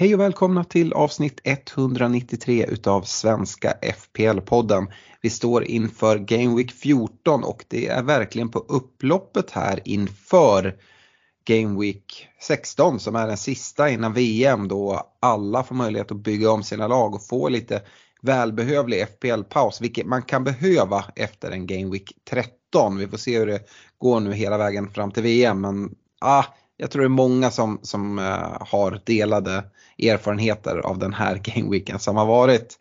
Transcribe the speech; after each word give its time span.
Hej 0.00 0.14
och 0.14 0.20
välkomna 0.20 0.64
till 0.64 0.92
avsnitt 0.92 1.40
193 1.44 2.66
utav 2.68 3.02
Svenska 3.02 3.74
FPL-podden. 3.82 4.86
Vi 5.20 5.30
står 5.30 5.64
inför 5.64 6.18
Game 6.18 6.56
Week 6.56 6.72
14 6.72 7.44
och 7.44 7.64
det 7.68 7.86
är 7.86 8.02
verkligen 8.02 8.48
på 8.48 8.58
upploppet 8.58 9.50
här 9.50 9.80
inför 9.84 10.76
Game 11.44 11.80
Week 11.80 12.28
16 12.40 13.00
som 13.00 13.16
är 13.16 13.26
den 13.26 13.36
sista 13.36 13.90
innan 13.90 14.12
VM 14.12 14.68
då 14.68 15.02
alla 15.20 15.62
får 15.62 15.74
möjlighet 15.74 16.10
att 16.10 16.16
bygga 16.16 16.50
om 16.50 16.62
sina 16.62 16.88
lag 16.88 17.14
och 17.14 17.26
få 17.26 17.48
lite 17.48 17.82
välbehövlig 18.22 19.06
FPL-paus, 19.08 19.80
vilket 19.80 20.06
man 20.06 20.22
kan 20.22 20.44
behöva 20.44 21.04
efter 21.16 21.50
en 21.50 21.66
Game 21.66 21.90
Week 21.90 22.12
13. 22.30 22.98
Vi 22.98 23.08
får 23.08 23.18
se 23.18 23.38
hur 23.38 23.46
det 23.46 23.60
går 23.98 24.20
nu 24.20 24.32
hela 24.32 24.58
vägen 24.58 24.90
fram 24.90 25.10
till 25.10 25.22
VM 25.22 25.60
men 25.60 25.94
ah, 26.20 26.44
jag 26.80 26.90
tror 26.90 27.02
det 27.02 27.06
är 27.06 27.08
många 27.08 27.50
som, 27.50 27.78
som 27.82 28.18
eh, 28.18 28.56
har 28.60 29.00
delade 29.04 29.64
erfarenheter 29.98 30.76
av 30.76 30.98
den 30.98 31.12
här 31.12 31.36
gameweeken 31.44 31.98
som 31.98 32.16
har 32.16 32.26
varit. 32.26 32.78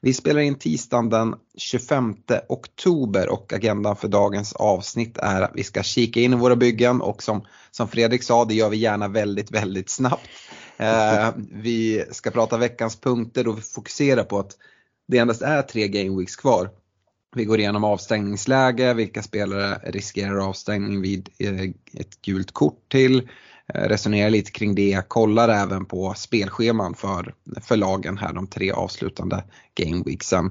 Vi 0.00 0.14
spelar 0.14 0.40
in 0.40 0.54
tisdagen 0.54 1.10
den 1.10 1.34
25 1.56 2.14
oktober 2.48 3.28
och 3.28 3.52
agendan 3.52 3.96
för 3.96 4.08
dagens 4.08 4.52
avsnitt 4.52 5.18
är 5.18 5.42
att 5.42 5.50
vi 5.54 5.64
ska 5.64 5.82
kika 5.82 6.20
in 6.20 6.32
i 6.32 6.36
våra 6.36 6.56
byggen 6.56 7.00
och 7.00 7.22
som, 7.22 7.44
som 7.70 7.88
Fredrik 7.88 8.22
sa, 8.22 8.44
det 8.44 8.54
gör 8.54 8.68
vi 8.68 8.76
gärna 8.76 9.08
väldigt, 9.08 9.50
väldigt 9.50 9.90
snabbt. 9.90 10.28
Eh, 10.76 11.28
vi 11.52 12.04
ska 12.10 12.30
prata 12.30 12.56
veckans 12.56 13.00
punkter 13.00 13.48
och 13.48 13.58
vi 13.58 13.62
fokuserar 13.62 14.24
på 14.24 14.38
att 14.38 14.56
det 15.08 15.18
endast 15.18 15.42
är 15.42 15.62
tre 15.62 15.88
gameweeks 15.88 16.36
kvar. 16.36 16.70
Vi 17.36 17.44
går 17.44 17.58
igenom 17.60 17.84
avstängningsläge, 17.84 18.94
vilka 18.94 19.22
spelare 19.22 19.80
riskerar 19.84 20.48
avstängning 20.48 21.00
vid 21.00 21.28
eh, 21.38 21.62
ett 22.00 22.22
gult 22.22 22.52
kort 22.52 22.88
till. 22.88 23.28
Eh, 23.74 23.88
resonerar 23.88 24.30
lite 24.30 24.50
kring 24.50 24.74
det, 24.74 25.08
kollar 25.08 25.48
även 25.48 25.84
på 25.84 26.14
spelscheman 26.16 26.94
för, 26.94 27.34
för 27.60 27.76
lagen 27.76 28.18
här 28.18 28.32
de 28.32 28.46
tre 28.46 28.72
avslutande 28.72 29.44
gameweeksen. 29.74 30.50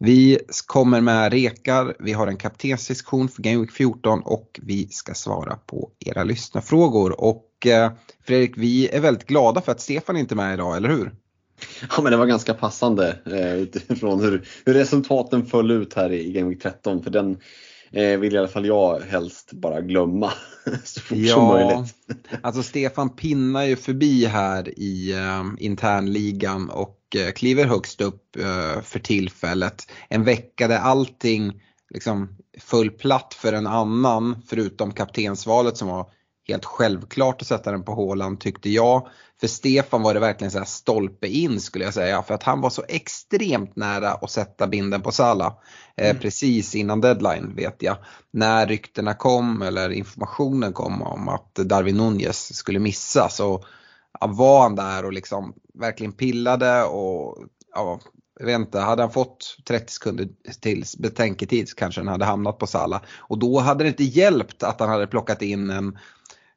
Vi 0.00 0.38
kommer 0.66 1.00
med 1.00 1.32
rekar, 1.32 1.96
vi 1.98 2.12
har 2.12 2.26
en 2.26 2.36
kaptensdiskussion 2.36 3.28
för 3.28 3.42
Gameweek 3.42 3.72
14 3.72 4.20
och 4.20 4.60
vi 4.62 4.88
ska 4.88 5.14
svara 5.14 5.56
på 5.56 5.90
era 5.98 6.24
lyssnarfrågor. 6.24 7.20
Och 7.20 7.66
eh, 7.66 7.92
Fredrik, 8.26 8.52
vi 8.56 8.88
är 8.88 9.00
väldigt 9.00 9.26
glada 9.26 9.60
för 9.60 9.72
att 9.72 9.80
Stefan 9.80 10.16
inte 10.16 10.34
är 10.34 10.36
med 10.36 10.54
idag, 10.54 10.76
eller 10.76 10.88
hur? 10.88 11.14
Ja 11.96 12.02
men 12.02 12.12
det 12.12 12.18
var 12.18 12.26
ganska 12.26 12.54
passande 12.54 13.18
eh, 13.26 13.54
utifrån 13.54 14.20
hur, 14.20 14.48
hur 14.64 14.74
resultaten 14.74 15.46
föll 15.46 15.70
ut 15.70 15.94
här 15.94 16.12
i 16.12 16.32
Game 16.32 16.48
Week 16.48 16.62
13 16.62 17.02
för 17.02 17.10
den 17.10 17.38
eh, 17.90 18.18
vill 18.18 18.34
i 18.34 18.38
alla 18.38 18.48
fall 18.48 18.66
jag 18.66 19.00
helst 19.00 19.52
bara 19.52 19.80
glömma 19.80 20.32
så 20.84 21.00
fort 21.00 21.28
som 21.28 21.46
möjligt. 21.46 21.94
alltså 22.42 22.62
Stefan 22.62 23.16
pinnar 23.16 23.64
ju 23.64 23.76
förbi 23.76 24.24
här 24.24 24.78
i 24.78 25.12
eh, 25.12 25.44
internligan 25.58 26.70
och 26.70 26.98
eh, 27.16 27.32
kliver 27.32 27.64
högst 27.64 28.00
upp 28.00 28.36
eh, 28.36 28.82
för 28.82 28.98
tillfället. 28.98 29.90
En 30.08 30.24
vecka 30.24 30.68
där 30.68 30.78
allting 30.78 31.52
liksom 31.94 32.36
föll 32.58 32.90
platt 32.90 33.34
för 33.34 33.52
en 33.52 33.66
annan 33.66 34.42
förutom 34.46 34.92
kaptensvalet 34.92 35.76
som 35.76 35.88
var 35.88 36.10
helt 36.48 36.64
självklart 36.64 37.42
att 37.42 37.48
sätta 37.48 37.70
den 37.70 37.84
på 37.84 37.94
Håland 37.94 38.40
tyckte 38.40 38.70
jag. 38.70 39.08
För 39.40 39.46
Stefan 39.46 40.02
var 40.02 40.14
det 40.14 40.20
verkligen 40.20 40.50
så 40.50 40.58
här 40.58 40.64
stolpe 40.64 41.26
in 41.26 41.60
skulle 41.60 41.84
jag 41.84 41.94
säga 41.94 42.22
för 42.22 42.34
att 42.34 42.42
han 42.42 42.60
var 42.60 42.70
så 42.70 42.84
extremt 42.88 43.76
nära 43.76 44.10
att 44.10 44.30
sätta 44.30 44.66
binden 44.66 45.02
på 45.02 45.12
Salah. 45.12 45.52
Eh, 45.96 46.08
Mm. 46.10 46.20
Precis 46.22 46.74
innan 46.74 47.00
deadline 47.00 47.54
vet 47.56 47.82
jag. 47.82 47.96
När 48.30 48.66
ryktena 48.66 49.14
kom 49.14 49.62
eller 49.62 49.90
informationen 49.90 50.72
kom 50.72 51.02
om 51.02 51.28
att 51.28 51.54
Darwin 51.54 51.96
Nunez 51.96 52.56
skulle 52.56 52.78
missa 52.78 53.28
så 53.28 53.64
ja, 54.20 54.26
var 54.26 54.62
han 54.62 54.76
där 54.76 55.04
och 55.04 55.12
liksom 55.12 55.54
verkligen 55.74 56.12
pillade 56.12 56.84
och 56.84 57.38
ja, 57.74 58.00
jag 58.38 58.46
vet 58.46 58.54
inte, 58.58 58.80
hade 58.80 59.02
han 59.02 59.10
fått 59.10 59.56
30 59.68 59.92
sekunder 59.92 60.28
till 60.60 60.84
betänketid 60.98 61.68
så 61.68 61.74
kanske 61.76 62.00
han 62.00 62.08
hade 62.08 62.24
hamnat 62.24 62.58
på 62.58 62.66
Salah. 62.66 63.00
Och 63.16 63.38
då 63.38 63.58
hade 63.58 63.84
det 63.84 63.88
inte 63.88 64.04
hjälpt 64.04 64.62
att 64.62 64.80
han 64.80 64.88
hade 64.88 65.06
plockat 65.06 65.42
in 65.42 65.70
en 65.70 65.98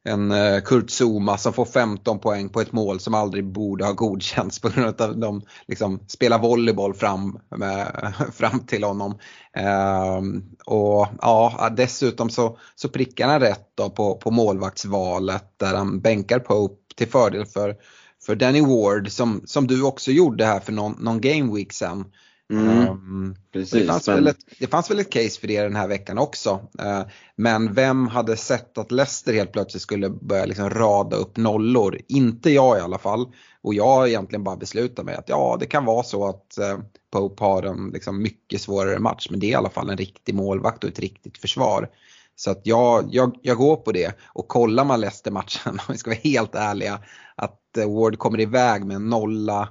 en 0.03 0.31
eh, 0.31 0.62
Kurt 0.62 0.89
Zuma 0.89 1.38
som 1.38 1.53
får 1.53 1.66
15 1.66 2.19
poäng 2.19 2.50
på 2.50 2.62
ett 2.62 2.72
mål 2.72 3.00
som 3.00 3.13
aldrig 3.13 3.45
borde 3.45 3.85
ha 3.85 3.91
godkänts 3.91 4.59
på 4.59 4.69
grund 4.69 5.01
av 5.01 5.09
att 5.09 5.22
de 5.22 5.41
liksom 5.67 6.00
spelar 6.07 6.39
volleyboll 6.39 6.94
fram, 6.94 7.39
med, 7.56 8.13
fram 8.34 8.59
till 8.59 8.84
honom. 8.84 9.17
Ehm, 9.53 10.44
och 10.66 11.07
ja, 11.22 11.69
dessutom 11.78 12.29
så, 12.29 12.57
så 12.75 12.90
prickar 12.90 13.28
han 13.28 13.40
rätt 13.40 13.67
då 13.75 13.90
på, 13.90 14.16
på 14.16 14.31
målvaktsvalet 14.31 15.53
där 15.57 15.75
han 15.75 16.01
bänkar 16.01 16.40
Pope 16.40 16.75
till 16.95 17.07
fördel 17.07 17.45
för, 17.45 17.75
för 18.25 18.35
Danny 18.35 18.61
Ward 18.61 19.11
som, 19.11 19.41
som 19.45 19.67
du 19.67 19.84
också 19.84 20.11
gjorde 20.11 20.45
här 20.45 20.59
för 20.59 20.72
någon, 20.72 20.95
någon 21.00 21.22
game 21.22 21.56
week 21.56 21.73
sen. 21.73 22.06
Mm, 22.51 22.88
Ehm, 22.88 23.34
det, 23.51 23.59
precis. 23.59 23.88
fanns 23.88 24.07
men- 24.07 24.16
väl 24.16 24.28
ett, 24.28 24.38
det 24.59 24.67
fanns 24.67 24.91
väl 24.91 25.00
ett 25.00 25.12
case 25.12 25.39
för 25.39 25.47
det 25.47 25.62
den 25.62 25.75
här 25.75 25.88
veckan 25.88 26.17
också. 26.17 26.59
Eh, 26.79 27.01
Men 27.35 27.73
vem 27.73 28.07
hade 28.07 28.38
sett 28.38 28.78
att 28.78 28.91
Leicester 28.91 29.34
helt 29.34 29.51
plötsligt 29.51 29.81
skulle 29.84 30.09
börja 30.09 30.45
liksom 30.45 30.69
rada 30.69 31.17
upp 31.17 31.38
nollor? 31.38 31.97
Inte 32.07 32.50
jag 32.50 32.78
i 32.78 32.81
alla 32.81 32.97
fall. 32.97 33.25
Och 33.61 33.73
jag 33.73 33.85
har 33.85 34.07
egentligen 34.07 34.44
bara 34.44 34.56
beslutat 34.57 35.06
mig 35.06 35.16
att 35.16 35.29
ja, 35.29 35.57
det 35.59 35.66
kan 35.66 35.85
vara 35.85 36.03
så 36.03 36.28
att 36.29 36.57
eh, 36.57 36.78
Pope 37.11 37.44
har 37.44 37.63
en 37.63 37.90
liksom 37.94 38.22
mycket 38.22 38.61
svårare 38.61 39.00
match. 39.00 39.28
Men 39.29 39.40
det 39.40 39.45
är 39.45 39.51
i 39.51 39.56
alla 39.56 39.69
fall 39.69 39.90
en 39.90 39.97
riktig 39.97 40.35
målvakt 40.35 40.84
och 40.84 40.90
ett 40.90 41.00
riktigt 41.00 41.38
försvar. 41.38 41.90
Så 42.35 42.51
att 42.51 42.61
jag, 42.63 43.07
jag, 43.11 43.35
jag 43.41 43.57
går 43.57 43.75
på 43.75 43.91
det. 43.91 44.16
Och 44.34 44.47
kollar 44.47 44.85
man 44.85 45.00
Leicester-matchen, 45.01 45.72
om 45.88 45.91
vi 45.94 45.97
ska 45.97 46.09
vara 46.09 46.19
helt 46.23 46.56
ärliga, 46.56 47.00
att 47.35 47.78
eh, 47.78 47.94
Ward 47.94 48.17
kommer 48.19 48.40
iväg 48.40 48.85
med 48.85 48.95
en 48.95 49.09
nolla 49.09 49.69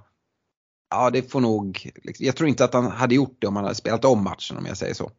Ja, 0.90 1.10
det 1.10 1.30
får 1.30 1.40
nog, 1.40 1.90
liksom, 2.02 2.26
jag 2.26 2.36
tror 2.36 2.48
inte 2.48 2.64
att 2.64 2.74
han 2.74 2.86
hade 2.90 3.14
gjort 3.14 3.36
det 3.38 3.46
om 3.46 3.56
han 3.56 3.64
hade 3.64 3.74
spelat 3.74 4.04
om 4.04 4.24
matchen 4.24 4.56
om 4.56 4.66
jag 4.66 4.76
säger 4.76 4.94
så. 4.94 5.10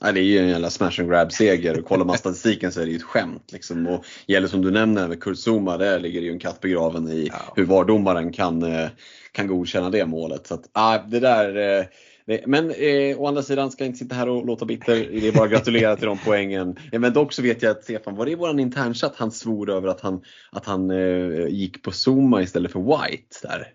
Nej, 0.00 0.12
det 0.12 0.20
är 0.20 0.24
ju 0.24 0.38
en 0.38 0.48
jävla 0.48 0.70
smash 0.70 1.00
and 1.00 1.10
grab 1.10 1.32
seger 1.32 1.78
och 1.78 1.86
kollar 1.86 2.04
man 2.04 2.18
statistiken 2.18 2.72
så 2.72 2.80
är 2.80 2.84
det 2.84 2.90
ju 2.90 2.96
ett 2.96 3.02
skämt. 3.02 3.52
Liksom. 3.52 3.86
Och 3.86 4.04
gäller 4.26 4.48
som 4.48 4.62
du 4.62 4.70
nämner 4.70 5.08
med 5.08 5.22
Kurt 5.22 5.38
Zuma, 5.38 5.76
där 5.76 6.00
ligger 6.00 6.20
det 6.20 6.26
ju 6.26 6.32
en 6.32 6.38
katt 6.38 6.60
begraven 6.60 7.08
i 7.08 7.28
Ja. 7.32 7.52
hur 7.56 7.64
VAR-domaren 7.64 8.32
kan, 8.32 8.62
eh, 8.62 8.88
kan 9.32 9.46
godkänna 9.46 9.90
det 9.90 10.06
målet. 10.06 10.46
Så 10.46 10.54
att, 10.54 10.68
ah, 10.72 10.98
det 10.98 11.20
där, 11.20 11.78
eh, 11.78 11.84
det, 12.26 12.46
men 12.46 12.70
eh, 12.70 13.20
å 13.20 13.26
andra 13.26 13.42
sidan 13.42 13.70
ska 13.70 13.84
jag 13.84 13.88
inte 13.88 13.98
sitta 13.98 14.14
här 14.14 14.28
och 14.28 14.46
låta 14.46 14.64
bitter, 14.64 14.94
det 14.96 15.28
är 15.28 15.32
bara 15.32 15.44
att 15.44 15.50
gratulera 15.50 15.96
till 15.96 16.06
de 16.06 16.18
poängen. 16.24 16.76
Men 16.92 17.12
dock 17.12 17.32
så 17.32 17.42
vet 17.42 17.62
jag 17.62 17.70
att 17.70 17.84
Stefan, 17.84 18.16
var 18.16 18.24
det 18.26 18.32
i 18.32 18.34
våran 18.34 18.58
internchatt 18.58 19.14
han 19.16 19.30
svor 19.30 19.70
över 19.70 19.88
att 19.88 20.00
han, 20.00 20.22
att 20.52 20.66
han 20.66 20.90
eh, 20.90 21.46
gick 21.48 21.82
på 21.82 21.90
Zuma 21.90 22.42
istället 22.42 22.72
för 22.72 22.80
White 22.80 23.36
där? 23.42 23.66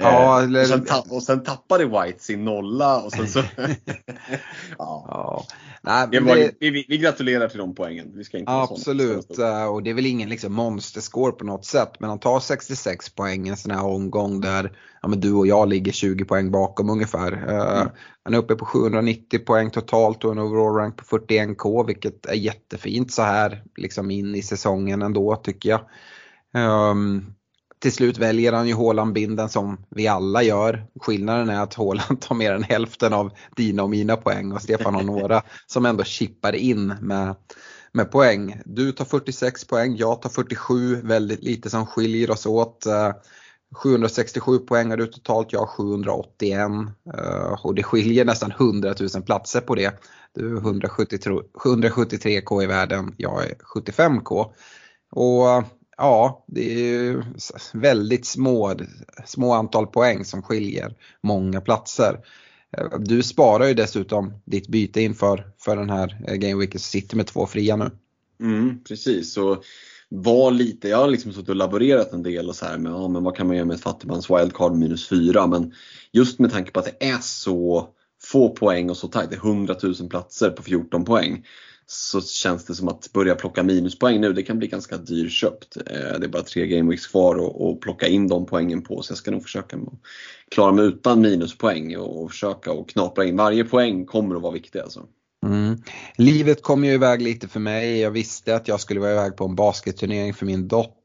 Ja, 0.00 0.38
Eh, 0.38 0.44
eller- 0.44 0.60
och, 0.60 0.66
sen 0.66 0.84
ta- 0.84 1.04
och 1.10 1.22
sen 1.22 1.42
tappade 1.42 1.84
White 1.84 2.18
sin 2.24 2.44
nolla 2.44 3.02
och 3.02 3.12
sen 3.12 3.28
så... 3.28 3.38
ja. 4.78 5.04
Ja, 5.08 5.44
Nej, 5.82 6.08
Det 6.12 6.20
var, 6.20 6.36
det, 6.36 6.50
vi, 6.60 6.70
vi, 6.70 6.86
vi 6.88 6.98
gratulerar 6.98 7.48
till 7.48 7.58
de 7.58 7.74
poängen. 7.74 8.12
Vi 8.14 8.24
ska 8.24 8.38
inte 8.38 8.52
absolut, 8.52 9.38
eh, 9.38 9.64
och 9.64 9.82
det 9.82 9.90
är 9.90 9.94
väl 9.94 10.06
ingen 10.06 10.28
liksom 10.28 10.52
monsterscore 10.52 11.32
på 11.32 11.44
något 11.44 11.64
sätt. 11.64 11.90
Men 12.00 12.10
han 12.10 12.18
tar 12.18 12.40
66 12.40 13.14
poäng 13.14 13.48
en 13.48 13.56
sån 13.56 13.70
här 13.70 13.84
omgång 13.84 14.40
där 14.40 14.76
ja, 15.02 15.08
men 15.08 15.20
du 15.20 15.32
och 15.32 15.46
jag 15.46 15.68
ligger 15.68 15.92
20 15.92 16.24
poäng 16.24 16.50
bakom 16.50 16.90
ungefär. 16.90 17.32
Eh, 17.32 17.80
Mm. 17.80 17.88
Han 18.22 18.34
är 18.34 18.38
uppe 18.38 18.54
på 18.54 18.64
790 18.66 19.38
poäng 19.46 19.70
totalt 19.70 20.24
och 20.24 20.32
en 20.32 20.38
overall 20.38 20.74
rank 20.76 20.96
på 20.96 21.04
41k 21.18 21.86
vilket 21.86 22.26
är 22.26 22.34
jättefint 22.34 23.12
så 23.12 23.22
här 23.22 23.62
liksom 23.76 24.10
in 24.10 24.34
i 24.34 24.42
säsongen 24.42 25.02
ändå 25.02 25.36
tycker 25.36 25.68
jag. 25.70 25.80
Ehm, 26.54 27.26
till 27.84 27.92
slut 27.92 28.18
väljer 28.18 28.52
han 28.52 28.68
ju 28.68 28.74
Haaland-binden 28.74 29.48
som 29.48 29.78
vi 29.90 30.08
alla 30.08 30.42
gör. 30.42 30.86
Skillnaden 31.00 31.48
är 31.48 31.62
att 31.62 31.74
Haaland 31.74 32.20
tar 32.20 32.34
mer 32.34 32.52
än 32.52 32.62
hälften 32.62 33.12
av 33.12 33.30
dina 33.56 33.82
och 33.82 33.90
mina 33.90 34.16
poäng 34.16 34.52
och 34.52 34.62
Stefan 34.62 34.94
har 34.94 35.02
några 35.02 35.42
som 35.66 35.86
ändå 35.86 36.04
chippar 36.04 36.52
in 36.52 36.86
med, 37.00 37.34
med 37.92 38.10
poäng. 38.10 38.60
Du 38.64 38.92
tar 38.92 39.04
46 39.04 39.64
poäng, 39.64 39.96
jag 39.96 40.22
tar 40.22 40.30
47, 40.30 41.00
väldigt 41.02 41.42
lite 41.42 41.70
som 41.70 41.86
skiljer 41.86 42.30
oss 42.30 42.46
åt. 42.46 42.86
Eh, 42.86 43.12
767 43.82 44.58
poäng 44.58 44.90
har 44.90 44.96
du 44.96 45.06
totalt, 45.06 45.52
jag 45.52 45.60
har 45.60 45.66
781 45.66 46.58
eh, 47.18 47.64
och 47.64 47.74
det 47.74 47.82
skiljer 47.82 48.24
nästan 48.24 48.50
100 48.50 48.94
000 49.14 49.22
platser 49.22 49.60
på 49.60 49.74
det. 49.74 50.02
Du 50.34 50.56
är 50.56 50.60
173, 50.60 51.32
173k 51.64 52.62
i 52.62 52.66
världen, 52.66 53.14
jag 53.16 53.44
är 53.44 53.54
75k. 53.74 54.50
Och 55.10 55.64
ja, 55.96 56.44
det 56.46 56.72
är 56.72 56.78
ju 56.78 57.22
väldigt 57.72 58.26
små, 58.26 58.74
små 59.24 59.52
antal 59.52 59.86
poäng 59.86 60.24
som 60.24 60.42
skiljer 60.42 60.94
många 61.20 61.60
platser. 61.60 62.20
Eh, 62.76 62.98
du 62.98 63.22
sparar 63.22 63.66
ju 63.66 63.74
dessutom 63.74 64.32
ditt 64.44 64.68
byte 64.68 65.00
inför 65.00 65.46
för 65.58 65.76
den 65.76 65.90
här 65.90 66.24
eh, 66.28 66.34
gameweeken 66.34 66.80
så 66.80 66.88
sitter 66.88 67.16
med 67.16 67.26
två 67.26 67.46
fria 67.46 67.76
nu. 67.76 67.90
Mm, 68.40 68.84
precis, 68.84 69.32
så 69.32 69.62
var 70.08 70.50
lite, 70.50 70.88
jag 70.88 70.98
har 70.98 71.08
liksom 71.08 71.32
suttit 71.32 71.48
och 71.48 71.56
laborerat 71.56 72.12
en 72.12 72.22
del 72.22 72.48
och 72.48 72.56
så 72.56 72.66
här 72.66 72.78
med 72.78 72.92
ja, 72.92 73.08
men 73.08 73.24
vad 73.24 73.36
kan 73.36 73.46
man 73.46 73.56
göra 73.56 73.66
med 73.66 73.74
ett 73.74 73.82
fattigmans 73.82 74.30
wildcard 74.30 74.72
minus 74.72 75.08
4 75.08 75.46
men 75.46 75.72
just 76.12 76.38
med 76.38 76.52
tanke 76.52 76.70
på 76.70 76.80
att 76.80 76.98
det 76.98 77.06
är 77.06 77.18
så 77.18 77.88
få 78.22 78.48
poäng 78.48 78.90
och 78.90 78.96
så 78.96 79.08
tajt, 79.08 79.30
det 79.30 79.36
är 79.36 79.46
100 79.46 79.76
000 79.82 79.94
platser 80.10 80.50
på 80.50 80.62
14 80.62 81.04
poäng 81.04 81.44
så 81.86 82.20
känns 82.20 82.64
det 82.64 82.74
som 82.74 82.88
att 82.88 83.12
börja 83.12 83.34
plocka 83.34 83.62
minuspoäng 83.62 84.20
nu, 84.20 84.32
det 84.32 84.42
kan 84.42 84.58
bli 84.58 84.68
ganska 84.68 84.96
dyrköpt. 84.96 85.76
Eh, 85.76 86.18
det 86.18 86.26
är 86.26 86.28
bara 86.28 86.42
tre 86.42 86.66
gameweeks 86.66 87.06
kvar 87.06 87.34
och, 87.34 87.80
plocka 87.80 88.06
in 88.06 88.28
de 88.28 88.46
poängen 88.46 88.82
på 88.82 89.02
så 89.02 89.10
jag 89.10 89.18
ska 89.18 89.30
nog 89.30 89.42
försöka 89.42 89.78
klara 90.50 90.72
mig 90.72 90.84
utan 90.84 91.20
minuspoäng 91.20 91.96
och 91.96 92.30
försöka 92.30 92.72
och 92.72 92.88
knapra 92.88 93.24
in. 93.24 93.36
Varje 93.36 93.64
poäng 93.64 94.06
kommer 94.06 94.36
att 94.36 94.42
vara 94.42 94.52
viktig 94.52 94.78
alltså. 94.78 95.06
Mm. 95.46 95.82
Livet 96.16 96.62
kom 96.62 96.84
ju 96.84 96.92
iväg 96.92 97.22
lite 97.22 97.48
för 97.48 97.60
mig. 97.60 98.00
Jag 98.00 98.10
visste 98.10 98.56
att 98.56 98.68
jag 98.68 98.80
skulle 98.80 99.00
vara 99.00 99.12
iväg 99.12 99.36
på 99.36 99.44
en 99.44 99.54
basketturnering 99.54 100.34
för 100.34 100.46
min 100.46 100.68
dotter 100.68 101.03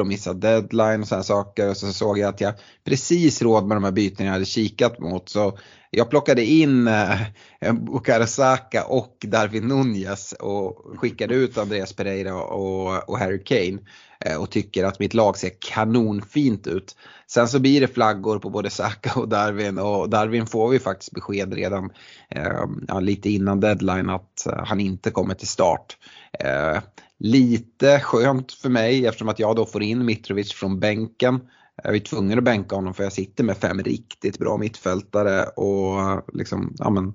och 0.00 0.06
missa 0.06 0.32
deadline 0.32 1.00
och 1.00 1.08
sådana 1.08 1.24
saker. 1.24 1.70
Och 1.70 1.76
så 1.76 1.92
såg 1.92 2.18
jag 2.18 2.28
att 2.28 2.40
jag 2.40 2.54
precis 2.84 3.42
råd 3.42 3.66
med 3.66 3.76
de 3.76 3.84
här 3.84 3.92
bytena 3.92 4.26
jag 4.26 4.32
hade 4.32 4.44
kikat 4.44 4.98
mot. 4.98 5.28
Så 5.28 5.58
jag 5.90 6.10
plockade 6.10 6.44
in 6.44 6.88
eh, 6.88 7.72
Bukayo 7.72 8.26
Saka 8.26 8.84
och 8.84 9.16
Darwin 9.20 9.68
Nunez 9.68 10.32
och 10.32 10.98
skickade 10.98 11.34
ut 11.34 11.58
Andreas 11.58 11.92
Pereira 11.92 12.42
och, 12.42 13.08
och 13.08 13.18
Harry 13.18 13.44
Kane. 13.44 13.78
Eh, 14.20 14.36
och 14.36 14.50
tycker 14.50 14.84
att 14.84 14.98
mitt 14.98 15.14
lag 15.14 15.38
ser 15.38 15.50
kanonfint 15.58 16.66
ut. 16.66 16.96
Sen 17.26 17.48
så 17.48 17.58
blir 17.58 17.80
det 17.80 17.88
flaggor 17.88 18.38
på 18.38 18.50
både 18.50 18.70
Saka 18.70 19.20
och 19.20 19.28
Darwin 19.28 19.78
och 19.78 20.10
Darwin 20.10 20.46
får 20.46 20.68
vi 20.68 20.78
faktiskt 20.78 21.12
besked 21.12 21.54
redan 21.54 21.90
eh, 22.30 22.64
ja, 22.88 23.00
lite 23.00 23.30
innan 23.30 23.60
deadline 23.60 24.10
att 24.10 24.46
eh, 24.46 24.64
han 24.64 24.80
inte 24.80 25.10
kommer 25.10 25.34
till 25.34 25.48
start. 25.48 25.96
Eh, 26.44 26.78
Lite 27.18 28.00
skönt 28.00 28.52
för 28.52 28.68
mig 28.68 29.06
eftersom 29.06 29.28
att 29.28 29.38
jag 29.38 29.56
då 29.56 29.66
får 29.66 29.82
in 29.82 30.04
Mitrovic 30.04 30.52
från 30.52 30.80
bänken. 30.80 31.40
Jag 31.82 31.96
är 31.96 32.00
tvungen 32.00 32.38
att 32.38 32.44
bänka 32.44 32.76
honom 32.76 32.94
för 32.94 33.02
jag 33.02 33.12
sitter 33.12 33.44
med 33.44 33.56
fem 33.56 33.82
riktigt 33.82 34.38
bra 34.38 34.56
mittfältare 34.56 35.42
och 35.44 36.22
liksom, 36.32 36.74
ja 36.78 36.90
men, 36.90 37.14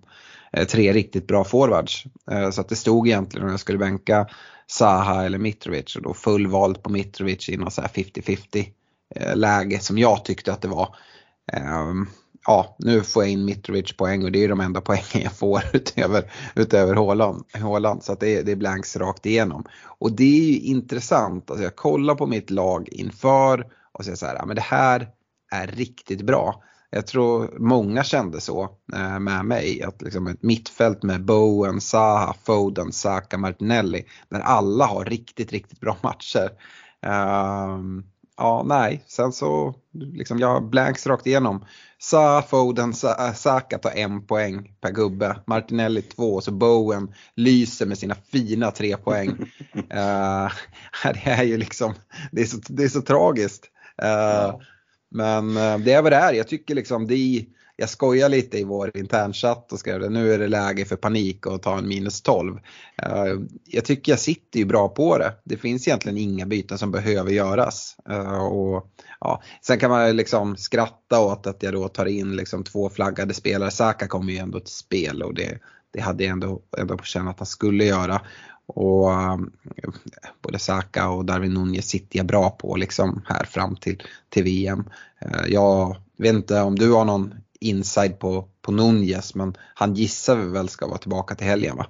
eh, 0.53 0.67
tre 0.67 0.93
riktigt 0.93 1.27
bra 1.27 1.43
forwards. 1.43 2.05
Eh, 2.31 2.49
så 2.49 2.61
att 2.61 2.69
det 2.69 2.75
stod 2.75 3.07
egentligen 3.07 3.45
om 3.45 3.51
jag 3.51 3.59
skulle 3.59 3.77
bänka 3.77 4.27
Saha 4.67 5.25
eller 5.25 5.37
Mitrovic 5.37 5.95
och 5.95 6.01
då 6.01 6.13
full 6.13 6.47
valt 6.47 6.83
på 6.83 6.89
Mitrovic 6.89 7.49
i 7.49 7.57
något 7.57 7.73
50-50 7.73 8.67
eh, 9.15 9.35
läge 9.35 9.79
som 9.79 9.97
jag 9.97 10.25
tyckte 10.25 10.53
att 10.53 10.61
det 10.61 10.67
var. 10.67 10.95
Ehm, 11.53 12.07
Ja, 12.45 12.75
nu 12.79 13.01
får 13.01 13.23
jag 13.23 13.31
in 13.31 13.45
Mitrovic 13.45 13.97
poäng 13.97 14.23
och 14.23 14.31
det 14.31 14.43
är 14.43 14.49
de 14.49 14.59
enda 14.59 14.81
poängen 14.81 15.23
jag 15.23 15.33
får 15.33 15.63
utöver, 15.73 16.31
utöver 16.55 16.95
Håland. 17.59 18.03
Så 18.03 18.13
att 18.13 18.19
det, 18.19 18.37
är, 18.37 18.43
det 18.43 18.51
är 18.51 18.55
blanks 18.55 18.97
rakt 18.97 19.25
igenom. 19.25 19.65
Och 19.99 20.11
det 20.11 20.23
är 20.23 20.51
ju 20.51 20.59
intressant, 20.59 21.49
alltså 21.49 21.63
jag 21.63 21.75
kollar 21.75 22.15
på 22.15 22.27
mitt 22.27 22.49
lag 22.49 22.89
inför 22.91 23.67
och 23.91 24.05
säger 24.05 24.15
så 24.15 24.25
här, 24.25 24.35
ja, 24.35 24.45
men 24.45 24.55
det 24.55 24.61
här 24.61 25.09
är 25.51 25.67
riktigt 25.67 26.21
bra. 26.21 26.63
Jag 26.89 27.07
tror 27.07 27.59
många 27.59 28.03
kände 28.03 28.41
så 28.41 28.63
eh, 28.93 29.19
med 29.19 29.45
mig, 29.45 29.83
att 29.83 30.01
liksom 30.01 30.27
ett 30.27 30.43
mittfält 30.43 31.03
med 31.03 31.25
Bowen, 31.25 31.81
Saha, 31.81 32.35
Foden, 32.43 32.91
Saka, 32.91 33.37
Martinelli, 33.37 34.05
där 34.29 34.39
alla 34.39 34.85
har 34.85 35.05
riktigt, 35.05 35.51
riktigt 35.51 35.79
bra 35.79 35.97
matcher. 36.01 36.49
Um, 37.05 38.12
ja, 38.37 38.63
nej, 38.65 39.03
sen 39.07 39.31
så 39.31 39.75
liksom 39.91 40.39
jag 40.39 40.69
blanks 40.69 41.07
rakt 41.07 41.27
igenom. 41.27 41.65
Sa, 41.97 42.41
Foden, 42.41 42.93
Sa, 42.93 43.33
Saka 43.33 43.77
tar 43.77 43.91
en 43.91 44.25
poäng 44.25 44.75
per 44.81 44.91
gubbe. 44.91 45.39
Martinelli 45.47 46.01
två 46.01 46.41
så 46.41 46.51
Bowen 46.51 47.13
lyser 47.35 47.85
med 47.85 47.97
sina 47.97 48.15
fina 48.15 48.71
tre 48.71 48.97
poäng. 48.97 49.29
uh, 49.29 50.51
det 51.13 51.29
är 51.29 51.43
ju 51.43 51.57
liksom, 51.57 51.93
det 52.31 52.41
är 52.41 52.45
så, 52.45 52.57
det 52.67 52.83
är 52.83 52.89
så 52.89 53.01
tragiskt. 53.01 53.63
Uh, 54.03 54.09
ja. 54.09 54.61
Men 55.11 55.57
uh, 55.57 55.77
det 55.77 55.93
är 55.93 56.01
vad 56.01 56.11
det 56.11 56.17
är. 56.17 56.33
Jag 56.33 56.47
tycker 56.47 56.75
liksom 56.75 57.07
det 57.07 57.45
jag 57.75 57.89
skojar 57.89 58.29
lite 58.29 58.57
i 58.57 58.63
vår 58.63 58.97
internchatt 58.97 59.71
och 59.71 59.79
skrev 59.79 59.99
det, 59.99 60.09
nu 60.09 60.33
är 60.33 60.39
det 60.39 60.47
läge 60.47 60.85
för 60.85 60.95
panik 60.95 61.45
och 61.45 61.61
ta 61.61 61.77
en 61.77 61.87
minus 61.87 62.21
12. 62.21 62.59
Eh, 62.97 63.33
jag 63.65 63.85
tycker 63.85 64.11
jag 64.11 64.19
sitter 64.19 64.59
ju 64.59 64.65
bra 64.65 64.89
på 64.89 65.17
det. 65.17 65.33
Det 65.43 65.57
finns 65.57 65.87
egentligen 65.87 66.17
inga 66.17 66.45
byten 66.45 66.77
som 66.77 66.91
behöver 66.91 67.31
göras. 67.31 67.95
Eh, 68.09 68.45
och, 68.45 68.87
ja. 69.19 69.41
Sen 69.61 69.79
kan 69.79 69.91
man 69.91 70.15
liksom 70.15 70.57
skratta 70.57 71.19
åt 71.19 71.47
att 71.47 71.63
jag 71.63 71.73
då 71.73 71.87
tar 71.87 72.05
in 72.05 72.35
liksom 72.35 72.63
två 72.63 72.89
flaggade 72.89 73.33
spelare. 73.33 73.71
Saka 73.71 74.07
kommer 74.07 74.33
ju 74.33 74.39
ändå 74.39 74.59
till 74.59 74.73
spel 74.73 75.23
och 75.23 75.33
det, 75.33 75.59
det 75.93 76.01
hade 76.01 76.23
jag 76.23 76.31
ändå, 76.31 76.61
ändå 76.77 76.97
på 76.97 77.03
känn 77.03 77.27
att 77.27 77.39
han 77.39 77.45
skulle 77.45 77.85
göra. 77.85 78.21
Och 78.65 79.11
eh, 79.11 79.37
både 80.41 80.59
Saka 80.59 81.09
och 81.09 81.25
Darwin 81.25 81.53
Nunez 81.53 81.89
sitter 81.89 82.17
jag 82.17 82.25
bra 82.25 82.49
på 82.49 82.75
liksom 82.75 83.21
här 83.25 83.45
fram 83.45 83.75
till, 83.75 84.03
till 84.29 84.43
VM. 84.43 84.89
Jag 85.47 85.97
vet 86.17 86.33
inte 86.33 86.61
om 86.61 86.75
du 86.75 86.91
har 86.91 87.05
någon 87.05 87.33
inside 87.63 88.19
på, 88.19 88.47
på 88.61 88.71
Nunez 88.71 89.35
men 89.35 89.57
han 89.75 89.93
gissar 89.93 90.37
vi 90.37 90.45
väl 90.45 90.69
ska 90.69 90.87
vara 90.87 90.97
tillbaka 90.97 91.35
till 91.35 91.47
helgen 91.47 91.77
va? 91.77 91.87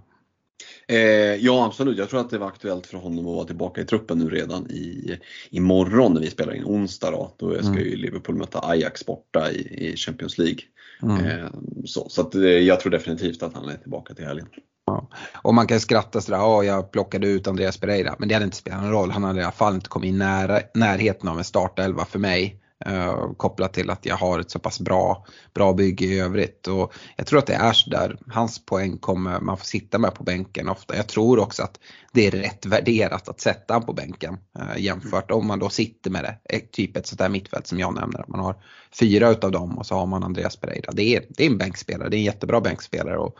Eh, 0.87 0.97
ja 1.35 1.65
absolut, 1.65 1.97
jag 1.97 2.09
tror 2.09 2.19
att 2.19 2.29
det 2.29 2.37
var 2.37 2.47
aktuellt 2.47 2.87
för 2.87 2.97
honom 2.97 3.27
att 3.27 3.35
vara 3.35 3.45
tillbaka 3.45 3.81
i 3.81 3.85
truppen 3.85 4.17
nu 4.17 4.29
redan 4.29 4.71
i 4.71 5.17
imorgon 5.49 6.13
när 6.13 6.21
vi 6.21 6.29
spelar 6.29 6.53
in 6.53 6.65
onsdag 6.65 7.11
då. 7.11 7.35
Då 7.37 7.53
ska 7.53 7.67
mm. 7.67 7.79
ju 7.79 7.95
Liverpool 7.95 8.35
möta 8.35 8.59
Ajax 8.59 9.05
borta 9.05 9.51
i, 9.51 9.89
i 9.89 9.95
Champions 9.97 10.37
League. 10.37 10.59
Mm. 11.03 11.25
Eh, 11.25 11.49
så 11.85 12.09
så 12.09 12.21
att, 12.21 12.35
eh, 12.35 12.41
jag 12.41 12.79
tror 12.79 12.91
definitivt 12.91 13.43
att 13.43 13.53
han 13.53 13.69
är 13.69 13.77
tillbaka 13.77 14.13
till 14.13 14.25
helgen. 14.25 14.47
Ja. 14.85 15.09
Och 15.41 15.53
man 15.53 15.67
kan 15.67 15.79
skratta 15.79 16.21
sådär, 16.21 16.37
ja 16.37 16.63
jag 16.63 16.91
plockade 16.91 17.27
ut 17.27 17.47
Andreas 17.47 17.77
Pereira, 17.77 18.15
men 18.19 18.27
det 18.27 18.33
hade 18.33 18.45
inte 18.45 18.57
spelat 18.57 18.81
någon 18.81 18.91
roll. 18.91 19.11
Han 19.11 19.23
hade 19.23 19.39
i 19.39 19.43
alla 19.43 19.51
fall 19.51 19.75
inte 19.75 19.89
kommit 19.89 20.09
i 20.09 20.11
nära, 20.11 20.59
närheten 20.73 21.29
av 21.29 21.37
en 21.37 21.43
startelva 21.43 22.05
för 22.05 22.19
mig. 22.19 22.62
Uh, 22.87 23.33
kopplat 23.33 23.73
till 23.73 23.89
att 23.89 24.05
jag 24.05 24.15
har 24.15 24.39
ett 24.39 24.51
så 24.51 24.59
pass 24.59 24.79
bra, 24.79 25.25
bra 25.53 25.73
bygge 25.73 26.05
i 26.05 26.19
övrigt. 26.19 26.67
Och 26.67 26.93
jag 27.15 27.27
tror 27.27 27.39
att 27.39 27.45
det 27.45 27.53
är 27.53 27.73
så 27.73 27.89
där, 27.89 28.17
hans 28.27 28.65
poäng 28.65 28.97
kommer 28.97 29.39
man 29.39 29.57
få 29.57 29.65
sitta 29.65 29.99
med 29.99 30.13
på 30.13 30.23
bänken 30.23 30.69
ofta. 30.69 30.95
Jag 30.95 31.07
tror 31.07 31.39
också 31.39 31.63
att 31.63 31.79
det 32.13 32.27
är 32.27 32.31
rätt 32.31 32.65
värderat 32.65 33.29
att 33.29 33.41
sätta 33.41 33.73
honom 33.73 33.85
på 33.85 33.93
bänken 33.93 34.37
uh, 34.59 34.81
jämfört 34.81 35.31
om 35.31 35.47
man 35.47 35.59
då 35.59 35.69
sitter 35.69 36.11
med 36.11 36.23
det, 36.23 36.55
eh, 36.55 36.61
typ 36.71 36.97
ett 36.97 37.07
sånt 37.07 37.19
där 37.19 37.29
mittfält 37.29 37.67
som 37.67 37.79
jag 37.79 37.95
nämner. 37.95 38.25
Man 38.27 38.39
har 38.39 38.55
fyra 38.99 39.29
utav 39.29 39.51
dem 39.51 39.77
och 39.77 39.85
så 39.85 39.95
har 39.95 40.05
man 40.05 40.23
Andreas 40.23 40.55
Pereira. 40.55 40.91
Det 40.91 41.15
är, 41.15 41.25
det 41.29 41.45
är 41.45 41.49
en 41.49 41.57
bänkspelare, 41.57 42.09
det 42.09 42.15
är 42.15 42.19
en 42.19 42.25
jättebra 42.25 42.61
bänkspelare. 42.61 43.17
Och 43.17 43.35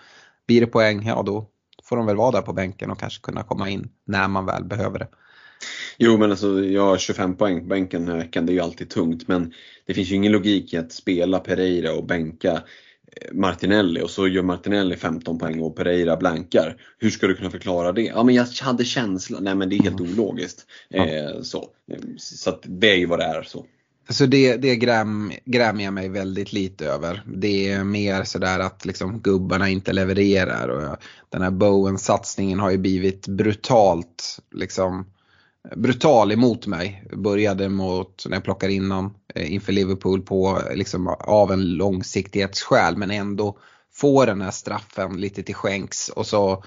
blir 0.48 0.62
det 0.62 0.68
poäng, 0.68 1.08
ja 1.08 1.24
då 1.24 1.50
får 1.84 1.98
de 1.98 2.06
väl 2.06 2.16
vara 2.16 2.32
där 2.32 2.42
på 2.42 2.54
bänken 2.54 2.92
och 2.92 3.00
kanske 3.00 3.22
kunna 3.22 3.44
komma 3.44 3.70
in 3.70 3.90
när 4.06 4.28
man 4.28 4.46
väl 4.46 4.64
behöver 4.64 5.00
det. 5.00 5.08
Jo 5.98 6.18
men 6.18 6.32
alltså 6.32 6.66
jag 6.66 6.86
har 6.86 6.98
25 6.98 7.36
poäng 7.36 7.60
på 7.60 7.66
bänken 7.66 8.06
den 8.06 8.16
här 8.16 8.24
veckan, 8.24 8.46
det 8.46 8.52
är 8.52 8.54
ju 8.54 8.60
alltid 8.60 8.90
tungt 8.90 9.28
men 9.28 9.54
det 9.86 9.94
finns 9.94 10.12
ju 10.12 10.16
ingen 10.16 10.32
logik 10.32 10.74
i 10.74 10.78
att 10.78 10.92
spela 10.92 11.40
Pereira 11.40 11.94
och 11.94 12.06
bänka 12.06 12.52
eh, 12.52 13.34
Martinelli 13.34 14.02
och 14.02 14.10
så 14.10 14.28
gör 14.28 14.44
Martinelli 14.44 14.96
15 14.96 15.40
poäng 15.40 15.62
och 15.62 15.76
Pereira 15.76 16.18
blankar. 16.18 16.76
Hur 16.98 17.10
ska 17.10 17.28
du 17.28 17.36
kunna 17.36 17.50
förklara 17.50 17.92
det? 17.92 18.02
Ja 18.02 18.24
men 18.24 18.36
jag 18.36 18.46
hade 18.62 18.86
känslan, 18.86 19.44
nej 19.44 19.56
men 19.56 19.70
det 19.70 19.76
är 19.76 19.84
helt 19.84 20.00
mm. 20.00 20.14
ologiskt. 20.14 20.66
Ja. 20.90 21.06
Eh, 21.06 21.42
så 21.42 21.70
så 22.18 22.50
att 22.50 22.62
det 22.64 22.92
är 22.92 22.96
ju 22.96 23.06
vad 23.06 23.20
det 23.20 23.26
är. 23.26 23.44
så. 23.44 23.66
Så 24.10 24.26
det, 24.26 24.58
det 24.58 24.76
gräm, 24.76 25.32
grämer 25.46 25.84
jag 25.84 25.94
mig 25.94 26.10
väldigt 26.10 26.54
lite 26.54 26.86
över. 26.86 27.24
Det 27.26 27.72
är 27.72 27.84
mer 27.84 28.24
sådär 28.24 28.60
att 28.60 28.86
liksom 28.86 29.20
gubbarna 29.20 29.70
inte 29.70 29.94
levererar 29.94 30.68
och 30.68 30.98
den 31.30 31.42
här 31.42 31.52
Bowen-satsningen 31.52 32.60
har 32.60 32.72
ju 32.72 32.78
blivit 32.78 33.28
brutalt 33.28 34.40
liksom 34.52 35.06
brutal 35.76 36.32
emot 36.32 36.68
mig. 36.68 37.04
Började 37.14 37.70
mot 37.70 38.26
när 38.26 38.36
jag 38.36 38.44
plockade 38.44 38.74
in 38.74 38.92
honom 38.92 39.16
eh, 39.36 39.54
inför 39.54 39.74
Liverpool 39.74 40.22
på 40.22 40.62
eh, 40.70 40.76
liksom 40.76 41.16
av 41.20 41.52
en 41.52 41.66
långsiktighetsskäl 41.66 42.98
men 42.98 43.12
ändå 43.12 43.58
få 43.94 44.26
den 44.26 44.42
här 44.42 44.52
straffen 44.52 45.22
lite 45.22 45.44
till 45.44 45.56
skänks 45.56 46.10
och 46.10 46.26
så 46.26 46.64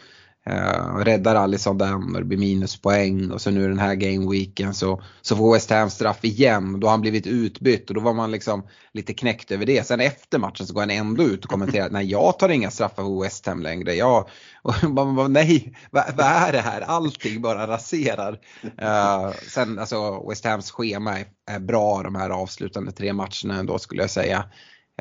Uh, 0.51 0.97
räddar 0.97 1.35
Alisson 1.35 1.79
den 1.79 2.15
och 2.15 2.21
det 2.21 2.25
blir 2.25 2.39
minuspoäng 2.39 3.31
och 3.31 3.41
så 3.41 3.51
nu 3.51 3.69
den 3.69 3.79
här 3.79 3.95
gameweeken 3.95 4.75
så, 4.75 5.03
så 5.23 5.37
får 5.37 5.53
West 5.53 5.71
Ham 5.71 5.91
straff 5.91 6.25
igen. 6.25 6.81
Då 6.81 6.87
har 6.87 6.91
han 6.91 7.01
blivit 7.01 7.27
utbytt 7.27 7.89
och 7.89 7.95
då 7.95 8.01
var 8.01 8.13
man 8.13 8.31
liksom 8.31 8.67
lite 8.93 9.15
knäckt 9.15 9.51
över 9.51 9.67
det. 9.67 9.87
Sen 9.87 10.01
efter 10.01 10.39
matchen 10.39 10.67
så 10.67 10.75
går 10.75 10.81
han 10.81 10.91
ändå 10.91 11.23
ut 11.23 11.45
och 11.45 11.51
kommenterar 11.51 11.87
att 11.87 11.93
nej 11.93 12.11
jag 12.11 12.39
tar 12.39 12.49
inga 12.49 12.71
straffar 12.71 13.03
för 13.03 13.23
West 13.23 13.47
Ham 13.47 13.63
längre. 13.63 13.95
Jag, 13.95 14.29
och 14.63 14.91
man 14.91 15.17
bara, 15.17 15.29
nej 15.29 15.77
vad, 15.91 16.05
vad, 16.17 16.27
är 16.27 16.53
det 16.53 16.61
här? 16.61 16.81
Allting 16.81 17.43
bara 17.43 17.67
raserar. 17.67 18.33
Uh, 18.63 19.33
sen 19.49 19.79
alltså 19.79 20.29
West 20.29 20.45
Hams 20.45 20.71
schema 20.71 21.19
är, 21.19 21.27
är, 21.51 21.61
bra 21.61 22.03
de 22.03 22.15
här 22.15 22.31
avslutande 22.31 22.93
tre 22.93 23.13
matcherna 23.13 23.59
ändå 23.59 23.79
skulle 23.79 24.03
jag 24.03 24.11
säga. 24.11 24.45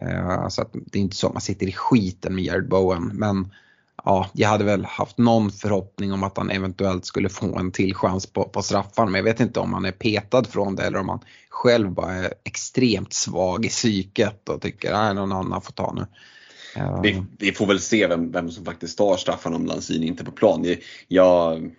Uh, 0.02 0.48
så 0.48 0.62
att 0.62 0.74
det 0.74 1.00
är 1.00 1.02
inte 1.02 1.16
så 1.16 1.28
att 1.28 1.34
man 1.34 1.42
sitter 1.42 1.68
i 1.68 1.74
skiten 1.74 2.36
med 2.36 2.44
Jared 2.44 2.70
Bowen. 2.70 3.12
Men 3.14 3.52
ja, 4.04 4.30
jag 4.34 4.50
hade 4.50 4.64
väl 4.64 4.86
haft 4.86 5.18
någon 5.18 5.52
förhoppning 5.52 6.14
om 6.14 6.24
att 6.24 6.38
han 6.38 6.50
eventuellt 6.50 7.06
skulle 7.06 7.30
få 7.30 7.60
en 7.60 7.72
till 7.72 7.96
chans 7.96 8.26
på, 8.26 8.44
på 8.44 8.62
straffan. 8.62 9.12
Men 9.12 9.20
jag 9.20 9.24
vet 9.24 9.40
inte 9.40 9.60
om 9.60 9.74
han 9.74 9.86
är 9.86 9.92
petad 9.92 10.44
från 10.44 10.76
det 10.76 10.84
eller 10.84 11.00
om 11.00 11.10
han 11.10 11.20
själv 11.50 11.92
bara 11.92 12.14
är 12.14 12.34
extremt 12.44 13.14
svag 13.14 13.66
i 13.66 13.70
psyket 13.70 14.50
och 14.50 14.62
tycker 14.62 14.94
att 14.94 15.16
någon 15.16 15.32
annan 15.32 15.62
får 15.62 15.74
ta 15.74 15.94
nu. 15.94 16.06
Vi, 17.04 17.24
vi, 17.40 17.52
får 17.52 17.66
väl 17.66 17.80
se 17.80 18.08
vem, 18.08 18.32
vem 18.32 18.52
som 18.52 18.66
faktiskt 18.66 18.98
tar 18.98 19.18
straffan 19.18 19.54
om 19.54 19.66
Lanzini 19.66 20.08
inte 20.08 20.24
är 20.24 20.26
på 20.26 20.32
plan. 20.32 20.76
Jag, 21.08 21.72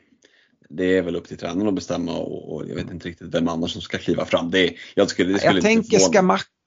det 0.69 0.99
är 0.99 1.03
väl 1.03 1.17
upp 1.17 1.29
till 1.29 1.39
tränaren 1.39 1.69
att 1.69 1.75
bestämma 1.75 2.13
och, 2.13 2.55
och, 2.55 2.69
jag 2.69 2.75
vet 2.75 2.91
inte 2.91 3.09
riktigt 3.09 3.35
vem 3.35 3.49
annars 3.49 3.73
som 3.73 3.83
ska 3.83 3.99
kliva 3.99 4.25
fram. 4.25 4.51
Det, 4.51 4.75
jag 4.95 5.11
skulle, 5.11 5.33
det 5.33 5.39
skulle 5.39 5.55
jag 5.55 5.63
tänker 5.63 5.99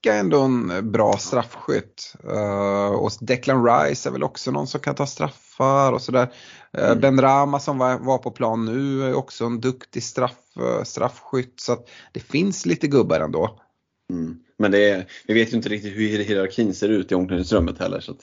Skamacka 0.00 0.16
är 0.16 0.20
ändå 0.20 0.40
en 0.40 0.92
bra 0.92 1.16
straffskytt. 1.18 2.14
Uh, 2.24 2.94
och 2.94 3.10
Declan 3.20 3.64
Rice 3.64 4.08
är 4.08 4.12
väl 4.12 4.22
också 4.22 4.50
någon 4.50 4.66
som 4.66 4.80
kan 4.80 4.94
ta 4.94 5.06
straffar 5.06 5.92
och 5.92 6.02
sådär. 6.02 6.32
Uh, 6.78 6.84
mm. 6.84 7.00
Ben 7.00 7.20
Rama 7.20 7.60
som 7.60 7.78
var, 7.78 7.98
var, 7.98 8.18
på 8.18 8.30
plan 8.30 8.64
nu 8.64 9.02
är 9.04 9.14
också 9.14 9.44
en 9.44 9.60
duktig 9.60 10.02
straff, 10.02 10.38
uh, 10.60 10.82
straffskytt. 10.82 11.60
Så 11.60 11.76
det 12.12 12.20
finns 12.20 12.66
lite 12.66 12.86
gubbar 12.86 13.20
ändå. 13.20 13.60
Mm. 14.10 14.38
Men 14.60 14.70
det 14.70 14.90
är, 14.90 15.06
vi 15.26 15.34
vet 15.34 15.52
ju 15.52 15.56
inte 15.56 15.68
riktigt 15.68 15.96
hur 15.96 16.24
hierarkin 16.24 16.74
ser 16.74 16.88
ut 16.88 17.12
i 17.12 17.14
omklädningsrummet 17.14 17.78
heller. 17.78 18.00
Så 18.00 18.14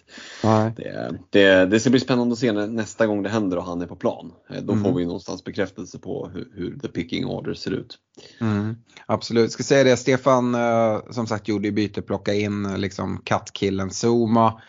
det, 0.75 1.19
det, 1.29 1.65
det, 1.65 1.79
ska 1.79 1.89
bli 1.89 1.99
spännande 1.99 2.33
att 2.33 2.39
se 2.39 2.51
när, 2.51 2.67
nästa 2.67 3.07
gång 3.07 3.23
det 3.23 3.29
händer 3.29 3.57
och 3.57 3.63
han 3.63 3.81
är 3.81 3.87
på 3.87 3.95
plan. 3.95 4.31
Eh, 4.49 4.61
då 4.61 4.73
mm. 4.73 4.83
får 4.83 4.93
vi 4.93 5.05
någonstans 5.05 5.43
bekräftelse 5.43 5.99
på 5.99 6.29
hur, 6.33 6.51
hur 6.55 6.79
the 6.79 6.87
picking 6.87 7.25
order 7.25 7.53
ser 7.53 7.71
ut. 7.71 7.97
Mm. 8.41 8.75
Absolut, 9.05 9.51
ska 9.51 9.63
säga 9.63 9.83
det, 9.83 9.97
Stefan 9.97 10.55
eh, 10.55 10.99
som 11.11 11.27
sagt 11.27 11.47
gjorde 11.47 11.71
byte, 11.71 12.01
plocka 12.01 12.33
in 12.33 12.65
eh, 12.65 12.77
liksom 12.77 13.21
kattkillen 13.23 13.89
Zuma 13.89 14.61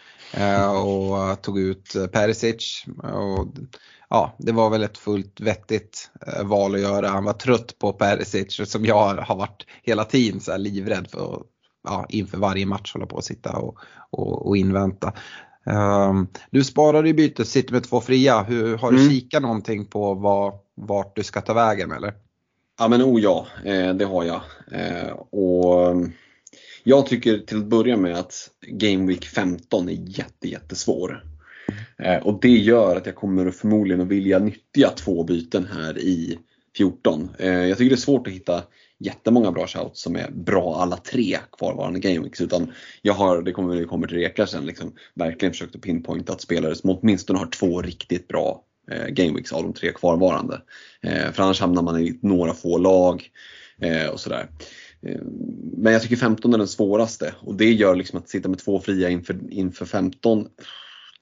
och 0.85 1.43
tog 1.43 1.59
ut 1.59 1.93
Perisic. 2.13 2.85
Och, 3.03 3.47
ja, 4.11 4.37
det 4.39 4.53
var 4.53 4.71
väl 4.71 4.83
ett 4.83 4.99
fullt 4.99 5.41
vettigt 5.41 6.11
val 6.43 6.75
att 6.75 6.81
göra. 6.81 7.09
Han 7.09 7.25
var 7.25 7.33
trött 7.33 7.79
på 7.79 7.93
Perisic 7.93 8.71
som 8.71 8.85
jag 8.85 9.15
har 9.15 9.37
varit 9.37 9.67
hela 9.83 10.05
tiden 10.05 10.41
så 10.41 10.57
livrädd 10.57 11.11
för 11.11 11.35
att 11.35 11.43
ja, 11.89 12.07
inför 12.09 12.39
varje 12.39 12.67
match 12.67 12.93
hålla 12.93 13.07
på 13.07 13.19
att 13.19 13.25
sitta 13.25 13.59
och, 13.59 13.79
och, 14.11 14.47
och 14.47 14.57
invänta. 14.57 15.13
Um, 15.65 16.29
du 16.51 16.65
sparade 16.65 17.09
i 17.09 17.15
bytet, 17.15 17.49
sitter 17.49 17.73
med 17.73 17.85
två 17.85 18.01
fria. 18.01 18.43
Hur, 18.43 18.77
har 18.77 18.93
du 18.93 18.99
mm. 18.99 19.11
kikat 19.11 19.43
någonting 19.43 19.87
på 19.87 20.15
vad, 20.15 20.53
vart 20.75 21.17
du 21.17 21.23
ska 21.23 21.41
ta 21.41 21.53
vägen 21.53 21.93
eller? 21.93 22.15
Ja 22.79 22.89
men 22.89 23.03
oh 23.03 23.21
ja, 23.21 23.47
eh, 23.65 23.95
det 23.95 24.05
har 24.05 24.25
jag. 24.25 24.41
Eh, 24.73 25.11
och 25.13 25.97
jag 26.85 27.07
tycker 27.07 27.39
till 27.39 27.59
att 27.59 27.65
börja 27.65 27.97
med 27.97 28.19
att 28.19 28.51
Game 28.67 29.07
Week 29.07 29.25
15 29.25 29.89
är 29.89 29.93
jätte, 29.93 30.49
jättesvår. 30.49 31.25
Eh, 31.99 32.17
och 32.17 32.39
det 32.41 32.49
gör 32.49 32.97
att 32.97 33.07
jag 33.07 33.15
kommer 33.15 33.51
förmodligen 33.51 34.01
att 34.01 34.09
vilja 34.09 34.39
nyttja 34.39 34.89
två 34.97 35.25
byten 35.25 35.69
här 35.73 35.99
i 35.99 36.39
14. 36.77 37.29
Jag 37.39 37.79
tycker 37.79 37.91
det 37.91 37.95
är 37.95 37.97
svårt 37.97 38.27
att 38.27 38.33
hitta 38.33 38.63
jättemånga 38.99 39.53
bra 39.53 39.67
shouts 39.67 40.03
som 40.03 40.17
är 40.17 40.31
bra 40.31 40.77
alla 40.81 40.97
tre 40.97 41.39
kvarvarande 41.59 42.01
gameweeks. 42.01 42.41
Utan 42.41 42.73
jag 43.03 43.15
har, 43.15 43.43
det 43.43 43.53
kommer 43.53 43.77
vi 43.77 43.85
kommer 43.85 44.07
till 44.07 44.17
reka 44.17 44.47
sen, 44.47 44.67
liksom, 44.67 44.93
verkligen 45.15 45.53
försökt 45.53 45.75
att 45.75 45.83
pinpointa 45.83 46.33
att 46.33 46.41
spelare 46.41 46.75
som 46.75 46.91
åtminstone 46.91 47.39
har 47.39 47.47
två 47.47 47.83
riktigt 47.83 48.29
bra 48.29 48.65
eh, 48.91 49.07
gameweeks 49.07 49.53
av 49.53 49.63
de 49.63 49.73
tre 49.73 49.93
kvarvarande. 49.93 50.63
Eh, 51.03 51.33
för 51.33 51.43
annars 51.43 51.61
hamnar 51.61 51.83
man 51.83 52.01
i 52.01 52.19
några 52.23 52.55
få 52.55 52.79
lag 52.79 53.31
eh, 53.81 54.07
och 54.07 54.21
sådär. 54.21 54.49
Eh, 55.03 55.21
men 55.77 55.93
jag 55.93 56.03
tycker 56.03 56.17
15 56.17 56.55
är 56.55 56.59
den 56.59 56.69
svåraste 56.69 57.35
och 57.41 57.55
det 57.55 57.73
gör 57.73 57.97
liksom 57.97 58.19
att 58.19 58.29
sitta 58.29 58.49
med 58.49 58.59
två 58.59 58.81
fria 58.81 59.09
inför, 59.09 59.39
inför 59.51 59.87
15, 59.87 60.47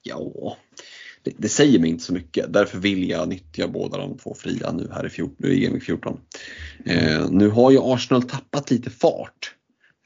ja, 0.03 0.57
det, 1.27 1.33
det, 1.37 1.49
säger 1.49 1.79
mig 1.79 1.89
inte 1.89 2.03
så 2.03 2.13
mycket. 2.13 2.53
Därför 2.53 2.77
vill 2.77 3.09
jag 3.09 3.29
nyttja 3.29 3.67
båda 3.67 3.97
de 3.97 4.17
två 4.17 4.35
fria 4.39 4.71
nu 4.71 4.89
här 4.93 5.05
i, 5.05 5.09
14, 5.09 5.51
i 5.51 5.59
Game 5.59 5.79
14. 5.79 6.19
Eh, 6.85 7.29
nu 7.29 7.49
har 7.49 7.71
ju 7.71 7.79
Arsenal 7.81 8.23
tappat 8.23 8.71
lite 8.71 8.89
fart. 8.89 9.55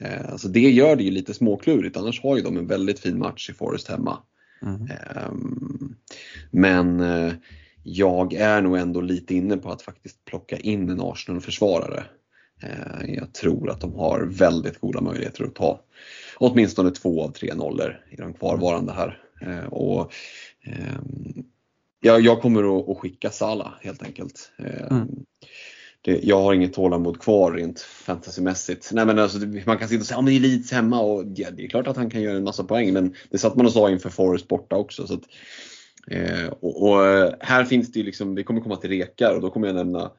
Eh, 0.02 0.36
så 0.38 0.48
det 0.48 0.72
gör 0.72 0.96
det 0.96 1.04
ju 1.04 1.12
lite 1.12 1.34
småklurigt. 1.34 1.98
Annars 1.98 2.22
har 2.22 2.38
ju 2.38 2.44
de 2.44 2.58
en 2.58 2.68
väldigt 2.68 3.00
fin 3.00 3.20
match 3.20 3.50
i 3.50 3.54
Forest 3.54 3.88
hemma. 3.88 4.18
Mm. 4.62 4.82
Eh, 4.82 5.32
men 6.52 7.04
jag 7.84 8.34
är 8.34 8.62
nog 8.62 8.78
ändå 8.78 9.02
lite 9.02 9.36
inne 9.36 9.58
på 9.58 9.72
att 9.72 9.82
faktiskt 9.82 10.26
plocka 10.26 10.58
in 10.58 10.90
en 10.90 11.02
Arsenal-försvarare. 11.02 12.04
Eh, 12.64 13.14
jag 13.16 13.34
tror 13.34 13.70
att 13.70 13.82
de 13.82 13.94
har 13.96 14.26
väldigt 14.26 14.80
goda 14.80 15.02
möjligheter 15.02 15.44
att 15.44 15.56
ta 15.56 15.82
åtminstone 16.38 16.92
två 16.92 17.24
av 17.24 17.32
tre 17.32 17.54
nollor 17.54 18.00
i 18.12 18.16
de 18.16 18.34
kvarvarande 18.34 18.94
här. 18.94 19.20
Eh, 19.42 19.66
och 19.66 20.02
Ehm, 20.04 20.51
jag, 22.02 22.22
jag 22.22 22.42
kommer 22.42 22.92
att, 22.92 22.98
skicka 22.98 23.30
Sala 23.30 23.74
helt 23.82 24.04
enkelt. 24.04 24.52
Ehm, 24.58 24.98
mm. 24.98 25.08
Det, 26.04 26.20
jag 26.24 26.42
har 26.42 26.54
inget 26.54 26.74
tålamod 26.74 27.22
kvar 27.22 27.52
rent 27.52 27.80
fantasymässigt. 27.82 28.90
Nej, 28.94 29.06
men 29.06 29.20
alltså, 29.20 29.40
man 29.66 29.78
kan 29.78 29.88
sitta 29.88 30.02
och 30.02 30.06
säga 30.06 30.20
att 30.20 30.34
ja, 30.34 30.40
Leeds 30.40 30.72
hemma 30.72 31.02
och 31.02 31.24
ja, 31.36 31.52
det 31.52 31.64
är 31.64 31.70
klart 31.70 31.88
att 31.88 31.98
han 31.98 32.10
kan 32.10 32.22
göra 32.22 32.38
en 32.38 32.44
massa 32.44 32.64
poäng 32.64 32.94
men 32.94 33.16
det 33.30 33.38
satt 33.38 33.56
man 33.56 33.66
och 33.66 33.72
sa 33.72 33.90
inför 33.90 34.10
Forest 34.10 34.48
borta 34.48 34.76
också. 34.76 35.08
Så 35.08 35.14
att, 35.14 35.24
eh, 36.12 36.48
och, 36.48 36.90
och, 36.90 36.98
här 37.40 37.66
finns 37.66 37.92
det 37.92 38.00
ju 38.00 38.06
liksom, 38.06 38.36
vi 38.36 38.44
kommer 38.44 38.62
komma 38.62 38.76
till 38.76 38.90
rekar 38.90 39.36
och 39.36 39.42
då 39.42 39.50
kommer 39.50 39.68
jag 39.68 39.76
nämna 39.76 40.12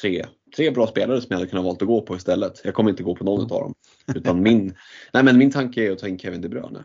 tre, 0.00 0.26
tre 0.56 0.70
bra 0.70 0.86
spelare 0.86 1.20
som 1.20 1.26
jag 1.30 1.36
hade 1.36 1.50
kunnat 1.50 1.64
valt 1.64 1.82
att 1.82 1.88
gå 1.88 2.00
på 2.02 2.16
istället. 2.16 2.60
Jag 2.64 2.74
kommer 2.74 2.90
inte 2.90 3.02
gå 3.02 3.16
på 3.16 3.24
någon 3.24 3.40
mm. 3.40 3.52
av 3.52 3.60
dem. 3.60 3.74
Utan 4.14 4.42
min, 4.42 4.74
nej, 5.12 5.22
men 5.22 5.38
min 5.38 5.50
tanke 5.50 5.86
är 5.86 5.92
att 5.92 5.98
ta 5.98 6.08
in 6.08 6.18
Kevin 6.18 6.40
De 6.40 6.48
Bruyne. 6.48 6.84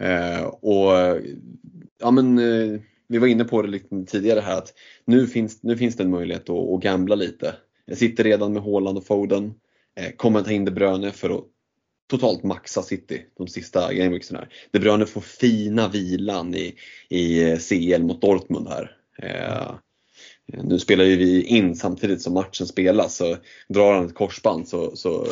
Eh, 0.00 0.44
och 0.44 1.20
ja, 2.00 2.10
men, 2.10 2.38
eh, 2.38 2.80
vi 3.08 3.18
var 3.18 3.26
inne 3.26 3.44
på 3.44 3.62
det 3.62 3.68
lite 3.68 4.04
tidigare 4.06 4.40
här 4.40 4.58
att 4.58 4.74
nu 5.04 5.26
finns, 5.26 5.62
nu 5.62 5.76
finns 5.76 5.96
det 5.96 6.02
en 6.02 6.10
möjlighet 6.10 6.50
att, 6.50 6.68
att 6.68 6.82
gambla 6.82 7.14
lite. 7.14 7.54
Jag 7.84 7.98
sitter 7.98 8.24
redan 8.24 8.52
med 8.52 8.62
Haaland 8.62 8.98
och 8.98 9.06
Foden. 9.06 9.54
Eh, 9.96 10.10
kommer 10.16 10.42
ta 10.42 10.50
in 10.50 10.64
De 10.64 10.70
Bruyne 10.70 11.12
för 11.12 11.30
att 11.30 11.44
totalt 12.10 12.42
maxa 12.42 12.82
City 12.82 13.26
de 13.36 13.48
sista 13.48 13.94
gameweeksen 13.94 14.36
här. 14.36 14.48
De 14.70 14.78
Bruyne 14.78 15.06
får 15.06 15.20
fina 15.20 15.88
vilan 15.88 16.54
i, 16.54 16.74
i 17.08 17.50
eh, 17.50 17.58
CL 17.58 18.02
mot 18.02 18.22
Dortmund 18.22 18.68
här. 18.68 18.96
Eh, 19.22 19.74
Eh, 20.52 20.64
nu 20.64 20.78
spelar 20.78 21.04
ju 21.04 21.16
vi 21.16 21.42
in 21.42 21.76
samtidigt 21.76 22.22
som 22.22 22.34
matchen 22.34 22.66
spelas 22.66 23.16
så 23.16 23.36
drar 23.68 23.94
han 23.94 24.06
ett 24.06 24.14
korsband 24.14 24.68
så, 24.68 24.96
så 24.96 25.26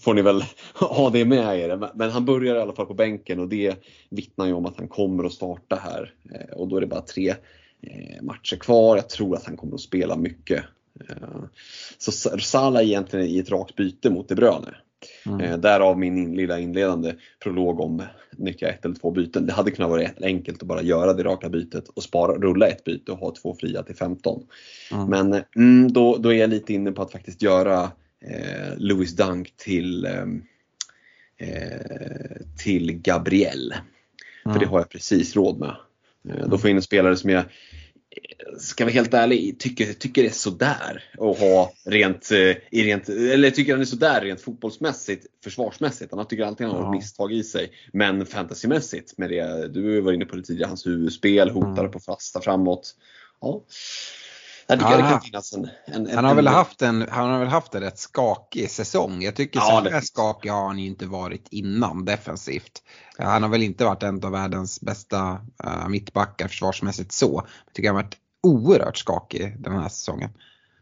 får 0.00 0.14
ni 0.14 0.22
väl 0.22 0.44
ha 0.74 1.10
det 1.10 1.24
med 1.24 1.58
er. 1.58 1.90
Men 1.94 2.10
han 2.10 2.24
börjar 2.24 2.56
i 2.56 2.60
alla 2.60 2.72
fall 2.72 2.86
på 2.86 2.94
bänken 2.94 3.40
och 3.40 3.48
det 3.48 3.76
vittnar 4.10 4.46
ju 4.46 4.52
om 4.52 4.66
att 4.66 4.76
han 4.76 4.88
kommer 4.88 5.24
att 5.24 5.32
starta 5.32 5.76
här. 5.76 6.14
Eh, 6.34 6.56
och 6.56 6.68
då 6.68 6.76
är 6.76 6.80
det 6.80 6.86
bara 6.86 7.00
tre 7.00 7.28
eh, 7.82 8.22
matcher 8.22 8.56
kvar. 8.56 8.96
Jag 8.96 9.08
tror 9.08 9.36
att 9.36 9.44
han 9.44 9.56
kommer 9.56 9.74
att 9.74 9.80
spela 9.80 10.16
mycket. 10.16 10.64
Så 11.98 12.12
Salah 12.40 12.82
är 12.82 12.86
egentligen 12.86 13.26
i 13.26 13.38
ett 13.38 13.50
rakt 13.50 13.76
byte 13.76 14.10
mot 14.10 14.28
De 14.28 14.34
Bruyne. 14.34 14.74
Mm. 15.26 15.40
Eh, 15.40 15.58
därav 15.58 15.98
min 15.98 16.18
in, 16.18 16.36
lilla 16.36 16.58
inledande 16.58 17.14
prolog 17.42 17.80
om 17.80 18.02
nyttja 18.36 18.68
ett 18.68 18.84
eller 18.84 18.94
två 18.94 19.10
byten. 19.10 19.46
Det 19.46 19.52
hade 19.52 19.70
kunnat 19.70 19.90
vara 19.90 20.08
enkelt 20.22 20.62
att 20.62 20.68
bara 20.68 20.82
göra 20.82 21.12
det 21.12 21.22
raka 21.22 21.48
bytet 21.48 21.88
och 21.88 22.02
spara, 22.02 22.32
rulla 22.32 22.66
ett 22.66 22.84
byte 22.84 23.12
och 23.12 23.18
ha 23.18 23.34
två 23.42 23.56
fria 23.60 23.82
till 23.82 23.96
15. 23.96 24.42
Mm. 24.92 25.06
Men 25.06 25.42
mm, 25.56 25.92
då, 25.92 26.16
då 26.16 26.32
är 26.32 26.38
jag 26.38 26.50
lite 26.50 26.74
inne 26.74 26.92
på 26.92 27.02
att 27.02 27.12
faktiskt 27.12 27.42
göra 27.42 27.82
eh, 28.24 28.76
Louis 28.76 29.16
Dunk 29.16 29.54
till, 29.56 30.06
ehm, 30.06 30.42
eh, 31.36 32.46
till 32.64 32.92
Gabriel. 32.92 33.74
För 34.44 34.58
det 34.60 34.66
har 34.66 34.78
jag 34.78 34.88
precis 34.88 35.36
råd 35.36 35.58
med. 35.58 35.76
Eh, 36.28 36.48
då 36.48 36.58
får 36.58 36.68
jag 36.68 36.70
in 36.70 36.76
en 36.76 36.82
spelare 36.82 37.16
som 37.16 37.30
jag 37.30 37.44
ska 38.58 38.84
vara 38.84 38.92
helt 38.92 39.14
ärlig, 39.14 39.58
tycker, 39.58 39.92
tycker 39.92 40.22
det 40.22 40.28
är 40.28 40.32
sådär 40.32 41.04
att 41.12 41.38
ha 41.38 41.72
rent, 41.84 42.30
eh, 42.30 42.56
i 42.70 42.84
rent, 42.84 43.08
eller 43.08 43.50
tycker 43.50 43.72
han 43.72 43.80
är 43.80 43.84
sådär 43.84 44.20
rent 44.20 44.40
fotbollsmässigt, 44.40 45.26
försvarsmässigt. 45.44 46.14
Han 46.14 46.26
tycker 46.26 46.44
alltid 46.44 46.66
han 46.66 46.76
har 46.76 46.82
ja. 46.82 46.90
misstag 46.90 47.32
i 47.32 47.44
sig. 47.44 47.72
Men 47.92 48.26
fantasymässigt, 48.26 49.18
med 49.18 49.30
det, 49.30 49.68
du 49.68 50.00
var 50.00 50.12
inne 50.12 50.24
på 50.24 50.36
det 50.36 50.42
tidigare, 50.42 50.68
hans 50.68 50.86
huvudspel, 50.86 51.50
hotar 51.50 51.80
mm. 51.80 51.90
på 51.90 52.00
fasta 52.00 52.40
framåt. 52.40 52.94
Ja. 53.40 53.64
Jag 54.70 54.78
tycker 54.78 54.92
ja, 54.92 54.96
det 54.96 55.10
kan 55.10 55.20
finnas 55.20 55.52
en, 55.52 55.68
en, 55.84 56.14
han, 56.14 56.24
har 56.24 56.30
en, 56.30 56.36
väl 56.36 56.46
haft 56.46 56.82
en, 56.82 57.06
han 57.10 57.30
har 57.30 57.38
väl 57.38 57.48
haft 57.48 57.74
en 57.74 57.80
rätt 57.80 57.98
skakig 57.98 58.70
säsong. 58.70 59.22
Jag 59.22 59.36
tycker 59.36 59.60
ja, 59.60 59.82
så 59.84 59.90
här 59.90 60.00
skakig 60.00 60.50
har 60.50 60.66
han 60.66 60.78
ju 60.78 60.86
inte 60.86 61.06
varit 61.06 61.48
innan 61.50 62.04
defensivt. 62.04 62.82
Han 63.18 63.42
har 63.42 63.50
väl 63.50 63.62
inte 63.62 63.84
varit 63.84 64.02
en 64.02 64.24
av 64.24 64.32
världens 64.32 64.80
bästa 64.80 65.40
uh, 65.64 65.88
mittbackar 65.88 66.48
försvarsmässigt 66.48 67.12
så. 67.12 67.42
Jag 67.66 67.74
tycker 67.74 67.88
han 67.88 67.96
har 67.96 68.02
varit 68.02 68.16
oerhört 68.42 68.96
skakig 68.96 69.56
den 69.58 69.72
här 69.72 69.88
säsongen. 69.88 70.30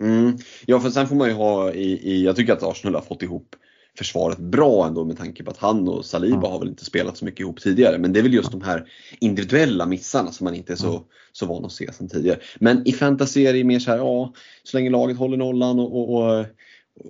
Mm. 0.01 0.39
Ja, 0.67 0.81
för 0.81 0.91
sen 0.91 1.09
får 1.09 1.17
man 1.17 1.29
ju 1.29 1.35
ha 1.35 1.73
i, 1.73 2.13
i, 2.13 2.25
jag 2.25 2.37
tycker 2.37 2.53
att 2.53 2.63
Arsenal 2.63 2.95
har 2.95 3.03
fått 3.03 3.23
ihop 3.23 3.57
försvaret 3.99 4.39
bra 4.39 4.87
ändå 4.87 5.05
med 5.05 5.19
tanke 5.19 5.45
på 5.45 5.51
att 5.51 5.57
han 5.57 5.89
och 5.89 6.05
Saliba 6.05 6.37
Mm. 6.37 6.51
har 6.51 6.59
väl 6.59 6.69
inte 6.69 6.85
spelat 6.85 7.17
så 7.17 7.25
mycket 7.25 7.41
ihop 7.41 7.61
tidigare. 7.61 7.99
Men 7.99 8.13
det 8.13 8.19
är 8.19 8.23
väl 8.23 8.35
just 8.35 8.51
de 8.53 8.63
här 8.63 8.89
individuella 9.21 9.87
missarna 9.87 10.33
som 10.33 10.45
man 10.45 10.55
inte 10.55 10.73
är 10.73 10.77
så, 10.77 10.91
Mm. 10.91 11.03
så 11.33 11.47
van 11.47 11.65
att 11.65 11.73
se 11.73 11.93
sedan 11.93 12.09
tidigare. 12.09 12.39
Men 12.59 12.89
i 12.89 12.93
fantasy 12.93 13.47
är 13.47 13.53
det 13.53 13.65
mer 13.65 13.79
så 13.79 13.91
här, 13.91 13.99
ja, 13.99 14.33
så 14.63 14.77
länge 14.77 14.91
laget 14.91 15.17
håller 15.17 15.37
nollan 15.37 15.79
och, 15.81 15.99
och, 16.01 16.31
och, 16.39 16.47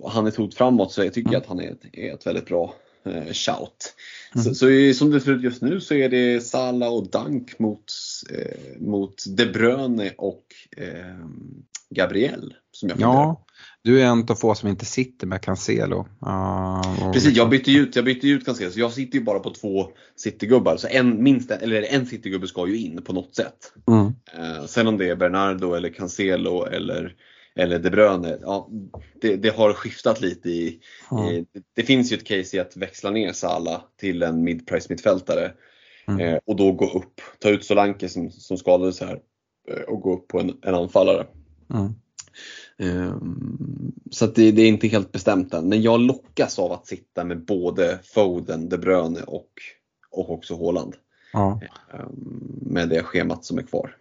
och 0.00 0.10
han 0.10 0.24
är 0.24 0.28
ett 0.28 0.36
hot 0.36 0.54
framåt 0.54 0.92
så 0.92 1.04
jag 1.04 1.14
tycker 1.14 1.32
jag 1.32 1.40
att 1.40 1.46
han 1.48 1.60
är 1.60 1.70
ett, 1.70 1.82
är 1.92 2.14
ett 2.14 2.26
väldigt 2.26 2.46
bra 2.46 2.74
eh, 3.04 3.32
shout. 3.32 3.94
Så, 4.44 4.54
så 4.54 4.68
i- 4.70 4.94
som 4.94 5.10
det 5.10 5.20
ser 5.20 5.32
ut 5.32 5.42
just 5.42 5.62
nu 5.62 5.80
så 5.80 5.94
är 5.94 6.08
det 6.08 6.40
Salah 6.40 6.92
och 6.92 7.10
Dunk 7.10 7.58
mot, 7.58 7.84
eh, 8.30 8.80
mot 8.80 9.14
De 9.36 9.46
Bruyne 9.46 10.10
och 10.18 10.44
eh, 10.76 11.16
Gabriel 11.94 12.54
som 12.70 12.88
jag 12.88 12.98
funderar. 12.98 13.12
Ja, 13.14 13.44
du 13.82 14.00
är 14.02 14.06
en 14.06 14.26
av 14.28 14.34
få 14.34 14.54
som 14.54 14.68
inte 14.68 14.84
sitter 14.84 15.26
med 15.26 15.40
Cancelo. 15.42 16.08
Uh, 16.26 17.12
Precis, 17.12 17.36
jag 17.36 17.50
bytte 17.50 17.70
ju 17.72 17.80
ut, 17.80 17.96
jag 17.96 18.04
bytte 18.04 18.28
ut 18.28 18.44
ganska 18.44 18.70
så 18.70 18.80
jag 18.80 18.92
sitter 18.92 19.18
ju 19.18 19.24
bara 19.24 19.38
på 19.38 19.50
två 19.50 19.88
citygubbar. 20.16 20.76
Så 20.76 20.88
en, 20.90 21.22
minst 21.22 21.50
en, 21.50 21.60
eller 21.60 21.82
en 21.82 22.06
citygubbe 22.06 22.46
ska 22.46 22.68
ju 22.68 22.78
in 22.78 23.02
på 23.02 23.12
något 23.12 23.34
sätt. 23.34 23.72
Mm. 23.88 24.06
Eh, 24.34 24.64
sen 24.66 24.86
om 24.86 24.98
det 24.98 25.08
är 25.08 25.16
Bernardo 25.16 25.74
eller 25.74 25.88
Cancelo 25.88 26.64
eller, 26.64 27.14
eller 27.56 27.78
De 27.78 27.90
Bruyne, 27.90 28.38
ja, 28.42 28.68
det, 29.20 29.36
det 29.36 29.56
har 29.56 29.72
skiftat 29.72 30.20
lite 30.20 30.50
i, 30.50 30.80
Mm. 31.12 31.24
i 31.24 31.46
det, 31.52 31.62
det 31.76 31.82
finns 31.82 32.12
ju 32.12 32.16
ett 32.16 32.26
case 32.26 32.56
i 32.56 32.60
att 32.60 32.76
växla 32.76 33.10
ner 33.10 33.32
Salah 33.32 33.80
till 34.00 34.22
en 34.22 34.44
mid-price 34.44 34.86
mittfältare 34.88 35.52
Mm. 36.08 36.20
eh, 36.20 36.38
och 36.46 36.56
då 36.56 36.72
gå 36.72 36.90
upp, 36.90 37.20
ta 37.38 37.48
ut 37.48 37.64
Solanke 37.64 38.08
som, 38.08 38.30
som 38.30 38.56
skadades 38.56 39.00
här 39.00 39.20
eh, 39.70 39.80
och 39.82 40.00
gå 40.00 40.14
upp 40.14 40.28
på 40.28 40.40
en, 40.40 40.58
en 40.62 40.74
anfallare. 40.74 41.26
Mm. 41.74 41.94
Ehm, 42.78 43.92
Så 44.10 44.24
att 44.24 44.34
det, 44.34 44.50
det 44.50 44.62
är 44.62 44.68
inte 44.68 44.88
helt 44.88 45.12
bestämt 45.12 45.54
än. 45.54 45.68
Men 45.68 45.82
jag 45.82 46.00
lockas 46.00 46.58
av 46.58 46.72
att 46.72 46.86
sitta 46.86 47.24
med 47.24 47.44
både 47.44 47.98
Foden, 48.14 48.68
De 48.68 48.76
Bruyne 48.78 49.20
och, 49.22 49.50
och 50.10 50.30
också 50.30 50.64
Haaland. 50.64 50.94
Ja. 51.32 51.60
Ehm, 51.94 52.08
Med 52.62 52.88
det 52.88 53.02
schemat 53.02 53.44
som 53.44 53.58
är 53.58 53.62
kvar. 53.62 53.94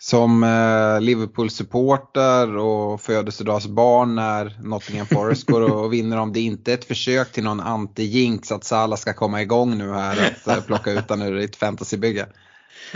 Som 0.00 0.42
eh, 0.42 1.00
Liverpool-supporter 1.00 2.56
och 2.56 3.00
födelsedagsbarn 3.00 4.14
när 4.14 4.58
Nottingham 4.62 5.06
Forest 5.06 5.46
går 5.46 5.60
och 5.72 5.92
vinner 5.92 6.16
om 6.16 6.32
det 6.32 6.40
inte 6.40 6.72
är 6.72 6.74
ett 6.74 6.84
försök 6.84 7.32
till 7.32 7.44
någon 7.44 7.60
anti-jinx 7.60 8.52
att 8.54 8.64
Salah 8.64 8.96
ska 8.96 9.12
komma 9.12 9.42
igång 9.42 9.78
nu 9.78 9.92
här 9.92 10.32
att 10.32 10.46
eh, 10.56 10.64
plocka 10.64 10.92
ut 10.92 11.08
den 11.08 11.22
ur 11.22 11.38
ditt 11.38 11.56
fantasybygge. 11.56 12.26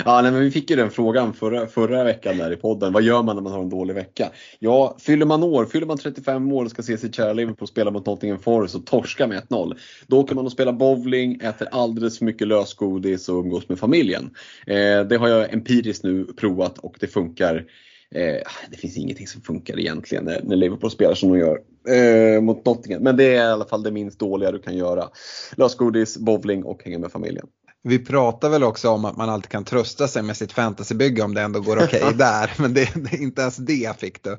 Ja, 0.04 0.22
nej, 0.22 0.32
men 0.32 0.40
vi 0.40 0.50
fick 0.50 0.70
ju 0.70 0.76
den 0.76 0.90
frågan 0.90 1.34
förra, 1.34 1.66
förra 1.66 2.04
veckan 2.04 2.38
där 2.38 2.52
i 2.52 2.56
podden. 2.56 2.92
Vad 2.92 3.02
gör 3.02 3.22
man 3.22 3.36
när 3.36 3.42
man 3.42 3.52
har 3.52 3.60
en 3.60 3.68
dålig 3.68 3.94
vecka? 3.94 4.30
Ja, 4.58 4.96
fyller 5.00 5.26
man 5.26 5.42
år, 5.42 5.64
fyller 5.64 5.86
man 5.86 5.98
35 5.98 6.52
år 6.52 6.64
och 6.64 6.70
ska 6.70 6.82
se 6.82 6.98
sitt 6.98 7.14
kära 7.14 7.32
Liverpool 7.32 7.68
spela 7.68 7.90
mot 7.90 8.06
Nottingham 8.06 8.38
Forest 8.38 8.74
och 8.74 8.86
torska 8.86 9.26
med 9.26 9.42
1-0. 9.42 9.76
Då 10.06 10.20
åker 10.20 10.34
man 10.34 10.46
och 10.46 10.52
spelar 10.52 10.72
bowling, 10.72 11.40
äter 11.42 11.68
alldeles 11.72 12.18
för 12.18 12.24
mycket 12.24 12.48
lösgodis 12.48 13.28
och 13.28 13.38
umgås 13.38 13.68
med 13.68 13.78
familjen. 13.78 14.30
Eh, 14.66 15.00
det 15.08 15.16
har 15.16 15.28
jag 15.28 15.52
empiriskt 15.52 16.04
nu 16.04 16.24
provat 16.24 16.78
och 16.78 16.96
det 17.00 17.06
funkar. 17.06 17.64
Eh, 18.14 18.42
det 18.70 18.76
finns 18.76 18.96
ingenting 18.96 19.26
som 19.26 19.40
funkar 19.40 19.78
egentligen 19.78 20.24
när, 20.24 20.40
när 20.42 20.56
Liverpool 20.56 20.90
spelar 20.90 21.14
som 21.14 21.32
de 21.32 21.38
gör 21.38 21.58
eh, 21.88 22.40
mot 22.40 22.66
Nottingham. 22.66 23.02
Men 23.02 23.16
det 23.16 23.24
är 23.24 23.48
i 23.48 23.52
alla 23.52 23.64
fall 23.64 23.82
det 23.82 23.90
minst 23.90 24.18
dåliga 24.18 24.52
du 24.52 24.58
kan 24.58 24.76
göra. 24.76 25.08
Lösgodis, 25.56 26.18
bowling 26.18 26.64
och 26.64 26.84
hänga 26.84 26.98
med 26.98 27.12
familjen. 27.12 27.46
Vi 27.82 27.98
pratar 27.98 28.48
väl 28.48 28.64
också 28.64 28.90
om 28.90 29.04
att 29.04 29.16
man 29.16 29.28
alltid 29.28 29.50
kan 29.50 29.64
trösta 29.64 30.08
sig 30.08 30.22
med 30.22 30.36
sitt 30.36 30.52
fantasybygge 30.52 31.22
om 31.22 31.34
det 31.34 31.42
ändå 31.42 31.60
går 31.60 31.84
okej 31.84 32.12
där. 32.18 32.54
Men 32.58 32.74
det, 32.74 32.94
det 32.94 33.12
är 33.12 33.22
inte 33.22 33.42
ens 33.42 33.56
det 33.56 34.00
fick 34.00 34.22
du. 34.22 34.38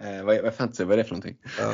Eh, 0.00 0.24
vad, 0.24 0.42
vad, 0.42 0.54
fantasy, 0.54 0.84
vad 0.84 0.92
är 0.92 0.96
det 0.96 1.04
för 1.04 1.14
någonting? 1.14 1.36
Ja. 1.58 1.72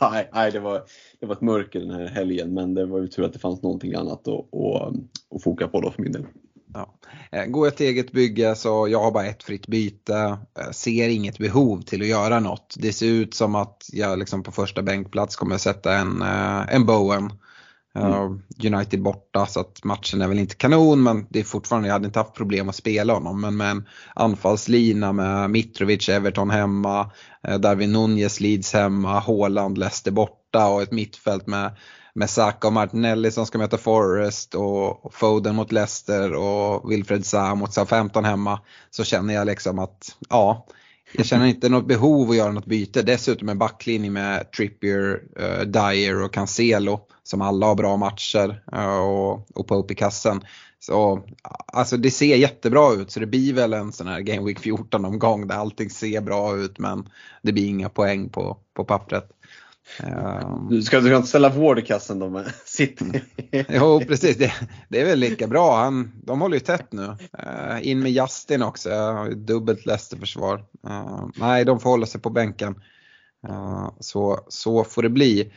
nej, 0.12 0.30
nej 0.32 0.52
det, 0.52 0.60
var, 0.60 0.82
det 1.20 1.26
var 1.26 1.34
ett 1.34 1.40
mörker 1.40 1.80
den 1.80 1.90
här 1.90 2.06
helgen 2.06 2.54
men 2.54 2.74
det 2.74 2.86
var 2.86 3.00
ju 3.00 3.08
tur 3.08 3.24
att 3.24 3.32
det 3.32 3.38
fanns 3.38 3.62
någonting 3.62 3.94
annat 3.94 4.28
att, 4.28 4.54
att, 4.54 4.94
att 5.36 5.42
foka 5.42 5.68
på 5.68 5.80
då 5.80 5.90
för 5.90 6.02
min 6.02 6.12
del. 6.12 6.26
Ja. 6.74 6.94
Går 7.46 7.66
jag 7.66 7.76
till 7.76 7.86
eget 7.86 8.12
bygge 8.12 8.54
så 8.54 8.88
jag 8.88 9.00
har 9.02 9.10
bara 9.10 9.26
ett 9.26 9.42
fritt 9.42 9.66
byte. 9.66 10.38
Eh, 10.58 10.70
Ser 10.70 11.08
inget 11.08 11.38
behov 11.38 11.82
till 11.82 12.02
att 12.02 12.08
göra 12.08 12.40
något. 12.40 12.74
Det 12.78 12.92
ser 12.92 13.06
ut 13.06 13.34
som 13.34 13.54
att 13.54 13.88
jag 13.92 14.18
liksom 14.18 14.42
på 14.42 14.52
första 14.52 14.82
bänkplats 14.82 15.36
kommer 15.36 15.58
sätta 15.58 15.96
en, 15.96 16.22
eh, 16.22 16.74
en 16.74 16.86
Bowen. 16.86 17.32
Eh, 17.94 18.30
United 18.64 19.02
borta 19.02 19.46
så 19.46 19.60
att 19.60 19.84
matchen 19.84 20.22
är 20.22 20.28
väl 20.28 20.38
inte 20.38 20.54
kanon 20.54 21.02
men 21.02 21.26
det 21.30 21.40
är 21.40 21.44
fortfarande, 21.44 21.88
jag 21.88 21.92
hade 21.92 22.06
inte 22.06 22.18
haft 22.18 22.34
problem 22.34 22.68
att 22.68 22.74
spela 22.74 23.12
honom. 23.12 23.40
Men 23.40 23.56
med 23.56 23.70
en 23.70 23.88
anfallslina 24.14 25.12
med 25.12 25.50
Mitrovic, 25.50 26.08
Everton 26.08 26.50
hemma, 26.50 27.10
eh, 27.48 27.58
Darwin 27.58 27.92
Nunez, 27.92 28.40
Leeds 28.40 28.72
hemma, 28.72 29.20
Haaland, 29.20 29.78
Leicester 29.78 30.10
borta 30.10 30.68
och 30.68 30.82
ett 30.82 30.92
mittfält 30.92 31.46
med 31.46 31.76
med 32.14 32.30
Saka 32.30 32.66
och 32.66 32.72
Martinelli 32.72 33.30
som 33.30 33.46
ska 33.46 33.58
möta 33.58 33.78
Forest 33.78 34.54
och 34.54 35.14
Foden 35.14 35.54
mot 35.54 35.72
Leicester 35.72 36.34
och 36.34 36.90
Wilfred 36.90 37.26
Zaha 37.26 37.54
mot 37.54 37.72
Southampton 37.72 38.24
hemma 38.24 38.60
så 38.90 39.04
känner 39.04 39.34
jag 39.34 39.46
liksom 39.46 39.78
att 39.78 40.16
ja, 40.28 40.66
jag 41.12 41.26
känner 41.26 41.46
inte 41.46 41.68
något 41.68 41.86
behov 41.86 42.30
att 42.30 42.36
göra 42.36 42.52
något 42.52 42.66
byte. 42.66 43.02
Dessutom 43.02 43.48
en 43.48 43.58
backlinje 43.58 44.10
med 44.10 44.52
Trippier, 44.52 45.22
uh, 45.40 45.60
Dyer 45.60 46.22
och 46.22 46.32
Cancelo 46.32 47.00
som 47.22 47.42
alla 47.42 47.66
har 47.66 47.74
bra 47.74 47.96
matcher 47.96 48.62
uh, 48.74 48.98
och, 48.98 49.46
och 49.54 49.66
Pope 49.66 49.92
i 49.92 49.96
kassen. 49.96 50.40
Så 50.78 51.22
alltså 51.66 51.96
det 51.96 52.10
ser 52.10 52.36
jättebra 52.36 52.92
ut 52.92 53.10
så 53.10 53.20
det 53.20 53.26
blir 53.26 53.52
väl 53.52 53.72
en 53.72 53.92
sån 53.92 54.06
här 54.06 54.20
Game 54.20 54.46
Week 54.46 54.58
14 54.58 55.04
omgång 55.04 55.46
där 55.46 55.54
allting 55.54 55.90
ser 55.90 56.20
bra 56.20 56.56
ut 56.56 56.78
men 56.78 57.08
det 57.42 57.52
blir 57.52 57.66
inga 57.66 57.88
poäng 57.88 58.28
på, 58.28 58.56
på 58.74 58.84
pappret. 58.84 59.28
Um, 60.02 60.68
Du 60.70 60.82
ska, 60.82 61.00
du 61.00 61.06
ska 61.06 61.16
inte 61.16 61.28
ställa 61.28 61.48
Ward 61.48 61.78
i 61.78 61.82
kassen 61.82 62.18
då 62.18 62.28
med 62.28 62.52
City? 62.64 63.04
Jo 63.68 64.00
precis, 64.08 64.36
det, 64.36 64.52
det 64.88 65.00
är 65.00 65.04
väl 65.04 65.18
lika 65.18 65.46
bra. 65.46 65.76
Han, 65.76 66.12
de 66.24 66.40
håller 66.40 66.56
ju 66.56 66.60
tätt 66.60 66.92
nu. 66.92 67.02
Uh, 67.02 67.88
in 67.88 68.00
med 68.00 68.12
Justin 68.12 68.62
också, 68.62 68.90
uh, 68.90 69.24
dubbelt 69.24 69.86
Leicester-försvar. 69.86 70.64
Uh, 70.88 71.28
nej, 71.36 71.64
de 71.64 71.80
får 71.80 71.90
hålla 71.90 72.06
sig 72.06 72.20
på 72.20 72.30
bänken. 72.30 72.74
Uh, 73.48 73.90
så, 74.00 74.40
så 74.48 74.84
får 74.84 75.02
det 75.02 75.08
bli. 75.10 75.52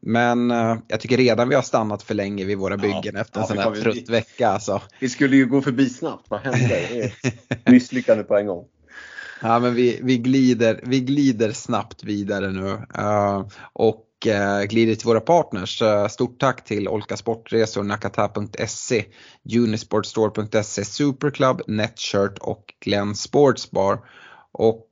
Men 0.00 0.50
uh, 0.50 0.76
jag 0.88 1.00
tycker 1.00 1.16
redan 1.16 1.48
vi 1.48 1.54
har 1.54 1.62
stannat 1.62 2.02
för 2.02 2.14
länge 2.14 2.44
vid 2.44 2.58
våra 2.58 2.76
byggen 2.76 3.14
Ja, 3.14 3.20
efter 3.20 3.40
en 3.40 3.42
ja, 3.42 3.46
sån 3.46 3.56
vi 3.56 3.62
här 3.62 3.68
har- 3.70 3.76
trött 3.76 4.08
vecka. 4.08 4.48
Alltså. 4.48 4.82
Vi 5.00 5.08
skulle 5.08 5.36
ju 5.36 5.46
gå 5.46 5.62
förbi 5.62 5.88
snabbt, 5.90 6.26
vad 6.30 6.40
hände? 6.40 7.12
Misslyckande 7.66 8.24
på 8.24 8.36
en 8.36 8.46
gång. 8.46 8.64
Ja, 9.42 9.58
men 9.58 9.74
vi, 9.74 10.00
vi, 10.02 10.18
glider, 10.18 10.80
vi 10.82 11.00
glider 11.00 11.52
snabbt 11.52 12.04
vidare 12.04 12.50
nu. 12.50 12.68
Eh, 12.98 13.46
och 13.72 14.26
eh, 14.26 14.62
glider 14.62 14.94
till 14.94 15.06
våra 15.06 15.20
partners. 15.20 15.82
Eh, 15.82 16.08
stort 16.08 16.40
tack 16.40 16.64
till 16.64 16.88
Olka 16.88 17.16
Sportresor, 17.16 17.82
Nakata.se, 17.82 19.04
Unisportstore.se, 19.56 20.84
Superclub, 20.84 21.62
Netshirt 21.66 22.38
och 22.38 22.74
Glenn 22.80 23.14
Sportsbar. 23.14 23.98
Och 24.52 24.88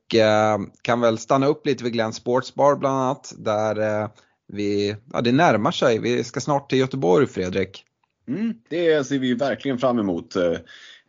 kan 0.81 1.01
väl 1.01 1.17
stanna 1.17 1.47
upp 1.47 1.65
lite 1.65 1.83
vid 1.83 1.93
Glenn 1.93 2.13
Sportsbar 2.13 2.75
bland 2.75 2.97
annat. 2.97 3.33
Där 3.37 4.09
vi, 4.47 4.95
ja, 5.13 5.21
det 5.21 5.31
närmar 5.31 5.71
sig. 5.71 5.99
Vi 5.99 6.23
ska 6.23 6.39
snart 6.39 6.69
till 6.69 6.79
Göteborg 6.79 7.27
Fredrik. 7.27 7.85
Mm, 8.27 8.53
det 8.69 9.07
ser 9.07 9.19
vi 9.19 9.33
verkligen 9.33 9.77
fram 9.77 9.99
emot. 9.99 10.35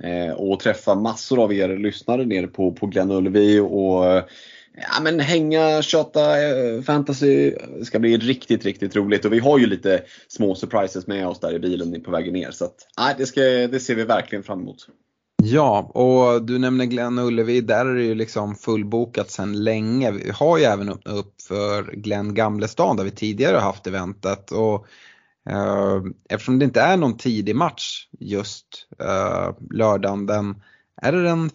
Eh, 0.04 0.34
och 0.34 0.60
träffa 0.60 0.94
massor 0.94 1.42
av 1.42 1.52
er 1.52 1.76
lyssnare 1.76 2.24
nere 2.24 2.46
på, 2.46 2.72
på 2.72 2.86
Glenn 2.86 3.10
Ullevi 3.10 3.60
och 3.60 4.06
eh, 4.06 4.24
ja, 4.74 5.02
men 5.02 5.20
hänga, 5.20 5.82
köta 5.82 6.42
eh, 6.42 6.82
fantasy. 6.82 7.50
Det 7.78 7.84
ska 7.84 7.98
bli 7.98 8.16
riktigt, 8.16 8.64
riktigt 8.64 8.96
roligt. 8.96 9.24
Och 9.24 9.32
vi 9.32 9.38
har 9.38 9.58
ju 9.58 9.66
lite 9.66 10.02
små 10.28 10.54
surprises 10.54 11.06
med 11.06 11.28
oss 11.28 11.40
där 11.40 11.54
i 11.54 11.58
bilen 11.58 12.02
på 12.02 12.10
vägen 12.10 12.32
ner. 12.32 12.50
Så 12.50 12.64
att, 12.64 12.76
nej, 12.98 13.14
det, 13.18 13.26
ska, 13.26 13.40
det 13.40 13.80
ser 13.80 13.94
vi 13.94 14.04
verkligen 14.04 14.42
fram 14.42 14.60
emot. 14.60 14.86
Ja, 15.44 15.78
och 15.80 16.42
du 16.42 16.58
nämner 16.58 16.84
Glenn 16.84 17.18
Ullevi, 17.18 17.60
där 17.60 17.86
är 17.86 17.94
det 17.94 18.02
ju 18.02 18.14
liksom 18.14 18.54
fullbokat 18.54 19.30
sedan 19.30 19.64
länge. 19.64 20.10
Vi 20.10 20.30
har 20.30 20.58
ju 20.58 20.64
även 20.64 20.88
öppnat 20.88 21.16
upp 21.16 21.42
för 21.42 21.82
Glenn 21.92 22.34
Gamlestad 22.34 22.96
där 22.96 23.04
vi 23.04 23.10
tidigare 23.10 23.56
har 23.56 23.62
haft 23.62 23.86
eventet. 23.86 24.52
Och, 24.52 24.86
eftersom 26.28 26.58
det 26.58 26.64
inte 26.64 26.80
är 26.80 26.96
någon 26.96 27.16
tidig 27.16 27.56
match 27.56 28.06
just 28.20 28.66
eh, 28.98 29.50
lördagen 29.70 30.26
den, 30.26 30.62
är 31.02 31.12
det 31.12 31.22
den 31.22 31.50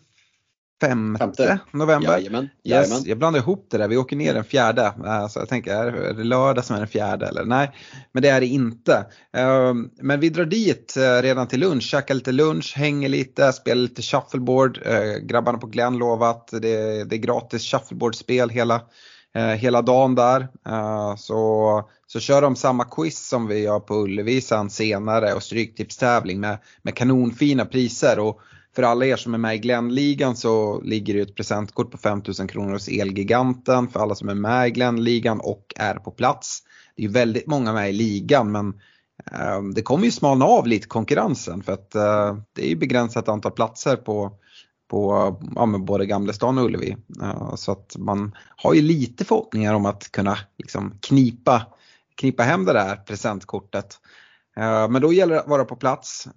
femte, 0.82 1.18
Femte. 1.20 1.60
november? 1.72 2.12
Jajamän, 2.12 2.50
jajamän. 2.64 2.98
Yes, 2.98 3.06
jag 3.06 3.18
blandar 3.18 3.40
ihop 3.40 3.68
det 3.72 3.78
där, 3.78 3.88
vi 3.88 3.98
åker 3.98 4.16
ner 4.16 4.34
den 4.34 4.44
fjärde. 4.44 4.94
Eh, 5.06 5.28
Så 5.28 5.40
jag 5.40 5.50
tänker, 5.50 5.72
är 5.76 6.14
det 6.14 6.24
lördag 6.24 6.66
som 6.66 6.76
är 6.76 6.80
den 6.80 6.88
fjärde 6.88 7.28
eller? 7.28 7.46
Nej, 7.46 7.72
men 8.12 8.24
det 8.24 8.30
är 8.30 8.40
det 8.40 8.46
inte. 8.48 9.06
Eh, 9.38 9.74
Men 10.02 10.20
vi 10.20 10.30
drar 10.30 10.46
dit 10.46 10.98
eh, 10.98 11.22
redan 11.22 11.48
till 11.48 11.60
lunch, 11.60 11.84
käkar 11.84 12.16
lite 12.16 12.32
lunch, 12.32 12.74
hänger 12.78 13.10
lite, 13.10 13.54
spelar 13.54 13.82
lite 13.82 14.02
shuffleboard. 14.02 14.80
Eh, 14.86 15.16
Grabbarna 15.22 15.58
på 15.58 15.68
Glenn 15.68 15.98
lovat, 15.98 16.48
det, 16.52 17.04
det 17.04 17.16
är 17.16 17.20
gratis 17.20 17.64
shuffleboardspel 17.72 18.50
hela, 18.50 18.82
Eh, 19.38 19.56
hela 19.56 19.82
dagen 19.82 20.16
där. 20.16 20.48
Eh, 20.68 21.16
så, 21.16 21.90
så 22.08 22.20
kör 22.20 22.42
de 22.42 22.56
samma 22.56 22.84
quiz 22.84 23.28
som 23.28 23.48
vi 23.48 23.60
gör 23.60 23.80
på 23.80 23.96
Ullevi 23.96 24.42
sen 24.42 24.70
senare 24.70 25.34
och 25.34 25.44
stryktipstävling 25.44 26.40
med, 26.40 26.58
med 26.82 26.96
kanonfina 26.96 27.66
priser. 27.66 28.20
Och 28.20 28.40
för 28.76 28.84
alla 28.84 29.06
er 29.06 29.16
som 29.16 29.34
är 29.34 29.38
med 29.38 29.56
i 29.56 29.58
Glennligan 29.58 30.36
så 30.36 30.82
ligger 30.82 31.14
det 31.14 31.22
ett 31.22 31.36
presentkort 31.36 31.92
på 31.92 31.98
5000 31.98 32.48
kronor 32.48 32.74
hos 32.74 32.88
Elgiganten 32.88 33.88
för 33.88 34.00
alla 34.00 34.16
som 34.16 34.30
är 34.30 34.36
med 34.36 34.68
i 34.68 34.72
Glennligan 34.72 35.40
och 35.40 35.74
är 35.76 35.96
på 35.96 36.12
plats. 36.12 36.60
det 36.96 37.04
är 37.04 37.10
väldigt 37.10 37.48
många 37.48 37.74
med 37.74 37.90
i 37.90 37.94
ligan 37.94 38.52
men 38.52 38.68
eh, 39.32 39.62
det 39.76 39.82
kommer 39.82 40.06
ju 40.06 40.12
smalna 40.12 40.46
av 40.46 40.68
lite 40.68 40.88
konkurrensen 40.88 41.64
för 41.64 41.74
att 41.74 41.92
det 42.54 42.66
är 42.66 42.70
ju 42.70 42.76
begränsat 42.76 43.30
antal 43.30 43.52
platser 43.52 43.96
på, 43.96 44.32
på 44.88 45.36
ja, 45.56 45.66
både 45.66 46.06
Gamlestan 46.06 46.58
och 46.58 46.66
Ullevi. 46.66 46.98
Så 47.56 47.72
att 47.72 47.96
man 47.98 48.36
har 48.56 48.74
ju 48.74 48.82
lite 48.82 49.26
förhoppningar 49.26 49.74
om 49.74 49.86
att 49.86 50.12
kunna 50.12 50.38
liksom, 50.58 50.94
knipa, 51.02 51.66
knipa 52.16 52.44
hem 52.44 52.66
det 52.66 52.74
där 52.74 52.96
presentkortet. 52.96 54.00
Men 54.90 55.02
då 55.02 55.14
gäller 55.14 55.34
det 55.36 55.42
att 55.42 55.48
vara 55.48 55.66
på 55.66 55.76
plats. 55.76 56.28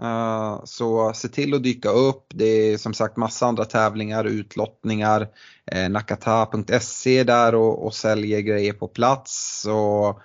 Så 0.65 1.13
se 1.15 1.29
till 1.29 1.55
att 1.55 1.63
dyka 1.63 1.89
upp. 1.91 2.27
Det 2.35 2.45
är 2.45 2.79
som 2.79 2.95
sagt 2.95 3.17
massa 3.17 3.47
andra 3.47 3.65
tävlingar, 3.65 4.25
utlottningar. 4.25 5.29
Eh, 5.67 5.89
Nakata.se 5.89 7.25
där 7.25 7.55
och, 7.55 7.87
och 7.87 7.95
säljer 7.95 8.41
grejer 8.41 8.73
på 8.73 8.89
plats. 8.89 9.67
Och 9.69 10.21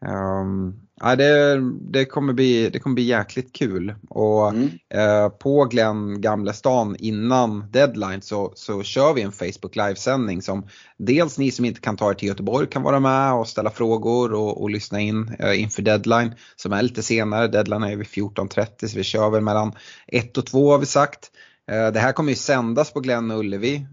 Um, 0.00 0.80
ja, 1.00 1.16
det, 1.16 1.60
det, 1.90 2.04
kommer 2.04 2.32
bli, 2.32 2.70
det 2.70 2.78
kommer 2.78 2.94
bli 2.94 3.04
jäkligt 3.04 3.52
kul. 3.52 3.94
Och 4.08 4.48
mm. 4.48 4.64
uh, 4.64 5.28
på 5.28 5.64
Glenn 5.64 6.20
Gamlestan 6.20 6.96
innan 6.98 7.70
deadline 7.70 8.22
så, 8.22 8.52
så 8.54 8.82
kör 8.82 9.14
vi 9.14 9.22
en 9.22 9.32
Facebook 9.32 9.76
livesändning 9.76 10.42
som 10.42 10.66
dels 10.96 11.38
ni 11.38 11.50
som 11.50 11.64
inte 11.64 11.80
kan 11.80 11.96
ta 11.96 12.10
er 12.10 12.14
till 12.14 12.28
Göteborg 12.28 12.66
kan 12.66 12.82
vara 12.82 13.00
med 13.00 13.32
och 13.32 13.48
ställa 13.48 13.70
frågor 13.70 14.32
och, 14.32 14.62
och 14.62 14.70
lyssna 14.70 15.00
in 15.00 15.36
uh, 15.42 15.60
inför 15.60 15.82
deadline 15.82 16.34
som 16.56 16.72
är 16.72 16.82
lite 16.82 17.02
senare. 17.02 17.48
Deadline 17.48 17.82
är 17.82 17.96
vid 17.96 18.06
14.30 18.06 18.86
så 18.86 18.96
vi 18.96 19.04
kör 19.04 19.30
väl 19.30 19.42
mellan 19.42 19.72
1 20.06 20.38
och 20.38 20.46
2 20.46 20.70
har 20.70 20.78
vi 20.78 20.86
sagt. 20.86 21.30
Uh, 21.70 21.92
det 21.92 22.00
här 22.00 22.12
kommer 22.12 22.30
ju 22.30 22.36
sändas 22.36 22.92
på 22.92 23.00
Glenn 23.00 23.30
Ullevi 23.30 23.86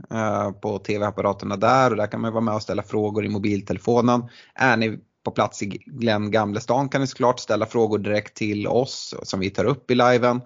på 0.62 0.80
tv-apparaterna 0.80 1.56
där 1.56 1.92
och 1.92 1.98
där 1.98 2.08
kan 2.08 2.22
man 2.22 2.34
vara 2.34 2.44
med 2.44 2.56
och 2.56 2.62
ställa 2.62 2.84
frågor 2.84 3.26
i 3.26 3.30
mobiltelefonen. 3.30 4.24
Är 4.56 4.78
ni 4.78 5.00
på 5.26 5.32
plats 5.32 5.64
i 5.64 5.66
Glenn 5.86 6.32
Gamlestan 6.32 6.90
kan 6.90 7.02
ni 7.02 7.08
såklart 7.08 7.40
ställa 7.40 7.66
frågor 7.66 7.98
direkt 7.98 8.34
till 8.34 8.68
oss 8.68 9.16
som 9.24 9.40
vi 9.40 9.50
tar 9.50 9.66
upp 9.66 9.92
i 9.92 9.96
liven. 9.96 10.42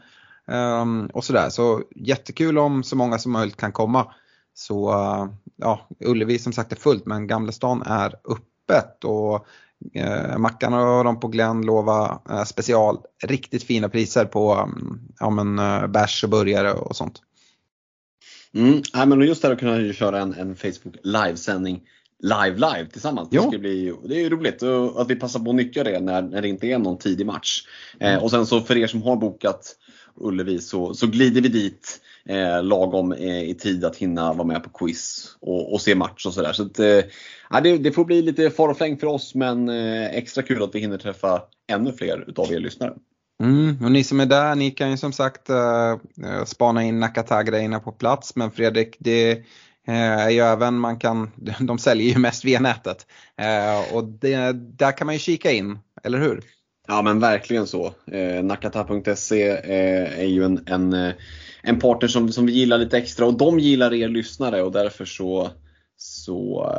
Um, 0.46 1.06
och 1.06 1.24
sådär. 1.24 1.50
Så 1.50 1.84
jättekul 1.96 2.58
om 2.58 2.84
så 2.84 2.96
många 2.96 3.18
som 3.18 3.32
möjligt 3.32 3.58
kan 3.58 3.72
komma. 3.72 4.13
Så 4.54 4.92
uh, 4.92 5.30
ja, 5.56 5.88
Ullevi 6.00 6.39
som 6.39 6.54
sagt 6.54 6.72
är 6.72 6.76
fullt 6.76 7.06
men 7.06 7.28
Gamlestan 7.28 7.82
är 7.82 8.15
öppet 8.26 9.04
och 9.04 9.48
uh, 9.96 10.38
Mackan 10.38 10.74
och 10.74 11.04
de 11.04 11.20
på 11.20 11.28
Glenn 11.28 11.62
lovar 11.62 12.20
uh, 12.30 12.38
eh, 12.38 12.44
special, 12.44 12.98
riktigt 13.24 13.63
fina 13.63 13.89
priser 13.89 14.26
på 14.26 14.56
um, 14.56 15.02
ja, 15.20 15.30
men, 15.30 15.60
uh, 15.60 15.88
bärs 15.88 16.24
och 16.24 16.30
burgare 16.30 16.74
och 16.74 16.96
sånt. 16.96 17.22
Mm, 18.54 18.82
ja, 18.94 19.06
men 19.06 19.22
just 19.22 19.42
det 19.42 19.48
här 19.48 19.54
att 19.54 19.60
kunna 19.60 19.94
köra 19.94 20.20
en, 20.20 20.34
en 20.34 20.56
Facebook 20.56 20.96
livesändning 21.04 21.82
live 22.19 22.55
live 22.55 22.86
tillsammans. 22.91 23.29
Ja. 23.32 23.41
Det, 23.41 23.47
ska 23.47 23.58
bli, 23.58 23.93
det 24.05 24.15
är 24.15 24.19
ju 24.19 24.29
roligt 24.29 24.63
att 24.95 25.10
vi 25.10 25.15
passar 25.15 25.39
på 25.39 25.49
att 25.49 25.55
nyttja 25.55 25.84
det 25.84 25.99
när, 25.99 26.21
när 26.21 26.41
det 26.41 26.47
inte 26.47 26.67
är 26.67 26.79
någon 26.79 26.97
tidig 26.97 27.25
match. 27.25 27.63
Eh, 27.99 28.12
mm. 28.12 28.23
och 28.23 28.32
sen 28.32 28.45
så 28.45 28.62
för 28.62 28.77
er 28.77 28.88
som 28.88 29.03
har 29.03 29.15
bokat 29.15 29.75
Ullevi 30.15 30.60
så, 30.60 30.93
så 30.93 31.08
glider 31.08 31.41
vi 31.41 31.49
dit 31.49 32.01
eh, 32.25 32.63
lagom 32.63 33.12
eh, 33.12 33.43
i 33.43 33.53
tid 33.53 33.86
att 33.86 33.95
hinna 33.95 34.34
vara 34.34 34.47
med 34.47 34.63
på 34.63 34.69
quiz 34.69 35.36
och, 35.39 35.73
och 35.73 35.82
se 35.82 35.95
match 35.95 36.25
och 36.25 36.34
sådär. 36.34 36.53
Så, 36.53 36.69
så 36.75 36.84
eh, 36.84 37.03
det, 37.63 37.77
det, 37.77 37.91
får 37.91 38.05
bli 38.05 38.21
lite 38.21 38.49
far 38.49 38.69
och 38.69 38.77
fläng 38.77 38.97
för 38.97 39.08
oss 39.08 39.36
men 39.36 39.69
eh, 39.69 40.05
extra 40.05 40.43
kul 40.43 40.63
att 40.63 40.75
vi 40.75 40.79
hinner 40.79 40.97
träffa 40.97 41.41
ännu 41.71 41.93
fler 41.93 42.25
utav 42.27 42.53
er 42.53 42.60
lyssnare. 42.60 42.93
Mm, 43.43 43.86
och 43.86 43.91
ni 43.91 44.03
som 44.03 44.19
är 44.19 44.25
där, 44.25 44.55
ni 44.55 44.71
kan 44.71 44.91
ju 44.91 44.97
som 44.97 45.12
sagt 45.12 45.49
uh, 45.49 46.43
spana 46.45 46.84
in 46.84 46.99
Nakata-grejerna 46.99 47.79
på 47.79 47.91
plats 47.91 48.36
men 48.36 48.51
Fredrik, 48.51 48.95
det 48.99 49.43
Eh, 49.89 50.25
är 50.25 50.30
ju 50.30 50.39
även 50.39 50.80
man 50.80 50.99
kan, 50.99 51.32
de 51.60 51.78
säljer 51.80 52.13
ju 52.13 52.19
mest 52.19 52.45
via 52.45 52.60
nätet. 52.60 53.08
Eh, 53.38 53.95
och 53.95 54.04
det, 54.04 54.52
där 54.54 54.97
kan 54.97 55.06
man 55.06 55.15
ju 55.15 55.19
kika 55.19 55.52
in, 55.52 55.80
eller 56.04 56.19
hur? 56.19 56.43
Ja 56.88 57.02
men 57.02 57.19
verkligen 57.19 57.67
så. 57.67 57.93
Eh, 58.12 58.43
Nakata.se 58.43 59.49
eh, 59.49 60.19
är 60.19 60.25
ju 60.25 60.43
en, 60.43 60.63
en, 60.65 60.93
eh, 60.93 61.13
en 61.62 61.80
partner 61.80 62.08
som, 62.08 62.32
som 62.32 62.45
vi 62.45 62.52
gillar 62.52 62.78
lite 62.78 62.97
extra 62.97 63.25
och 63.25 63.38
de 63.38 63.60
gillar 63.60 63.93
er 63.93 64.10
lyssnare 64.10 64.62
och 64.63 64.71
därför 64.71 65.06
så, 65.06 65.52
så 65.97 66.71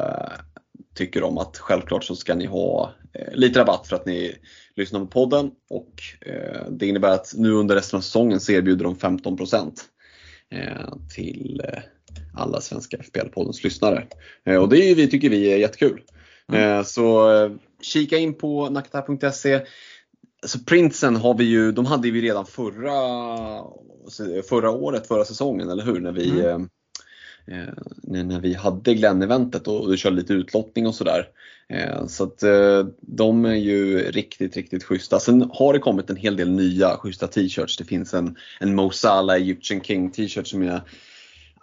tycker 0.94 1.20
de 1.20 1.38
att 1.38 1.59
självklart 1.59 2.05
så 2.05 2.16
ska 2.16 2.35
ni 2.35 2.46
ha 2.46 2.92
lite 3.33 3.61
rabatt 3.61 3.88
för 3.88 3.96
att 3.96 4.07
ni 4.07 4.37
lyssnar 4.77 5.01
på 5.01 5.07
podden 5.07 5.51
och 5.70 6.03
det 6.70 6.87
innebär 6.87 7.11
att 7.11 7.33
nu 7.37 7.53
under 7.53 7.75
resten 7.75 7.96
av 7.96 8.01
säsongen 8.01 8.40
så 8.40 8.53
erbjuder 8.53 8.85
de 8.85 8.96
15% 8.96 9.70
till 11.14 11.62
alla 12.35 12.61
svenska 12.61 12.97
FPL-poddens 12.97 13.64
lyssnare. 13.64 14.07
Eh, 14.45 14.57
och 14.57 14.69
det 14.69 14.95
vi, 14.95 15.11
tycker 15.11 15.31
vi 15.31 15.53
är 15.53 15.57
jättekul. 15.57 16.01
Mm. 16.53 16.79
Eh, 16.79 16.85
så 16.85 17.33
eh, 17.33 17.51
kika 17.83 18.19
in 18.19 18.35
på 18.35 18.71
nakata.se. 18.71 19.61
Alltså 20.43 20.59
printsen 20.66 21.16
har 21.16 21.35
vi 21.35 21.45
ju, 21.45 21.73
de 21.73 21.87
hade 21.87 22.11
vi 22.11 22.21
redan 22.21 22.47
förra, 22.47 22.95
förra 24.49 24.71
året, 24.71 25.07
förra 25.07 25.25
säsongen, 25.25 25.71
eller 25.71 25.85
hur? 25.85 26.01
När 26.01 26.12
vi, 26.12 26.40
mm. 26.40 26.69
eh, 27.47 27.75
när 28.03 28.40
vi 28.40 28.55
hade 28.55 28.95
Glenn-eventet 28.95 29.69
och, 29.69 29.81
och 29.81 29.99
körde 29.99 30.16
lite 30.16 30.33
utlottning 30.33 30.87
och 30.87 30.95
sådär. 30.95 31.29
Eh, 31.69 32.07
så 32.07 32.25
att 32.25 32.43
eh, 32.43 32.87
de 33.01 33.45
är 33.45 33.55
ju 33.55 33.99
riktigt, 33.99 34.57
riktigt 34.57 34.85
schyssta. 34.85 35.21
Sen 35.21 35.51
har 35.53 35.73
det 35.73 35.79
kommit 35.79 36.11
en 36.11 36.16
hel 36.16 36.37
del 36.37 36.51
nya 36.51 36.97
schyssta 36.97 37.27
t-shirts. 37.27 37.77
Det 37.77 37.85
finns 37.85 38.14
en, 38.14 38.37
en 38.61 38.75
Mo 38.75 38.90
Salah 38.90 39.37
Egyptian 39.37 39.81
King 39.81 40.11
t-shirt 40.11 40.47
som 40.47 40.62
jag 40.62 40.81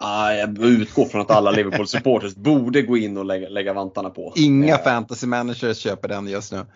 Ah, 0.00 0.32
jag 0.32 0.64
utgår 0.64 1.04
från 1.04 1.20
att 1.20 1.30
alla 1.30 1.50
Liverpool-supporters 1.56 2.34
borde 2.34 2.82
gå 2.82 2.96
in 2.96 3.16
och 3.16 3.24
lägga, 3.24 3.48
lägga 3.48 3.72
vantarna 3.72 4.10
på. 4.10 4.32
Inga 4.36 4.74
eh. 4.74 4.84
fantasy 4.84 5.26
managers 5.26 5.78
köper 5.78 6.08
den 6.08 6.28
just 6.28 6.52
nu. 6.52 6.66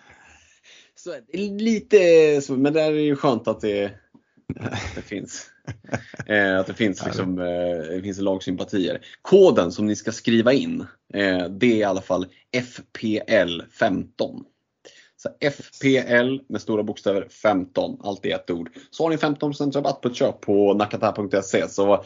Så, 0.95 1.15
lite 1.33 2.41
så, 2.41 2.53
men 2.53 2.73
det 2.73 2.81
är 2.81 2.91
ju 2.91 3.15
skönt 3.15 3.47
att 3.47 3.61
det, 3.61 3.91
det 4.95 5.01
finns. 5.01 5.49
Eh, 6.27 6.59
att 6.59 6.67
det 6.67 6.73
finns, 6.73 7.05
liksom, 7.05 7.39
eh, 7.39 7.95
det 7.95 8.01
finns 8.03 8.19
lagsympatier. 8.19 9.05
Koden 9.21 9.71
som 9.71 9.85
ni 9.85 9.95
ska 9.95 10.11
skriva 10.11 10.53
in, 10.53 10.85
eh, 11.13 11.45
det 11.49 11.65
är 11.65 11.75
i 11.75 11.83
alla 11.83 12.01
fall 12.01 12.27
FPL15. 12.51 14.43
Så 15.15 15.29
FPL 15.51 16.37
med 16.49 16.61
stora 16.61 16.83
bokstäver 16.83 17.27
15, 17.29 17.97
allt 18.03 18.25
i 18.25 18.31
ett 18.31 18.49
ord. 18.49 18.69
Så 18.91 19.03
har 19.03 19.09
ni 19.09 19.15
15% 19.15 19.75
rabatt 19.75 20.01
på 20.01 20.07
ett 20.07 20.15
köp 20.15 20.41
på 20.41 20.73
nakata.se. 20.73 21.69
Så 21.69 22.05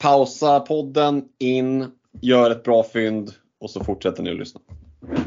pausa 0.00 0.60
podden, 0.60 1.24
in, 1.38 1.90
gör 2.20 2.50
ett 2.50 2.64
bra 2.64 2.84
fynd 2.92 3.30
och 3.60 3.70
så 3.70 3.84
fortsätter 3.84 4.22
ni 4.22 4.30
att 4.30 4.36
lyssna. 4.36 4.60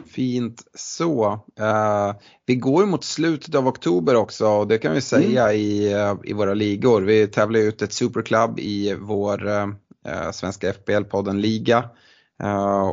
Fint 0.08 0.64
så. 0.74 1.32
Uh, 1.60 2.16
vi 2.46 2.56
går 2.56 2.86
mot 2.86 3.04
slutet 3.04 3.56
av 3.56 3.68
oktober 3.68 4.16
också 4.16 4.48
och 4.48 4.68
det 4.68 4.78
kan 4.78 4.94
vi 4.94 5.02
säga 5.02 5.44
mm. 5.44 5.56
i, 5.56 5.96
uh, 5.96 6.16
i 6.24 6.34
våra 6.34 6.54
ligor. 6.54 7.02
Vi 7.02 7.28
tävlar 7.28 7.60
ut 7.60 7.82
ett 7.82 7.94
superklubb 7.94 8.60
i 8.60 8.96
vår 9.00 9.48
uh, 9.48 10.32
svenska 10.32 10.72
FBL-podden 10.72 11.40
Liga. 11.40 11.90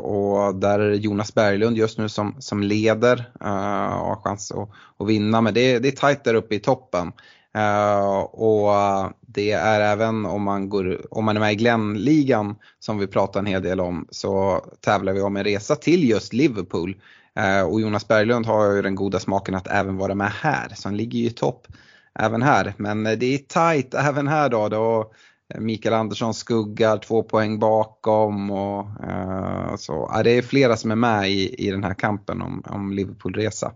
och 0.02 0.54
där 0.54 0.78
är 0.78 0.90
det 0.90 0.96
Jonas 0.96 1.34
Berglund 1.34 1.76
just 1.76 1.98
nu 1.98 2.08
som, 2.08 2.36
som 2.38 2.62
leder 2.62 3.30
och 3.40 3.46
har 3.46 4.22
chans 4.22 4.52
att, 4.52 4.68
att 4.98 5.08
vinna. 5.08 5.40
Men 5.40 5.54
det, 5.54 5.78
det 5.78 5.88
är 5.88 5.92
tajt 5.92 6.24
där 6.24 6.34
uppe 6.34 6.54
i 6.54 6.58
toppen. 6.58 7.12
Uh, 7.56 8.18
och 8.20 8.72
det 9.20 9.52
är 9.52 9.80
även 9.80 10.26
om 10.26 10.42
man, 10.42 10.68
går, 10.68 11.06
om 11.10 11.24
man 11.24 11.36
är 11.36 11.40
med 11.40 11.52
i 11.52 11.56
Glenn-ligan 11.56 12.56
som 12.78 12.98
vi 12.98 13.06
pratar 13.06 13.40
en 13.40 13.46
hel 13.46 13.62
del 13.62 13.80
om 13.80 14.06
så 14.10 14.64
tävlar 14.80 15.12
vi 15.12 15.20
om 15.20 15.36
en 15.36 15.44
resa 15.44 15.76
till 15.76 16.08
just 16.08 16.32
Liverpool. 16.32 16.96
Uh, 17.40 17.62
och 17.62 17.80
Jonas 17.80 18.08
Berglund 18.08 18.46
har 18.46 18.72
ju 18.72 18.82
den 18.82 18.94
goda 18.94 19.18
smaken 19.18 19.54
att 19.54 19.66
även 19.66 19.96
vara 19.96 20.14
med 20.14 20.30
här 20.30 20.72
så 20.74 20.88
han 20.88 20.96
ligger 20.96 21.18
ju 21.18 21.26
i 21.26 21.30
topp 21.30 21.66
även 22.14 22.42
här. 22.42 22.74
Men 22.76 23.06
eh, 23.06 23.18
det 23.18 23.34
är 23.34 23.38
tight 23.38 23.94
även 23.94 24.28
här 24.28 24.48
då. 24.48 24.68
då 24.68 25.12
Mikael 25.58 25.94
Andersson 25.94 26.34
skuggar 26.34 26.98
två 26.98 27.22
poäng 27.22 27.58
bakom 27.58 28.50
och 28.50 28.86
uh, 29.04 29.76
så. 29.76 30.10
Ja, 30.12 30.22
det 30.22 30.30
är 30.30 30.42
flera 30.42 30.76
som 30.76 30.90
är 30.90 30.96
med 30.96 31.30
i, 31.30 31.66
i 31.66 31.70
den 31.70 31.84
här 31.84 31.94
kampen 31.94 32.42
om, 32.42 32.62
om 32.66 32.92
Liverpool-resa. 32.92 33.72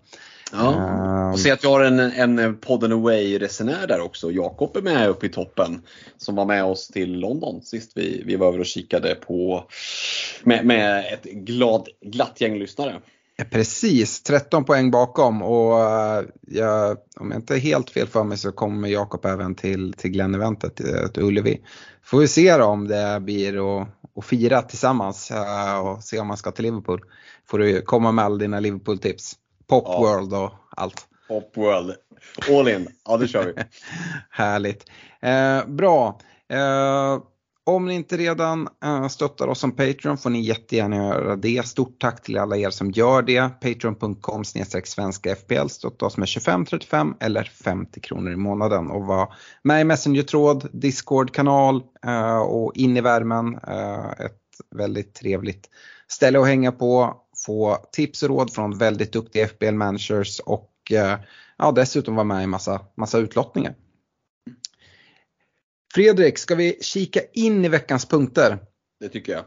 Ja. 0.53 1.33
Och 1.33 1.41
se 1.41 1.51
att 1.51 1.65
vi 1.65 1.69
har 1.69 1.81
en, 1.81 2.01
en 2.01 2.57
podden 2.57 2.93
Away-resenär 2.93 3.87
där 3.87 4.01
också. 4.01 4.33
Jakob 4.33 4.77
är 4.77 4.83
med 4.83 5.09
uppe 5.09 5.27
i 5.27 5.29
toppen. 5.29 5.83
Som 6.17 6.37
var 6.37 6.45
med 6.45 6.65
oss 6.65 6.89
till 6.89 7.13
London 7.13 7.63
sist 7.63 7.93
vi, 7.95 8.23
vi 8.27 8.37
var 8.37 8.49
över 8.49 8.61
och 8.61 8.67
kikade 8.67 9.15
på 9.15 9.65
med, 10.43 10.67
med 10.67 11.13
ett 11.13 11.25
glad, 11.25 11.89
glatt 12.01 12.41
gäng 12.41 12.59
lyssnare. 12.59 13.01
Precis, 13.51 14.23
13 14.23 14.65
poäng 14.65 14.91
bakom 14.91 15.43
och 15.43 15.81
eh, 15.81 16.25
jag, 16.41 16.97
om 17.17 17.31
jag 17.31 17.41
inte 17.41 17.55
är 17.55 17.59
helt 17.59 17.91
fel 17.91 18.07
för 18.07 18.25
mig 18.25 18.39
så 18.39 18.53
kommer 18.53 18.89
Jakob 18.89 19.25
även 19.25 19.55
till, 19.55 19.93
till 19.93 20.11
Glenn-eventet 20.11 20.81
eh, 20.81 21.07
till 21.07 21.23
Ullevi. 21.23 21.61
Får 22.03 22.19
vi 22.19 22.29
se 22.29 22.57
då 22.57 22.65
om 22.65 22.89
det 22.89 23.21
blir 23.21 23.81
att, 23.81 23.89
att 24.17 24.25
fira 24.25 24.63
tillsammans 24.63 25.31
eh, 25.31 25.79
och 25.79 26.05
se 26.05 26.19
om 26.19 26.27
man 26.27 26.37
ska 26.37 26.51
till 26.51 26.65
Liverpool. 26.65 27.01
Får 27.47 27.59
du 27.59 27.83
komma 27.83 28.13
med 28.13 28.25
alla 28.25 28.37
dina 28.37 28.61
Liverpool-tips. 28.61 29.37
Pop 29.75 29.85
ja. 29.87 30.01
World 30.01 30.33
och 30.35 30.51
allt. 30.77 31.07
Pop 31.29 31.57
World. 31.57 31.95
All 32.51 32.69
in. 32.69 32.89
Ja, 33.05 33.17
det 33.17 33.29
kör 33.29 33.45
vi. 33.45 33.63
Härligt. 34.31 34.91
Eh, 35.23 35.67
bra. 35.67 36.21
Eh, 36.53 37.19
Om 37.67 37.87
ni 37.87 37.95
inte 37.95 38.17
redan 38.17 38.69
uh, 38.85 39.09
stöttar 39.09 39.49
oss 39.49 39.59
som 39.59 39.73
Patreon 39.73 40.19
får 40.19 40.31
ni 40.31 40.41
jättegärna 40.41 40.97
göra 40.97 41.37
det. 41.37 41.67
Stort 41.67 42.01
tack 42.01 42.23
till 42.23 42.39
alla 42.39 42.57
er 42.57 42.71
som 42.71 42.91
gör 42.91 43.23
det. 43.23 43.49
Patreon.com 43.61 44.45
svenska 44.85 45.37
FPL. 45.37 45.69
Stötta 45.69 46.07
oss 46.07 46.17
med 46.17 46.29
25, 46.29 46.67
35 46.67 47.15
eller 47.21 47.45
50 47.45 48.01
kronor 48.01 48.33
i 48.33 48.37
månaden 48.37 48.91
och 48.91 49.07
var 49.07 49.35
med 49.63 49.81
i 49.81 49.85
Messenger-tråd, 49.85 50.69
Discord-kanal 50.73 51.83
uh, 52.07 52.39
och 52.39 52.73
in 52.75 52.97
i 52.97 53.01
värmen. 53.01 53.55
Uh, 53.69 54.11
ett 54.27 54.41
väldigt 54.77 55.15
trevligt 55.15 55.71
ställe 56.09 56.41
att 56.41 56.47
hänga 56.47 56.73
på. 56.73 57.21
Få 57.47 57.77
tips 57.93 58.23
och 58.23 58.29
råd 58.29 58.53
från 58.53 58.79
väldigt 58.79 59.13
duktiga 59.13 59.47
FPL-managers 59.47 60.41
och 60.41 60.71
ja, 61.57 61.73
dessutom 61.73 62.15
vara 62.15 62.25
med 62.25 62.45
i 62.45 62.47
massa, 62.47 62.81
massa 62.97 63.19
utlottningar. 63.19 63.75
Fredrik, 65.95 66.39
ska 66.39 66.55
vi 66.55 66.79
kika 66.81 67.21
in 67.33 67.65
i 67.65 67.69
veckans 67.69 68.07
punkter? 68.07 68.59
Det 69.01 69.09
tycker 69.09 69.33
jag. 69.33 69.45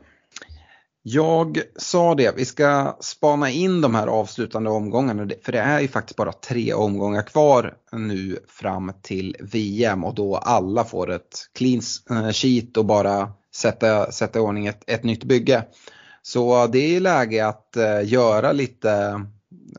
Jag 1.09 1.61
sa 1.75 2.15
det, 2.15 2.35
vi 2.37 2.45
ska 2.45 2.97
spana 2.99 3.49
in 3.49 3.81
de 3.81 3.95
här 3.95 4.07
avslutande 4.07 4.69
omgångarna 4.69 5.29
för 5.43 5.51
det 5.51 5.59
är 5.59 5.79
ju 5.79 5.87
faktiskt 5.87 6.17
bara 6.17 6.31
tre 6.31 6.73
omgångar 6.73 7.21
kvar 7.21 7.73
nu 7.91 8.39
fram 8.47 8.91
till 9.01 9.35
VM 9.39 10.03
och 10.03 10.15
då 10.15 10.35
alla 10.35 10.83
får 10.83 11.11
ett 11.11 11.49
clean 11.53 11.81
eh, 12.09 12.31
sheet 12.31 12.77
och 12.77 12.85
bara 12.85 13.31
sätta, 13.55 14.11
sätta 14.11 14.39
i 14.39 14.41
ordning 14.41 14.67
ett, 14.67 14.83
ett 14.87 15.03
nytt 15.03 15.23
bygge. 15.23 15.63
Så 16.27 16.67
det 16.67 16.95
är 16.95 16.99
läge 16.99 17.47
att 17.47 17.77
uh, 17.77 18.09
göra 18.09 18.51
lite, 18.51 19.25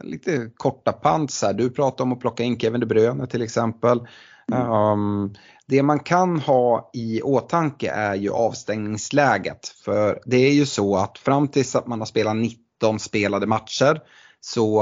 lite 0.01 0.51
korta 0.57 0.93
pants 0.93 1.43
här. 1.43 1.53
Du 1.53 1.71
pratar 1.71 2.05
om 2.05 2.13
att 2.13 2.21
plocka 2.21 2.43
in 2.43 2.59
Kevin 2.59 2.81
De 2.81 2.87
Bruyne 2.87 3.27
till 3.27 3.43
exempel. 3.43 4.07
Um, 4.53 5.35
det 5.67 5.83
man 5.83 5.99
kan 5.99 6.41
ha 6.41 6.91
i 6.93 7.23
åtanke 7.23 7.91
är 7.91 8.15
ju 8.15 8.33
avstängningsläget. 8.33 9.69
För 9.85 10.21
det 10.25 10.37
är 10.37 10.53
ju 10.53 10.67
så 10.67 10.97
att 10.97 11.19
fram 11.19 11.49
tills 11.49 11.77
att 11.77 11.87
man 11.87 11.99
har 11.99 12.07
spelat 12.07 12.37
19 12.37 12.99
spelade 12.99 13.47
matcher 13.47 14.01
så 14.41 14.81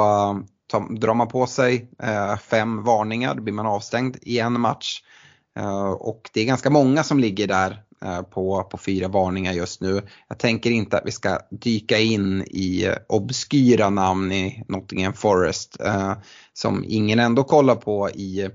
uh, 0.73 0.89
drar 0.99 1.15
man 1.15 1.29
på 1.29 1.47
sig 1.47 1.91
uh, 2.03 2.37
fem 2.37 2.85
varningar, 2.85 3.35
då 3.35 3.43
blir 3.43 3.55
man 3.55 3.67
avstängd 3.67 4.17
i 4.23 4.39
en 4.39 4.61
match. 4.61 5.03
Uh, 5.59 5.91
och 5.91 6.31
det 6.33 6.41
är 6.41 6.45
ganska 6.45 6.71
många 6.71 7.03
som 7.03 7.19
ligger 7.19 7.47
där 7.47 7.86
Eh, 8.03 8.23
på, 8.23 8.63
på 8.63 8.79
fyra 8.79 9.09
varningar 9.09 9.53
just 9.53 9.81
nu. 9.81 10.03
Jag 10.29 10.39
tänker 10.39 10.71
inte 10.71 10.99
att 10.99 11.07
vi 11.07 11.13
ska 11.13 11.39
dyka 11.51 11.99
in 11.99 12.43
i 12.43 12.95
obskyra 13.09 13.91
namn 13.91 14.33
i 14.33 14.65
Nottingham 14.69 15.13
Forest 15.13 15.81
eh, 15.81 16.13
som 16.53 16.85
ingen 16.89 17.19
ändå 17.19 17.45
kollar 17.45 17.75
på 17.75 18.11
i 18.11 18.51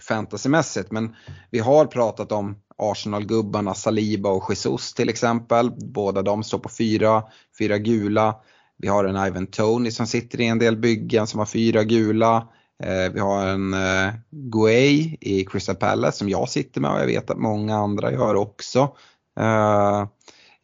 fantasymässigt. 0.00 0.90
Men 0.90 1.14
vi 1.50 1.58
har 1.58 1.86
pratat 1.86 2.32
om 2.32 2.56
Arsenal-gubbarna 2.78 3.74
Saliba 3.74 4.30
och 4.30 4.44
Jesus 4.50 4.94
till 4.94 5.08
exempel. 5.08 5.70
Båda 5.70 6.22
de 6.22 6.42
står 6.42 6.58
på 6.58 6.68
fyra, 6.68 7.22
fyra 7.58 7.78
gula. 7.78 8.36
Vi 8.78 8.88
har 8.88 9.04
en 9.04 9.26
Ivan 9.26 9.46
Tony 9.46 9.90
som 9.90 10.06
sitter 10.06 10.40
i 10.40 10.46
en 10.46 10.58
del 10.58 10.76
byggen 10.76 11.26
som 11.26 11.38
har 11.38 11.46
fyra 11.46 11.84
gula. 11.84 12.48
Eh, 12.82 13.12
vi 13.12 13.20
har 13.20 13.46
en 13.46 13.74
eh, 13.74 14.14
Guay 14.30 15.16
i 15.20 15.44
Crystal 15.44 15.76
Palace 15.76 16.18
som 16.18 16.28
jag 16.28 16.48
sitter 16.48 16.80
med 16.80 16.90
och 16.90 17.00
jag 17.00 17.06
vet 17.06 17.30
att 17.30 17.38
många 17.38 17.76
andra 17.76 18.12
gör 18.12 18.34
också. 18.34 18.96
Eh, 19.40 20.06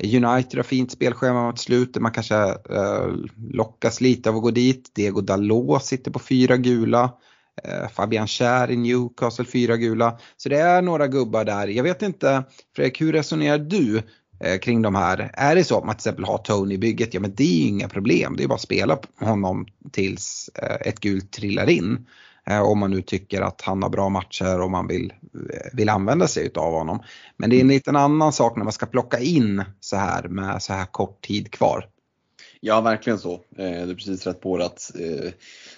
United 0.05 0.59
har 0.59 0.63
fint 0.63 0.93
spelschema 0.93 1.47
mot 1.47 1.59
slutet, 1.59 2.03
man 2.03 2.13
kanske 2.13 2.37
eh, 2.71 3.09
lockas 3.53 4.01
lite 4.01 4.31
av 4.31 4.37
att 4.37 4.43
gå 4.43 4.51
dit. 4.51 4.91
Diego 4.95 5.21
Dalot 5.21 5.85
sitter 5.85 6.11
på 6.11 6.19
fyra 6.19 6.57
gula. 6.57 7.13
Eh, 7.65 7.89
Fabian 7.89 8.27
Schär 8.27 8.71
i 8.71 8.77
Newcastle, 8.77 9.45
fyra 9.45 9.77
gula. 9.77 10.19
Så 10.37 10.49
det 10.49 10.59
är 10.59 10.83
några 10.83 11.07
gubbar 11.07 11.45
där. 11.45 11.69
Jag 11.69 11.83
vet 11.83 12.03
inte, 12.03 12.45
Fredrik, 12.77 13.01
hur 13.01 13.13
resonerar 13.13 13.59
du 13.59 14.03
Eh, 14.43 14.59
kring 14.59 14.83
de 14.83 14.95
här? 14.95 15.31
Är 15.33 15.55
det 15.55 15.65
så 15.65 15.79
att 15.79 15.85
man 15.85 15.95
till 15.95 16.01
exempel 16.01 16.25
har 16.25 16.39
Tony 16.39 16.75
i 16.75 16.79
bygget, 16.79 17.15
ja 17.15 17.21
men 17.21 17.35
det 17.35 17.45
är 17.45 17.63
ju 17.63 17.69
inga 17.69 17.89
problem. 17.89 18.37
Det 18.37 18.45
är 18.45 18.49
bara 18.49 18.55
att 18.55 18.61
spela 18.61 18.99
honom 19.21 19.67
tills 19.93 20.51
eh, 20.55 20.89
ett 20.89 21.01
gult 21.01 21.31
trillar 21.31 21.71
in. 21.71 22.07
Eh, 22.47 22.63
om 22.63 22.79
man 22.79 22.91
nu 22.91 23.03
tycker 23.03 23.41
att 23.41 23.61
han 23.61 23.83
har 23.83 23.91
bra 23.91 24.09
matcher 24.09 24.61
och 24.61 24.71
man 24.71 24.87
vill, 24.87 25.13
eh, 25.35 25.71
vill 25.73 25.89
använda 25.89 26.29
sig 26.29 26.51
av 26.55 26.73
honom. 26.73 27.03
Men 27.37 27.51
det 27.51 27.57
är 27.57 27.61
en 27.61 27.69
liten 27.69 27.97
annan 27.97 28.33
sak 28.33 28.57
när 28.57 28.65
man 28.65 28.73
ska 28.73 28.87
plocka 28.87 29.19
in 29.19 29.65
så 29.81 29.97
här 29.97 30.29
med 30.29 30.63
så 30.63 30.73
här 30.73 30.87
kort 30.87 31.21
tid 31.21 31.51
kvar. 31.51 31.87
Ja, 32.65 32.81
verkligen 32.81 33.19
så. 33.19 33.41
Det 33.51 33.63
är 33.63 33.95
precis 33.95 34.27
rätt 34.27 34.41
på 34.41 34.59
det 34.59 34.65
att 34.65 34.91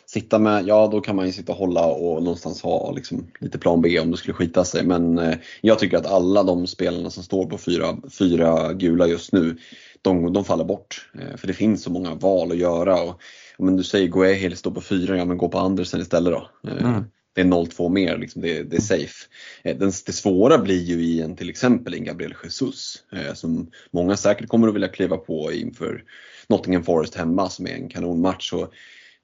sitta 0.06 0.38
med, 0.38 0.66
ja 0.66 0.88
då 0.92 1.00
kan 1.00 1.16
man 1.16 1.26
ju 1.26 1.32
sitta 1.32 1.52
och 1.52 1.58
hålla 1.58 1.84
och 1.84 2.22
någonstans 2.22 2.62
ha 2.62 2.92
liksom, 2.92 3.26
lite 3.40 3.58
plan 3.58 3.80
B 3.80 4.00
om 4.00 4.10
det 4.10 4.16
skulle 4.16 4.34
skita 4.34 4.64
sig. 4.64 4.86
Men 4.86 5.18
eh, 5.18 5.36
jag 5.60 5.78
tycker 5.78 5.96
att 5.96 6.06
alla 6.06 6.42
de 6.42 6.66
spelarna 6.66 7.10
som 7.10 7.22
står 7.22 7.46
på 7.46 7.58
fyra, 7.58 7.96
fyra 8.18 8.72
gula 8.72 9.06
just 9.06 9.32
nu, 9.32 9.56
de, 10.02 10.32
de 10.32 10.44
faller 10.44 10.64
bort. 10.64 11.10
Eh, 11.14 11.36
för 11.36 11.46
det 11.46 11.52
finns 11.52 11.82
så 11.82 11.90
många 11.90 12.14
val 12.14 12.52
att 12.52 12.58
göra. 12.58 13.02
Och, 13.02 13.20
men 13.58 13.76
du 13.76 13.84
säger 13.84 14.08
Guehil 14.08 14.56
står 14.56 14.70
på 14.70 14.80
fyra, 14.80 15.16
ja 15.16 15.24
men 15.24 15.38
gå 15.38 15.48
på 15.48 15.58
Andersen 15.58 16.00
istället 16.00 16.32
då. 16.32 16.70
Eh, 16.70 16.84
mm. 16.84 17.04
Det 17.34 17.40
är 17.40 17.44
0-2 17.44 17.88
mer, 17.88 18.18
liksom, 18.18 18.42
det, 18.42 18.62
det, 18.62 18.76
är 18.76 18.80
safe. 18.80 19.26
Eh, 19.62 19.76
den, 19.76 19.92
det 20.06 20.12
svåra 20.12 20.58
blir 20.58 20.82
ju 20.82 21.02
i 21.02 21.20
en 21.20 21.36
till 21.36 21.50
exempel 21.50 21.94
en 21.94 22.04
Gabriel 22.04 22.34
Jesus 22.44 23.04
eh, 23.12 23.34
som 23.34 23.70
många 23.90 24.16
säkert 24.16 24.48
kommer 24.48 24.68
att 24.68 24.74
vilja 24.74 24.88
kliva 24.88 25.16
på 25.16 25.52
inför 25.52 26.04
Nottingham 26.48 26.82
Forest 26.82 27.14
hemma 27.14 27.48
som 27.48 27.66
är 27.66 27.74
en 27.74 27.88
kanonmatch. 27.88 28.52
Och 28.52 28.74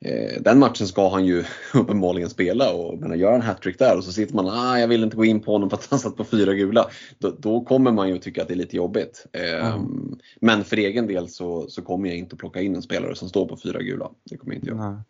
Eh, 0.05 0.41
den 0.43 0.59
matchen 0.59 0.87
ska 0.87 1.09
han 1.09 1.25
ju 1.25 1.45
uppenbarligen 1.75 2.31
spela 2.31 2.73
och 2.73 2.99
menar, 2.99 3.17
göra 3.17 3.35
en 3.35 3.43
hattrick 3.43 3.79
där 3.79 3.97
och 3.97 4.05
så 4.05 4.13
sitter 4.13 4.35
man 4.35 4.47
ah, 4.47 4.79
jag 4.79 4.89
vill 4.89 5.03
inte 5.03 5.17
gå 5.17 5.25
in 5.25 5.41
på 5.41 5.53
honom 5.53 5.71
för 5.71 5.77
att 5.77 5.87
han 5.91 5.99
satt 5.99 6.17
på 6.17 6.25
fyra 6.25 6.55
gula. 6.55 6.87
Då, 7.19 7.35
då 7.39 7.65
kommer 7.65 7.93
man 7.93 8.09
ju 8.09 8.19
tycka 8.19 8.43
att 8.43 8.49
det 8.49 8.55
är 8.55 8.57
lite 8.57 8.77
jobbigt. 8.77 9.27
Mm. 9.33 10.19
Men 10.41 10.65
för 10.65 10.77
egen 10.77 11.07
del 11.07 11.29
så, 11.29 11.67
så 11.69 11.83
kommer 11.83 12.09
jag 12.09 12.19
inte 12.19 12.35
att 12.35 12.39
plocka 12.39 12.61
in 12.61 12.75
en 12.75 12.83
spelare 12.83 13.15
som 13.15 13.29
står 13.29 13.49
på 13.49 13.57
fyra 13.57 13.83
gula. 13.83 14.11
Det 14.31 14.37
kommer 14.37 14.55
jag 14.55 14.59
inte 14.59 14.71
göra. 14.71 14.91
Nej. 14.91 15.03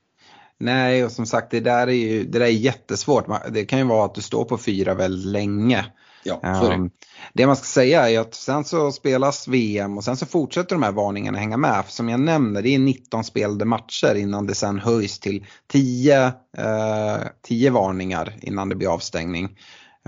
Nej, 0.62 1.04
och 1.04 1.12
som 1.12 1.26
sagt 1.26 1.50
det 1.50 1.60
där 1.60 1.86
är 1.86 1.92
ju 1.92 2.24
det 2.24 2.38
där 2.38 2.46
är 2.46 2.50
jättesvårt. 2.50 3.26
Det 3.50 3.64
kan 3.64 3.78
ju 3.78 3.84
vara 3.84 4.04
att 4.04 4.14
du 4.14 4.22
står 4.22 4.44
på 4.44 4.58
fyra 4.58 4.94
väldigt 4.94 5.26
länge. 5.26 5.84
Ja, 6.22 6.40
det. 6.42 6.74
Um, 6.74 6.90
det 7.32 7.46
man 7.46 7.56
ska 7.56 7.64
säga 7.64 8.10
är 8.10 8.20
att 8.20 8.34
sen 8.34 8.64
så 8.64 8.92
spelas 8.92 9.48
VM 9.48 9.98
och 9.98 10.04
sen 10.04 10.16
så 10.16 10.26
fortsätter 10.26 10.76
de 10.76 10.82
här 10.82 10.92
varningarna 10.92 11.38
hänga 11.38 11.56
med. 11.56 11.84
För 11.84 11.92
som 11.92 12.08
jag 12.08 12.20
nämner, 12.20 12.62
det 12.62 12.74
är 12.74 12.78
19 12.78 13.24
spelade 13.24 13.64
matcher 13.64 14.14
innan 14.14 14.46
det 14.46 14.54
sen 14.54 14.78
höjs 14.78 15.18
till 15.18 15.46
10, 15.66 16.26
eh, 16.56 17.26
10 17.42 17.70
varningar 17.70 18.36
innan 18.42 18.68
det 18.68 18.74
blir 18.74 18.94
avstängning. 18.94 19.58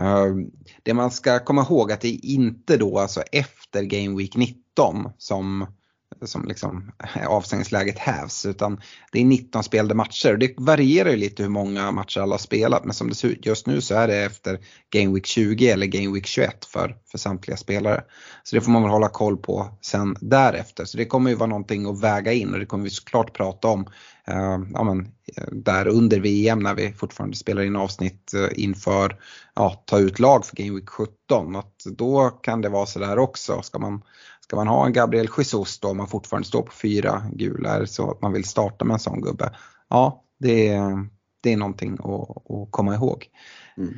Uh, 0.01 0.47
det 0.83 0.95
man 0.95 1.11
ska 1.11 1.39
komma 1.39 1.63
ihåg 1.63 1.93
att 1.93 2.01
det 2.01 2.09
är 2.09 2.25
inte 2.25 2.77
då 2.77 2.99
alltså 2.99 3.23
efter 3.33 3.83
Game 3.83 4.19
Week 4.19 4.37
19 4.37 5.11
som 5.19 5.67
som 6.25 6.45
liksom 6.45 6.93
eh, 7.17 7.27
avstängningsläget 7.27 7.99
hävs 7.99 8.47
utan 8.47 8.81
det 9.13 9.21
är 9.21 9.25
19 9.25 9.65
spelade 9.65 9.95
matcher. 9.95 10.33
och 10.33 10.39
Det 10.39 10.55
varierar 10.57 11.11
ju 11.11 11.17
lite 11.17 11.43
hur 11.43 11.51
många 11.51 11.91
matcher 11.91 12.21
alla 12.21 12.33
har 12.33 12.39
spelat 12.39 12.85
men 12.85 12.95
som 12.95 13.09
det 13.09 13.15
ser 13.15 13.29
ut 13.29 13.47
just 13.47 13.67
nu 13.67 13.81
så 13.81 13.95
är 13.95 14.09
det 14.09 14.17
efter 14.17 14.59
Game 14.91 15.15
Week 15.15 15.27
20 15.27 15.69
eller 15.69 15.87
Game 15.87 16.15
Week 16.15 16.27
21 16.27 16.65
för, 16.65 16.97
för 17.11 17.19
samtliga 17.19 17.57
spelare. 17.57 18.05
Så 18.43 18.57
det 18.57 18.63
får 18.63 18.73
man 18.73 18.83
väl 18.83 18.91
hålla 18.91 19.09
koll 19.09 19.37
på 19.37 19.79
sen 19.81 20.17
därefter. 20.21 20.85
Så 20.85 20.97
det 20.97 21.05
kommer 21.05 21.31
ju 21.31 21.37
vara 21.37 21.49
någonting 21.49 21.87
att 21.87 22.01
väga 22.01 22.33
in 22.33 22.53
och 22.53 22.61
det 22.61 22.67
kommer 22.67 22.85
vi 22.85 22.91
såklart 22.91 23.33
prata 23.33 23.69
om 23.69 23.87
eh, 24.27 24.59
ja, 24.73 24.85
men, 24.85 25.01
eh, 25.37 25.45
där 25.53 25.87
under 25.89 26.21
VM 26.21 26.59
när 26.59 26.75
vi 26.75 26.93
fortfarande 26.93 27.37
spelar 27.37 27.63
in 27.63 27.77
avsnitt 27.77 28.35
eh, 28.35 28.65
inför 28.65 29.17
ja, 29.55 29.83
ta 29.87 29.99
ut 29.99 30.19
lag 30.19 30.47
för 30.47 30.57
Game 30.57 30.75
Week 30.75 30.89
17. 30.89 31.57
Att 31.57 31.85
då 31.85 32.31
kan 32.31 32.61
det 32.61 32.69
vara 32.69 32.87
sådär 32.87 33.19
också. 33.19 33.63
Ska 33.63 33.79
man 33.79 34.03
Ska 34.53 34.57
man 34.57 34.69
ha 34.69 34.87
en 34.87 34.93
Gabriel 34.93 35.29
Jesus 35.39 35.81
då 35.81 35.89
om 35.89 35.97
man 35.97 36.09
fortfarande 36.09 36.49
står 36.49 36.63
på 36.63 36.73
fyra 36.73 37.23
gula, 37.33 37.87
så 37.87 38.11
att 38.11 38.23
man 38.23 38.33
vill 38.33 38.45
starta 38.45 38.85
med 38.85 38.95
en 38.95 39.01
sån 39.01 39.21
gubbe? 39.21 39.51
Ja, 39.89 40.25
det 40.39 40.69
är, 40.69 41.09
det 41.43 41.53
är 41.53 41.57
någonting 41.57 41.93
att, 41.93 42.53
att 42.53 42.71
komma 42.71 42.95
ihåg. 42.95 43.27
Mm. 43.77 43.95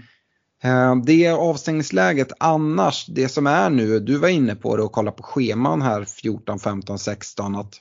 Eh, 0.63 1.05
det 1.05 1.29
avstängningsläget 1.29 2.33
annars, 2.41 3.07
det 3.07 3.29
som 3.29 3.47
är 3.47 3.71
nu, 3.71 4.01
du 4.01 4.19
var 4.19 4.29
inne 4.29 4.55
på 4.55 4.77
det 4.77 4.83
och 4.83 4.93
kolla 4.93 5.11
på 5.11 5.23
scheman 5.23 5.83
här 5.83 6.05
14, 6.05 6.59
15, 6.59 6.99
16 6.99 7.55
att 7.55 7.75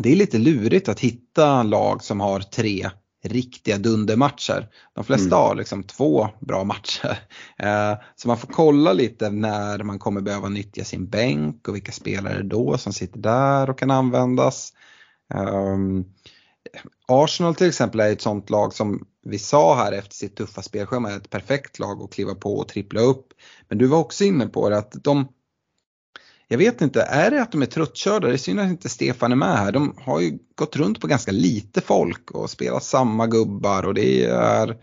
det 0.00 0.12
är 0.12 0.16
lite 0.16 0.38
lurigt 0.38 0.88
att 0.88 1.00
hitta 1.00 1.62
lag 1.62 2.02
som 2.02 2.20
har 2.20 2.40
tre 2.40 2.90
riktiga 3.28 3.78
dundermatcher. 3.78 4.68
De 4.94 5.04
flesta 5.04 5.36
mm. 5.36 5.38
har 5.38 5.54
liksom 5.54 5.82
två 5.82 6.28
bra 6.40 6.64
matcher. 6.64 7.18
Eh, 7.58 7.94
så 8.16 8.28
man 8.28 8.38
får 8.38 8.48
kolla 8.48 8.92
lite 8.92 9.30
när 9.30 9.82
man 9.82 9.98
kommer 9.98 10.20
behöva 10.20 10.48
nyttja 10.48 10.84
sin 10.84 11.08
bänk 11.08 11.68
och 11.68 11.74
vilka 11.74 11.92
spelare 11.92 12.42
då 12.42 12.78
som 12.78 12.92
sitter 12.92 13.18
där 13.18 13.70
och 13.70 13.78
kan 13.78 13.90
användas. 13.90 14.72
Um, 15.34 16.04
Arsenal 17.08 17.54
till 17.54 17.68
exempel 17.68 18.00
är 18.00 18.12
ett 18.12 18.20
sånt 18.20 18.50
lag 18.50 18.74
som 18.74 19.06
vi 19.22 19.38
sa 19.38 19.74
här 19.74 19.92
efter 19.92 20.14
sitt 20.14 20.36
tuffa 20.36 20.62
spelschema 20.62 21.10
är 21.10 21.16
ett 21.16 21.30
perfekt 21.30 21.78
lag 21.78 22.02
att 22.02 22.12
kliva 22.12 22.34
på 22.34 22.56
och 22.56 22.68
trippla 22.68 23.00
upp. 23.00 23.26
Men 23.68 23.78
du 23.78 23.86
var 23.86 23.98
också 23.98 24.24
inne 24.24 24.46
på 24.46 24.68
det 24.68 24.78
att 24.78 24.94
de 25.04 25.28
jag 26.48 26.58
vet 26.58 26.80
inte, 26.80 27.02
är 27.02 27.30
det 27.30 27.42
att 27.42 27.52
de 27.52 27.62
är 27.62 27.66
tröttkörda? 27.66 28.28
Det 28.28 28.34
är 28.34 28.38
synd 28.38 28.60
att 28.60 28.68
inte 28.68 28.88
Stefan 28.88 29.32
är 29.32 29.36
med 29.36 29.58
här. 29.58 29.72
De 29.72 29.94
har 29.98 30.20
ju 30.20 30.38
gått 30.54 30.76
runt 30.76 31.00
på 31.00 31.06
ganska 31.06 31.32
lite 31.32 31.80
folk 31.80 32.30
och 32.30 32.50
spelat 32.50 32.84
samma 32.84 33.26
gubbar 33.26 33.82
och 33.82 33.94
det 33.94 34.24
är 34.24 34.76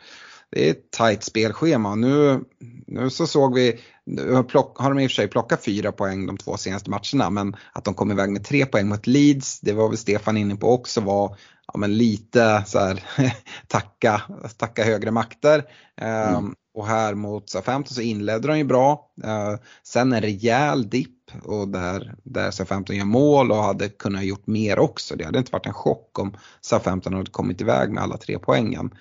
det 0.52 0.68
är 0.68 0.72
ett 0.72 0.92
tajt 0.92 1.24
spelschema. 1.24 1.96
Nu, 1.96 2.44
nu 2.88 3.10
så 3.10 3.28
såg 3.28 3.56
vi, 3.56 3.80
nu 4.06 4.32
har, 4.32 4.44
plock, 4.44 4.78
har 4.78 4.90
de 4.90 5.00
i 5.00 5.08
och 5.08 5.12
för 5.12 5.16
sig 5.16 5.28
plockat 5.28 5.66
fyra 5.66 5.92
poäng 5.92 6.28
de 6.28 6.38
två 6.38 6.58
senaste 6.58 6.90
matcherna 6.90 7.30
men 7.30 7.56
att 7.74 7.84
de 7.84 7.94
kom 7.94 8.12
iväg 8.12 8.30
med 8.30 8.46
tre 8.46 8.66
poäng 8.66 8.88
mot 8.88 9.08
Leeds, 9.08 9.60
det 9.60 9.74
var 9.74 9.90
väl 9.90 9.98
Stefan 9.98 10.38
inne 10.38 10.56
på 10.56 10.74
också 10.74 11.02
var 11.02 11.38
ja, 11.74 11.78
men 11.78 11.98
lite 11.98 12.64
så 12.68 12.80
här, 12.80 13.04
tacka, 13.68 14.22
tacka 14.58 14.84
högre 14.84 15.12
makter. 15.12 15.64
Mm. 16.02 16.36
Um, 16.36 16.56
och 16.74 16.88
här 16.88 17.14
mot 17.14 17.50
Southampton 17.50 17.96
så 17.96 18.02
inledde 18.02 18.48
de 18.48 18.58
ju 18.58 18.64
bra. 18.64 19.12
Uh, 19.24 19.60
sen 19.84 20.14
en 20.14 20.22
rejäl 20.22 20.90
dipp 20.90 21.23
och 21.44 21.68
där, 21.68 22.16
där 22.24 22.52
Southampton 22.52 22.96
gör 22.96 23.06
mål 23.06 23.52
och 23.52 23.58
hade 23.58 23.90
kunnat 23.90 24.26
gjort 24.26 24.48
mer 24.48 24.80
också. 24.80 25.16
Det 25.16 25.26
hade 25.26 25.40
inte 25.40 25.52
varit 25.52 25.66
en 25.66 25.74
chock 25.74 26.20
om 26.20 26.38
Southampton 26.62 27.14
hade 27.14 27.32
kommit 27.32 27.62
iväg 27.62 27.92
med 27.92 28.04
alla 28.04 28.18
tre 28.18 28.40
poängen. 28.40 28.94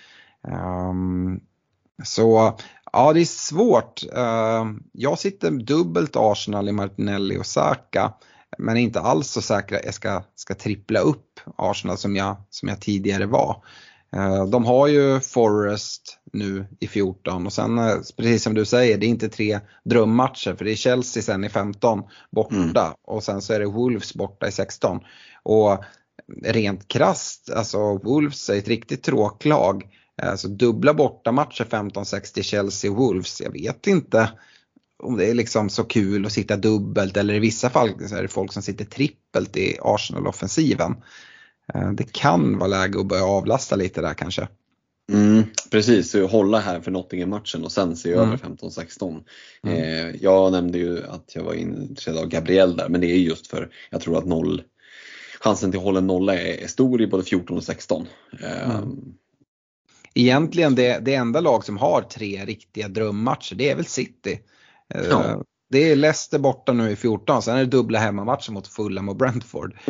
Um, 0.88 1.40
så 2.05 2.59
ja, 2.92 3.12
det 3.12 3.21
är 3.21 3.25
svårt. 3.25 4.03
Uh, 4.16 4.73
jag 4.92 5.18
sitter 5.18 5.51
dubbelt 5.51 6.16
Arsenal 6.16 6.68
i 6.68 6.73
Martinelli 6.73 7.38
och 7.38 7.47
Saka. 7.47 8.12
Men 8.59 8.77
är 8.77 8.81
inte 8.81 9.01
alls 9.01 9.29
så 9.29 9.42
säker 9.42 9.77
att 9.77 9.85
jag 9.85 9.95
ska, 9.95 10.23
ska 10.35 10.55
trippla 10.55 11.01
upp 11.01 11.40
Arsenal 11.57 11.99
som 11.99 12.16
jag, 12.16 12.37
som 12.51 12.68
jag 12.68 12.81
tidigare 12.81 13.27
var. 13.27 13.64
Uh, 14.16 14.44
de 14.44 14.64
har 14.64 14.88
ju 14.88 15.20
Forest 15.20 16.18
nu 16.33 16.66
i 16.81 16.88
14 16.88 17.46
och 17.46 17.53
sen 17.53 17.79
uh, 17.79 18.01
precis 18.16 18.42
som 18.42 18.55
du 18.55 18.64
säger, 18.64 18.98
det 18.98 19.07
är 19.07 19.09
inte 19.09 19.29
tre 19.29 19.61
drömmatcher 19.85 20.55
för 20.55 20.64
det 20.64 20.72
är 20.72 20.77
Chelsea 20.77 21.22
sen 21.22 21.44
i 21.44 21.48
15 21.48 22.03
borta 22.31 22.57
mm. 22.57 22.94
och 23.07 23.25
sen 23.25 23.42
så 23.42 23.53
är 23.53 23.61
det 23.61 23.66
Wolves 23.66 24.14
borta 24.14 24.48
i 24.48 24.53
16. 24.53 25.01
Och 25.42 25.85
rent 26.42 26.88
krast, 26.88 27.51
alltså 27.51 27.98
Wolves 27.98 28.51
är 28.51 28.59
ett 28.59 28.68
riktigt 28.68 29.03
tråklag 29.03 29.88
Alltså 30.22 30.48
dubbla 30.48 30.94
bortamatcher 30.94 31.64
15-6 31.64 32.42
Chelsea 32.42 32.92
Wolves, 32.92 33.40
jag 33.40 33.51
vet 33.51 33.87
inte 33.87 34.31
om 35.03 35.16
det 35.16 35.31
är 35.31 35.35
liksom 35.35 35.70
så 35.70 35.85
kul 35.85 36.27
att 36.27 36.33
sitta 36.33 36.57
dubbelt 36.57 37.16
eller 37.16 37.35
i 37.35 37.38
vissa 37.38 37.70
fall 37.70 38.09
så 38.09 38.16
är 38.16 38.22
det 38.22 38.29
folk 38.29 38.53
som 38.53 38.62
sitter 38.62 38.85
trippelt 38.85 39.57
i 39.57 39.79
Arsenal-offensiven. 39.81 40.96
Eh, 41.75 41.92
det 41.92 42.12
kan 42.12 42.59
vara 42.59 42.68
läge 42.68 43.01
att 43.01 43.07
börja 43.07 43.25
avlasta 43.25 43.77
lite 43.77 44.01
där 44.01 44.14
kanske. 44.14 44.48
Mm, 45.12 45.42
precis, 45.70 46.14
hålla 46.14 46.59
här 46.59 46.81
för 46.81 46.90
Nottingham-matchen 46.90 47.64
och 47.64 47.72
sen 47.72 47.96
se 47.96 48.12
mm. 48.12 48.29
över 48.29 48.37
15-16. 48.37 49.22
Mm. 49.66 49.77
Eh, 49.79 50.16
jag 50.22 50.53
nämnde 50.53 50.79
ju 50.79 51.07
att 51.07 51.35
jag 51.35 51.42
var 51.42 51.55
intresserad 51.55 52.18
av 52.18 52.29
Gabriel 52.29 52.77
där 52.77 52.88
men 52.88 53.01
det 53.01 53.07
är 53.07 53.16
just 53.16 53.46
för 53.46 53.70
jag 53.90 54.01
tror 54.01 54.18
att 54.18 54.27
noll, 54.27 54.62
chansen 55.40 55.70
till 55.70 55.79
att 55.79 55.85
hålla 55.85 55.98
en 55.98 56.07
nolla 56.07 56.35
är, 56.35 56.62
är 56.62 56.66
stor 56.66 57.03
i 57.03 57.07
både 57.07 57.25
14 57.25 57.57
och 57.57 57.64
16. 57.64 58.07
Eh, 58.40 58.70
mm 58.70 59.14
egentligen 60.14 60.75
det, 60.75 60.98
det 60.98 61.14
enda 61.14 61.40
lag 61.40 61.64
som 61.64 61.77
har 61.77 62.03
tre 62.03 62.44
riktiga 62.44 62.88
drömmatcher 62.88 63.55
det 63.55 63.70
är 63.70 63.77
väl 63.77 63.85
City. 63.85 64.40
Eh, 64.94 65.07
ja. 65.11 65.42
Det 65.70 65.90
är 65.90 65.96
Leicester 65.96 66.38
borta 66.38 66.72
nu 66.72 66.90
i 66.90 66.96
14, 66.96 67.42
sen 67.42 67.57
är 67.57 67.61
det 67.61 67.66
dubbla 67.66 67.98
hemmamatcher 67.98 68.53
mot 68.53 68.68
Fulham 68.68 69.09
och 69.09 69.16
Brentford. 69.16 69.77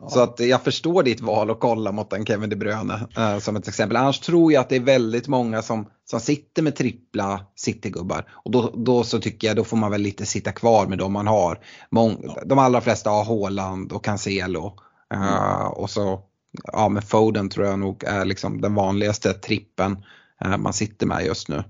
Eh, 0.00 0.06
ja. 0.06 0.08
Så 0.08 0.20
att 0.20 0.40
jag 0.40 0.62
förstår 0.62 1.02
ditt 1.02 1.20
val 1.20 1.50
att 1.50 1.60
kolla 1.60 1.92
mot 1.92 2.12
en 2.12 2.26
Kevin 2.26 2.50
De 2.50 2.56
Bruyne 2.56 3.08
uh, 3.18 3.38
som 3.38 3.56
ett 3.56 3.68
exempel. 3.68 3.96
Annars 3.96 4.20
tror 4.20 4.52
jag 4.52 4.60
att 4.60 4.68
det 4.68 4.76
är 4.76 4.80
väldigt 4.80 5.28
många 5.28 5.62
som, 5.62 5.86
som 6.04 6.20
sitter 6.20 6.62
med 6.62 6.76
trippla 6.76 7.40
Citygubbar. 7.56 8.28
Och 8.30 8.50
då, 8.50 8.74
då 8.76 9.04
så 9.04 9.20
tycker 9.20 9.46
jag 9.48 9.56
då 9.56 9.64
får 9.64 9.76
man 9.76 9.90
väl 9.90 10.00
lite 10.00 10.26
sitta 10.26 10.52
kvar 10.52 10.86
med 10.86 10.98
de 10.98 11.12
man 11.12 11.26
har. 11.26 11.58
Mång, 11.90 12.20
ja. 12.22 12.42
De 12.44 12.58
allra 12.58 12.80
flesta 12.80 13.10
har 13.10 13.24
Haaland 13.24 13.92
och 13.92 14.04
Cancelo. 14.04 14.78
Uh, 15.14 15.22
mm. 15.22 15.72
Och 15.72 15.90
så 15.90 16.20
ja, 16.62 16.88
med 16.88 17.04
Foden 17.04 17.48
tror 17.48 17.66
jag 17.66 17.78
nog 17.78 18.04
är 18.04 18.24
liksom 18.24 18.60
den 18.60 18.74
vanligaste 18.74 19.32
trippen 19.32 20.04
eh, 20.44 20.56
man 20.56 20.72
sitter 20.72 21.06
med 21.06 21.26
just 21.26 21.48
nu. 21.48 21.64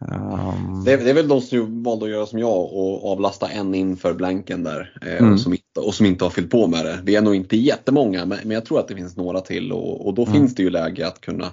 Um... 0.00 0.84
Det, 0.84 0.92
är, 0.92 0.98
det, 0.98 1.10
är, 1.10 1.14
väl 1.14 1.28
de 1.28 1.40
som 1.40 1.82
valde 1.82 2.04
att 2.04 2.10
göra 2.10 2.26
som 2.26 2.38
jag 2.38 2.72
och 2.72 3.12
avlasta 3.12 3.48
en 3.48 3.74
inför 3.74 4.14
blanken 4.14 4.62
där 4.64 4.98
eh, 5.02 5.18
mm. 5.18 5.32
och, 5.32 5.40
som 5.40 5.52
inte, 5.52 5.80
och 5.80 5.94
som 5.94 6.06
inte 6.06 6.24
har 6.24 6.30
fyllt 6.30 6.50
på 6.50 6.66
med 6.66 6.84
det. 6.84 7.00
Vi 7.04 7.16
är 7.16 7.22
nog 7.22 7.34
inte 7.34 7.56
jättemånga 7.56 8.26
men, 8.26 8.38
men 8.42 8.50
jag 8.50 8.64
tror 8.64 8.80
att 8.80 8.88
det 8.88 8.94
finns 8.94 9.16
några 9.16 9.40
till 9.40 9.72
och, 9.72 10.06
och 10.06 10.14
då 10.14 10.22
mm. 10.22 10.34
finns 10.34 10.54
det 10.54 10.62
ju 10.62 10.70
läge 10.70 11.06
att 11.06 11.20
kunna 11.20 11.52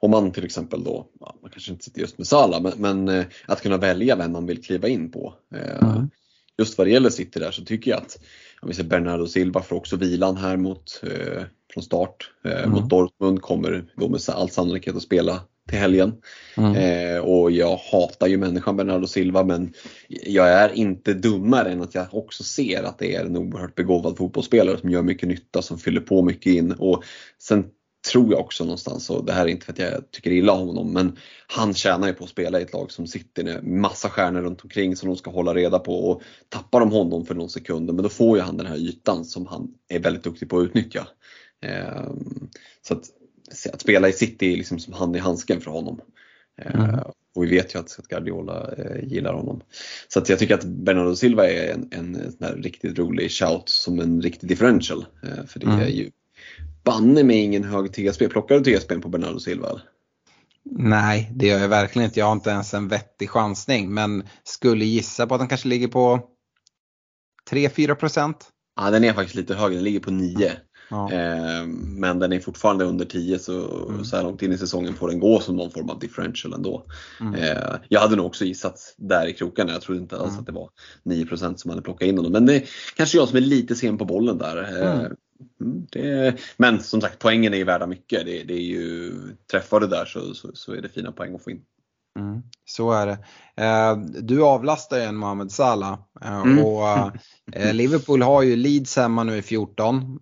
om 0.00 0.10
man 0.10 0.32
till 0.32 0.44
exempel 0.44 0.84
då, 0.84 1.06
man 1.20 1.50
kanske 1.50 1.72
inte 1.72 1.84
sitter 1.84 2.00
just 2.00 2.18
med 2.18 2.26
Sala, 2.26 2.60
men, 2.60 2.72
men 2.76 3.08
eh, 3.08 3.24
att 3.46 3.62
kunna 3.62 3.76
välja 3.76 4.16
vem 4.16 4.32
man 4.32 4.46
vill 4.46 4.64
kliva 4.64 4.88
in 4.88 5.10
på. 5.10 5.34
Mm. 5.82 6.10
Just 6.58 6.78
vad 6.78 6.86
det 6.86 6.90
gäller 6.90 7.10
City 7.10 7.40
där 7.40 7.50
så 7.50 7.64
tycker 7.64 7.90
jag 7.90 7.98
att 7.98 8.18
om 8.60 8.68
vi 8.68 8.74
ser 8.74 8.84
Bernardo 8.84 9.26
Silva 9.26 9.62
får 9.62 9.76
också 9.76 9.96
vilan 9.96 10.36
här 10.36 10.56
mot 10.56 11.02
eh, 11.02 11.42
från 11.72 11.82
start. 11.82 12.30
Eh, 12.44 12.58
mm. 12.58 12.70
Mot 12.70 12.90
Dortmund 12.90 13.42
kommer 13.42 13.84
då 13.96 14.08
med 14.08 14.20
all 14.28 14.50
sannolikhet 14.50 14.96
att 14.96 15.02
spela 15.02 15.40
till 15.68 15.78
helgen. 15.78 16.12
Mm. 16.56 16.74
Eh, 16.74 17.18
och 17.18 17.50
jag 17.50 17.76
hatar 17.76 18.26
ju 18.26 18.36
människan 18.36 18.76
Bernardo 18.76 19.06
Silva 19.06 19.44
men 19.44 19.72
jag 20.08 20.48
är 20.48 20.72
inte 20.72 21.14
dummare 21.14 21.70
än 21.70 21.82
att 21.82 21.94
jag 21.94 22.06
också 22.10 22.44
ser 22.44 22.82
att 22.82 22.98
det 22.98 23.14
är 23.14 23.24
en 23.24 23.36
oerhört 23.36 23.74
begåvad 23.74 24.16
fotbollsspelare 24.16 24.78
som 24.78 24.90
gör 24.90 25.02
mycket 25.02 25.28
nytta, 25.28 25.62
som 25.62 25.78
fyller 25.78 26.00
på 26.00 26.22
mycket 26.22 26.52
in. 26.52 26.72
Och 26.72 27.04
sen 27.38 27.64
tror 28.12 28.30
jag 28.30 28.40
också 28.40 28.64
någonstans, 28.64 29.10
och 29.10 29.24
det 29.24 29.32
här 29.32 29.44
är 29.44 29.48
inte 29.48 29.66
för 29.66 29.72
att 29.72 29.78
jag 29.78 30.10
tycker 30.10 30.30
illa 30.30 30.52
om 30.52 30.66
honom, 30.66 30.92
men 30.92 31.16
han 31.46 31.74
tjänar 31.74 32.08
ju 32.08 32.14
på 32.14 32.24
att 32.24 32.30
spela 32.30 32.60
i 32.60 32.62
ett 32.62 32.72
lag 32.72 32.92
som 32.92 33.06
sitter 33.06 33.44
med 33.44 33.64
massa 33.64 34.08
stjärnor 34.08 34.40
runt 34.42 34.64
omkring 34.64 34.96
som 34.96 35.08
de 35.08 35.16
ska 35.16 35.30
hålla 35.30 35.54
reda 35.54 35.78
på 35.78 36.10
och 36.10 36.22
tappar 36.48 36.80
de 36.80 36.92
honom 36.92 37.26
för 37.26 37.34
någon 37.34 37.50
sekund, 37.50 37.94
men 37.94 38.02
då 38.02 38.08
får 38.08 38.36
ju 38.36 38.42
han 38.42 38.56
den 38.56 38.66
här 38.66 38.76
ytan 38.76 39.24
som 39.24 39.46
han 39.46 39.68
är 39.88 39.98
väldigt 39.98 40.24
duktig 40.24 40.48
på 40.48 40.58
att 40.58 40.64
utnyttja. 40.64 41.08
Ehm, 41.62 42.48
så 42.82 42.94
att, 42.94 43.04
att 43.72 43.80
spela 43.80 44.08
i 44.08 44.12
City 44.12 44.52
är 44.52 44.56
liksom 44.56 44.78
som 44.78 44.92
hand 44.92 45.16
i 45.16 45.18
handsken 45.18 45.60
för 45.60 45.70
honom. 45.70 46.00
Ehm, 46.58 46.80
mm. 46.80 47.00
Och 47.34 47.44
vi 47.44 47.48
vet 47.48 47.74
ju 47.74 47.78
att 47.78 47.96
Guardiola 48.08 48.74
eh, 48.78 49.08
gillar 49.08 49.34
honom. 49.34 49.60
Så 50.08 50.18
att 50.18 50.28
jag 50.28 50.38
tycker 50.38 50.54
att 50.54 50.64
Bernardo 50.64 51.16
Silva 51.16 51.50
är 51.50 51.72
en, 51.72 51.88
en, 51.90 52.34
en 52.40 52.62
riktigt 52.62 52.98
rolig 52.98 53.30
shout 53.30 53.68
som 53.68 54.00
en 54.00 54.22
riktig 54.22 54.48
differential. 54.48 55.06
Eh, 55.22 55.46
för 55.46 55.60
det 55.60 55.66
mm. 55.66 55.80
är 55.80 55.88
ju 55.88 56.10
banne 56.84 57.22
mig 57.24 57.36
ingen 57.36 57.64
hög 57.64 57.92
TSB. 57.92 58.28
Plockar 58.28 58.58
du 58.58 58.78
TSB 58.78 59.00
på 59.00 59.08
Bernardo 59.08 59.38
Silva? 59.38 59.80
Nej, 60.70 61.30
det 61.34 61.46
gör 61.46 61.58
jag 61.58 61.68
verkligen 61.68 62.06
inte. 62.06 62.20
Jag 62.20 62.26
har 62.26 62.32
inte 62.32 62.50
ens 62.50 62.74
en 62.74 62.88
vettig 62.88 63.30
chansning. 63.30 63.94
Men 63.94 64.28
skulle 64.44 64.84
gissa 64.84 65.26
på 65.26 65.34
att 65.34 65.40
den 65.40 65.48
kanske 65.48 65.68
ligger 65.68 65.88
på 65.88 66.20
3-4 67.50 67.94
procent. 67.94 68.48
Ja, 68.76 68.90
den 68.90 69.04
är 69.04 69.12
faktiskt 69.12 69.34
lite 69.34 69.54
högre. 69.54 69.74
Den 69.74 69.84
ligger 69.84 70.00
på 70.00 70.10
9. 70.10 70.52
Ja. 70.88 71.12
Eh, 71.12 71.66
men 71.96 72.18
den 72.18 72.32
är 72.32 72.40
fortfarande 72.40 72.84
under 72.84 73.04
10 73.04 73.38
så, 73.38 73.86
mm. 73.88 74.04
så 74.04 74.16
här 74.16 74.22
långt 74.22 74.42
in 74.42 74.52
i 74.52 74.58
säsongen 74.58 74.94
får 74.94 75.08
den 75.08 75.20
gå 75.20 75.40
som 75.40 75.56
någon 75.56 75.70
form 75.70 75.90
av 75.90 75.98
differential 75.98 76.54
ändå. 76.54 76.86
Mm. 77.20 77.34
Eh, 77.34 77.74
jag 77.88 78.00
hade 78.00 78.16
nog 78.16 78.26
också 78.26 78.44
gissat 78.44 78.94
där 78.96 79.26
i 79.26 79.32
krokarna. 79.32 79.72
Jag 79.72 79.82
trodde 79.82 80.00
inte 80.00 80.16
alls 80.16 80.28
mm. 80.28 80.40
att 80.40 80.46
det 80.46 80.52
var 80.52 80.70
9% 81.04 81.56
som 81.56 81.70
hade 81.70 81.82
plockat 81.82 82.08
in 82.08 82.16
honom. 82.16 82.32
Men 82.32 82.46
det 82.46 82.56
är 82.56 82.68
kanske 82.96 83.18
jag 83.18 83.28
som 83.28 83.36
är 83.36 83.40
lite 83.40 83.74
sen 83.74 83.98
på 83.98 84.04
bollen 84.04 84.38
där. 84.38 84.82
Eh, 84.82 85.00
mm. 85.00 85.12
Mm, 85.60 85.86
det, 85.92 86.34
men 86.56 86.82
som 86.82 87.00
sagt 87.00 87.18
poängen 87.18 87.54
är 87.54 87.58
ju 87.58 87.64
värda 87.64 87.86
mycket. 87.86 88.26
Det, 88.26 88.42
det 88.42 88.54
är 88.54 88.62
ju, 88.62 89.12
träffar 89.50 89.80
du 89.80 89.86
där 89.86 90.04
så, 90.04 90.34
så, 90.34 90.50
så, 90.54 90.72
är 90.72 90.82
det 90.82 90.88
fina 90.88 91.12
poäng 91.12 91.34
att 91.34 91.44
få 91.44 91.50
in. 91.50 91.62
Mm, 92.16 92.42
så 92.64 92.92
är 92.92 93.06
det. 93.06 93.18
Eh, 93.64 93.96
du 94.22 94.42
avlastar 94.42 94.96
ju 94.96 95.02
en 95.02 95.16
Mohamed 95.16 95.52
Salah 95.52 95.98
eh, 96.24 96.36
mm. 96.36 96.64
och 96.64 96.88
eh, 97.52 97.74
Liverpool 97.74 98.22
har 98.22 98.42
ju 98.42 98.56
Leeds 98.56 98.96
hemma 98.96 99.24
nu 99.24 99.36
i 99.36 99.42
14. 99.42 100.18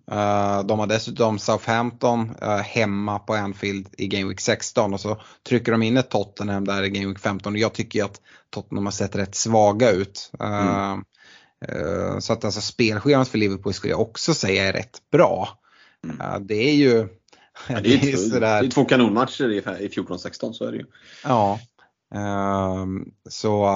De 0.65 0.79
har 0.79 0.87
dessutom 0.87 1.39
Southampton 1.39 2.35
hemma 2.63 3.19
på 3.19 3.33
Anfield 3.33 3.87
i 3.97 4.07
Game 4.07 4.27
Week 4.27 4.41
16 4.41 4.93
och 4.93 4.99
så 4.99 5.21
trycker 5.47 5.71
de 5.71 5.83
in 5.83 5.97
ett 5.97 6.09
Tottenham 6.09 6.65
där 6.65 6.83
i 6.83 6.89
Game 6.89 7.07
Week 7.07 7.19
15 7.19 7.53
och 7.53 7.59
jag 7.59 7.73
tycker 7.73 7.99
ju 7.99 8.05
att 8.05 8.21
Tottenham 8.49 8.85
har 8.85 8.91
sett 8.91 9.15
rätt 9.15 9.35
svaga 9.35 9.91
ut. 9.91 10.31
Mm. 10.39 11.03
Så 12.21 12.33
att 12.33 12.45
alltså 12.45 12.61
spelschemat 12.61 13.27
för 13.27 13.37
Liverpool 13.37 13.73
skulle 13.73 13.93
jag 13.93 14.01
också 14.01 14.33
säga 14.33 14.63
är 14.63 14.73
rätt 14.73 14.97
bra. 15.11 15.49
Mm. 16.03 16.47
Det 16.47 16.69
är 16.69 16.73
ju 16.73 17.07
Ja, 17.67 17.81
det, 17.81 17.93
är 17.93 17.97
det, 18.01 18.11
är 18.11 18.17
sådär... 18.17 18.61
det 18.61 18.67
är 18.67 18.71
två 18.71 18.85
kanonmatcher 18.85 19.51
i 19.51 19.61
14-16, 19.61 20.53
så 20.53 20.65
är 20.65 20.71
det 20.71 20.77
ju. 20.77 20.85
Ja. 21.23 21.59
Um, 22.13 23.11
så 23.29 23.69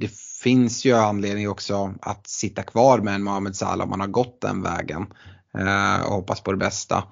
det 0.00 0.12
finns 0.42 0.84
ju 0.84 0.96
anledning 0.96 1.48
också 1.48 1.94
att 2.02 2.26
sitta 2.26 2.62
kvar 2.62 2.98
med 2.98 3.14
en 3.14 3.22
Mohamed 3.22 3.56
Salah 3.56 3.84
om 3.84 3.90
man 3.90 4.00
har 4.00 4.06
gått 4.06 4.40
den 4.40 4.62
vägen 4.62 5.06
uh, 5.58 6.06
och 6.06 6.14
hoppas 6.14 6.40
på 6.40 6.52
det 6.52 6.58
bästa. 6.58 7.04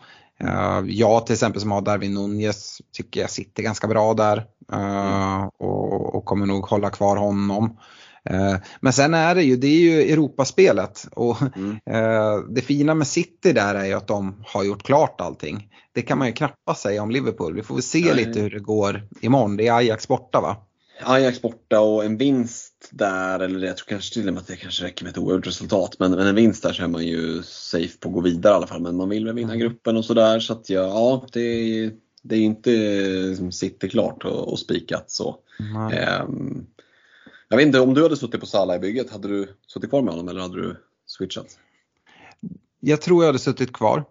Uh, 0.45 0.83
jag 0.87 1.27
till 1.27 1.33
exempel 1.33 1.61
som 1.61 1.71
har 1.71 1.81
Darwin 1.81 2.15
Nunez 2.15 2.81
tycker 2.93 3.21
jag 3.21 3.31
sitter 3.31 3.63
ganska 3.63 3.87
bra 3.87 4.15
där 4.15 4.37
uh, 4.73 5.35
mm. 5.35 5.49
och, 5.59 6.25
kommer 6.25 6.47
nog 6.47 6.67
hålla 6.67 6.91
kvar 6.91 7.17
honom. 7.17 7.79
Eh, 8.31 8.57
men 8.81 8.93
sen 8.93 9.15
är 9.15 9.35
det 9.35 9.43
ju, 9.43 9.57
det 9.57 9.67
är 9.67 9.81
ju 9.81 10.13
Europaspelet 10.13 11.07
och 11.13 11.37
mm. 11.57 11.79
Eh, 11.87 12.39
det 12.51 12.61
fina 12.61 12.95
med 12.95 13.07
City 13.07 13.53
där 13.53 13.75
är 13.75 13.85
ju 13.85 13.93
att 13.93 14.07
de 14.07 14.45
har 14.47 14.65
gjort 14.65 14.83
klart 14.83 15.21
allting. 15.21 15.69
Det 15.93 16.03
kan 16.03 16.19
man 16.19 16.27
ju 16.27 16.33
knappast 16.33 16.83
säga 16.83 17.03
om 17.03 17.11
Liverpool. 17.11 17.55
Vi 17.55 17.63
får 17.63 17.75
väl 17.75 17.83
se 17.83 18.05
Nej. 18.05 18.15
lite 18.15 18.41
hur 18.41 18.51
det 18.51 18.61
går 18.61 19.09
imorgon. 19.21 19.57
Det 19.57 19.67
är 19.67 19.73
Ajax 19.73 20.09
borta 20.09 20.41
va? 20.41 20.57
Ajax 21.05 21.43
borta 21.43 21.81
och 21.81 22.05
en 22.05 22.17
vinst 22.17 22.89
där, 22.91 23.41
eller 23.41 23.67
jag 23.67 23.77
tror 23.77 23.87
kanske 23.87 24.15
till 24.15 24.29
och 24.29 24.35
med 24.35 24.41
att 24.41 24.47
det 24.47 24.57
kanske 24.57 24.85
räcker 24.85 25.05
med 25.05 25.11
ett 25.11 25.19
oavgjort 25.19 25.47
resultat. 25.47 25.97
Men, 25.99 26.11
men 26.11 26.27
en 26.27 26.35
vinst 26.35 26.63
där 26.63 26.73
så 26.73 26.83
är 26.83 26.89
man 26.89 27.07
ju 27.07 27.43
safe 27.43 27.99
på 27.99 28.09
att 28.09 28.15
gå 28.15 28.21
vidare 28.21 28.53
i 28.53 28.57
alla 28.57 28.67
fall. 28.67 28.83
Men 28.83 28.97
man 28.97 29.09
vill 29.09 29.25
väl 29.25 29.35
vinna 29.35 29.55
mm. 29.55 29.61
gruppen 29.61 29.97
och 29.97 30.05
sådär. 30.05 30.41
Så 30.41 30.53
att 30.53 30.71
ja, 30.71 30.83
ja 30.83 31.27
det 31.33 31.41
är 31.41 31.91
det 32.23 32.37
är 32.37 32.41
inte 32.41 32.71
liksom, 33.29 33.53
City 33.53 33.89
klart 33.89 34.25
och, 34.25 34.53
och 34.53 34.59
spikat 34.59 35.11
så. 35.11 35.37
Nej. 35.75 35.99
Ehm, 35.99 36.67
jag 37.53 37.57
vet 37.57 37.67
inte, 37.67 37.81
om 37.81 37.95
du 37.95 38.03
hade 38.03 38.17
suttit 38.17 38.41
på 38.41 38.47
Salah 38.47 38.77
i 38.77 38.79
bygget, 38.79 39.11
hade 39.11 39.29
du 39.29 39.57
suttit 39.67 39.91
kvar 39.91 40.03
med 40.03 40.15
honom 40.15 40.29
eller 40.29 40.41
hade 40.41 40.63
du 40.63 40.77
switchat? 41.07 41.47
Jag 42.81 43.01
tror 43.01 43.23
jag 43.23 43.29
hade 43.29 43.39
suttit 43.39 43.73
kvar. 43.73 44.05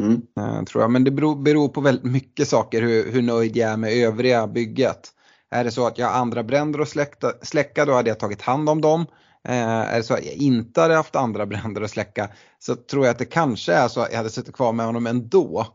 Mm. 0.00 0.22
eh, 0.40 0.64
tror 0.64 0.82
jag. 0.82 0.90
Men 0.90 1.04
det 1.04 1.10
beror, 1.10 1.36
beror 1.36 1.68
på 1.68 1.80
väldigt 1.80 2.12
mycket 2.12 2.48
saker 2.48 2.82
hur, 2.82 3.12
hur 3.12 3.22
nöjd 3.22 3.56
jag 3.56 3.70
är 3.70 3.76
med 3.76 3.92
övriga 3.92 4.46
bygget. 4.46 5.10
Är 5.50 5.64
det 5.64 5.70
så 5.70 5.86
att 5.86 5.98
jag 5.98 6.06
har 6.06 6.20
andra 6.20 6.42
bränder 6.42 6.80
att 6.80 6.88
släcka, 6.88 7.32
släcka 7.42 7.84
då 7.84 7.92
hade 7.92 8.08
jag 8.08 8.20
tagit 8.20 8.42
hand 8.42 8.68
om 8.68 8.80
dem. 8.80 9.06
Eh, 9.48 9.66
är 9.66 9.96
det 9.96 10.02
så 10.02 10.14
att 10.14 10.24
jag 10.24 10.34
inte 10.34 10.80
hade 10.80 10.94
haft 10.94 11.16
andra 11.16 11.46
bränder 11.46 11.82
att 11.82 11.90
släcka 11.90 12.28
så 12.58 12.74
tror 12.74 13.04
jag 13.04 13.12
att 13.12 13.18
det 13.18 13.24
kanske 13.24 13.72
är 13.72 13.88
så 13.88 14.00
att 14.00 14.10
jag 14.10 14.16
hade 14.16 14.30
suttit 14.30 14.54
kvar 14.54 14.72
med 14.72 14.86
honom 14.86 15.06
ändå. 15.06 15.66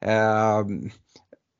Eh, 0.00 0.64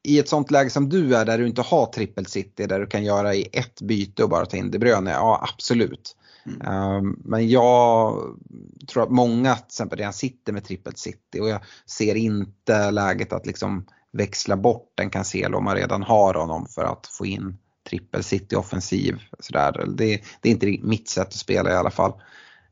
I 0.07 0.19
ett 0.19 0.29
sånt 0.29 0.51
läge 0.51 0.71
som 0.71 0.89
du 0.89 1.17
är 1.17 1.25
där 1.25 1.39
du 1.39 1.47
inte 1.47 1.63
har 1.63 1.87
trippel 1.87 2.27
city 2.27 2.67
där 2.67 2.81
du 2.81 2.87
kan 2.87 3.05
göra 3.05 3.35
i 3.35 3.49
ett 3.53 3.81
byte 3.81 4.23
och 4.23 4.31
bara 4.31 4.47
ta 4.47 4.57
in 4.57 4.71
De 4.71 4.79
Bruyne, 4.79 5.11
ja 5.11 5.49
absolut. 5.55 6.17
Eh, 6.65 7.01
Men 7.25 7.49
jag 7.49 8.23
tror 8.89 9.03
att 9.03 9.11
många 9.11 9.55
till 9.55 9.65
exempel 9.67 9.99
redan 9.99 10.13
sitter 10.13 10.53
med 10.53 10.65
trippel 10.65 10.97
city 10.97 11.41
och 11.41 11.49
jag 11.49 11.61
ser 11.87 12.15
inte 12.15 12.91
läget 12.91 13.33
att 13.33 13.47
liksom 13.47 13.87
växla 14.13 14.57
bort 14.57 15.01
en 15.01 15.11
Cancelo 15.11 15.59
om 15.59 15.65
man 15.65 15.77
redan 15.77 16.03
har 16.03 16.35
honom 16.35 16.67
för 16.67 16.85
att 16.85 17.07
få 17.07 17.27
in 17.27 17.59
trippel 17.89 18.25
city 18.25 18.57
offensiv. 18.57 19.23
Sådär. 19.39 19.85
Det, 19.89 20.23
det 20.41 20.49
är 20.49 20.53
inte 20.53 20.79
mitt 20.83 21.09
sätt 21.09 21.29
att 21.29 21.33
spela 21.33 21.71
i 21.71 21.77
alla 21.77 21.91
fall. 21.91 22.13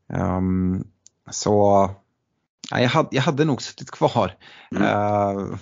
Um, 0.09 0.87
så 1.31 1.91
ja, 2.71 2.81
jag, 2.81 2.89
hade, 2.89 3.09
jag 3.11 3.23
hade 3.23 3.45
nog 3.45 3.63
suttit 3.63 3.91
kvar. 3.91 4.37
Mm. 4.71 4.83
Uh, 4.83 5.57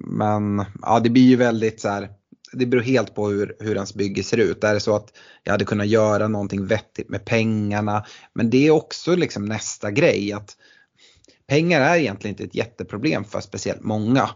men 0.00 0.64
ja, 0.82 1.00
det 1.00 1.10
blir 1.10 1.22
ju 1.22 1.36
väldigt 1.36 1.80
så 1.80 1.88
här, 1.88 2.10
det 2.52 2.66
beror 2.66 2.82
helt 2.82 3.14
på 3.14 3.28
hur, 3.28 3.56
hur 3.60 3.74
ens 3.74 3.94
bygge 3.94 4.22
ser 4.22 4.36
ut. 4.36 4.64
Är 4.64 4.74
det 4.74 4.80
så 4.80 4.96
att 4.96 5.12
jag 5.42 5.52
hade 5.52 5.64
kunnat 5.64 5.86
göra 5.86 6.28
någonting 6.28 6.66
vettigt 6.66 7.08
med 7.08 7.24
pengarna. 7.24 8.04
Men 8.32 8.50
det 8.50 8.66
är 8.66 8.70
också 8.70 9.16
liksom 9.16 9.44
nästa 9.44 9.90
grej. 9.90 10.32
att 10.32 10.56
Pengar 11.46 11.80
är 11.80 11.96
egentligen 11.96 12.32
inte 12.32 12.44
ett 12.44 12.54
jätteproblem 12.54 13.24
för 13.24 13.40
speciellt 13.40 13.82
många. 13.82 14.30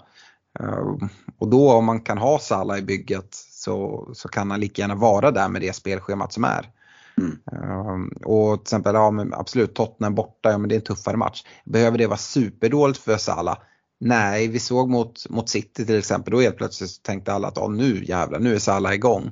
Uh, 0.61 1.09
och 1.39 1.49
då 1.49 1.73
om 1.73 1.85
man 1.85 2.01
kan 2.01 2.19
ha 2.19 2.39
Salah 2.39 2.79
i 2.79 2.83
bygget 2.83 3.29
så, 3.51 4.09
så 4.15 4.29
kan 4.29 4.51
han 4.51 4.61
lika 4.61 4.83
gärna 4.83 4.95
vara 4.95 5.31
där 5.31 5.49
med 5.49 5.63
det 5.63 5.73
spelschemat 5.73 6.33
som 6.33 6.45
är. 6.45 6.71
Mm. 7.19 7.39
Um, 7.53 8.09
och 8.25 8.59
till 8.59 8.63
exempel, 8.63 8.95
ja 8.95 9.27
absolut 9.33 9.75
Tottenham 9.75 10.15
borta, 10.15 10.51
ja 10.51 10.59
men 10.59 10.69
det 10.69 10.75
är 10.75 10.79
en 10.79 10.85
tuffare 10.85 11.17
match. 11.17 11.45
Behöver 11.65 11.99
det 11.99 12.07
vara 12.07 12.19
superdåligt 12.19 12.99
för 12.99 13.17
Salah? 13.17 13.59
Nej, 14.01 14.49
vi 14.49 14.59
såg 14.59 14.91
mot, 14.91 15.29
mot 15.31 15.49
City 15.49 15.87
till 15.87 15.99
exempel, 15.99 16.33
då 16.33 16.41
helt 16.41 16.57
plötsligt 16.57 17.03
tänkte 17.03 17.33
alla 17.33 17.49
att 17.49 17.71
nu 17.71 18.05
jävlar, 18.05 18.39
nu 18.39 18.55
är 18.55 18.59
Salah 18.59 18.95
igång. 18.95 19.31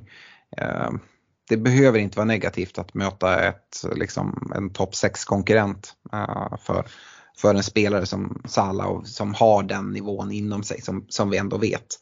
Eh, 0.57 0.89
det 1.49 1.57
behöver 1.57 1.99
inte 1.99 2.17
vara 2.17 2.25
negativt 2.25 2.77
att 2.77 2.93
möta 2.93 3.47
ett, 3.47 3.83
liksom, 3.95 4.51
en 4.55 4.69
topp 4.73 4.95
6 4.95 5.25
konkurrent 5.25 5.93
eh, 6.13 6.57
för, 6.57 6.85
för 7.37 7.55
en 7.55 7.63
spelare 7.63 8.05
som 8.05 8.41
Salah 8.45 8.87
och 8.87 9.07
som 9.07 9.33
har 9.33 9.63
den 9.63 9.89
nivån 9.89 10.31
inom 10.31 10.63
sig 10.63 10.81
som, 10.81 11.05
som 11.09 11.29
vi 11.29 11.37
ändå 11.37 11.57
vet. 11.57 11.99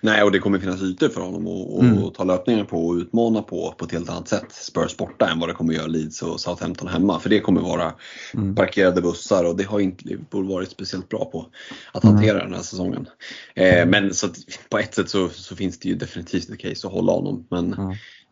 Nej, 0.00 0.22
och 0.22 0.32
det 0.32 0.38
kommer 0.38 0.58
finnas 0.58 0.82
ytor 0.82 1.08
för 1.08 1.20
honom 1.20 1.46
att 1.46 1.82
Mm. 1.82 2.10
ta 2.10 2.24
löpningar 2.24 2.64
på 2.64 2.86
och 2.86 2.94
utmana 2.94 3.42
på 3.42 3.74
på 3.78 3.84
ett 3.84 3.92
helt 3.92 4.10
annat 4.10 4.28
sätt. 4.28 4.46
Spurs 4.50 4.96
borta 4.96 5.28
än 5.28 5.40
vad 5.40 5.48
det 5.48 5.52
kommer 5.54 5.74
göra 5.74 5.86
Leeds 5.86 6.22
och 6.22 6.40
Southampton 6.40 6.88
hemma. 6.88 7.20
För 7.20 7.30
det 7.30 7.40
kommer 7.40 7.60
vara 7.60 7.94
Mm. 8.34 8.54
parkerade 8.54 9.00
bussar 9.02 9.44
och 9.44 9.56
det 9.56 9.64
har 9.64 9.80
inte 9.80 10.08
Liverpool 10.08 10.48
varit 10.48 10.70
speciellt 10.70 11.08
bra 11.08 11.24
på 11.24 11.46
att 11.92 12.04
hantera 12.04 12.38
den 12.44 12.54
här 12.54 12.62
säsongen. 12.62 13.08
Eh, 13.54 13.86
men 13.86 14.14
så 14.14 14.26
att, 14.26 14.36
på 14.68 14.78
ett 14.78 14.94
sätt 14.94 15.10
så, 15.10 15.28
så 15.28 15.56
finns 15.56 15.78
det 15.78 15.88
ju 15.88 15.94
definitivt 15.94 16.50
ett 16.50 16.58
case 16.58 16.86
att 16.86 16.92
hålla 16.92 17.12
honom. 17.12 17.46
Men 17.50 17.72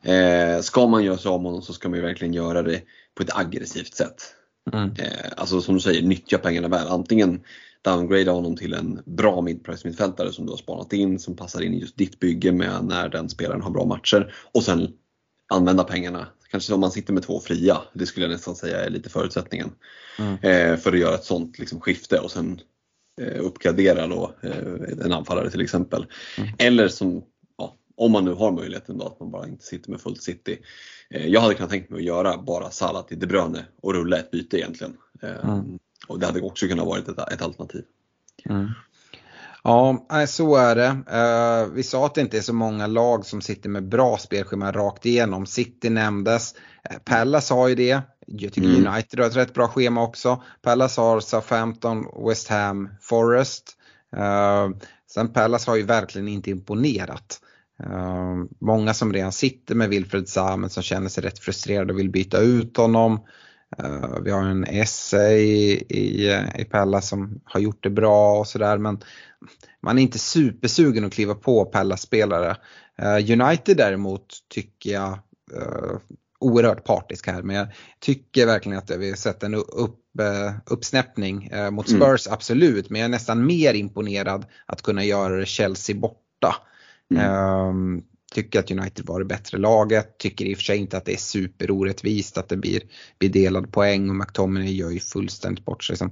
eh, 0.04 0.60
ska 0.62 0.86
man 0.86 1.04
göra 1.04 1.18
sig 1.18 1.28
av 1.28 1.42
med 1.42 1.50
honom 1.50 1.62
så 1.62 1.72
ska 1.72 1.88
man 1.88 1.98
ju 1.98 2.04
verkligen 2.04 2.34
göra 2.34 2.62
det 2.62 2.80
på 3.14 3.22
ett 3.22 3.36
aggressivt 3.36 3.94
sätt. 3.94 4.34
Mm. 4.72 4.90
Eh, 4.98 5.32
alltså 5.36 5.60
som 5.60 5.74
du 5.74 5.80
säger, 5.80 6.02
nyttja 6.02 6.38
pengarna 6.38 6.68
väl. 6.68 6.88
Antingen 6.88 7.40
downgrada 7.82 8.32
honom 8.32 8.56
till 8.56 8.74
en 8.74 9.02
bra 9.04 9.40
midprice 9.40 9.84
mittfältare 9.84 10.32
som 10.32 10.46
du 10.46 10.52
har 10.52 10.56
spanat 10.56 10.92
in 10.92 11.18
som 11.18 11.36
passar 11.36 11.62
in 11.62 11.74
i 11.74 11.80
just 11.80 11.96
ditt 11.96 12.20
bygge 12.20 12.52
med 12.52 12.84
när 12.84 13.08
den 13.08 13.28
spelaren 13.28 13.62
har 13.62 13.70
bra 13.70 13.84
matcher. 13.84 14.34
Och 14.54 14.62
sen 14.62 14.88
använda 15.48 15.84
pengarna. 15.84 16.26
Kanske 16.50 16.74
om 16.74 16.80
man 16.80 16.90
sitter 16.90 17.12
med 17.12 17.22
två 17.22 17.40
fria, 17.40 17.78
det 17.92 18.06
skulle 18.06 18.26
jag 18.26 18.32
nästan 18.32 18.56
säga 18.56 18.84
är 18.84 18.90
lite 18.90 19.10
förutsättningen. 19.10 19.70
Mm. 20.18 20.34
Eh, 20.34 20.76
för 20.76 20.92
att 20.92 20.98
göra 20.98 21.14
ett 21.14 21.24
sånt 21.24 21.58
liksom, 21.58 21.80
skifte 21.80 22.18
och 22.18 22.30
sen 22.30 22.60
eh, 23.20 23.44
uppgradera 23.44 24.06
då, 24.06 24.34
eh, 24.42 25.04
en 25.04 25.12
anfallare 25.12 25.50
till 25.50 25.60
exempel. 25.60 26.06
Mm. 26.38 26.50
Eller 26.58 26.88
som, 26.88 27.22
om 27.98 28.12
man 28.12 28.24
nu 28.24 28.34
har 28.34 28.52
möjligheten 28.52 28.98
då 28.98 29.06
att 29.06 29.20
man 29.20 29.30
bara 29.30 29.46
inte 29.48 29.64
sitter 29.64 29.90
med 29.90 30.00
fullt 30.00 30.22
city. 30.22 30.58
Eh, 31.10 31.26
jag 31.26 31.40
hade 31.40 31.54
kunnat 31.54 31.70
tänkt 31.70 31.90
mig 31.90 31.98
att 31.98 32.04
göra 32.04 32.38
bara 32.38 32.70
Salah 32.70 33.06
till 33.06 33.18
De 33.18 33.26
Bruyne 33.26 33.64
och 33.82 33.94
rulla 33.94 34.18
ett 34.18 34.30
byte 34.30 34.56
egentligen. 34.58 34.96
Eh, 35.22 35.48
Mm. 35.48 35.78
Och 36.08 36.18
det 36.18 36.26
hade 36.26 36.40
också 36.40 36.66
kunnat 36.68 36.86
vara 36.86 36.98
ett, 36.98 37.08
ett 37.32 37.42
alternativ. 37.42 37.84
Mm. 38.44 38.68
Ja, 39.64 40.06
så 40.28 40.56
är 40.56 40.76
det. 40.76 40.96
Eh, 41.10 41.74
vi 41.74 41.82
sa 41.82 42.06
att 42.06 42.14
det 42.14 42.20
inte 42.20 42.38
är 42.38 42.42
så 42.42 42.52
många 42.52 42.86
lag 42.86 43.26
som 43.26 43.40
sitter 43.40 43.68
med 43.68 43.88
bra 43.88 44.18
spelschema 44.18 44.72
rakt 44.72 45.06
igenom. 45.06 45.46
City 45.46 45.90
nämndes. 45.90 46.54
Pallas 47.04 47.50
har 47.50 47.68
ju 47.68 47.74
det. 47.74 48.00
Jag 48.26 48.52
tycker 48.52 48.68
Mm. 48.68 48.86
United 48.94 49.20
har 49.20 49.26
ett 49.26 49.36
rätt 49.36 49.54
bra 49.54 49.68
schema 49.68 50.02
också. 50.02 50.42
Pallas 50.62 50.96
har 50.96 51.20
Southampton, 51.20 52.06
West 52.28 52.48
Ham, 52.48 52.88
Forest. 53.00 53.76
Sen 55.10 55.28
Pallas 55.32 55.66
har 55.66 55.76
ju 55.76 55.82
verkligen 55.82 56.28
inte 56.28 56.50
imponerat. 56.50 57.40
Uh, 57.86 58.44
många 58.60 58.94
som 58.94 59.12
redan 59.12 59.32
sitter 59.32 59.74
med 59.74 59.88
Wilfred 59.88 60.28
Zaha 60.28 60.56
men 60.56 60.70
som 60.70 60.82
känner 60.82 61.08
sig 61.08 61.24
rätt 61.24 61.38
frustrerade 61.38 61.92
och 61.92 61.98
vill 61.98 62.10
byta 62.10 62.38
ut 62.38 62.76
honom. 62.76 63.20
Uh, 63.82 64.20
vi 64.22 64.30
har 64.30 64.42
en 64.42 64.64
Esse 64.64 65.32
i, 65.32 65.72
i, 65.88 66.28
i 66.58 66.64
Pallas 66.64 67.08
som 67.08 67.40
har 67.44 67.60
gjort 67.60 67.82
det 67.82 67.90
bra 67.90 68.38
och 68.38 68.46
sådär 68.46 68.78
men 68.78 69.00
man 69.82 69.98
är 69.98 70.02
inte 70.02 70.18
supersugen 70.18 71.04
att 71.04 71.12
kliva 71.12 71.34
på 71.34 71.64
Pallas 71.64 72.02
spelare. 72.02 72.56
Uh, 73.02 73.40
United 73.40 73.76
däremot 73.76 74.26
tycker 74.48 74.90
jag 74.90 75.18
uh, 75.56 75.98
oerhört 76.38 76.84
partisk 76.84 77.26
här 77.26 77.42
men 77.42 77.56
jag 77.56 77.68
tycker 78.00 78.46
verkligen 78.46 78.78
att 78.78 78.90
vi 78.90 79.08
har 79.08 79.16
sett 79.16 79.42
en 79.42 79.54
upp, 79.54 80.00
uh, 80.20 80.52
uppsnäppning 80.66 81.52
uh, 81.52 81.70
mot 81.70 81.88
Mm. 81.88 82.00
Spurs 82.00 82.26
absolut 82.26 82.90
men 82.90 83.00
jag 83.00 83.04
är 83.04 83.12
nästan 83.12 83.46
mer 83.46 83.74
imponerad 83.74 84.46
att 84.66 84.82
kunna 84.82 85.04
göra 85.04 85.36
det 85.36 85.46
Chelsea 85.46 85.96
borta. 85.96 86.54
Mm. 87.10 87.32
Um, 87.32 88.04
tycker 88.32 88.58
att 88.58 88.70
United 88.70 89.06
var 89.06 89.18
det 89.18 89.24
bättre 89.24 89.58
laget, 89.58 90.18
tycker 90.18 90.44
i 90.44 90.54
och 90.54 90.58
för 90.58 90.64
sig 90.64 90.78
inte 90.78 90.96
att 90.96 91.04
det 91.04 91.12
är 91.12 91.16
superorättvist 91.16 92.38
att 92.38 92.48
det 92.48 92.56
blir, 92.56 92.80
blir 93.18 93.28
delad 93.28 93.72
poäng 93.72 94.10
och 94.10 94.16
McTominay 94.16 94.72
gör 94.72 94.90
ju 94.90 95.00
fullständigt 95.00 95.64
bort 95.64 95.84
sig 95.84 95.96
som 95.96 96.10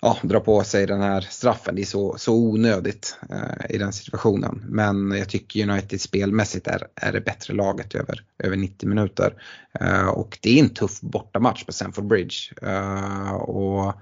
ja, 0.00 0.18
drar 0.22 0.40
på 0.40 0.64
sig 0.64 0.86
den 0.86 1.00
här 1.00 1.20
straffen. 1.20 1.74
Det 1.74 1.82
är 1.82 1.86
så, 1.86 2.18
så 2.18 2.34
onödigt 2.34 3.18
eh, 3.30 3.74
i 3.74 3.78
den 3.78 3.92
situationen. 3.92 4.64
Men 4.68 5.10
jag 5.10 5.28
tycker 5.28 5.70
United 5.70 6.00
spelmässigt 6.00 6.66
är, 6.66 6.86
är 6.94 7.12
det 7.12 7.20
bättre 7.20 7.54
laget 7.54 7.94
över, 7.94 8.24
över 8.38 8.56
90 8.56 8.88
minuter. 8.88 9.42
Eh, 9.80 10.08
och 10.08 10.38
det 10.42 10.58
är 10.58 10.62
en 10.62 10.74
tuff 10.74 11.00
bortamatch 11.00 11.64
på 11.64 11.72
Stamford 11.72 12.06
Bridge. 12.06 12.36
Eh, 12.62 13.32
och 13.32 13.94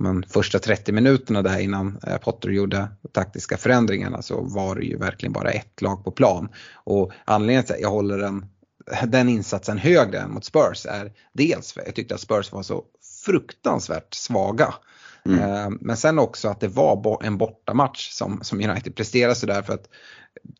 men 0.00 0.22
första 0.22 0.58
30 0.58 0.92
minuterna 0.92 1.42
där 1.42 1.58
innan 1.58 1.98
eh, 2.06 2.16
Potter 2.16 2.48
gjorde 2.48 2.88
taktiska 3.12 3.56
förändringarna 3.56 4.22
så 4.22 4.40
var 4.40 4.74
det 4.74 4.84
ju 4.84 4.98
verkligen 4.98 5.32
bara 5.32 5.50
ett 5.50 5.82
lag 5.82 6.04
på 6.04 6.10
plan. 6.10 6.48
Och 6.74 7.12
anledningen 7.24 7.64
till 7.64 7.74
att 7.74 7.80
jag 7.80 7.90
håller 7.90 8.18
den, 8.18 8.46
den 9.06 9.28
insatsen 9.28 9.78
högre 9.78 10.18
än 10.18 10.30
mot 10.30 10.44
Spurs 10.44 10.86
är 10.86 11.12
dels 11.32 11.72
för 11.72 11.82
jag 11.86 11.94
tyckte 11.94 12.14
att 12.14 12.20
Spurs 12.20 12.52
var 12.52 12.62
så 12.62 12.84
fruktansvärt 13.24 14.14
svaga. 14.14 14.74
Mm. 15.26 15.38
Eh, 15.40 15.70
Men 15.80 15.96
sen 15.96 16.18
också 16.18 16.48
att 16.48 16.60
det 16.60 16.68
var 16.68 17.24
en 17.24 17.38
bortamatch 17.38 18.10
som, 18.10 18.38
som 18.42 18.60
United 18.60 18.96
presterade 18.96 19.34
sådär 19.34 19.62
för 19.62 19.72
att 19.74 19.88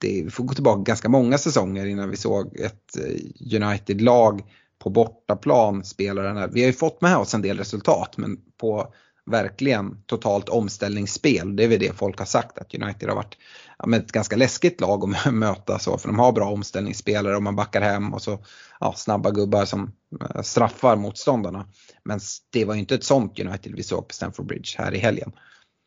det, 0.00 0.22
vi 0.24 0.30
får 0.30 0.44
gå 0.44 0.54
tillbaka 0.54 0.82
ganska 0.82 1.08
många 1.08 1.38
säsonger 1.38 1.86
innan 1.86 2.10
vi 2.10 2.16
såg 2.16 2.56
ett 2.56 2.96
eh, 2.96 3.62
United-lag 3.62 4.42
på 4.78 4.90
bortaplan 4.90 5.84
spela 5.84 6.22
den 6.22 6.36
här. 6.36 6.48
Vi 6.52 6.60
har 6.60 6.66
ju 6.66 6.72
fått 6.72 7.00
med 7.00 7.16
oss 7.16 7.34
en 7.34 7.42
del 7.42 7.58
resultat 7.58 8.16
men 8.16 8.36
på 8.60 8.94
verkligen 9.30 10.02
totalt 10.06 10.48
omställningsspel. 10.48 11.56
Det 11.56 11.64
är 11.64 11.68
väl 11.68 11.78
det 11.78 11.98
folk 11.98 12.18
har 12.18 12.26
sagt 12.26 12.58
att 12.58 12.74
United 12.74 13.08
har 13.08 13.16
varit 13.16 13.36
ja, 13.78 13.96
ett 13.96 14.12
ganska 14.12 14.36
läskigt 14.36 14.80
lag 14.80 15.14
att 15.26 15.34
möta 15.34 15.78
så 15.78 15.98
för 15.98 16.08
de 16.08 16.18
har 16.18 16.32
bra 16.32 16.50
omställningsspelare 16.50 17.36
och 17.36 17.42
man 17.42 17.56
backar 17.56 17.80
hem 17.80 18.14
och 18.14 18.22
så 18.22 18.44
ja, 18.80 18.92
snabba 18.96 19.30
gubbar 19.30 19.64
som 19.64 19.92
eh, 20.20 20.42
straffar 20.42 20.96
motståndarna. 20.96 21.66
Men 22.04 22.20
det 22.52 22.64
var 22.64 22.74
ju 22.74 22.80
inte 22.80 22.94
ett 22.94 23.04
sånt 23.04 23.40
United 23.40 23.72
vi 23.76 23.82
såg 23.82 24.08
på 24.08 24.14
Stamford 24.14 24.46
Bridge 24.46 24.74
här 24.78 24.94
i 24.94 24.98
helgen. 24.98 25.32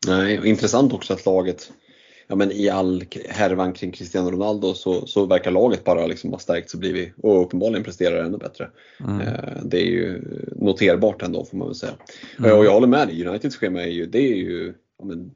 Nej, 0.06 0.38
och 0.38 0.46
intressant 0.46 0.92
också 0.92 1.12
att 1.12 1.26
laget, 1.26 1.72
ja 2.28 2.36
men 2.36 2.52
i 2.52 2.68
all 2.68 3.04
härvan 3.28 3.72
kring 3.72 3.92
Cristiano 3.92 4.30
Ronaldo 4.30 4.74
så, 4.74 5.06
så 5.06 5.26
verkar 5.26 5.50
laget 5.50 5.84
bara 5.84 6.06
liksom 6.06 6.30
ha 6.32 6.38
stärkts 6.38 6.74
och 6.74 6.80
blivit, 6.80 7.12
och 7.22 7.42
uppenbarligen 7.42 7.84
presterar 7.84 8.24
ännu 8.24 8.38
bättre. 8.38 8.70
Mm. 9.00 9.20
Eh, 9.20 9.62
Det 9.64 9.80
är 9.80 9.86
ju 9.86 10.22
noterbart 10.56 11.22
ändå 11.22 11.44
får 11.44 11.56
man 11.56 11.68
väl 11.68 11.74
säga. 11.74 11.92
Mm. 12.38 12.58
Och 12.58 12.64
jag 12.64 12.72
håller 12.72 12.86
med 12.86 13.08
dig, 13.08 13.26
Uniteds 13.26 13.56
schema 13.56 13.82
är 13.82 13.90
ju, 13.90 14.06
det 14.06 14.18
är 14.18 14.36
ju 14.36 14.74
ja, 14.98 15.04
men, 15.04 15.30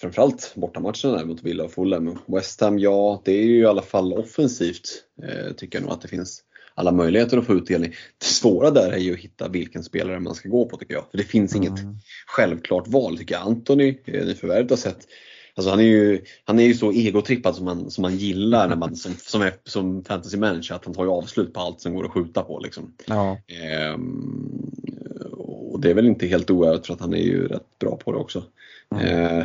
framförallt 0.00 0.52
bortamatcherna 0.54 1.16
där 1.18 1.24
mot 1.24 1.42
Villa 1.42 1.64
och 1.64 1.72
Fulham. 1.72 2.18
West 2.26 2.60
Ham, 2.60 2.78
ja 2.78 3.22
det 3.24 3.32
är 3.32 3.44
ju 3.44 3.58
i 3.58 3.66
alla 3.66 3.82
fall 3.82 4.12
offensivt 4.12 4.88
eh, 5.22 5.52
tycker 5.52 5.78
jag 5.78 5.82
nog 5.84 5.92
att 5.92 6.02
det 6.02 6.08
finns 6.08 6.42
alla 6.74 6.92
möjligheter 6.92 7.38
att 7.38 7.46
få 7.46 7.54
utdelning. 7.54 7.90
Det 8.18 8.24
svåra 8.26 8.70
där 8.70 8.92
är 8.92 8.98
ju 8.98 9.12
att 9.12 9.18
hitta 9.18 9.48
vilken 9.48 9.84
spelare 9.84 10.20
man 10.20 10.34
ska 10.34 10.48
gå 10.48 10.68
på 10.68 10.76
tycker 10.76 10.94
jag. 10.94 11.04
För 11.10 11.18
det 11.18 11.24
finns 11.24 11.54
Mm. 11.54 11.66
inget 11.66 11.80
självklart 12.26 12.88
val 12.88 13.18
tycker 13.18 13.34
jag. 13.34 13.42
Anthony, 13.46 13.98
eh, 14.04 14.26
nyförvärvet 14.26 14.70
har 14.70 14.76
sett 14.76 14.98
Alltså 15.58 15.70
han 15.70 15.80
är 15.80 15.84
ju, 15.84 16.20
han 16.44 16.58
är 16.58 16.62
ju 16.62 16.74
så 16.74 16.92
egotrippad 16.92 17.56
som 17.56 17.64
man, 17.64 17.90
som 17.90 18.02
man 18.02 18.16
gillar 18.16 18.68
när 18.68 18.76
man, 18.76 18.96
som, 18.96 19.14
som, 19.14 19.42
är, 19.42 19.52
som 19.64 20.04
fantasy 20.04 20.36
manager, 20.36 20.74
att 20.74 20.84
han 20.84 20.94
tar 20.94 21.04
ju 21.04 21.10
avslut 21.10 21.52
på 21.52 21.60
allt 21.60 21.80
som 21.80 21.94
går 21.94 22.04
att 22.04 22.10
skjuta 22.10 22.42
på. 22.42 22.58
Liksom. 22.58 22.94
Ja. 23.06 23.38
Ehm, 23.46 24.70
och 25.32 25.80
det 25.80 25.90
är 25.90 25.94
väl 25.94 26.06
inte 26.06 26.26
helt 26.26 26.50
oärligt 26.50 26.86
för 26.86 26.94
att 26.94 27.00
han 27.00 27.14
är 27.14 27.22
ju 27.22 27.48
rätt 27.48 27.78
bra 27.78 27.96
på 27.96 28.12
det 28.12 28.18
också. 28.18 28.44
Eh, 29.00 29.44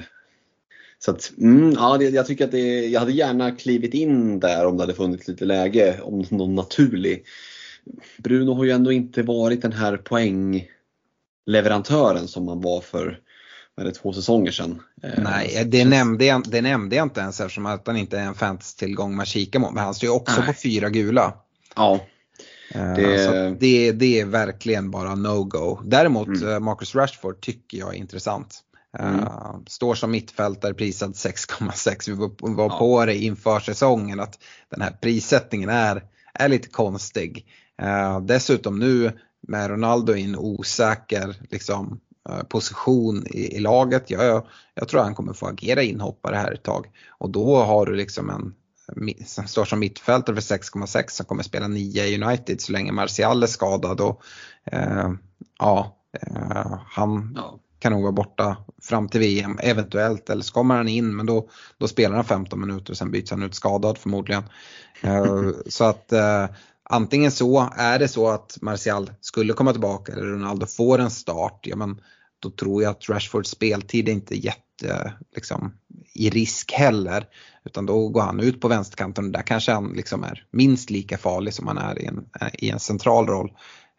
så 0.99 1.11
att, 1.11 1.31
mm, 1.37 1.71
ja, 1.71 1.97
det, 1.97 2.09
jag 2.09 2.25
tycker 2.25 2.45
att 2.45 2.51
det, 2.51 2.85
jag 2.85 2.99
hade 2.99 3.11
gärna 3.11 3.51
klivit 3.51 3.93
in 3.93 4.39
där 4.39 4.65
om 4.65 4.77
det 4.77 4.83
hade 4.83 4.93
funnits 4.93 5.27
lite 5.27 5.45
läge, 5.45 5.99
om 6.01 6.25
någon 6.29 6.55
naturlig. 6.55 7.25
Bruno 8.17 8.53
har 8.53 8.63
ju 8.63 8.71
ändå 8.71 8.91
inte 8.91 9.23
varit 9.23 9.61
den 9.61 9.73
här 9.73 9.97
poängleverantören 9.97 12.27
som 12.27 12.45
man 12.45 12.61
var 12.61 12.81
för 12.81 13.22
är 13.81 13.83
det, 13.85 13.91
två 13.91 14.13
säsonger 14.13 14.51
sedan. 14.51 14.81
Eh, 15.03 15.09
Nej, 15.23 15.63
det 15.65 15.85
nämnde, 15.85 16.25
jag, 16.25 16.43
det 16.49 16.61
nämnde 16.61 16.95
jag 16.95 17.05
inte 17.05 17.19
ens 17.21 17.39
eftersom 17.41 17.65
att 17.65 17.87
han 17.87 17.97
inte 17.97 18.19
är 18.19 18.23
en 18.23 18.33
fantasy-tillgång 18.35 19.15
man 19.15 19.25
kikar 19.25 19.59
mot. 19.59 19.73
Men 19.73 19.83
han 19.83 19.93
står 19.93 20.07
ju 20.09 20.15
också 20.15 20.37
Nej. 20.39 20.47
på 20.47 20.53
fyra 20.53 20.89
gula. 20.89 21.33
Ja, 21.75 21.99
Eh, 22.75 22.93
Det- 22.95 23.25
Så 23.25 23.31
det, 23.59 23.91
det 23.91 24.19
är 24.19 24.25
verkligen 24.25 24.91
bara 24.91 25.15
no-go. 25.15 25.79
Däremot 25.85 26.27
Mm. 26.27 26.49
eh, 26.49 26.59
Marcus 26.59 26.95
Rashford 26.95 27.41
tycker 27.41 27.77
jag 27.77 27.89
är 27.93 27.97
intressant. 27.97 28.59
Mm. 28.99 29.25
Står 29.67 29.95
som 29.95 30.11
mittfältare 30.11 30.73
prisad 30.73 31.15
6,6. 31.15 32.07
Vi 32.09 32.13
var, 32.53 32.63
Ja. 32.69 32.77
på 32.79 33.05
det 33.05 33.15
inför 33.15 33.59
säsongen 33.59 34.19
att 34.19 34.39
den 34.69 34.81
här 34.81 34.91
prissättningen 35.01 35.69
är, 35.69 36.03
är 36.33 36.49
lite 36.49 36.67
konstig. 36.69 37.45
Dessutom 38.21 38.79
nu 38.79 39.11
med 39.47 39.69
Ronaldo 39.69 40.15
i 40.15 40.23
en 40.23 40.35
osäker 40.37 41.35
liksom, 41.49 41.99
position 42.49 43.27
i, 43.27 43.55
i 43.55 43.59
laget. 43.59 44.09
Jag, 44.09 44.45
jag 44.73 44.87
tror 44.87 45.01
han 45.01 45.15
kommer 45.15 45.33
få 45.33 45.47
agera 45.47 45.83
inhoppare 45.83 46.35
här 46.35 46.51
ett 46.51 46.63
tag. 46.63 46.91
Och 47.09 47.29
då 47.29 47.57
har 47.57 47.85
du 47.85 47.95
liksom 47.95 48.29
en 48.29 48.53
mi- 48.95 49.23
som 49.25 49.47
står 49.47 49.65
som 49.65 49.79
mittfältare 49.79 50.41
för 50.41 50.57
6,6 50.57 51.09
som 51.09 51.25
kommer 51.25 51.43
spela 51.43 51.67
9 51.67 52.03
i 52.05 52.23
United 52.23 52.61
så 52.61 52.71
länge 52.71 52.91
Martial 52.91 53.43
är 53.43 53.47
skadad. 53.47 54.01
Och, 54.01 54.21
eh, 54.65 55.11
ja, 55.59 55.97
eh, 56.21 56.79
han 56.85 57.33
ja. 57.35 57.59
kan 57.79 57.91
nog 57.91 58.01
vara 58.01 58.11
borta 58.11 58.57
fram 58.81 59.09
till 59.09 59.19
VM 59.19 59.59
eventuellt 59.63 60.29
eller 60.29 60.43
så 60.43 60.53
kommer 60.53 60.75
han 60.75 60.87
in 60.87 61.15
men 61.15 61.25
då, 61.25 61.49
då 61.77 61.87
spelar 61.87 62.15
han 62.15 62.25
15 62.25 62.61
minuter 62.61 62.91
och 62.91 62.97
sen 62.97 63.11
byts 63.11 63.31
han 63.31 63.43
ut 63.43 63.55
skadad 63.55 63.97
förmodligen. 63.97 64.43
Eh, 65.01 65.49
så 65.67 65.83
att 65.83 66.11
eh, 66.11 66.45
antingen 66.93 67.31
så 67.31 67.69
är 67.77 67.99
det 67.99 68.07
så 68.07 68.29
att 68.29 68.57
Martial 68.61 69.11
skulle 69.21 69.53
komma 69.53 69.71
tillbaka 69.71 70.11
eller 70.11 70.25
Ronaldo 70.25 70.65
får 70.65 70.99
en 70.99 71.11
start, 71.11 71.59
ja 71.63 71.75
men 71.75 72.01
då 72.39 72.49
tror 72.49 72.83
jag 72.83 72.91
att 72.91 73.09
Rashfords 73.09 73.49
speltid 73.49 74.09
är 74.09 74.13
inte 74.13 74.35
jätte 74.35 75.13
liksom, 75.35 75.73
i 76.15 76.29
risk 76.29 76.71
heller. 76.71 77.25
Utan 77.65 77.85
då 77.85 78.09
går 78.09 78.21
han 78.21 78.39
ut 78.39 78.61
på 78.61 78.67
vänsterkanten 78.67 79.25
och 79.25 79.31
där 79.31 79.41
kanske 79.41 79.71
han 79.71 79.93
liksom 79.93 80.23
är 80.23 80.45
minst 80.51 80.89
lika 80.89 81.17
farlig 81.17 81.53
som 81.53 81.67
han 81.67 81.77
är 81.77 82.01
i 82.01 82.05
en, 82.05 82.25
i 82.53 82.69
en 82.69 82.79
central 82.79 83.27
roll. 83.27 83.51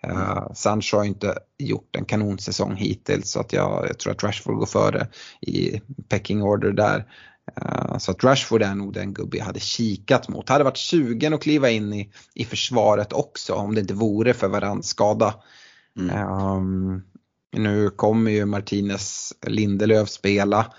Uh, 0.07 0.53
Sancho 0.55 0.97
har 0.97 1.05
inte 1.05 1.39
gjort 1.59 1.97
en 1.97 2.05
kanonsäsong 2.05 2.77
hittills 2.77 3.31
så 3.31 3.41
att 3.41 3.53
jag, 3.53 3.87
jag 3.89 3.99
tror 3.99 4.13
att 4.13 4.25
Rashford 4.25 4.57
går 4.57 4.67
före 4.67 5.09
i 5.41 5.81
pecking 6.09 6.43
order 6.43 6.73
där. 6.73 7.05
Uh, 7.63 7.99
så 7.99 8.11
att 8.11 8.25
Rashford 8.25 8.63
är 8.63 8.75
nog 8.75 8.93
den 8.93 9.15
gubbe 9.15 9.37
jag 9.37 9.45
hade 9.45 9.61
kikat 9.61 10.29
mot. 10.29 10.49
Hade 10.49 10.65
varit 10.65 10.77
sugen 10.77 11.35
att 11.35 11.43
kliva 11.43 11.71
in 11.71 11.93
i, 11.93 12.11
i 12.35 12.45
försvaret 12.45 13.13
också 13.13 13.55
om 13.55 13.75
det 13.75 13.81
inte 13.81 13.95
vore 13.95 14.35
för 14.35 14.49
varandras 14.49 14.87
skada. 14.87 15.35
Mm. 15.99 16.29
Um, 16.29 17.03
nu 17.57 17.91
kommer 17.91 18.31
ju 18.31 18.45
Martinez 18.45 19.33
Lindelöf 19.47 20.09
spela. 20.09 20.73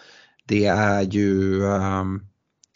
Det 0.47 0.65
är 0.65 1.01
ju 1.01 1.61
um, 1.63 2.27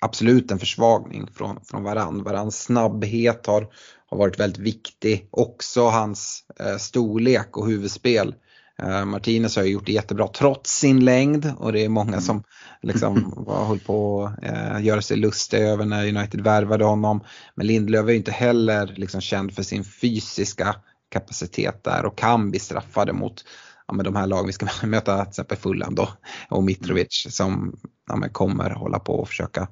absolut 0.02 0.52
en 0.52 0.60
försvagning 0.60 1.28
från, 1.34 1.62
från 1.66 1.84
varann. 1.84 2.24
Varans 2.24 2.64
snabbhet 2.64 3.46
har, 3.48 3.68
har 4.08 4.18
varit 4.18 4.40
väldigt 4.40 4.60
viktig. 4.60 5.28
Också 5.32 5.88
hans 5.88 6.44
eh, 6.60 6.78
storlek 6.78 7.58
och 7.58 7.68
huvudspel. 7.68 8.36
Eh, 8.84 9.06
Martinez 9.06 9.56
har 9.56 9.64
ju 9.64 9.72
gjort 9.72 9.86
det 9.86 9.92
jättebra 9.92 10.28
trots 10.28 10.80
sin 10.80 11.06
längd 11.06 11.54
och 11.58 11.74
det 11.74 11.86
är 11.86 11.90
många 11.90 12.22
som 12.22 12.44
liksom 12.82 13.34
var, 13.38 13.66
höll 13.66 13.80
på 13.80 14.24
att 14.24 14.44
eh, 14.44 14.86
göra 14.86 15.02
sig 15.02 15.18
lustiga 15.18 15.68
över 15.68 15.86
när 15.86 16.08
United 16.08 16.42
värvade 16.42 16.86
honom. 16.86 17.24
Men 17.56 17.68
Lindelöf 17.68 18.06
är 18.06 18.12
ju 18.12 18.18
inte 18.18 18.32
heller 18.32 18.94
liksom 18.96 19.22
känd 19.22 19.54
för 19.54 19.64
sin 19.64 19.84
fysiska 19.84 20.76
kapacitet 21.12 21.84
där 21.84 22.06
och 22.06 22.18
kan 22.18 22.50
bli 22.50 22.60
straffade 22.60 23.14
mot 23.14 23.46
ja, 23.88 23.94
men 23.94 24.06
de 24.06 24.16
här 24.16 24.28
lagen 24.28 24.46
vi 24.46 24.54
ska 24.54 24.68
möta, 24.88 25.22
till 25.22 25.30
exempel 25.30 25.58
Fulham 25.58 25.96
då 25.96 26.10
och 26.50 26.64
Mitrovic 26.64 27.28
som 27.30 27.80
ja, 28.08 28.16
men 28.16 28.30
kommer 28.30 28.70
hålla 28.70 29.00
på 29.00 29.14
och 29.14 29.28
försöka 29.28 29.68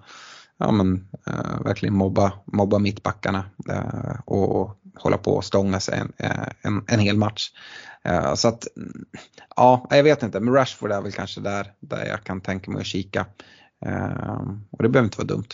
ja, 0.57 0.71
men, 0.71 1.07
eh, 1.27 1.61
verkligen 1.63 1.95
mobba, 1.95 2.33
mobba 2.45 2.79
mittbackarna 2.79 3.45
eh, 3.69 4.19
och 4.25 4.79
hålla 4.95 5.17
på 5.17 5.31
och 5.31 5.45
stånga 5.45 5.79
sig 5.79 5.99
en, 5.99 6.13
en, 6.61 6.83
en 6.87 6.99
hel 6.99 7.17
match. 7.17 7.49
Eh, 8.03 8.33
så 8.33 8.47
att, 8.47 8.67
ja, 9.55 9.87
jag 9.89 10.03
vet 10.03 10.23
inte, 10.23 10.39
men 10.39 10.53
Rashford 10.53 10.91
är 10.91 11.01
väl 11.01 11.11
kanske 11.11 11.41
där, 11.41 11.73
där 11.79 12.05
jag 12.05 12.23
kan 12.23 12.41
tänka 12.41 12.71
mig 12.71 12.79
att 12.79 12.85
kika. 12.87 13.25
Eh, 13.85 14.41
och 14.71 14.83
det 14.83 14.89
behöver 14.89 15.05
inte 15.07 15.17
vara 15.17 15.27
dumt. 15.27 15.47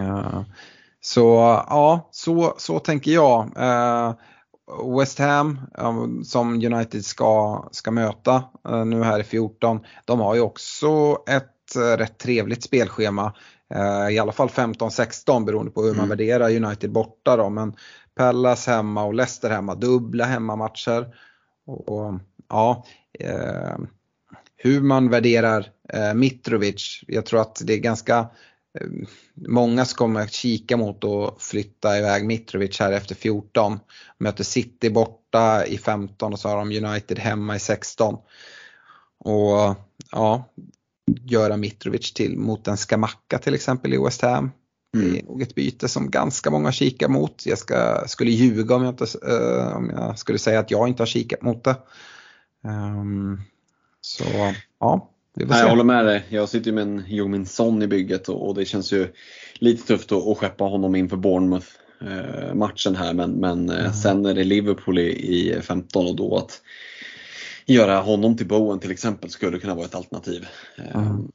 Eh, 0.00 0.42
så 1.00 1.22
ja, 1.68 2.08
så, 2.10 2.54
så 2.58 2.78
tänker 2.78 3.10
jag. 3.10 3.50
Eh, 3.56 4.14
West 4.98 5.18
Ham 5.18 5.60
som 6.24 6.54
United 6.54 7.04
ska, 7.04 7.64
ska 7.72 7.90
möta 7.90 8.44
nu 8.86 9.02
här 9.02 9.20
i 9.20 9.24
14. 9.24 9.80
De 10.04 10.20
har 10.20 10.34
ju 10.34 10.40
också 10.40 11.18
ett 11.28 11.76
rätt 11.98 12.18
trevligt 12.18 12.62
spelschema. 12.62 13.34
I 14.10 14.18
alla 14.18 14.32
fall 14.32 14.48
15-16 14.48 15.44
beroende 15.44 15.70
på 15.72 15.82
hur 15.82 15.94
man 15.94 16.04
Mm. 16.04 16.08
värderar 16.08 16.56
United 16.64 16.92
borta 16.92 17.36
då. 17.36 17.48
Men 17.50 17.76
Pallas 18.14 18.66
hemma 18.66 19.04
och 19.04 19.14
Leicester 19.14 19.50
hemma, 19.50 19.74
dubbla 19.74 20.24
hemmamatcher. 20.24 21.14
Och, 21.66 21.88
och, 21.88 22.14
ja, 22.48 22.84
eh, 23.18 23.76
hur 24.56 24.80
man 24.80 25.10
värderar 25.10 25.70
eh, 25.88 26.14
Mitrovic. 26.14 27.04
Jag 27.06 27.26
tror 27.26 27.40
att 27.40 27.62
det 27.64 27.72
är 27.72 27.78
ganska 27.78 28.18
eh, 28.80 28.86
många 29.34 29.84
som 29.84 29.96
kommer 29.96 30.20
att 30.20 30.32
kika 30.32 30.76
mot 30.76 31.04
att 31.04 31.42
flytta 31.42 31.98
iväg 31.98 32.26
Mitrovic 32.26 32.80
här 32.80 32.92
efter 32.92 33.14
14. 33.14 33.78
Möter 34.18 34.44
City 34.44 34.90
borta 34.90 35.66
i 35.66 35.78
15 35.78 36.32
och 36.32 36.38
så 36.38 36.48
har 36.48 36.56
de 36.56 36.84
United 36.86 37.18
hemma 37.18 37.56
i 37.56 37.58
16. 37.58 38.16
Och 39.18 39.74
ja, 40.12 40.44
göra 41.20 41.56
Mitrovic 41.56 42.12
till 42.12 42.38
mot 42.38 42.68
en 42.68 42.76
Skamacka 42.76 43.38
till 43.38 43.54
exempel 43.54 43.94
i 43.94 43.98
West 43.98 44.22
Ham. 44.22 44.50
Det 44.92 45.18
är 45.18 45.22
nog 45.22 45.42
ett 45.42 45.54
byte 45.54 45.88
som 45.88 46.10
ganska 46.10 46.50
många 46.50 46.72
kikar 46.72 47.08
mot. 47.08 47.46
Jag 47.46 47.58
ska, 47.58 48.04
skulle 48.06 48.30
ljuga 48.30 48.74
om 48.74 48.82
jag, 48.84 48.92
inte, 48.92 49.06
eh, 49.28 49.76
om 49.76 49.90
jag 49.90 50.18
skulle 50.18 50.38
säga 50.38 50.60
att 50.60 50.70
jag 50.70 50.88
inte 50.88 51.02
har 51.02 51.06
kikat 51.06 51.42
mot 51.42 51.64
det. 51.64 51.76
Ehm, 52.64 53.40
så 54.00 54.24
ja, 54.78 55.10
vi 55.34 55.44
får 55.44 55.50
Nej, 55.50 55.58
jag 55.58 55.66
se. 55.66 55.70
håller 55.70 55.84
med 55.84 56.04
dig. 56.06 56.24
Jag 56.28 56.48
sitter 56.48 56.66
ju 56.66 56.72
med 56.74 56.82
en 56.82 57.04
Jomin 57.08 57.46
Son 57.46 57.82
i 57.82 57.86
bygget 57.86 58.28
och, 58.28 58.48
och 58.48 58.54
det 58.54 58.64
känns 58.64 58.92
ju 58.92 59.08
lite 59.54 59.86
tufft 59.86 60.12
att, 60.12 60.26
att 60.26 60.38
skeppa 60.38 60.64
honom 60.64 60.94
inför 60.94 61.16
Bournemouth 61.16 61.66
eh, 62.00 62.54
matchen 62.54 62.96
här 62.96 63.14
men, 63.14 63.30
men 63.30 63.70
eh, 63.70 63.92
sen 63.92 64.26
är 64.26 64.34
det 64.34 64.44
Liverpool 64.44 64.98
i, 64.98 65.10
i 65.10 65.60
15 65.62 66.06
och 66.06 66.16
då 66.16 66.36
att 66.36 66.60
göra 67.66 68.00
honom 68.00 68.36
till 68.36 68.48
Bowen 68.48 68.78
till 68.78 68.90
exempel 68.90 69.30
skulle 69.30 69.58
kunna 69.58 69.74
vara 69.74 69.86
ett 69.86 69.94
alternativ. 69.94 70.46
Eh, 70.76 70.96
Mm. 71.00 71.28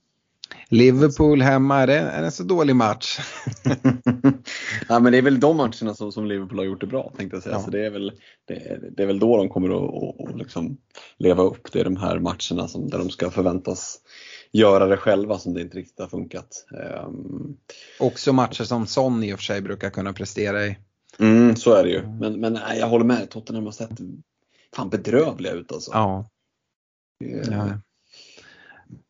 Liverpool 0.69 1.41
hemma, 1.41 1.79
är 1.79 1.87
det, 1.87 1.97
är 1.97 2.19
det 2.19 2.25
en 2.25 2.31
så 2.31 2.43
dålig 2.43 2.75
match? 2.75 3.19
ja, 4.89 4.99
men 4.99 5.11
det 5.11 5.17
är 5.17 5.21
väl 5.21 5.39
de 5.39 5.57
matcherna 5.57 5.93
som, 5.93 6.11
som 6.11 6.25
Liverpool 6.25 6.57
har 6.57 6.65
gjort 6.65 6.81
det 6.81 6.87
bra 6.87 7.13
tänkte 7.17 7.35
jag 7.35 7.43
säga. 7.43 7.55
Ja. 7.55 7.61
Så 7.61 7.71
det, 7.71 7.85
är 7.85 7.89
väl, 7.89 8.11
det, 8.47 8.79
det 8.97 9.03
är 9.03 9.07
väl 9.07 9.19
då 9.19 9.37
de 9.37 9.49
kommer 9.49 9.69
att, 9.69 10.29
att, 10.29 10.37
liksom 10.37 10.77
leva 11.17 11.43
upp. 11.43 11.71
Det 11.71 11.79
är 11.79 11.83
de 11.83 11.97
här 11.97 12.19
matcherna 12.19 12.67
som, 12.67 12.89
där 12.89 12.97
de 12.97 13.09
ska 13.09 13.31
förväntas 13.31 13.99
göra 14.51 14.85
det 14.85 14.97
själva 14.97 15.39
som 15.39 15.53
det 15.53 15.61
inte 15.61 15.77
riktigt 15.77 15.99
har 15.99 16.07
funkat. 16.07 16.65
Um, 17.05 17.57
Också 17.99 18.33
matcher 18.33 18.63
som 18.63 18.87
Son 18.87 19.23
i 19.23 19.33
och 19.33 19.37
för 19.39 19.43
sig 19.43 19.61
brukar 19.61 19.89
kunna 19.89 20.13
prestera 20.13 20.65
i. 20.65 20.77
Mm, 21.19 21.55
så 21.55 21.73
är 21.73 21.83
det 21.83 21.89
ju. 21.89 22.07
Men, 22.07 22.39
men 22.39 22.53
nej, 22.53 22.79
jag 22.79 22.87
håller 22.87 23.05
med. 23.05 23.29
Tottenham 23.29 23.65
har 23.65 23.71
sett 23.71 23.99
fan 24.75 24.89
bedrövliga 24.89 25.53
ut 25.53 25.71
alltså. 25.71 25.91
Ja, 25.93 26.29
Det- 27.19 27.47
ja. 27.51 27.79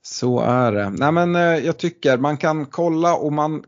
Så 0.01 0.39
är 0.39 0.71
det. 0.71 0.89
Nej 0.89 1.11
men 1.11 1.35
eh, 1.35 1.41
jag 1.41 1.77
tycker 1.77 2.17
man 2.17 2.37
kan 2.37 2.65
kolla 2.65 3.15
och 3.15 3.33
man 3.33 3.63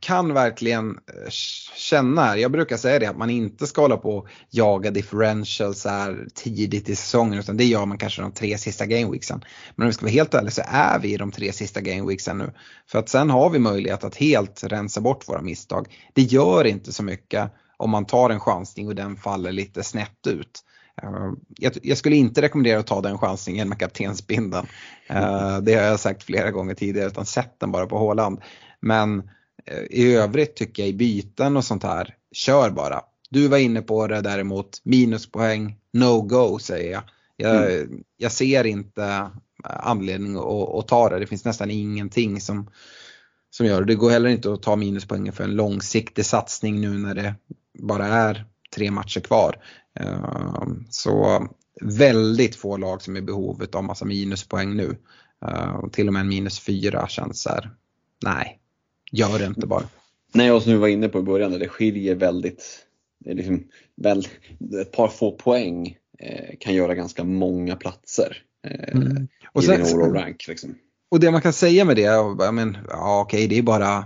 kan 0.00 0.34
verkligen 0.34 0.90
eh, 0.90 1.30
känna 1.76 2.24
här, 2.24 2.36
jag 2.36 2.52
brukar 2.52 2.76
säga 2.76 2.98
det 2.98 3.06
att 3.06 3.18
man 3.18 3.30
inte 3.30 3.66
ska 3.66 3.80
hålla 3.80 3.96
på 3.96 4.16
och 4.16 4.28
jaga 4.50 4.90
differentials 4.90 5.84
här 5.84 6.26
tidigt 6.34 6.88
i 6.88 6.96
säsongen 6.96 7.38
utan 7.38 7.56
det 7.56 7.64
gör 7.64 7.86
man 7.86 7.98
kanske 7.98 8.22
de 8.22 8.32
tre 8.32 8.58
sista 8.58 8.86
gameweeksen. 8.86 9.44
Men 9.76 9.84
om 9.84 9.86
vi 9.88 9.92
ska 9.92 10.02
vara 10.02 10.12
helt 10.12 10.34
ärliga 10.34 10.50
så 10.50 10.62
är 10.66 10.98
vi 10.98 11.14
i 11.14 11.16
de 11.16 11.30
tre 11.30 11.52
sista 11.52 11.80
gameweeksen 11.80 12.38
nu. 12.38 12.52
För 12.90 12.98
att 12.98 13.08
sen 13.08 13.30
har 13.30 13.50
vi 13.50 13.58
möjlighet 13.58 14.04
att 14.04 14.16
helt 14.16 14.64
rensa 14.64 15.00
bort 15.00 15.28
våra 15.28 15.42
misstag. 15.42 15.86
Det 16.12 16.22
gör 16.22 16.64
inte 16.64 16.92
så 16.92 17.02
mycket 17.02 17.52
om 17.76 17.90
man 17.90 18.06
tar 18.06 18.30
en 18.30 18.40
chansning 18.40 18.88
och 18.88 18.94
den 18.94 19.16
faller 19.16 19.52
lite 19.52 19.82
snett 19.82 20.26
ut. 20.26 20.64
Eh, 21.02 21.32
jag, 21.82 21.98
skulle 21.98 22.16
inte 22.16 22.42
rekommendera 22.42 22.78
att 22.78 22.86
ta 22.86 23.00
den 23.00 23.18
chansningen 23.18 23.68
med 23.68 23.78
kaptensbindeln. 23.78 24.66
Eh, 25.06 25.58
det 25.58 25.74
har 25.74 25.82
jag 25.82 26.00
sagt 26.00 26.22
flera 26.22 26.50
gånger 26.50 26.74
tidigare 26.74 27.08
utan 27.08 27.26
sätt 27.26 27.54
den 27.58 27.72
bara 27.72 27.86
på 27.86 27.98
Håland. 27.98 28.40
Men 28.80 29.18
eh, 29.66 29.82
i 29.90 30.14
övrigt 30.14 30.56
tycker 30.56 30.82
jag 30.82 30.90
i 30.90 30.94
byten 30.94 31.56
och 31.56 31.64
sånt 31.64 31.82
här, 31.82 32.14
kör 32.32 32.70
bara. 32.70 33.00
Du 33.30 33.48
var 33.48 33.58
inne 33.58 33.82
på 33.82 34.06
det 34.06 34.20
däremot, 34.20 34.80
minuspoäng, 34.84 35.76
no 35.92 36.22
go 36.22 36.58
säger 36.58 36.92
jag. 36.92 37.02
Jag, 37.36 37.72
mm. 37.72 38.02
jag 38.16 38.32
ser 38.32 38.66
inte 38.66 39.30
anledning 39.62 40.36
att, 40.36 40.74
att, 40.74 40.88
ta 40.88 41.08
det. 41.08 41.18
Det 41.18 41.26
finns 41.26 41.44
nästan 41.44 41.70
ingenting 41.70 42.40
som, 42.40 42.70
som 43.50 43.66
gör 43.66 43.80
det. 43.80 43.86
Det 43.86 43.94
går 43.94 44.10
heller 44.10 44.30
inte 44.30 44.52
att 44.52 44.62
ta 44.62 44.76
minuspoängen 44.76 45.32
för 45.32 45.44
en 45.44 45.54
långsiktig 45.54 46.26
satsning 46.26 46.80
nu 46.80 46.98
när 46.98 47.14
det 47.14 47.34
bara 47.78 48.06
är 48.06 48.44
tre 48.74 48.90
matcher 48.90 49.20
kvar. 49.20 49.56
Ehm, 50.00 50.86
så 50.90 51.46
väldigt 51.80 52.56
få 52.56 52.76
lag 52.76 53.02
som 53.02 53.16
är 53.16 53.20
i 53.20 53.22
behovet 53.22 53.74
av 53.74 53.84
massa 53.84 54.04
minuspoäng 54.04 54.76
nu. 54.76 54.96
Ehm, 55.46 55.90
till 55.90 56.06
och 56.06 56.12
med 56.12 56.20
en 56.20 56.28
minus 56.28 56.60
fyra 56.60 57.08
känns 57.08 57.42
så 57.42 57.48
här, 57.48 57.70
nej, 58.24 58.58
gör 59.12 59.38
det 59.38 59.46
inte 59.46 59.66
bara. 59.66 59.84
Nej, 60.32 60.52
och 60.52 60.62
som 60.62 60.72
vi 60.72 60.78
var 60.78 60.88
inne 60.88 61.08
på 61.08 61.18
i 61.18 61.22
början, 61.22 61.52
det 61.52 61.68
skiljer 61.68 62.14
väldigt, 62.14 62.86
det 63.24 63.30
är 63.30 63.34
liksom 63.34 63.64
väl, 63.96 64.28
ett 64.80 64.92
par 64.92 65.08
få 65.08 65.32
poäng 65.32 65.96
eh, 66.18 66.56
kan 66.60 66.74
göra 66.74 66.94
ganska 66.94 67.24
många 67.24 67.76
platser 67.76 68.36
eh, 68.66 68.96
mm. 68.96 69.28
och 69.52 69.64
sen, 69.64 69.80
i 69.80 69.84
din 69.84 69.94
overall 69.94 70.12
rank. 70.12 70.48
Liksom. 70.48 70.74
Och 71.10 71.20
det 71.20 71.30
man 71.30 71.42
kan 71.42 71.52
säga 71.52 71.84
med 71.84 71.96
det, 71.96 72.02
ja, 72.02 72.52
men, 72.52 72.78
ja, 72.88 73.20
okej 73.20 73.48
det 73.48 73.58
är 73.58 73.62
bara 73.62 74.04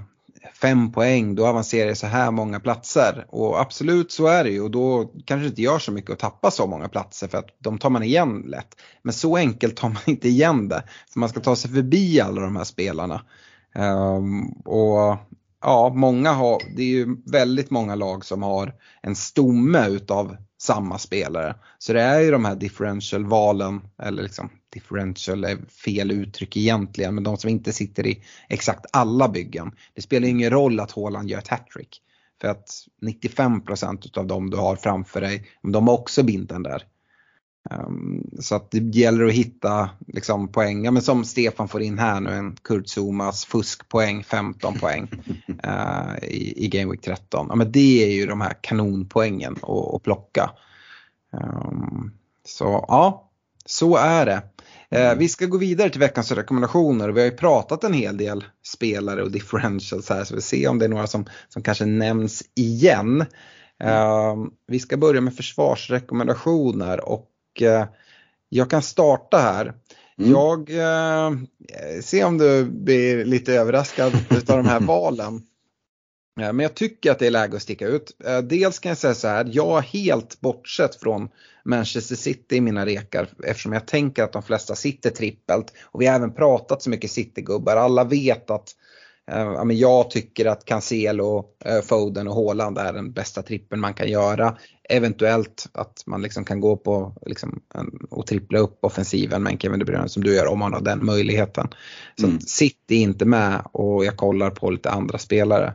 fem 0.64 0.92
poäng, 0.92 1.34
då 1.34 1.46
avancerar 1.46 1.88
det 1.88 1.94
så 1.94 2.06
här 2.06 2.30
många 2.30 2.60
platser. 2.60 3.26
Och 3.28 3.60
absolut 3.60 4.12
så 4.12 4.26
är 4.26 4.44
det 4.44 4.50
ju 4.50 4.60
och 4.60 4.70
då 4.70 5.12
kanske 5.24 5.44
det 5.44 5.48
inte 5.48 5.62
gör 5.62 5.78
så 5.78 5.92
mycket 5.92 6.10
att 6.10 6.18
tappa 6.18 6.50
så 6.50 6.66
många 6.66 6.88
platser 6.88 7.28
för 7.28 7.38
att 7.38 7.48
de 7.58 7.78
tar 7.78 7.90
man 7.90 8.02
igen 8.02 8.44
lätt. 8.46 8.68
Men 9.02 9.12
så 9.12 9.36
enkelt 9.36 9.76
tar 9.76 9.88
man 9.88 10.02
inte 10.06 10.28
igen 10.28 10.68
det. 10.68 10.82
För 11.12 11.20
man 11.20 11.28
ska 11.28 11.40
ta 11.40 11.56
sig 11.56 11.70
förbi 11.70 12.20
alla 12.20 12.40
de 12.40 12.56
här 12.56 12.64
spelarna. 12.64 13.20
Um, 13.74 14.52
och 14.52 15.16
ja, 15.64 15.92
många 15.94 16.32
har, 16.32 16.62
det 16.76 16.82
är 16.82 16.86
ju 16.86 17.16
väldigt 17.26 17.70
många 17.70 17.94
lag 17.94 18.24
som 18.24 18.42
har 18.42 18.74
en 19.02 19.14
stomme 19.16 19.88
utav 19.88 20.36
samma 20.58 20.98
spelare. 20.98 21.54
Så 21.78 21.92
det 21.92 22.02
är 22.02 22.20
ju 22.20 22.30
de 22.30 22.44
här 22.44 22.54
differential-valen, 22.54 23.80
eller 24.02 24.22
liksom 24.22 24.50
differential 24.72 25.44
är 25.44 25.56
fel 25.84 26.10
uttryck 26.10 26.56
egentligen, 26.56 27.14
men 27.14 27.24
de 27.24 27.36
som 27.36 27.50
inte 27.50 27.72
sitter 27.72 28.06
i 28.06 28.24
exakt 28.48 28.86
alla 28.92 29.28
byggen. 29.28 29.72
Det 29.94 30.02
spelar 30.02 30.28
ingen 30.28 30.50
roll 30.50 30.80
att 30.80 30.92
Haaland 30.92 31.30
gör 31.30 31.38
ett 31.38 31.48
hattrick. 31.48 32.00
För 32.40 32.48
att 32.48 32.68
95% 33.02 34.06
utav 34.06 34.26
dem 34.26 34.50
du 34.50 34.56
har 34.56 34.76
framför 34.76 35.20
dig, 35.20 35.46
de 35.62 35.88
har 35.88 35.94
också 35.94 36.22
bindeln 36.22 36.62
där. 36.62 36.82
Um, 37.70 38.30
så 38.40 38.54
att 38.54 38.70
det 38.70 38.78
gäller 38.78 39.24
att 39.24 39.32
hitta 39.32 39.90
liksom, 40.06 40.48
poäng, 40.48 40.84
ja, 40.84 40.90
men 40.90 41.02
som 41.02 41.24
Stefan 41.24 41.68
får 41.68 41.82
in 41.82 41.98
här 41.98 42.20
nu, 42.20 42.30
en 42.30 42.56
Kurt 42.56 42.88
Zumas 42.88 43.44
fuskpoäng, 43.44 44.24
15 44.24 44.74
poäng 44.74 45.08
uh, 45.66 46.18
i, 46.22 46.64
i 46.64 46.68
Game 46.68 46.90
Week 46.90 47.00
13. 47.00 47.46
Ja, 47.48 47.54
men 47.54 47.72
det 47.72 48.04
är 48.04 48.14
ju 48.14 48.26
de 48.26 48.40
här 48.40 48.54
kanonpoängen 48.60 49.56
att 49.62 50.02
plocka. 50.02 50.50
Um, 51.32 52.12
så 52.44 52.84
ja, 52.88 53.30
så 53.66 53.96
är 53.96 54.26
det. 54.26 54.42
Uh, 54.96 55.18
vi 55.18 55.28
ska 55.28 55.46
gå 55.46 55.58
vidare 55.58 55.90
till 55.90 56.00
veckans 56.00 56.32
rekommendationer 56.32 57.08
vi 57.08 57.20
har 57.20 57.26
ju 57.26 57.36
pratat 57.36 57.84
en 57.84 57.92
hel 57.92 58.16
del 58.16 58.44
spelare 58.66 59.22
och 59.22 59.30
differentials 59.30 60.08
här 60.08 60.24
så 60.24 60.34
vi 60.34 60.40
ser 60.40 60.68
om 60.68 60.78
det 60.78 60.84
är 60.84 60.88
några 60.88 61.06
som, 61.06 61.26
som 61.48 61.62
kanske 61.62 61.84
nämns 61.84 62.42
igen. 62.54 63.20
Uh, 63.84 64.46
vi 64.66 64.80
ska 64.80 64.96
börja 64.96 65.20
med 65.20 65.36
försvarsrekommendationer 65.36 67.08
och 67.08 67.30
eh, 67.62 67.84
jag 68.48 68.70
kan 68.70 68.82
starta 68.82 69.38
här. 69.38 69.74
Mm. 70.18 70.30
Jag 70.30 70.70
eh, 70.70 71.38
ser 72.02 72.24
om 72.24 72.38
du 72.38 72.64
blir 72.64 73.24
lite 73.24 73.54
överraskad 73.54 74.12
av 74.30 74.56
de 74.56 74.66
här 74.66 74.80
valen. 74.86 75.42
Eh, 76.40 76.52
men 76.52 76.60
jag 76.60 76.74
tycker 76.74 77.10
att 77.10 77.18
det 77.18 77.26
är 77.26 77.30
läge 77.30 77.56
att 77.56 77.62
sticka 77.62 77.86
ut. 77.86 78.16
Eh, 78.24 78.38
dels 78.38 78.78
kan 78.78 78.90
jag 78.90 78.98
säga 78.98 79.14
så 79.14 79.28
här, 79.28 79.48
jag 79.52 79.66
har 79.66 79.82
helt 79.82 80.40
bortsett 80.40 80.94
från 80.94 81.28
Manchester 81.64 82.16
City 82.16 82.56
i 82.56 82.60
mina 82.60 82.86
rekar 82.86 83.28
eftersom 83.44 83.72
jag 83.72 83.86
tänker 83.86 84.22
att 84.22 84.32
de 84.32 84.42
flesta 84.42 84.74
sitter 84.74 85.10
trippelt. 85.10 85.72
Och 85.82 86.02
vi 86.02 86.06
har 86.06 86.16
även 86.16 86.34
pratat 86.34 86.82
så 86.82 86.90
mycket 86.90 87.10
City-gubbar. 87.10 87.76
Alla 87.76 88.04
vet 88.04 88.50
att 88.50 88.70
Uh, 89.32 89.72
jag 89.72 90.10
tycker 90.10 90.46
att 90.46 90.64
Cancelo, 90.64 91.44
uh, 91.68 91.80
Foden 91.80 92.28
och 92.28 92.34
Haaland 92.34 92.78
är 92.78 92.92
den 92.92 93.12
bästa 93.12 93.42
trippen 93.42 93.80
man 93.80 93.94
kan 93.94 94.08
göra. 94.08 94.56
Eventuellt 94.88 95.68
att 95.72 96.02
man 96.06 96.22
liksom 96.22 96.44
kan 96.44 96.60
gå 96.60 96.76
på 96.76 97.12
liksom, 97.26 97.62
och 98.10 98.26
trippla 98.26 98.58
upp 98.58 98.78
offensiven 98.80 99.42
med 99.42 99.52
en 99.52 99.58
Kevin 99.58 99.78
De 99.78 99.84
Bruyne 99.84 100.08
som 100.08 100.24
du 100.24 100.34
gör 100.34 100.46
om 100.46 100.58
man 100.58 100.72
har 100.72 100.80
den 100.80 101.04
möjligheten. 101.06 101.68
Så 102.20 102.26
mm. 102.26 102.40
City 102.40 102.96
är 102.96 103.02
inte 103.02 103.24
med 103.24 103.62
och 103.72 104.04
jag 104.04 104.16
kollar 104.16 104.50
på 104.50 104.70
lite 104.70 104.90
andra 104.90 105.18
spelare. 105.18 105.74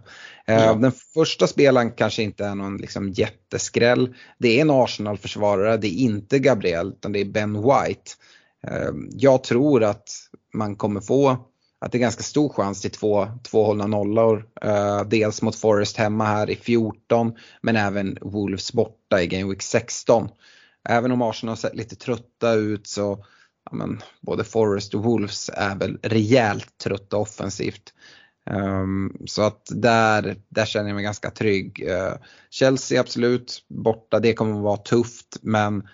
Uh, 0.50 0.56
ja. 0.56 0.74
Den 0.74 0.91
första 0.91 1.47
spelaren 1.47 1.91
kanske 1.91 2.24
inte 2.24 2.45
är 2.45 2.56
någon 2.56 2.78
liksom, 2.78 3.10
jätteskräll. 3.10 4.16
Det 4.38 4.58
är 4.58 4.62
en 4.62 4.72
Arsenal-försvarare, 4.72 5.78
det 5.78 5.88
är 5.88 5.97
inte 5.97 6.39
Gabriel 6.39 6.88
utan 6.88 7.12
det 7.12 7.20
är 7.20 7.26
Ben 7.26 7.54
White. 7.54 8.12
Jag 9.12 9.43
tror 9.43 9.84
att 9.84 10.10
man 10.54 10.76
kommer 10.76 11.02
få 11.02 11.49
att 11.80 11.91
det 11.91 11.97
är 11.97 11.99
ganska 11.99 12.23
stor 12.23 12.49
chans 12.49 12.82
till 12.82 12.91
två, 12.91 13.27
två 13.43 13.63
hållna 13.63 13.88
nollor. 13.88 14.45
Uh, 14.65 15.03
dels 15.03 15.41
mot 15.41 15.55
Forest 15.55 15.97
hemma 15.97 16.25
här 16.25 16.49
i 16.49 16.55
14 16.55 17.34
men 17.61 17.75
även 17.75 18.17
Wolves 18.21 18.73
borta 18.73 19.21
i 19.21 19.27
Game 19.27 19.49
Week 19.49 19.61
16. 19.61 20.30
Även 20.89 21.11
om 21.11 21.21
Arsenal 21.21 21.51
har 21.51 21.57
sett 21.57 21.75
lite 21.75 21.95
trötta 21.95 22.53
ut 22.53 22.88
så 22.88 23.25
ja, 23.71 23.77
men, 23.77 24.01
både 24.21 24.43
Forest 24.43 24.93
och 24.93 25.03
Wolves 25.03 25.49
är 25.53 25.75
väl 25.75 25.99
rejält 26.01 26.77
trötta 26.84 27.17
offensivt. 27.17 27.93
Um, 28.49 29.17
så 29.25 29.41
att 29.41 29.61
där, 29.69 30.36
där 30.49 30.65
känner 30.65 30.89
jag 30.89 30.95
mig 30.95 31.03
ganska 31.03 31.32
trygg. 31.32 31.84
Uh, 31.89 32.13
Chelsea 32.49 33.01
absolut 33.01 33.65
borta, 33.67 34.19
det 34.19 34.34
kommer 34.34 34.55
att 34.55 34.63
vara 34.63 34.77
tufft 34.77 35.38
men 35.41 35.88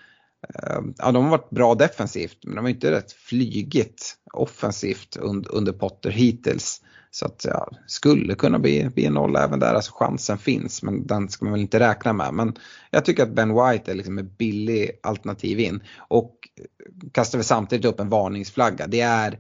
Ehm, 0.54 0.94
ja, 0.98 1.12
de 1.12 1.24
har 1.24 1.32
varit 1.32 1.50
bra 1.50 1.76
defensivt 1.76 2.38
men 2.44 2.56
de 2.56 2.66
har 2.66 2.70
inte 2.70 2.92
rätt 2.92 3.12
flygigt 3.12 4.16
offensivt 4.34 5.18
under, 5.50 5.72
Potter 5.72 6.10
hittills. 6.10 6.82
Så 7.12 7.26
att 7.26 7.46
ja, 7.48 7.70
skulle 7.88 8.36
kunna 8.36 8.60
bli, 8.60 8.90
bli 8.90 9.06
en 9.06 9.14
nolla 9.14 9.44
även 9.44 9.60
där, 9.60 9.74
alltså 9.74 9.92
chansen 9.96 10.38
finns 10.38 10.84
men 10.84 11.08
den 11.08 11.30
ska 11.30 11.46
man 11.46 11.52
väl 11.52 11.62
inte 11.62 11.80
räkna 11.80 12.14
med. 12.14 12.34
Men 12.34 12.56
jag 12.90 13.06
tycker 13.06 13.24
att 13.24 13.36
Ben 13.36 13.54
White 13.54 13.92
är 13.92 13.96
liksom 13.96 14.18
ett 14.18 14.38
billigt 14.38 15.00
alternativ 15.04 15.60
in 15.60 15.84
och 15.98 16.50
eh, 16.60 16.66
kastar 17.12 17.38
vi 17.38 17.44
samtidigt 17.44 17.86
upp 17.86 18.00
en 18.00 18.10
varningsflagga. 18.10 18.88
Det 18.88 19.02
är 19.02 19.40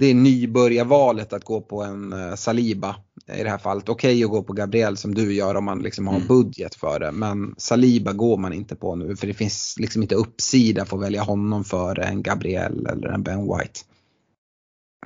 det 0.00 0.06
är 0.06 0.14
nybörjarvalet 0.14 1.32
att 1.32 1.44
gå 1.44 1.60
på 1.60 1.82
en 1.82 2.12
uh, 2.12 2.34
Saliba 2.34 2.96
i 3.38 3.42
det 3.42 3.50
här 3.50 3.58
fallet. 3.58 3.88
Okej 3.88 4.10
okay 4.10 4.24
att 4.24 4.30
gå 4.30 4.42
på 4.42 4.52
Gabriel 4.52 4.96
som 4.96 5.14
du 5.14 5.34
gör 5.34 5.54
om 5.54 5.64
man 5.64 5.82
liksom 5.82 6.06
har 6.06 6.14
mm. 6.14 6.28
budget 6.28 6.74
för 6.74 7.00
det. 7.00 7.12
Men 7.12 7.54
Saliba 7.58 8.12
går 8.12 8.36
man 8.36 8.52
inte 8.52 8.76
på 8.76 8.96
nu 8.96 9.16
för 9.16 9.26
det 9.26 9.34
finns 9.34 9.76
liksom 9.80 10.02
inte 10.02 10.14
uppsida 10.14 10.84
för 10.84 10.96
att 10.96 11.02
välja 11.02 11.22
honom 11.22 11.64
före 11.64 12.04
en 12.04 12.22
Gabriel 12.22 12.86
eller 12.86 13.08
en 13.08 13.22
Ben 13.22 13.42
White. 13.42 13.80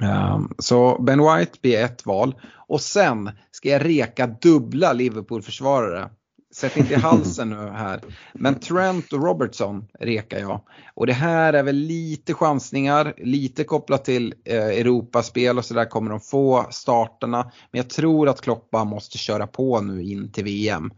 Um, 0.01 0.55
så 0.59 1.03
Ben 1.03 1.19
White 1.19 1.59
blir 1.63 1.79
ett 1.79 2.07
val. 2.07 2.35
Och 2.69 2.81
sen 2.81 3.31
ska 3.51 3.69
jag 3.69 3.85
reka 3.85 4.27
dubbla 4.27 4.93
Liverpool-försvarare. 4.93 6.11
Sätt 6.55 6.77
inte 6.77 6.93
i 6.93 6.97
halsen 6.97 7.51
nu 7.51 7.71
här. 7.71 8.01
Men 8.33 8.61
Trent 8.61 9.13
och 9.13 9.23
Robertson 9.23 9.85
rekar 10.01 10.39
jag. 10.39 10.61
Och 10.95 11.07
det 11.07 11.13
här 11.13 11.53
är 11.53 11.63
väl 11.63 11.77
lite 11.77 12.35
chansningar, 12.35 13.15
lite 13.17 13.65
kopplat 13.65 14.05
till 14.05 14.35
eh, 14.45 14.57
Europaspel 14.57 15.59
och 15.59 15.65
sådär 15.65 15.85
kommer 15.85 16.11
de 16.11 16.21
få 16.21 16.67
starterna. 16.71 17.43
Men 17.43 17.79
jag 17.79 17.91
tror 17.91 18.29
att 18.29 18.41
Kloppa 18.41 18.85
måste 18.85 19.19
köra 19.19 19.47
på 19.47 19.81
nu 19.81 20.03
in 20.03 20.33
till 20.33 20.45
VM. 20.45 20.91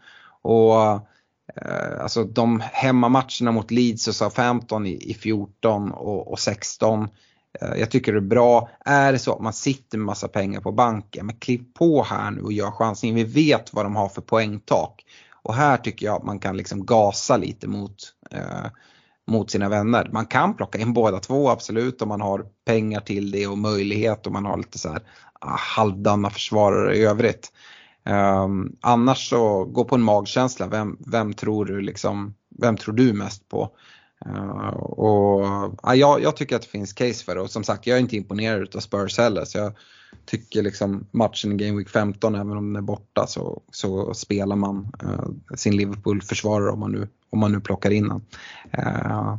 Och 0.42 0.82
eh, 0.82 2.00
alltså 2.00 2.24
de 2.24 2.62
hemmamatcherna 2.72 3.52
mot 3.52 3.70
Leeds 3.70 4.08
och 4.08 4.14
Southampton 4.14 4.86
i, 4.86 5.10
i 5.10 5.14
14 5.14 5.92
och, 5.92 6.32
och 6.32 6.38
16 6.38 7.08
eh, 7.60 7.74
jag 7.78 7.90
tycker 7.90 8.12
det 8.12 8.18
är 8.18 8.20
bra. 8.20 8.68
Är 8.84 9.12
det 9.12 9.18
så 9.18 9.32
att 9.32 9.42
man 9.42 9.52
sitter 9.52 9.98
med 9.98 10.06
massa 10.06 10.28
pengar 10.28 10.60
på 10.60 10.72
banken, 10.72 11.26
men 11.26 11.36
kliv 11.36 11.64
på 11.74 12.02
här 12.02 12.30
nu 12.30 12.40
och 12.42 12.52
gör 12.52 12.70
chansningen. 12.70 13.16
Vi 13.16 13.24
vet 13.24 13.72
vad 13.72 13.84
de 13.84 13.96
har 13.96 14.08
för 14.08 14.22
poängtak. 14.22 15.04
Och 15.46 15.54
här 15.54 15.76
tycker 15.76 16.06
jag 16.06 16.16
att 16.16 16.24
man 16.24 16.38
kan 16.38 16.56
liksom 16.56 16.86
gasa 16.86 17.36
lite 17.36 17.68
mot, 17.68 17.96
eh, 18.30 18.66
mot 19.26 19.50
sina 19.50 19.68
vänner. 19.68 20.10
Man 20.12 20.26
kan 20.26 20.56
plocka 20.56 20.78
in 20.78 20.92
båda 20.92 21.20
två 21.20 21.50
absolut 21.50 22.02
om 22.02 22.08
man 22.08 22.20
har 22.20 22.46
pengar 22.64 23.00
till 23.00 23.30
det 23.30 23.46
och 23.46 23.58
möjlighet 23.58 24.26
och 24.26 24.32
man 24.32 24.44
har 24.44 24.56
lite 24.56 24.78
så 24.78 24.88
här 24.88 25.02
ah, 25.40 25.56
halvdana 25.56 26.30
försvarare 26.30 26.96
i 26.96 27.04
övrigt. 27.04 27.52
Eh, 28.06 28.48
annars 28.80 29.30
så 29.30 29.64
gå 29.64 29.84
på 29.84 29.94
en 29.94 30.02
magkänsla, 30.02 30.66
vem, 30.66 30.98
vem 31.06 31.32
tror 31.32 31.64
du 31.64 31.80
liksom, 31.80 32.34
vem 32.58 32.76
tror 32.76 32.94
du 32.94 33.12
mest 33.12 33.48
på? 33.48 33.70
Uh, 34.26 34.68
och, 34.76 35.44
ja, 35.82 35.94
jag, 35.94 36.22
jag, 36.22 36.36
tycker 36.36 36.56
att 36.56 36.62
det 36.62 36.68
finns 36.68 36.92
case 36.92 37.24
för 37.24 37.34
det 37.34 37.40
och 37.40 37.50
som 37.50 37.64
sagt 37.64 37.86
jag 37.86 37.96
är 37.96 38.00
inte 38.00 38.16
imponerad 38.16 38.76
av 38.76 38.80
Spurs 38.80 39.18
heller 39.18 39.44
så 39.44 39.58
jag 39.58 39.72
tycker 40.24 40.62
liksom 40.62 41.06
matchen 41.10 41.52
i 41.52 41.64
Game 41.64 41.78
Week 41.78 41.88
15 41.88 42.34
även 42.34 42.56
om 42.56 42.72
den 42.72 42.76
är 42.76 42.86
borta 42.86 43.26
så, 43.26 43.62
så 43.72 44.14
spelar 44.14 44.56
man 44.56 44.92
uh, 45.04 45.56
sin 45.56 45.76
Liverpool-försvarare 45.76 46.70
om 46.70 46.80
man 46.80 46.92
nu, 46.92 47.08
om 47.30 47.38
man 47.38 47.52
nu 47.52 47.60
plockar 47.60 47.90
in 47.90 48.08
den. 48.08 48.22
Uh, 48.78 49.38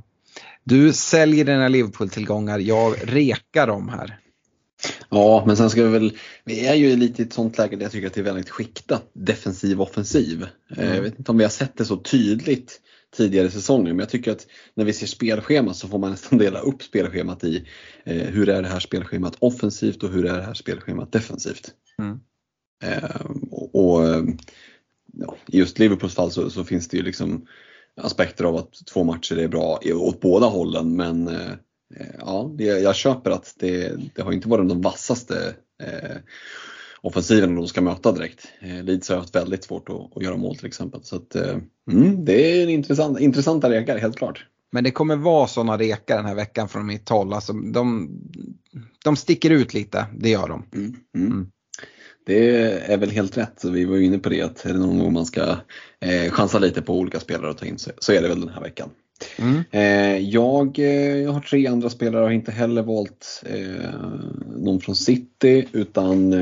du 0.64 0.94
säljer 0.94 1.46
dina 1.46 1.68
Liverpool-tillgångar, 1.68 2.60
jag 2.60 2.96
rekar 3.04 3.68
dem 3.68 3.90
här. 3.90 4.20
Ja, 5.10 5.44
men 5.48 5.58
sen 5.58 5.70
ska 5.70 5.84
vi 5.84 5.90
väl, 5.90 6.18
vi 6.46 6.68
är 6.68 6.76
ju 6.76 6.96
lite 6.96 7.22
i 7.22 7.26
ett 7.26 7.34
sånt 7.34 7.58
läge 7.58 7.76
där 7.76 7.84
jag 7.84 7.92
tycker 7.92 8.08
att 8.08 8.14
det 8.14 8.22
är 8.22 8.24
väldigt 8.24 8.50
skiktat 8.50 9.10
defensiv 9.14 9.82
offensiv. 9.82 10.46
Mm. 10.78 10.96
Jag 10.96 11.02
vet 11.02 11.20
inte 11.20 11.32
om 11.32 11.38
vi 11.38 11.44
har 11.44 11.52
sett 11.52 11.78
det 11.78 11.86
så 11.86 11.98
tydligt 11.98 12.82
tidigare 13.16 13.50
säsonger. 13.50 13.94
Men 13.94 14.00
jag 14.00 14.10
tycker 14.10 14.32
att 14.32 14.48
när 14.74 14.86
vi 14.86 14.94
ser 14.94 15.08
spelschema 15.08 15.74
så 15.74 15.88
får 15.88 16.00
man 16.00 16.12
nästan 16.12 16.38
dela 16.38 16.60
upp 16.60 16.84
spelschemat 16.84 17.44
i 17.44 17.68
eh, 18.04 18.28
hur 18.28 18.50
är 18.50 18.62
det 18.62 18.68
här 18.68 18.80
spelschemat 18.80 19.36
offensivt 19.40 20.04
och 20.04 20.10
hur 20.10 20.26
är 20.26 20.38
det 20.38 20.44
här 20.44 20.54
spelschemat 20.54 21.12
defensivt. 21.12 21.72
Mm. 22.02 22.20
Eh, 22.84 23.26
och, 23.52 23.76
och 23.76 24.26
ja, 25.14 25.36
I 25.48 25.58
just 25.58 25.80
Liverpools 25.80 26.16
fall 26.16 26.32
så, 26.32 26.50
så, 26.50 26.64
finns 26.64 26.88
det 26.88 26.98
ju 26.98 27.04
liksom 27.04 27.48
aspekter 28.02 28.44
av 28.44 28.56
att 28.56 28.74
två 28.86 29.04
matcher 29.04 29.38
är 29.38 29.48
bra 29.48 29.80
åt 29.86 30.22
båda 30.22 30.48
hållen 30.48 30.96
men 30.96 31.28
eh, 31.28 31.52
ja, 32.20 32.52
det, 32.58 32.64
jag 32.64 32.96
köper 32.96 33.32
att 33.32 33.56
det, 33.60 33.96
det 34.16 34.22
har 34.22 34.32
inte 34.32 34.50
varit 34.50 34.70
de 34.70 34.82
vassaste 34.82 35.56
eh, 35.84 36.18
offensiven 37.02 37.56
de 37.56 37.68
ska 37.68 37.82
möta 37.82 38.12
direkt. 38.12 38.48
Eh, 38.60 38.84
Leeds 38.84 39.10
har 39.10 39.18
haft 39.18 39.36
väldigt 39.36 39.64
svårt 39.64 39.90
att, 39.90 40.18
att 40.18 40.24
göra 40.24 40.38
mål 40.38 40.56
till 40.56 40.68
exempel. 40.68 41.04
Så 41.04 41.16
att, 41.16 41.36
eh, 41.36 41.58
mm, 41.92 42.26
det 42.26 42.60
är 42.60 42.64
en 42.64 42.70
intressant, 42.70 43.20
intressanta 43.20 43.70
rekar 43.70 43.98
helt 43.98 44.18
klart. 44.18 44.46
Men 44.72 44.84
det 44.84 44.92
kommer 44.92 45.16
vara 45.16 45.48
sådana 45.48 45.78
rekar 45.78 46.16
den 46.16 46.26
här 46.26 46.36
veckan 46.36 46.70
från 46.70 46.86
mitt 46.86 47.10
håll. 47.10 47.34
Alltså, 47.34 47.54
de, 47.54 48.10
de 49.04 49.16
sticker 49.16 49.50
ut 49.50 49.74
lite, 49.74 50.06
det 50.18 50.30
gör 50.30 50.48
de. 50.48 50.66
Mm, 50.74 50.96
mm. 51.16 51.32
Mm. 51.32 51.52
Det 52.26 52.62
är 52.92 52.98
väl 52.98 53.12
helt 53.12 53.38
rätt. 53.38 53.64
Vi 53.66 53.86
var 53.86 53.96
ju 53.96 54.06
inne 54.06 54.20
på 54.20 54.30
det 54.30 54.42
att 54.42 54.66
är 54.66 54.74
det 54.74 54.80
någon 54.80 55.00
gång 55.00 55.14
man 55.14 55.26
ska 55.26 55.56
eh, 56.00 56.32
chansa 56.32 56.60
lite 56.60 56.82
på 56.82 57.00
olika 57.00 57.20
spelare 57.20 57.52
att 57.52 57.58
ta 57.58 57.66
in 57.66 57.78
så, 57.78 57.92
så 58.00 58.14
är 58.14 58.22
det 58.22 58.28
väl 58.28 58.40
den 58.40 58.50
här 58.50 58.62
veckan. 58.62 58.90
Mm. 59.40 59.64
Eh, 59.72 60.30
jag, 60.30 60.80
eh, 60.80 61.18
jag 61.18 61.32
har 61.32 61.42
tre 61.42 61.68
andra 61.68 61.90
spelare 61.90 62.22
och 62.22 62.28
har 62.28 62.34
inte 62.34 62.52
heller 62.52 62.82
valt 62.82 63.44
eh, 63.46 64.00
någon 64.56 64.82
från 64.82 64.96
City 64.96 65.68
utan 65.72 66.34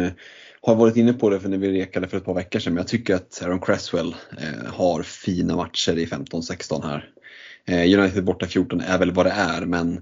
har 0.66 0.76
varit 0.76 0.98
inne 0.98 1.14
på 1.14 1.30
det 1.30 1.40
för 1.40 1.50
när 1.50 1.58
vi 1.58 1.72
rekade 1.72 2.08
för 2.08 2.18
ett 2.18 2.26
par 2.26 2.34
veckor 2.34 2.60
sedan, 2.60 2.74
men 2.74 2.82
jag 2.82 2.88
tycker 2.88 3.16
att 3.16 3.42
Aaron 3.44 3.60
Cresswell 3.60 4.16
eh, 4.38 4.74
har 4.74 5.04
fina 5.04 5.56
matcher 5.56 5.98
i 5.98 6.06
15-16 6.06 6.84
här. 6.84 7.10
Eh, 7.66 8.00
United 8.00 8.24
borta 8.24 8.48
14 8.48 8.82
är 8.82 8.98
väl 8.98 9.12
vad 9.12 9.26
det 9.26 9.32
är, 9.32 9.66
men 9.66 9.96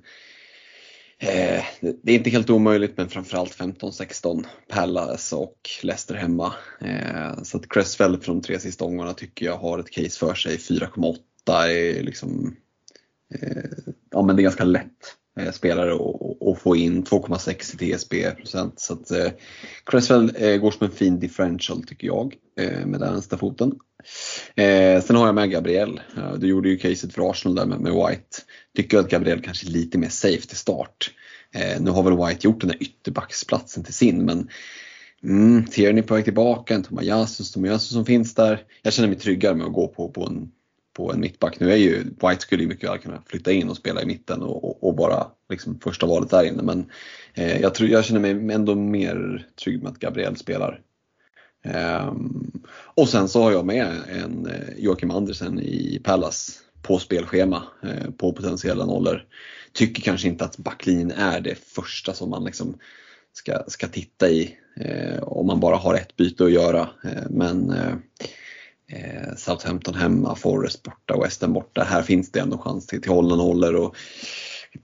eh, 1.20 1.64
det 1.82 2.12
är 2.12 2.16
inte 2.16 2.30
helt 2.30 2.50
omöjligt, 2.50 2.98
men 2.98 3.10
framförallt 3.10 3.58
15-16 3.58 4.46
Palace 4.70 5.36
och 5.36 5.70
Leicester 5.84 6.16
hemma. 6.16 6.54
Eh, 6.82 7.44
så 7.44 7.58
att 7.58 7.70
Cresswell 7.70 8.18
från 8.18 8.42
de 8.42 8.48
tre 8.48 8.60
sista 8.60 8.86
omgångarna 8.86 9.14
tycker 9.14 9.46
jag 9.46 9.58
har 9.58 9.80
ett 9.80 9.92
case 9.92 10.20
för 10.20 10.36
sig. 10.36 10.58
4,8 10.58 11.18
är 11.68 12.04
liksom, 12.04 12.56
eh, 13.34 13.64
ja 14.12 14.22
men 14.22 14.36
det 14.36 14.42
är 14.42 14.44
ganska 14.44 14.64
lätt 14.64 15.18
Eh, 15.40 15.52
spelare 15.52 15.94
och, 15.94 16.50
och, 16.50 16.60
få 16.60 16.76
in 16.76 17.04
2,6 17.04 17.84
i 17.84 17.94
TSB 17.94 18.32
procent. 18.32 18.80
Så 18.80 18.94
att 18.94 19.12
eh, 19.12 19.32
Cresswell 19.86 20.32
eh, 20.36 20.58
går 20.58 20.72
som 20.72 20.86
en 20.86 20.94
fin 20.94 21.20
differential 21.20 21.84
tycker 21.84 22.08
jag 22.08 22.36
eh, 22.60 22.86
med 22.86 23.00
den 23.00 23.14
vänsterfoten. 23.14 23.72
Eh, 24.56 25.02
sen 25.02 25.16
har 25.16 25.26
jag 25.26 25.36
med 25.36 25.52
Gabriel. 25.52 26.02
Eh, 26.18 26.34
du 26.34 26.48
gjorde 26.48 26.70
ju 26.70 26.78
caset 26.78 27.14
för 27.14 27.30
Arsenal 27.30 27.56
där 27.56 27.66
med, 27.66 27.80
med 27.80 27.92
White. 27.92 28.38
Tycker 28.76 29.00
att 29.00 29.10
Gabriel 29.10 29.42
kanske 29.42 29.68
är 29.68 29.72
lite 29.72 29.98
mer 29.98 30.10
safe 30.10 30.48
till 30.48 30.58
start. 30.58 31.12
Eh, 31.56 31.82
nu 31.82 31.92
har 31.92 32.04
väl 32.04 32.28
White 32.28 32.48
gjort 32.48 32.62
den 32.62 32.70
där 32.70 32.84
ytterbacksplatsen 32.84 33.84
till 33.84 33.94
sin 33.94 34.26
men 34.26 34.50
Mm, 35.24 35.66
Tierney 35.66 36.04
på 36.04 36.14
väg 36.14 36.24
tillbaka, 36.24 36.76
en 36.76 36.84
Tomayasus, 36.84 37.52
Tomayasus 37.52 37.90
som 37.90 38.06
finns 38.06 38.36
där. 38.36 38.64
Jag 38.82 38.94
känner 38.94 39.10
mig 39.10 39.18
tryggare 39.18 39.56
med 39.56 39.68
att 39.68 39.74
gå 39.74 39.88
på, 39.88 40.10
på 40.10 40.26
en 40.26 40.52
på 40.94 41.12
en 41.12 41.20
mittback. 41.20 41.60
Nu 41.60 41.72
är 41.72 41.76
ju 41.76 42.04
White 42.04 42.40
skulle 42.40 42.64
ju 42.64 42.70
mycket 42.70 42.90
väl 42.90 43.00
kunna 43.00 43.22
flytta 43.26 43.52
in 43.52 43.70
och 43.70 43.78
spela 43.78 44.02
i 44.02 44.06
mitten 44.06 44.42
och, 44.42 44.64
och, 44.64 44.90
och 44.90 44.98
vara 44.98 45.28
liksom 45.50 45.80
första 45.80 46.06
valet 46.06 46.30
där 46.30 46.44
inne. 46.44 46.64
Men 46.64 46.92
eh, 47.34 47.62
jag, 47.62 47.74
tror, 47.74 47.90
jag 47.90 48.06
känner 48.06 48.34
mig 48.34 48.56
ändå 48.56 48.76
mer 48.76 49.48
trygg 49.64 49.84
med 49.84 49.92
att 49.92 50.00
Gabriel 50.00 50.38
spelar. 50.38 50.82
Um, 52.08 52.64
och 52.70 53.10
sen 53.10 53.30
så 53.30 53.44
har 53.44 53.52
jag 53.52 53.66
med 53.66 53.88
en 54.10 54.46
eh, 54.46 54.78
Joakim 54.78 55.12
Andersen 55.12 55.60
i 55.60 56.02
Pallas 56.04 56.60
på 56.82 57.00
spelschema 57.00 57.64
eh, 57.84 58.12
på 58.18 58.34
potentiella 58.34 58.86
nollor. 58.86 59.26
Tycker 59.74 60.02
kanske 60.02 60.28
inte 60.28 60.46
att 60.46 60.58
backlinjen 60.58 61.12
är 61.12 61.40
det 61.40 61.56
första 61.56 62.14
som 62.14 62.30
man 62.30 62.44
liksom 62.44 62.78
ska, 63.34 63.64
ska 63.68 63.88
titta 63.88 64.30
i 64.30 64.58
eh, 64.76 65.24
om 65.24 65.48
man 65.48 65.60
bara 65.60 65.76
har 65.76 65.96
ett 65.96 66.18
byte 66.18 66.44
att 66.44 66.52
göra. 66.52 66.90
Eh, 67.04 67.30
men 67.30 67.72
Eh, 67.72 67.94
Southampton 69.38 69.96
hemma, 69.96 70.36
Forest 70.36 70.84
borta, 70.84 71.20
West 71.24 71.42
Ham 71.42 71.54
borta. 71.54 71.84
Här 71.84 72.02
finns 72.02 72.32
det 72.32 72.40
ändå 72.40 72.58
chans 72.58 72.88
till, 72.88 73.02
till 73.02 73.12
hållen 73.12 73.40
håller 73.40 73.76
och 73.76 73.96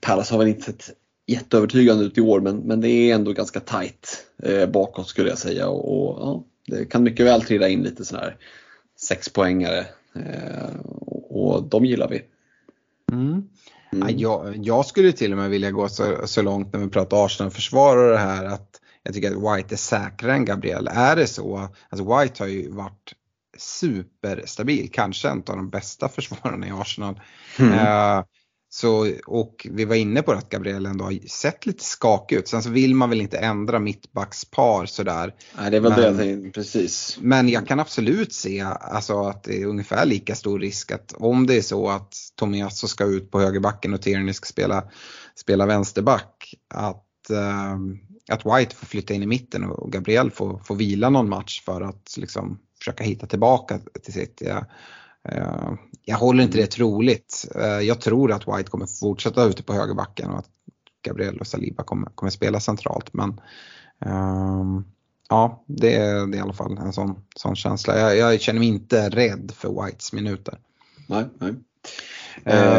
Palace 0.02 0.34
har 0.34 0.40
väl 0.40 0.48
inte 0.48 0.62
sett 0.62 0.90
jätteövertygande 1.28 2.04
ut 2.06 2.18
i 2.18 2.22
år 2.22 2.40
men, 2.40 2.58
men 2.58 2.82
det 2.82 2.90
är 2.90 3.16
ändå 3.16 3.34
ganska 3.34 3.60
tight 3.60 4.26
eh, 4.44 4.70
bakåt 4.70 5.08
skulle 5.08 5.30
jag 5.30 5.38
säga 5.38 5.70
och, 5.70 5.94
och 5.94 6.20
ja, 6.20 6.44
det 6.78 6.86
kan 6.86 7.04
mycket 7.04 7.26
väl 7.26 7.42
trilla 7.42 7.68
in 7.68 7.84
lite 7.84 8.06
sådana 8.06 8.26
här 8.26 8.38
sexpoängare 9.00 9.86
eh, 10.16 10.76
och, 10.86 11.56
och 11.56 11.64
de 11.64 11.86
gillar 11.86 12.10
vi. 12.10 12.22
Mm. 13.12 13.44
Mm. 13.94 14.20
Jag, 14.20 14.58
jag, 14.58 14.86
skulle 14.86 15.12
till 15.12 15.32
och 15.32 15.38
med 15.38 15.50
vilja 15.50 15.72
gå 15.72 15.90
så, 15.90 16.28
så 16.28 16.42
långt 16.42 16.74
när 16.74 16.80
vi 16.80 16.90
pratar 16.90 17.26
Arsenal-försvarare 17.26 18.18
här 18.18 18.46
att 18.46 18.82
jag 19.04 19.14
tycker 19.14 19.32
att 19.32 19.58
White 19.58 19.76
är 19.76 19.78
säkrare 19.78 20.34
än 20.34 20.46
Gabriel. 20.46 20.90
Är 20.92 21.16
det 21.16 21.28
så? 21.28 21.70
Alltså 21.90 22.20
White 22.20 22.44
har 22.44 22.48
ju 22.48 22.72
varit 22.72 23.14
superstabil, 23.60 24.90
kanske 24.92 25.30
en 25.30 25.38
av 25.38 25.56
de 25.56 25.70
bästa 25.70 26.10
försvararna 26.16 26.68
i 26.68 26.72
Arsenal. 26.72 27.22
Mm. 27.60 27.74
Uh, 27.74 28.24
så, 28.72 29.14
och 29.26 29.68
vi 29.72 29.86
var 29.86 29.96
inne 29.96 30.22
på 30.22 30.32
att 30.32 30.50
Gabriel 30.50 30.86
ändå 30.86 31.06
har 31.06 31.28
sett 31.28 31.66
lite 31.66 31.84
skakig 31.84 32.36
ut. 32.36 32.48
Sen 32.48 32.64
så 32.64 32.70
vill 32.70 32.96
man 32.96 33.10
väl 33.10 33.22
inte 33.22 33.38
ändra 33.38 33.80
mittbackspar 33.80 34.86
sådär. 34.86 35.36
Nej 35.58 35.72
det 35.72 35.80
väl 35.80 35.92
men, 35.92 36.18
det 36.18 36.26
jag 36.26 36.54
precis. 36.54 37.18
Men 37.22 37.50
jag 37.50 37.68
kan 37.68 37.80
absolut 37.80 38.34
se 38.34 38.62
alltså, 38.82 39.22
att 39.22 39.44
det 39.44 39.62
är 39.62 39.66
ungefär 39.66 40.06
lika 40.06 40.36
stor 40.36 40.60
risk 40.60 40.92
att 40.92 41.14
om 41.18 41.48
det 41.48 41.58
är 41.58 41.62
så 41.62 41.90
att 41.90 42.16
Tomiasso 42.36 42.88
ska 42.88 43.06
ut 43.06 43.32
på 43.32 43.40
högerbacken 43.40 43.94
och 43.94 44.02
Tierney 44.02 44.34
ska 44.34 44.46
spela, 44.46 44.84
spela 45.36 45.66
vänsterback. 45.66 46.54
Att, 46.74 47.06
uh, 47.32 47.78
att 48.32 48.46
White 48.46 48.76
får 48.76 48.86
flytta 48.86 49.14
in 49.14 49.24
i 49.24 49.28
mitten 49.28 49.64
och 49.64 49.92
Gabriel 49.92 50.32
får, 50.32 50.60
får 50.60 50.76
vila 50.76 51.10
någon 51.10 51.30
match 51.30 51.62
för 51.66 51.82
att 51.82 52.18
liksom 52.18 52.60
försöka 52.80 53.04
hitta 53.04 53.28
tillbaka 53.28 53.80
till 54.04 54.14
sitt. 54.14 54.42
Jag, 54.42 54.66
eh, 55.30 55.74
jag 56.06 56.18
håller 56.18 56.44
inte 56.44 56.58
det 56.58 56.68
troligt. 56.68 57.48
Eh, 57.56 57.80
jag 57.80 58.02
tror 58.02 58.32
att 58.32 58.48
White 58.48 58.70
kommer 58.70 58.86
fortsätta 58.86 59.44
ute 59.44 59.64
på 59.64 59.74
högerbacken 59.74 60.30
och 60.30 60.40
att 60.40 60.50
Gabriel 61.06 61.40
och 61.40 61.48
Saliba 61.48 61.84
kommer, 61.84 62.10
kommer 62.10 62.30
spela 62.32 62.60
centralt. 62.60 63.14
Men 63.14 63.42
um, 64.06 64.86
ja, 65.30 65.64
det 65.68 65.96
är, 65.96 66.28
det 66.28 66.38
är 66.38 66.40
i 66.40 66.42
alla 66.42 66.54
fall 66.54 66.78
en 66.78 66.94
sån, 66.94 67.22
sån 67.36 67.56
känsla. 67.56 68.00
Jag, 68.00 68.18
jag 68.34 68.42
känner 68.42 68.60
mig 68.60 68.68
inte 68.68 69.10
rädd 69.10 69.52
för 69.56 69.86
Whites 69.86 70.14
minuter. 70.14 70.60
Nej, 71.08 71.26
nej. 71.38 71.54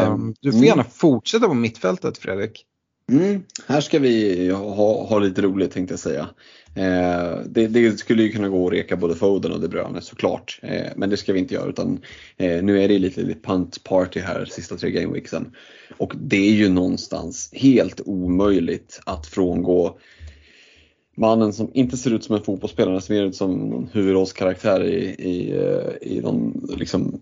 Um, 0.07 0.35
du 0.41 0.51
får 0.51 0.57
mm. 0.57 0.67
gärna 0.67 0.83
fortsätta 0.83 1.47
på 1.47 1.53
mittfältet 1.53 2.17
Fredrik. 2.17 2.65
Mm, 3.09 3.43
här 3.67 3.81
ska 3.81 3.99
vi 3.99 4.49
ha, 4.49 5.07
ha 5.07 5.19
lite 5.19 5.41
roligt 5.41 5.71
tänkte 5.71 5.93
jag 5.93 5.99
säga. 5.99 6.29
Eh, 6.75 7.39
det, 7.45 7.67
det, 7.67 7.99
skulle 7.99 8.23
ju 8.23 8.31
kunna 8.31 8.49
gå 8.49 8.67
att 8.67 8.73
reka 8.73 8.95
både 8.95 9.15
Foden 9.15 9.51
och 9.51 9.61
De 9.61 9.67
Bruyne 9.67 10.01
såklart. 10.01 10.59
Eh, 10.63 10.87
men 10.95 11.09
det 11.09 11.17
ska 11.17 11.33
vi 11.33 11.39
inte 11.39 11.53
göra 11.53 11.69
utan 11.69 11.99
eh, 12.37 12.63
nu 12.63 12.83
är 12.83 12.87
det 12.87 12.99
lite, 12.99 13.21
lite 13.21 13.39
punt 13.39 13.83
party 13.83 14.19
här 14.19 14.45
sista 14.45 14.77
tre 14.77 14.91
gameweeksen. 14.91 15.55
Och 15.97 16.13
det 16.21 16.49
är 16.49 16.53
ju 16.53 16.69
någonstans 16.69 17.49
helt 17.53 18.01
omöjligt 18.05 19.01
att 19.05 19.27
frångå 19.27 19.97
mannen 21.17 21.53
som 21.53 21.71
inte 21.73 21.97
ser 21.97 22.13
ut 22.13 22.23
som 22.23 22.35
en 22.35 22.43
fotbollsspelare, 22.43 23.01
som 23.01 23.15
ser 23.15 23.23
ut 23.23 23.35
som 23.35 23.73
en 23.73 23.89
huvudrollskaraktär 23.93 24.83
i, 24.83 25.05
i, 25.05 25.51
eh, 25.51 26.09
i 26.11 26.21
någon 26.21 26.67
liksom 26.77 27.01
någon 27.01 27.21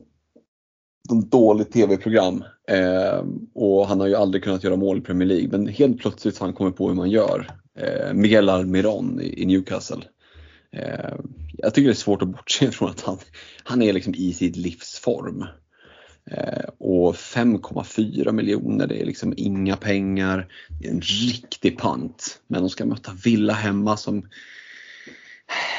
dåligt 1.16 1.72
tv-program. 1.72 2.44
Eh, 2.68 3.24
och 3.54 3.88
han 3.88 4.00
har 4.00 4.08
ju 4.08 4.16
aldrig 4.16 4.44
kunnat 4.44 4.64
göra 4.64 4.76
mål 4.76 4.98
i 4.98 5.02
Premier 5.02 5.28
League 5.28 5.48
men 5.52 5.68
helt 5.68 6.00
plötsligt 6.00 6.38
har 6.38 6.48
han 6.48 6.54
kommit 6.54 6.76
på 6.76 6.88
hur 6.88 6.96
man 6.96 7.10
gör 7.10 7.48
eh, 7.80 8.14
Miguel 8.14 8.50
Almiron 8.50 9.22
i, 9.22 9.44
i 9.44 9.46
Newcastle. 9.46 10.04
Eh, 10.72 11.16
jag 11.58 11.74
tycker 11.74 11.88
det 11.88 11.94
är 11.94 11.96
svårt 11.96 12.22
att 12.22 12.28
bortse 12.28 12.72
från 12.72 12.90
att 12.90 13.02
han, 13.02 13.18
han 13.64 13.82
är 13.82 13.94
liksom 13.94 14.16
i 14.16 14.34
sitt 14.34 14.56
livsform. 14.56 15.46
Eh, 16.32 16.70
och 16.78 17.16
5,4 17.16 18.32
miljoner, 18.32 18.88
det 18.88 19.02
är 19.02 19.06
liksom 19.06 19.34
inga 19.38 19.76
pengar. 19.76 20.48
Det 20.80 20.88
är 20.88 20.92
en 20.92 21.02
riktig 21.02 21.78
pant. 21.78 22.42
Men 22.48 22.62
de 22.62 22.70
ska 22.70 22.86
möta 22.86 23.12
Villa 23.24 23.54
hemma 23.54 23.98
som 23.98 24.28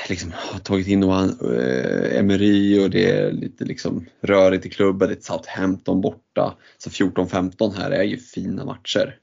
liksom 0.09 0.33
har 0.37 0.59
tagit 0.59 0.87
in 0.87 1.03
eh, 1.03 2.19
Emery 2.19 2.85
och 2.85 2.91
det 2.91 3.11
är 3.11 3.33
lite 3.33 3.65
liksom 3.65 4.07
rörigt 4.21 4.67
i 4.67 4.71
klubben. 4.71 5.09
Det 5.09 5.15
är 5.15 5.21
Southampton 5.21 6.01
borta. 6.01 6.57
Så 6.79 6.91
14-15 6.91 7.75
här 7.77 7.91
är 7.91 8.03
ju 8.03 8.17
fina 8.17 8.65
matcher. 8.65 9.17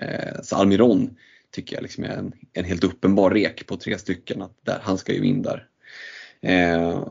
Eh, 0.00 0.42
så 0.42 0.56
Almiron 0.56 1.16
tycker 1.52 1.76
jag 1.76 1.82
liksom 1.82 2.04
är 2.04 2.08
en, 2.08 2.32
en 2.52 2.64
helt 2.64 2.84
uppenbar 2.84 3.30
rek 3.30 3.66
på 3.66 3.76
tre 3.76 3.98
stycken. 3.98 4.42
Att 4.42 4.56
där, 4.64 4.78
han 4.82 4.98
ska 4.98 5.12
ju 5.12 5.24
in 5.24 5.42
där. 5.42 5.66
Eh, 6.42 7.06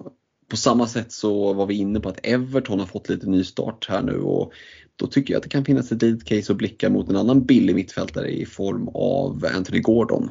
på 0.50 0.58
samma 0.58 0.88
sätt 0.88 1.12
så 1.12 1.54
var 1.54 1.66
vi 1.66 1.76
inne 1.76 2.00
på 2.00 2.10
att 2.10 2.20
Everton 2.24 2.80
har 2.80 2.86
fått 2.86 3.10
lite 3.10 3.30
ny 3.30 3.44
start 3.44 3.86
här 3.90 4.02
nu 4.02 4.20
och 4.20 4.54
då 4.96 5.08
tycker 5.08 5.34
jag 5.34 5.38
att 5.38 5.44
det 5.44 5.50
kan 5.50 5.66
finnas 5.66 5.92
ett 5.92 6.02
litet 6.02 6.28
case 6.28 6.52
att 6.52 6.58
blicka 6.58 6.90
mot 6.90 7.10
en 7.10 7.16
annan 7.16 7.46
billig 7.46 7.76
mittfältare 7.76 8.30
i 8.30 8.46
form 8.46 8.88
av 8.94 9.46
Anthony 9.56 9.80
Gordon. 9.80 10.30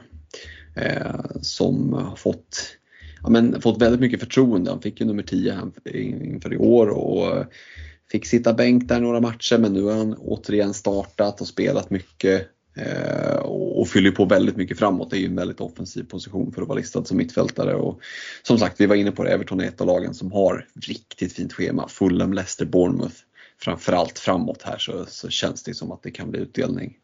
Eh, 0.79 1.41
som 1.41 1.93
har 1.93 2.16
fått, 2.16 2.76
ja, 3.22 3.29
men, 3.31 3.61
fått 3.61 3.83
väldigt 3.83 4.01
mycket 4.01 4.20
förtroende. 4.20 4.70
Han 4.70 4.83
fick 4.83 5.01
ju 5.01 5.07
nummer 5.07 5.22
10 5.22 5.59
inför 6.24 6.53
i 6.53 6.57
år 6.57 6.89
och 6.89 7.45
fick 8.11 8.26
sitta 8.26 8.53
bänk 8.53 8.89
där 8.89 9.01
några 9.01 9.20
matcher 9.20 9.59
men 9.59 9.72
nu 9.72 9.83
har 9.83 9.93
han 9.93 10.14
återigen 10.14 10.74
startat 10.74 11.41
och 11.41 11.49
spelat 11.49 11.91
mycket. 11.91 12.49
Eh, 12.76 13.37
och 13.79 13.89
fyller 13.89 14.11
på 14.11 14.24
väldigt 14.24 14.57
mycket 14.57 14.79
framåt. 14.79 15.11
Det 15.11 15.16
är 15.16 15.20
ju 15.20 15.26
en 15.26 15.37
väldigt 15.37 15.61
offensiv 15.61 16.03
position 16.03 16.53
för 16.53 16.62
att 16.62 16.68
vara 16.68 16.79
listad 16.79 17.05
som 17.05 17.16
mittfältare. 17.16 17.74
Och 17.74 18.01
som 18.43 18.59
sagt, 18.59 18.81
vi 18.81 18.87
var 18.87 18.97
inne 18.97 19.12
på 19.12 19.24
det, 19.24 19.31
Everton 19.31 19.61
är 19.61 19.64
ett 19.64 19.81
av 19.81 19.87
lagen 19.87 20.14
som 20.14 20.33
har 20.33 20.66
riktigt 20.87 21.33
fint 21.33 21.53
schema. 21.53 21.89
Fulham, 21.89 22.33
Leicester, 22.33 22.66
Bournemouth. 22.66 23.16
Framförallt 23.61 24.18
framåt 24.18 24.62
här 24.62 24.78
så, 24.78 25.06
så 25.06 25.28
känns 25.28 25.62
det 25.62 25.74
som 25.74 25.92
att 25.92 26.02
det 26.02 26.11
kan 26.11 26.30
bli 26.30 26.40
utdelning. 26.40 26.96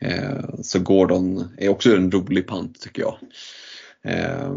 Eh, 0.00 0.44
så 0.62 0.78
Gordon 0.78 1.48
är 1.58 1.68
också 1.68 1.96
en 1.96 2.10
rolig 2.10 2.46
pant 2.46 2.80
tycker 2.80 3.02
jag. 3.02 3.18
Eh, 4.04 4.52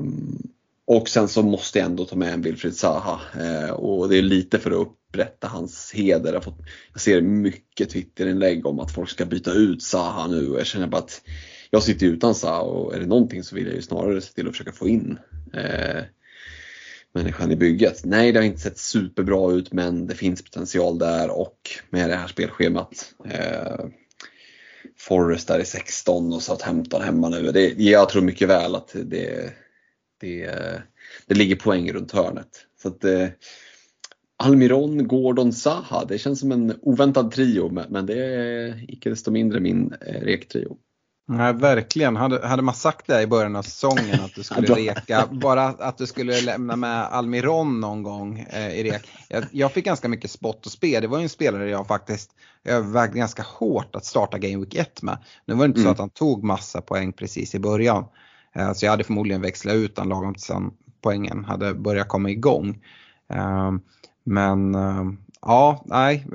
och 0.87 1.09
sen 1.09 1.27
så 1.27 1.43
måste 1.43 1.79
jag 1.79 1.85
ändå 1.85 2.05
ta 2.05 2.15
med 2.15 2.33
en 2.33 2.41
Wilfried 2.41 2.75
Zaha 2.75 3.19
eh, 3.39 3.69
och 3.69 4.09
det 4.09 4.17
är 4.17 4.21
lite 4.21 4.59
för 4.59 4.71
att 4.71 4.87
upprätta 4.87 5.47
hans 5.47 5.91
heder. 5.91 6.33
Jag, 6.33 6.43
fått, 6.43 6.59
jag 6.93 7.01
ser 7.01 7.21
mycket 7.21 7.89
Twitterinlägg 7.89 8.65
om 8.65 8.79
att 8.79 8.91
folk 8.91 9.09
ska 9.09 9.25
byta 9.25 9.51
ut 9.51 9.83
Zaha 9.83 10.27
nu 10.27 10.49
och 10.49 10.59
jag 10.59 10.65
känner 10.65 10.87
bara 10.87 11.01
att 11.01 11.21
jag 11.69 11.83
sitter 11.83 12.05
utan 12.05 12.35
Zaha 12.35 12.61
och 12.61 12.95
är 12.95 12.99
det 12.99 13.05
någonting 13.05 13.43
så 13.43 13.55
vill 13.55 13.65
jag 13.65 13.75
ju 13.75 13.81
snarare 13.81 14.21
se 14.21 14.33
till 14.33 14.47
att 14.47 14.53
försöka 14.53 14.71
få 14.71 14.87
in 14.87 15.19
eh, 15.53 16.03
människan 17.15 17.51
i 17.51 17.55
bygget. 17.55 18.05
Nej, 18.05 18.31
det 18.31 18.39
har 18.39 18.45
inte 18.45 18.61
sett 18.61 18.77
superbra 18.77 19.51
ut 19.51 19.73
men 19.73 20.07
det 20.07 20.15
finns 20.15 20.43
potential 20.43 20.99
där 20.99 21.29
och 21.29 21.59
med 21.89 22.09
det 22.09 22.15
här 22.15 22.27
spelschemat 22.27 23.13
eh, 23.25 23.85
Forrest 24.97 25.47
där 25.47 25.59
i 25.59 25.65
16 25.65 26.33
och 26.33 26.41
Southampton 26.41 27.01
hemma 27.01 27.29
nu. 27.29 27.51
Det, 27.51 27.73
jag 27.77 28.09
tror 28.09 28.21
mycket 28.21 28.49
väl 28.49 28.75
att 28.75 28.95
det, 29.05 29.53
det, 30.21 30.51
det 31.27 31.35
ligger 31.35 31.55
poäng 31.55 31.91
runt 31.91 32.11
hörnet. 32.11 32.65
Så 32.81 32.87
att, 32.87 33.03
eh, 33.03 33.27
Almiron, 34.37 35.07
Gordon, 35.07 35.53
Zaha, 35.53 36.05
det 36.05 36.17
känns 36.17 36.39
som 36.39 36.51
en 36.51 36.79
oväntad 36.81 37.31
trio 37.31 37.85
men 37.89 38.05
det 38.05 38.25
är 38.25 38.85
icke 38.91 39.09
desto 39.09 39.31
mindre 39.31 39.59
min 39.59 39.93
eh, 40.01 40.21
rektrio. 40.21 40.77
Nej, 41.27 41.53
verkligen. 41.53 42.15
Hade, 42.15 42.47
hade 42.47 42.61
man 42.61 42.75
sagt 42.75 43.07
det 43.07 43.21
i 43.21 43.27
början 43.27 43.55
av 43.55 43.61
säsongen 43.61 44.19
att 44.21 44.35
du 44.35 44.43
skulle 44.43 44.75
reka, 44.75 45.27
bara 45.31 45.63
att 45.63 45.97
du 45.97 46.07
skulle 46.07 46.41
lämna 46.41 46.75
med 46.75 47.03
Almiron 47.05 47.79
någon 47.79 48.03
gång 48.03 48.39
eh, 48.39 48.69
i 48.69 48.83
rek. 48.83 49.09
Jag, 49.27 49.45
jag, 49.51 49.71
fick 49.71 49.85
ganska 49.85 50.07
mycket 50.07 50.31
spott 50.31 50.65
och 50.65 50.71
spe. 50.71 50.99
Det 50.99 51.07
var 51.07 51.17
ju 51.17 51.23
en 51.23 51.29
spelare 51.29 51.69
jag 51.69 51.87
faktiskt 51.87 52.31
övervägde 52.63 53.17
ganska 53.17 53.43
hårt 53.43 53.95
att 53.95 54.05
starta 54.05 54.37
Game 54.37 54.57
Week 54.57 54.75
1 54.75 55.01
med. 55.01 55.17
Nu 55.45 55.53
var 55.53 55.61
det 55.61 55.65
inte 55.65 55.79
mm. 55.79 55.87
så 55.87 55.91
att 55.91 55.99
han 55.99 56.09
tog 56.09 56.43
massa 56.43 56.81
poäng 56.81 57.13
precis 57.13 57.55
i 57.55 57.59
början. 57.59 58.05
Eh, 58.55 58.73
så 58.73 58.85
jag 58.85 58.91
hade 58.91 59.03
förmodligen 59.03 59.41
växlat 59.41 59.75
ut 59.75 59.95
den 59.95 60.09
lagom 60.09 60.33
tills 60.33 60.51
poängen 61.01 61.45
hade 61.45 61.73
börjat 61.73 62.07
komma 62.07 62.29
igång. 62.29 62.83
Eh, 63.33 63.71
men 64.23 64.75
eh, 64.75 65.03
ja, 65.41 65.83
nej, 65.85 66.25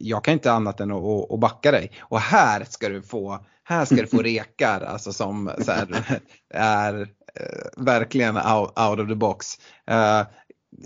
jag 0.00 0.24
kan 0.24 0.34
inte 0.34 0.52
annat 0.52 0.80
än 0.80 0.92
att 0.92 1.40
backa 1.40 1.70
dig. 1.70 1.90
Och 2.00 2.20
här 2.20 2.64
ska 2.64 2.88
du 2.88 3.02
få, 3.02 3.38
här 3.68 3.84
ska 3.84 3.96
du 3.96 4.06
få 4.06 4.22
rekar 4.22 4.80
alltså 4.80 5.12
som 5.12 5.50
här, 5.66 6.20
är 6.54 7.00
eh, 7.00 7.84
verkligen 7.84 8.36
out, 8.36 8.78
out 8.78 9.00
of 9.00 9.08
the 9.08 9.14
box 9.14 9.58
eh, 9.90 10.22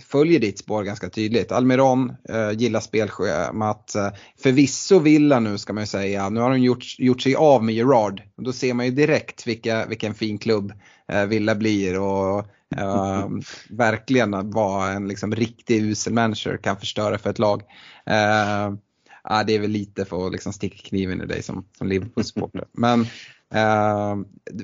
följer 0.02 0.40
ditt 0.40 0.58
spår 0.58 0.82
ganska 0.82 1.08
tydligt. 1.08 1.52
Almiron 1.52 2.16
eh, 2.28 2.50
gillar 2.50 2.80
spelschemat. 2.80 3.94
Förvisso 4.42 4.98
Villa 4.98 5.40
nu 5.40 5.58
ska 5.58 5.72
man 5.72 5.82
ju 5.82 5.86
säga. 5.86 6.28
Nu 6.28 6.40
har 6.40 6.50
de 6.50 6.58
gjort, 6.58 6.98
gjort 6.98 7.22
sig 7.22 7.34
av 7.34 7.64
med 7.64 7.74
Gerard. 7.74 8.22
Då 8.36 8.52
ser 8.52 8.74
man 8.74 8.86
ju 8.86 8.92
direkt 8.92 9.46
vilka, 9.46 9.86
vilken 9.86 10.14
fin 10.14 10.38
klubb 10.38 10.72
eh, 11.12 11.24
Villa 11.24 11.54
blir 11.54 12.00
och 12.00 12.38
eh, 12.76 13.28
verkligen 13.70 14.50
vad 14.50 14.90
en 14.90 15.08
liksom, 15.08 15.34
riktig 15.34 15.82
usel 15.82 16.12
manager 16.12 16.56
kan 16.56 16.76
förstöra 16.76 17.18
för 17.18 17.30
ett 17.30 17.38
lag. 17.38 17.62
Eh, 18.06 18.72
ja, 19.24 19.44
det 19.44 19.54
är 19.54 19.60
väl 19.60 19.70
lite 19.70 20.04
för 20.04 20.26
att 20.26 20.32
liksom, 20.32 20.52
sticka 20.52 20.88
kniven 20.88 21.22
i 21.22 21.26
dig 21.26 21.42
som, 21.42 21.64
som 21.78 21.88
Liverpool-supporter. 21.88 22.64
Men 22.72 23.00
eh, 23.54 24.16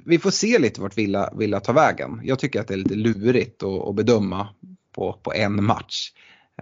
vi 0.05 0.19
får 0.19 0.31
se 0.31 0.59
lite 0.59 0.81
vart 0.81 0.99
Villa, 0.99 1.33
Villa 1.39 1.61
tar 1.61 1.73
vägen. 1.73 2.21
Jag 2.25 2.39
tycker 2.39 2.61
att 2.61 2.69
det 2.69 2.75
är 2.75 2.79
lite 2.79 2.95
lurigt 2.95 3.63
att, 3.63 3.89
att 3.89 3.95
bedöma 3.95 4.49
på, 4.95 5.13
på 5.23 5.33
en 5.35 5.65
match. 5.65 6.13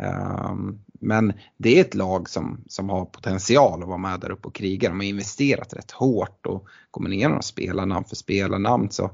Um, 0.00 0.80
men 1.00 1.32
det 1.56 1.76
är 1.76 1.80
ett 1.80 1.94
lag 1.94 2.28
som, 2.28 2.64
som 2.68 2.90
har 2.90 3.04
potential 3.04 3.82
att 3.82 3.88
vara 3.88 3.98
med 3.98 4.20
där 4.20 4.30
uppe 4.30 4.48
och 4.48 4.54
kriga. 4.54 4.88
De 4.88 5.00
har 5.00 5.06
investerat 5.06 5.74
rätt 5.74 5.90
hårt 5.90 6.46
och 6.46 6.68
kommer 6.90 7.10
ner 7.10 7.28
några 7.28 7.42
spelarnamn 7.42 8.04
för 8.04 8.16
spelarnamn 8.16 8.90
så 8.90 9.10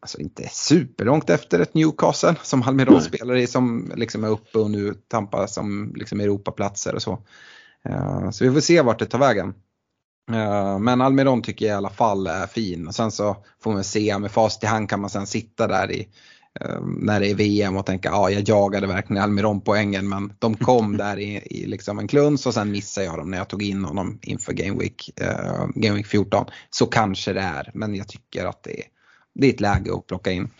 alltså 0.00 0.18
inte 0.18 0.48
superlångt 0.48 1.30
efter 1.30 1.60
ett 1.60 1.74
Newcastle 1.74 2.36
som 2.42 2.62
Almiron 2.62 3.02
spelar 3.02 3.36
i 3.36 3.46
som 3.46 3.92
liksom 3.96 4.24
är 4.24 4.28
uppe 4.28 4.58
och 4.58 4.70
nu 4.70 4.94
tampas 5.08 5.54
som 5.54 5.92
liksom 5.96 6.20
Europaplatser 6.20 6.94
och 6.94 7.02
så. 7.02 7.22
Uh, 7.88 8.30
så 8.30 8.44
vi 8.44 8.52
får 8.52 8.60
se 8.60 8.82
vart 8.82 8.98
det 8.98 9.06
tar 9.06 9.18
vägen. 9.18 9.54
Uh, 10.30 10.78
men 10.78 11.00
Almiron 11.00 11.42
tycker 11.42 11.66
jag 11.66 11.72
i 11.72 11.76
alla 11.76 11.90
fall 11.90 12.26
är 12.26 12.46
fin 12.46 12.88
och 12.88 12.94
sen 12.94 13.10
så 13.10 13.36
får 13.62 13.72
man 13.72 13.84
se 13.84 14.18
med 14.18 14.30
fast 14.30 14.64
i 14.64 14.66
hand 14.66 14.90
kan 14.90 15.00
man 15.00 15.10
sen 15.10 15.26
sitta 15.26 15.66
där 15.66 15.90
i 15.90 16.08
Eh, 16.60 16.80
när 16.80 17.20
det 17.20 17.30
är 17.30 17.34
VM 17.34 17.76
och 17.76 17.86
tänka 17.86 18.08
ja 18.08 18.30
jag 18.30 18.48
jagade 18.48 18.86
verkligen 18.86 19.22
Almiron-poängen 19.22 20.08
men 20.08 20.32
de 20.38 20.54
kom 20.54 20.96
där 20.96 21.18
i, 21.18 21.36
i 21.36 21.66
liksom 21.66 21.98
en 21.98 22.08
kluns 22.08 22.46
och 22.46 22.54
sen 22.54 22.70
missade 22.70 23.06
jag 23.06 23.18
dem 23.18 23.30
när 23.30 23.38
jag 23.38 23.48
tog 23.48 23.62
in 23.62 23.84
honom 23.84 24.18
inför 24.22 24.52
Game 24.52 24.78
Week, 24.78 25.10
uh, 25.20 25.66
Game 25.74 25.96
Week 25.96 26.06
14. 26.06 26.46
Så 26.70 26.86
kanske 26.86 27.32
det 27.32 27.40
är 27.40 27.70
men 27.74 27.94
jag 27.94 28.08
tycker 28.08 28.46
att 28.46 28.62
det 28.62 28.80
är, 28.80 28.86
det 29.34 29.46
är 29.46 29.54
ett 29.54 29.60
läge 29.60 29.94
att 29.94 30.06
plocka 30.06 30.32
in. 30.32 30.50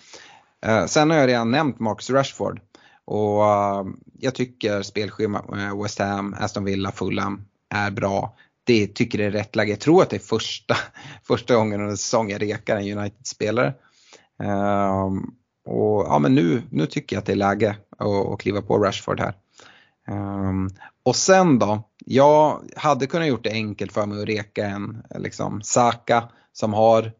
Uh, 0.66 0.86
sen 0.86 1.10
har 1.10 1.16
jag 1.16 1.28
redan 1.28 1.50
nämnt 1.50 1.80
Marcus 1.80 2.10
Rashford 2.10 2.60
och 3.08 3.44
eh, 3.44 3.86
jag 4.18 4.34
tycker 4.34 4.82
spelschema 4.82 5.38
eh, 5.38 5.82
West 5.82 5.98
Ham, 5.98 6.34
Aston 6.38 6.64
Villa, 6.64 6.92
Fulham 6.92 7.44
är 7.74 7.90
bra. 7.90 8.36
Det 8.64 8.86
tycker 8.86 9.18
det 9.18 9.24
är 9.24 9.30
rätt 9.30 9.56
läge. 9.56 9.70
Jag 9.70 9.80
tror 9.80 10.02
att 10.02 10.10
det 10.10 10.16
är 10.16 10.20
första, 10.20 10.76
första 11.22 11.54
gången 11.54 11.80
under 11.80 11.96
säsongen 11.96 12.30
jag 12.30 12.42
rekar 12.42 12.76
en 12.76 12.98
United-spelare. 12.98 13.74
Um, 14.38 15.34
och 15.66 16.06
ja, 16.08 16.18
men 16.18 16.34
nu, 16.34 16.62
nu 16.70 16.86
tycker 16.86 17.16
jag 17.16 17.20
att 17.20 17.26
det 17.26 17.32
är 17.32 17.36
läge 17.36 17.76
att, 17.98 18.32
att 18.32 18.40
kliva 18.40 18.62
på 18.62 18.78
Rashford 18.78 19.20
här. 19.20 19.34
Um, 20.08 20.70
och 21.02 21.16
sen 21.16 21.58
då, 21.58 21.82
jag 22.06 22.62
hade 22.76 23.06
kunnat 23.06 23.28
gjort 23.28 23.44
det 23.44 23.52
enkelt 23.52 23.92
för 23.92 24.06
mig 24.06 24.22
att 24.22 24.28
reka 24.28 24.66
en 24.66 25.02
liksom 25.18 25.62
Saka 25.62 26.28
som 26.52 26.72
har 26.72 27.12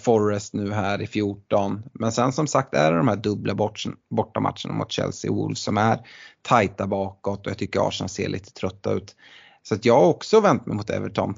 Forrest 0.00 0.54
nu 0.54 0.72
här 0.72 1.02
i 1.02 1.06
14. 1.06 1.82
Men 1.92 2.12
sen 2.12 2.32
som 2.32 2.46
sagt 2.46 2.74
är 2.74 2.90
det 2.92 2.96
de 2.96 3.08
här 3.08 3.16
dubbla 3.16 3.54
bort, 3.54 3.82
bortamatcherna 4.10 4.74
mot 4.74 4.92
Chelsea 4.92 5.30
och 5.30 5.36
Wolves 5.36 5.62
som 5.62 5.78
är 5.78 5.98
tajta 6.42 6.86
bakåt 6.86 7.46
och 7.46 7.50
jag 7.50 7.58
tycker 7.58 7.88
Arsenal 7.88 8.08
ser 8.08 8.28
lite 8.28 8.52
trötta 8.52 8.92
ut. 8.92 9.16
Så 9.62 9.74
att 9.74 9.84
jag 9.84 9.94
har 9.94 10.06
också 10.06 10.40
vänt 10.40 10.66
mig 10.66 10.76
mot 10.76 10.90
Everton. 10.90 11.34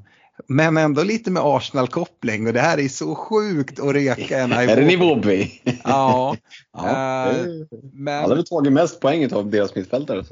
Men 0.48 0.76
ändå 0.76 1.02
lite 1.02 1.30
med 1.30 1.42
Arsenal-koppling 1.42 2.46
och 2.46 2.52
det 2.52 2.60
här 2.60 2.78
är 2.78 2.88
så 2.88 3.14
sjukt 3.14 3.80
att 3.80 3.94
reka 3.94 4.38
en 4.38 4.52
Är 4.52 4.76
det 4.76 4.86
Nivobi? 4.86 5.62
Ja. 5.84 6.36
ja 6.72 7.32
uh, 7.44 7.66
men... 7.92 8.14
Han 8.14 8.30
har 8.30 8.36
väl 8.36 8.46
tagit 8.46 8.72
mest 8.72 9.00
poäng 9.00 9.32
av 9.32 9.50
deras 9.50 9.74
mittfältare. 9.74 10.24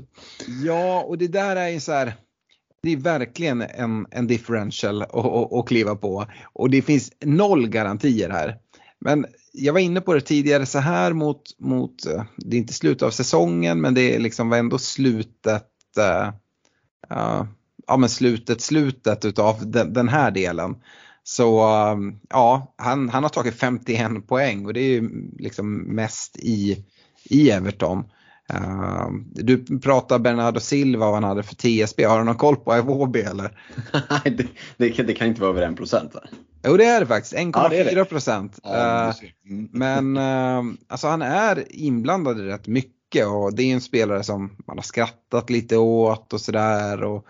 Ja, 0.64 1.02
och 1.02 1.18
det 1.18 1.28
där 1.28 1.56
är 1.56 1.68
ju 1.68 1.80
så 1.80 1.92
här. 1.92 2.14
Det 2.84 2.92
är 2.92 2.96
verkligen 2.96 3.62
en, 3.62 4.06
en 4.10 4.26
differential 4.26 5.02
att 5.02 5.66
kliva 5.66 5.96
på 5.96 6.26
och 6.52 6.70
det 6.70 6.82
finns 6.82 7.12
noll 7.24 7.68
garantier 7.68 8.30
här. 8.30 8.58
Men 8.98 9.26
jag 9.52 9.72
var 9.72 9.80
inne 9.80 10.00
på 10.00 10.14
det 10.14 10.20
tidigare 10.20 10.66
så 10.66 10.78
här 10.78 11.12
mot, 11.12 11.42
mot 11.58 12.06
eh, 12.06 12.24
det 12.36 12.56
är 12.56 12.60
inte 12.60 12.72
slutet 12.72 13.02
av 13.02 13.10
säsongen 13.10 13.80
men 13.80 13.94
det 13.94 14.14
är 14.14 14.20
liksom 14.20 14.52
ändå 14.52 14.78
slutet 14.78 15.70
uh, 15.98 16.30
ja, 17.86 17.96
men 17.96 18.08
slutet, 18.08 18.60
slutet 18.60 19.24
utav 19.24 19.70
den, 19.70 19.92
den 19.92 20.08
här 20.08 20.30
delen. 20.30 20.76
Så 21.22 21.60
eh, 21.60 21.96
ja, 22.28 22.74
han, 22.76 23.08
han 23.08 23.22
har 23.22 23.30
tagit 23.30 23.54
51 23.54 24.26
poäng 24.26 24.66
och 24.66 24.74
det 24.74 24.80
är 24.80 24.90
ju 24.90 25.30
liksom 25.38 25.76
mest 25.76 26.36
i, 26.36 26.84
i 27.24 27.50
Everton. 27.50 28.04
Uh, 28.52 29.08
du 29.34 29.80
pratar 29.80 30.18
Bernardo 30.18 30.60
Silva 30.60 31.06
vad 31.06 31.14
han 31.14 31.24
hade 31.24 31.42
för 31.42 31.54
TSB. 31.54 32.04
Har 32.04 32.18
du 32.18 32.24
någon 32.24 32.36
koll 32.36 32.56
på 32.56 32.76
Iwobi 32.76 33.20
eller? 33.20 33.58
Nej, 34.10 34.36
det, 34.36 34.46
det, 34.76 34.90
kan, 34.90 35.06
det 35.06 35.14
kan 35.14 35.26
inte 35.26 35.40
vara 35.40 35.50
över 35.50 35.70
1 35.70 35.76
procent 35.76 36.14
Jo 36.66 36.76
det 36.76 36.84
är 36.84 37.00
det 37.00 37.06
faktiskt, 37.06 37.34
1,4 37.34 38.04
procent. 38.04 38.58
Ja, 38.62 39.08
uh, 39.08 39.30
men 39.70 40.16
uh, 40.16 40.74
alltså 40.88 41.08
han 41.08 41.22
är 41.22 41.64
inblandad 41.70 42.40
i 42.40 42.42
rätt 42.42 42.66
mycket 42.66 43.26
och 43.26 43.54
det 43.54 43.62
är 43.62 43.74
en 43.74 43.80
spelare 43.80 44.22
som 44.22 44.56
man 44.66 44.78
har 44.78 44.82
skrattat 44.82 45.50
lite 45.50 45.76
åt 45.76 46.32
och 46.32 46.40
sådär. 46.40 47.22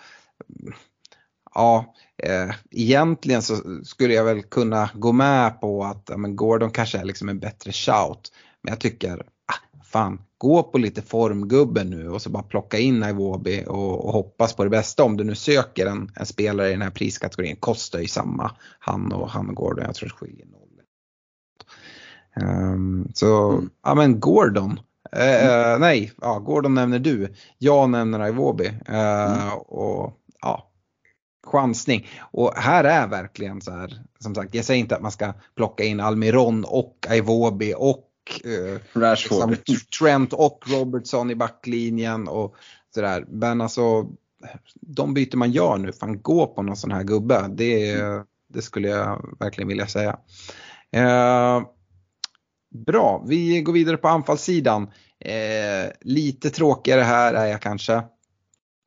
Ja, 1.54 1.94
eh, 2.22 2.54
egentligen 2.70 3.42
så 3.42 3.56
skulle 3.84 4.14
jag 4.14 4.24
väl 4.24 4.42
kunna 4.42 4.90
gå 4.94 5.12
med 5.12 5.60
på 5.60 5.84
att 5.84 6.06
ja, 6.08 6.16
men 6.16 6.36
Gordon 6.36 6.70
kanske 6.70 6.98
är 6.98 7.04
liksom 7.04 7.28
en 7.28 7.38
bättre 7.38 7.72
shout. 7.72 8.32
Men 8.62 8.72
jag 8.72 8.80
tycker, 8.80 9.16
ah, 9.18 9.82
fan, 9.84 10.18
gå 10.44 10.62
på 10.62 10.78
lite 10.78 11.02
formgubben 11.02 11.90
nu 11.90 12.08
och 12.08 12.22
så 12.22 12.30
bara 12.30 12.42
plocka 12.42 12.78
in 12.78 13.02
Iwobi 13.02 13.64
och, 13.66 14.04
och 14.04 14.12
hoppas 14.12 14.56
på 14.56 14.64
det 14.64 14.70
bästa. 14.70 15.04
Om 15.04 15.16
du 15.16 15.24
nu 15.24 15.34
söker 15.34 15.86
en, 15.86 16.10
en, 16.16 16.26
spelare 16.26 16.68
i 16.68 16.72
den 16.72 16.82
här 16.82 16.90
priskategorin, 16.90 17.56
kostar 17.56 17.98
ju 17.98 18.06
samma 18.06 18.50
han 18.78 19.12
och 19.12 19.30
han 19.30 19.54
Gordon, 19.54 19.84
jag 19.84 19.94
tror 19.94 20.08
det 20.08 20.14
skiljer 20.14 20.46
noll. 20.46 20.60
Um, 22.36 23.10
så, 23.14 23.50
mm. 23.50 23.70
ja 23.82 23.94
men 23.94 24.20
Gordon. 24.20 24.80
Uh, 25.16 25.22
mm. 25.22 25.80
nej, 25.80 26.12
ja, 26.20 26.38
Gordon 26.38 26.74
nämner 26.74 26.98
du. 26.98 27.34
Jag 27.58 27.90
nämner 27.90 28.28
Iwobi. 28.28 28.68
Uh, 28.68 28.94
mm. 28.94 29.58
Och 29.58 30.12
ja, 30.40 30.70
chansning. 31.46 32.06
Och 32.20 32.52
här 32.56 32.84
är 32.84 33.06
verkligen 33.06 33.60
så 33.60 33.70
här, 33.70 34.02
som 34.18 34.34
sagt, 34.34 34.54
jag 34.54 34.64
säger 34.64 34.80
inte 34.80 34.96
att 34.96 35.02
man 35.02 35.12
ska 35.12 35.32
plocka 35.56 35.84
in 35.84 36.00
Almiron 36.00 36.64
och 36.64 37.06
Iwobi 37.10 37.74
och 37.76 38.10
eh, 38.44 39.00
Rashford. 39.00 39.50
Liksom, 39.50 39.76
Trent 39.98 40.32
och 40.32 40.64
Robertson 40.66 41.30
i 41.30 41.34
backlinjen 41.34 42.28
och 42.28 42.56
sådär. 42.94 43.24
Men 43.28 43.60
alltså 43.60 44.06
de 44.80 45.14
byter 45.14 45.36
man 45.36 45.50
gör 45.50 45.78
nu, 45.78 45.92
fan 45.92 46.22
gå 46.22 46.46
på 46.46 46.62
någon 46.62 46.76
sån 46.76 46.92
här 46.92 47.02
gubbe. 47.02 47.48
Det, 47.48 47.96
det 48.48 48.62
skulle 48.62 48.88
jag 48.88 49.36
verkligen 49.38 49.68
vilja 49.68 49.86
säga. 49.86 50.18
Eh, 50.90 51.62
bra, 52.86 53.24
vi 53.26 53.62
går 53.62 53.72
vidare 53.72 53.96
på 53.96 54.08
anfallssidan. 54.08 54.90
Eh, 55.20 55.92
lite 56.00 56.50
tråkigare 56.50 57.00
här 57.00 57.34
är 57.34 57.46
jag 57.46 57.62
kanske. 57.62 57.94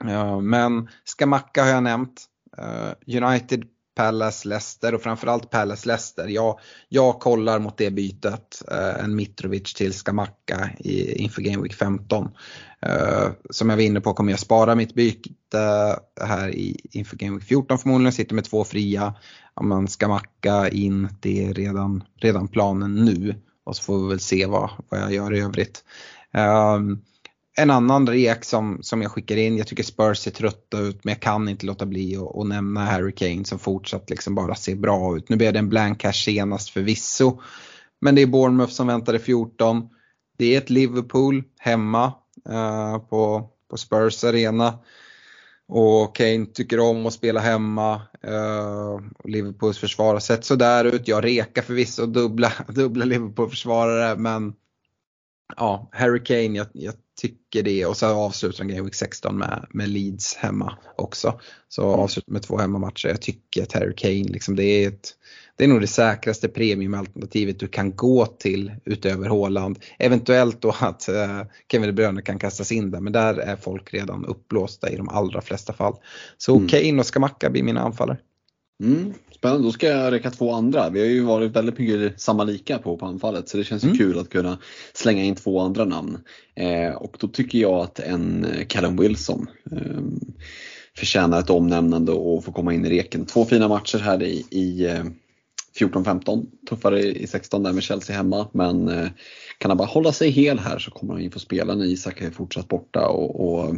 Eh, 0.05 0.39
men 0.39 0.89
Skamacka 1.03 1.63
har 1.63 1.69
jag 1.69 1.83
nämnt. 1.83 2.25
Eh, 2.57 3.23
United, 3.23 3.65
Palace, 3.97 4.47
Leicester 4.47 4.95
och 4.95 5.01
framförallt 5.01 5.49
Palace, 5.49 5.87
Leicester. 5.87 6.27
Jag, 6.27 6.59
jag 6.89 7.19
kollar 7.19 7.59
mot 7.59 7.77
det 7.77 7.91
bytet, 7.91 8.63
eh, 8.71 9.03
en 9.03 9.15
Mitrovic 9.15 9.73
till 9.73 9.93
Skamacka 9.93 10.69
i, 10.79 11.21
inför 11.23 11.41
Game 11.41 11.63
Week 11.63 11.73
15. 11.73 12.29
Eh, 12.81 13.29
som 13.49 13.69
jag 13.69 13.77
var 13.77 13.83
inne 13.83 14.01
på 14.01 14.13
kommer 14.13 14.31
jag 14.31 14.39
spara 14.39 14.75
mitt 14.75 14.93
byte 14.93 15.29
eh, 15.53 16.25
här 16.27 16.49
i, 16.49 16.79
inför 16.91 17.17
Game 17.17 17.37
Week 17.37 17.47
14 17.47 17.79
förmodligen, 17.79 18.13
sitter 18.13 18.35
med 18.35 18.45
två 18.45 18.63
fria. 18.63 19.13
Ja, 19.55 19.63
man 19.63 19.87
Skamacka 19.87 20.69
in, 20.69 21.09
det 21.19 21.45
är 21.45 21.53
redan, 21.53 22.03
redan 22.15 22.47
planen 22.47 22.95
nu 22.95 23.35
och 23.63 23.75
så 23.75 23.83
får 23.83 24.01
vi 24.01 24.07
väl 24.07 24.19
se 24.19 24.45
vad, 24.45 24.69
vad 24.89 24.99
jag 24.99 25.13
gör 25.13 25.33
i 25.33 25.39
övrigt. 25.39 25.83
Um, 26.33 27.01
en 27.59 27.71
annan 27.71 28.07
rek 28.07 28.45
som, 28.45 28.79
som 28.81 29.01
jag 29.01 29.11
skickar 29.11 29.37
in, 29.37 29.57
jag 29.57 29.67
tycker 29.67 29.83
Spurs 29.83 30.17
ser 30.17 30.31
trötta 30.31 30.79
ut 30.79 31.03
men 31.03 31.11
jag 31.11 31.21
kan 31.21 31.49
inte 31.49 31.65
låta 31.65 31.85
bli 31.85 32.17
att 32.17 32.47
nämna 32.47 32.85
Harry 32.85 33.11
Kane 33.11 33.45
som 33.45 33.59
fortsatt 33.59 34.09
liksom 34.09 34.35
bara 34.35 34.55
ser 34.55 34.75
bra 34.75 35.17
ut. 35.17 35.29
Nu 35.29 35.35
blev 35.35 35.53
det 35.53 35.59
en 35.59 35.69
blank 35.69 36.01
cash 36.01 36.13
senast 36.13 36.69
förvisso. 36.69 37.41
Men 38.01 38.15
det 38.15 38.21
är 38.21 38.27
Bournemouth 38.27 38.73
som 38.73 38.87
väntar 38.87 39.15
i 39.15 39.19
14. 39.19 39.89
Det 40.37 40.55
är 40.55 40.57
ett 40.57 40.69
Liverpool 40.69 41.43
hemma 41.59 42.13
uh, 42.49 42.97
på, 42.97 43.49
på 43.69 43.77
Spurs 43.77 44.23
arena. 44.23 44.79
Och 45.67 46.15
Kane 46.15 46.45
tycker 46.45 46.79
om 46.79 47.05
att 47.05 47.13
spela 47.13 47.39
hemma. 47.39 48.01
Uh, 48.27 49.01
Liverpools 49.23 49.77
försvar 49.77 50.13
har 50.13 50.19
sett 50.19 50.45
sådär 50.45 50.85
ut. 50.85 51.07
Jag 51.07 51.23
rekar 51.23 51.61
förvisso 51.61 52.05
dubbla, 52.05 52.51
dubbla 52.67 53.05
Liverpool-försvarare 53.05 54.15
men 54.15 54.53
ja, 55.55 55.89
Harry 55.91 56.23
Kane, 56.23 56.57
jag, 56.57 56.67
jag 56.73 56.93
tycker 57.17 57.63
det 57.63 57.85
och 57.85 57.97
så 57.97 58.07
avslutar 58.07 58.57
han 58.57 58.67
Game 58.67 58.81
Week 58.81 58.95
16 58.95 59.37
med, 59.37 59.65
med 59.69 59.89
Leeds 59.89 60.35
hemma 60.35 60.77
också. 60.95 61.39
Så 61.69 61.87
mm. 61.87 61.99
avslutar 61.99 62.31
med 62.31 62.41
två 62.41 62.57
hemmamatcher. 62.57 63.07
Jag 63.07 63.21
tycker 63.21 63.63
att 63.63 63.73
Harry 63.73 63.95
Kane, 63.95 64.23
liksom, 64.23 64.55
det, 64.55 64.63
är 64.63 64.87
ett, 64.87 65.09
det 65.55 65.63
är 65.63 65.67
nog 65.67 65.81
det 65.81 65.87
säkraste 65.87 66.47
premiumalternativet 66.47 67.59
du 67.59 67.67
kan 67.67 67.95
gå 67.95 68.25
till 68.25 68.71
utöver 68.85 69.29
Håland. 69.29 69.79
Eventuellt 69.99 70.61
då 70.61 70.75
att 70.79 71.09
uh, 71.09 71.41
Kevin 71.71 71.87
De 71.87 71.93
Bruyne 71.93 72.21
kan 72.21 72.39
kastas 72.39 72.71
in 72.71 72.91
där 72.91 72.99
men 72.99 73.13
där 73.13 73.37
är 73.37 73.55
folk 73.55 73.93
redan 73.93 74.25
uppblåsta 74.25 74.89
i 74.89 74.95
de 74.95 75.09
allra 75.09 75.41
flesta 75.41 75.73
fall. 75.73 75.95
Så 76.37 76.55
mm. 76.55 76.67
Kane 76.67 76.99
och 76.99 77.05
Skamacka 77.05 77.49
blir 77.49 77.63
mina 77.63 77.81
anfallare. 77.81 78.17
Mm. 78.83 79.13
Spännande, 79.35 79.67
då 79.67 79.71
ska 79.71 79.87
jag 79.87 80.13
räcka 80.13 80.31
två 80.31 80.53
andra. 80.53 80.89
Vi 80.89 80.99
har 80.99 81.07
ju 81.07 81.21
varit 81.21 81.51
väldigt 81.51 81.79
mycket 81.79 82.21
samma 82.21 82.43
lika 82.43 82.77
på, 82.77 82.97
på 82.97 83.05
anfallet 83.05 83.49
så 83.49 83.57
det 83.57 83.63
känns 83.63 83.83
ju 83.83 83.87
mm. 83.87 83.97
kul 83.97 84.19
att 84.19 84.29
kunna 84.29 84.57
slänga 84.93 85.23
in 85.23 85.35
två 85.35 85.59
andra 85.59 85.85
namn. 85.85 86.17
Eh, 86.55 86.95
och 86.95 87.17
då 87.19 87.27
tycker 87.27 87.59
jag 87.59 87.79
att 87.79 87.99
en 87.99 88.45
eh, 88.45 88.65
Callum 88.65 88.97
Wilson 88.97 89.47
eh, 89.71 90.01
förtjänar 90.97 91.39
ett 91.39 91.49
omnämnande 91.49 92.11
och 92.11 92.43
få 92.43 92.51
komma 92.51 92.73
in 92.73 92.85
i 92.85 92.89
reken. 92.89 93.25
Två 93.25 93.45
fina 93.45 93.67
matcher 93.67 93.97
här 93.97 94.23
i, 94.23 94.45
i 94.49 94.85
eh, 94.85 95.03
14-15, 95.79 96.45
tuffare 96.69 97.01
i 97.01 97.27
16 97.27 97.63
där 97.63 97.73
med 97.73 97.83
Chelsea 97.83 98.15
hemma 98.15 98.47
men 98.51 98.87
eh, 98.87 99.07
kan 99.57 99.71
han 99.71 99.77
bara 99.77 99.87
hålla 99.87 100.11
sig 100.11 100.29
hel 100.29 100.59
här 100.59 100.79
så 100.79 100.91
kommer 100.91 101.13
han 101.13 101.23
ju 101.23 101.31
få 101.31 101.39
spela 101.39 101.75
när 101.75 101.85
Isak 101.85 102.21
är 102.21 102.31
fortsatt 102.31 102.67
borta 102.67 103.07
och, 103.07 103.49
och 103.49 103.75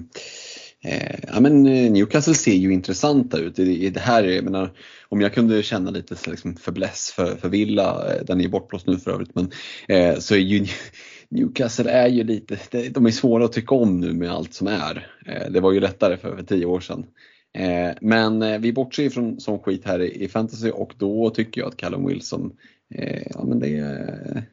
Eh, 0.84 1.20
ja, 1.28 1.40
men 1.40 1.66
eh, 1.66 1.92
Newcastle 1.92 2.34
ser 2.34 2.54
ju 2.54 2.74
intressanta 2.74 3.38
ut. 3.38 3.56
Det, 3.56 3.90
det 3.90 4.00
här, 4.00 4.24
jag 4.24 4.44
menar, 4.44 4.72
om 5.10 5.22
jag 5.22 5.34
kunde 5.34 5.64
känna 5.64 5.92
lite 5.92 6.16
liksom, 6.30 6.56
förbläss 6.56 7.14
för, 7.16 7.36
för 7.36 7.50
Villa, 7.50 8.14
eh, 8.14 8.24
den 8.26 8.40
är 8.40 8.44
ju 8.44 8.50
bortblåst 8.50 8.88
nu 8.88 8.98
för 8.98 9.12
övrigt, 9.12 9.36
men 9.36 9.52
eh, 9.88 10.20
så 10.20 10.36
är 10.36 10.40
ju 10.40 10.66
Newcastle 11.30 11.92
är 11.92 12.08
ju 12.08 12.24
lite, 12.24 12.60
de 12.90 13.06
är 13.06 13.12
svåra 13.12 13.46
att 13.46 13.54
tycka 13.54 13.76
om 13.76 14.00
nu 14.00 14.14
med 14.14 14.32
allt 14.32 14.54
som 14.54 14.68
är. 14.68 15.08
Eh, 15.26 15.52
det 15.52 15.60
var 15.60 15.72
ju 15.72 15.80
lättare 15.80 16.18
för, 16.18 16.36
för 16.36 16.44
tio 16.44 16.66
år 16.66 16.80
sedan. 16.80 17.06
Eh, 17.54 17.92
men 18.02 18.42
eh, 18.42 18.60
vi 18.60 18.74
bortser 18.74 19.04
ju 19.04 19.10
från 19.10 19.40
sån 19.40 19.60
skit 19.60 19.86
här 19.86 20.02
i, 20.02 20.24
i 20.24 20.28
fantasy 20.28 20.70
och 20.70 20.94
då 20.98 21.30
tycker 21.30 21.62
jag 21.62 21.68
att 21.68 21.78
Callum 21.78 22.08
Wilson, 22.08 22.52
eh, 22.96 23.22
ja 23.30 23.44
men 23.44 23.60
det 23.60 23.78
är 23.78 24.44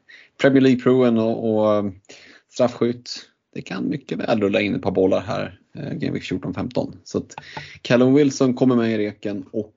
Premier 0.41 0.61
League-proven 0.63 1.19
och, 1.19 1.55
och 1.55 1.93
straffskytt 2.53 3.29
det 3.57 3.63
kan 3.63 3.89
mycket 3.89 4.19
väl 4.19 4.41
rulla 4.41 4.61
in 4.61 4.75
ett 4.75 4.83
par 4.83 4.91
bollar 4.91 5.21
här, 5.21 5.59
Game 5.77 6.13
Week 6.13 6.23
14-15. 6.23 6.93
Så 7.05 7.19
att 7.19 7.35
Callum 7.83 8.15
Wilson 8.15 8.55
kommer 8.55 8.77
med 8.77 8.91
i 8.91 8.99
reken 8.99 9.45
och 9.53 9.75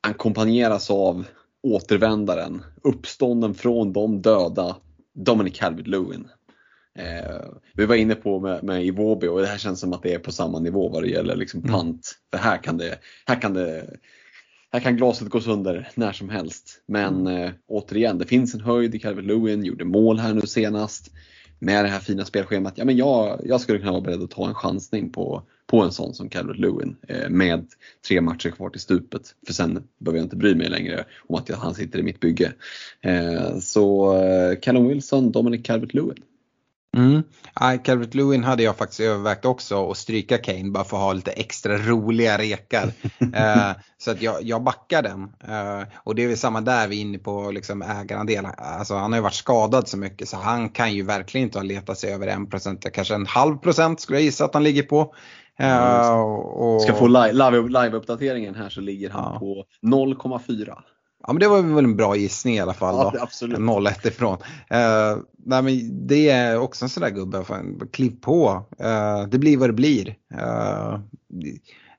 ackompanjeras 0.00 0.90
av 0.90 1.24
återvändaren, 1.62 2.62
uppstånden 2.82 3.54
från 3.54 3.92
de 3.92 4.22
döda, 4.22 4.76
Dominic 5.14 5.60
Calvert-Lewin. 5.60 6.24
Eh, 6.98 7.46
vi 7.74 7.86
var 7.86 7.94
inne 7.94 8.14
på 8.14 8.40
med, 8.40 8.64
med 8.64 8.84
Iwobi 8.84 9.28
och 9.28 9.40
det 9.40 9.46
här 9.46 9.58
känns 9.58 9.80
som 9.80 9.92
att 9.92 10.02
det 10.02 10.14
är 10.14 10.18
på 10.18 10.32
samma 10.32 10.58
nivå 10.58 10.88
vad 10.88 11.02
det 11.02 11.08
gäller 11.08 11.36
liksom 11.36 11.60
mm. 11.60 11.72
pant. 11.72 12.12
För 12.30 12.38
här 12.38 12.62
kan 12.62 12.78
det, 12.78 12.98
här 13.26 13.40
kan 13.40 13.54
det 13.54 13.86
här 14.72 14.80
kan 14.80 14.96
glaset 14.96 15.28
gå 15.28 15.40
sönder 15.40 15.88
när 15.94 16.12
som 16.12 16.28
helst. 16.28 16.82
Men 16.86 17.26
mm. 17.26 17.42
eh, 17.42 17.50
återigen, 17.68 18.18
det 18.18 18.26
finns 18.26 18.54
en 18.54 18.60
höjd 18.60 18.94
i 18.94 18.98
Calvert 18.98 19.24
Lewin, 19.24 19.64
gjorde 19.64 19.84
mål 19.84 20.18
här 20.18 20.34
nu 20.34 20.40
senast 20.40 21.10
med 21.58 21.84
det 21.84 21.88
här 21.88 22.00
fina 22.00 22.24
spelschemat, 22.24 22.72
ja 22.76 22.84
men 22.84 22.96
jag, 22.96 23.40
jag 23.44 23.60
skulle 23.60 23.78
kunna 23.78 23.92
vara 23.92 24.00
beredd 24.00 24.22
att 24.22 24.30
ta 24.30 24.48
en 24.48 24.54
chansning 24.54 25.10
på, 25.10 25.42
på 25.66 25.80
en 25.80 25.92
sån 25.92 26.14
som 26.14 26.28
Calvert 26.28 26.58
Lewin 26.58 26.96
eh, 27.08 27.28
med 27.28 27.66
tre 28.08 28.20
matcher 28.20 28.50
kvar 28.50 28.70
till 28.70 28.80
stupet. 28.80 29.34
För 29.46 29.52
sen 29.52 29.88
behöver 29.98 30.18
jag 30.18 30.24
inte 30.24 30.36
bry 30.36 30.54
mig 30.54 30.68
längre 30.68 31.04
om 31.26 31.34
att 31.36 31.48
jag, 31.48 31.56
han 31.56 31.74
sitter 31.74 31.98
i 31.98 32.02
mitt 32.02 32.20
bygge. 32.20 32.52
Eh, 33.00 33.58
så 33.58 34.16
eh, 34.22 34.58
Callum 34.58 34.88
Wilson, 34.88 35.32
Dominic 35.32 35.66
Calvert 35.66 35.94
Lewin. 35.94 36.22
Mm. 36.96 37.22
Calvert 37.84 38.14
Lewin 38.14 38.44
hade 38.44 38.62
jag 38.62 38.76
faktiskt 38.76 39.00
övervägt 39.00 39.44
också 39.44 39.90
att 39.90 39.96
stryka 39.96 40.38
Kane 40.38 40.70
bara 40.70 40.84
för 40.84 40.96
att 40.96 41.02
ha 41.02 41.12
lite 41.12 41.30
extra 41.30 41.78
roliga 41.78 42.38
rekar. 42.38 42.92
eh, 43.34 43.70
så 43.98 44.10
att 44.10 44.22
jag, 44.22 44.42
jag 44.42 44.62
backar 44.62 45.02
den. 45.02 45.22
Eh, 45.22 45.88
och 46.04 46.14
det 46.14 46.24
är 46.24 46.28
väl 46.28 46.36
samma 46.36 46.60
där 46.60 46.88
vi 46.88 46.96
är 46.96 47.00
inne 47.00 47.18
på 47.18 47.50
liksom 47.50 47.82
ägarandel. 47.82 48.46
Alltså 48.56 48.94
han 48.94 49.12
har 49.12 49.18
ju 49.18 49.22
varit 49.22 49.34
skadad 49.34 49.88
så 49.88 49.96
mycket 49.96 50.28
så 50.28 50.36
han 50.36 50.68
kan 50.68 50.94
ju 50.94 51.02
verkligen 51.02 51.46
inte 51.46 51.58
ha 51.58 51.64
letat 51.64 51.98
sig 51.98 52.14
över 52.14 52.28
1%, 52.28 52.90
kanske 52.90 53.14
en 53.14 53.26
halv 53.26 53.56
procent 53.56 54.00
skulle 54.00 54.18
jag 54.18 54.24
gissa 54.24 54.44
att 54.44 54.54
han 54.54 54.64
ligger 54.64 54.82
på. 54.82 55.14
Eh, 55.58 56.20
och... 56.20 56.82
Ska 56.82 56.94
få 56.94 57.06
live-uppdateringen 57.06 58.52
live 58.52 58.62
här 58.62 58.68
så 58.68 58.80
ligger 58.80 59.10
han 59.10 59.32
ja. 59.32 59.38
på 59.38 59.64
0,4. 59.82 60.78
Ja 61.28 61.32
men 61.32 61.40
det 61.40 61.48
var 61.48 61.62
väl 61.62 61.84
en 61.84 61.96
bra 61.96 62.16
gissning 62.16 62.56
i 62.56 62.60
alla 62.60 62.74
fall. 62.74 62.94
Ja, 62.94 63.10
då. 63.14 63.22
absolut. 63.22 63.58
0-1 63.58 64.06
ifrån. 64.06 64.32
Uh, 64.34 65.22
nej, 65.36 65.62
men 65.62 66.06
det 66.06 66.28
är 66.30 66.58
också 66.58 66.84
en 66.84 66.88
sån 66.88 67.00
där 67.00 67.10
gubbe, 67.10 67.44
fan, 67.44 67.88
kliv 67.92 68.20
på. 68.20 68.64
Uh, 68.84 69.28
det 69.28 69.38
blir 69.38 69.56
vad 69.56 69.68
det 69.68 69.72
blir. 69.72 70.08
Uh, 70.34 70.98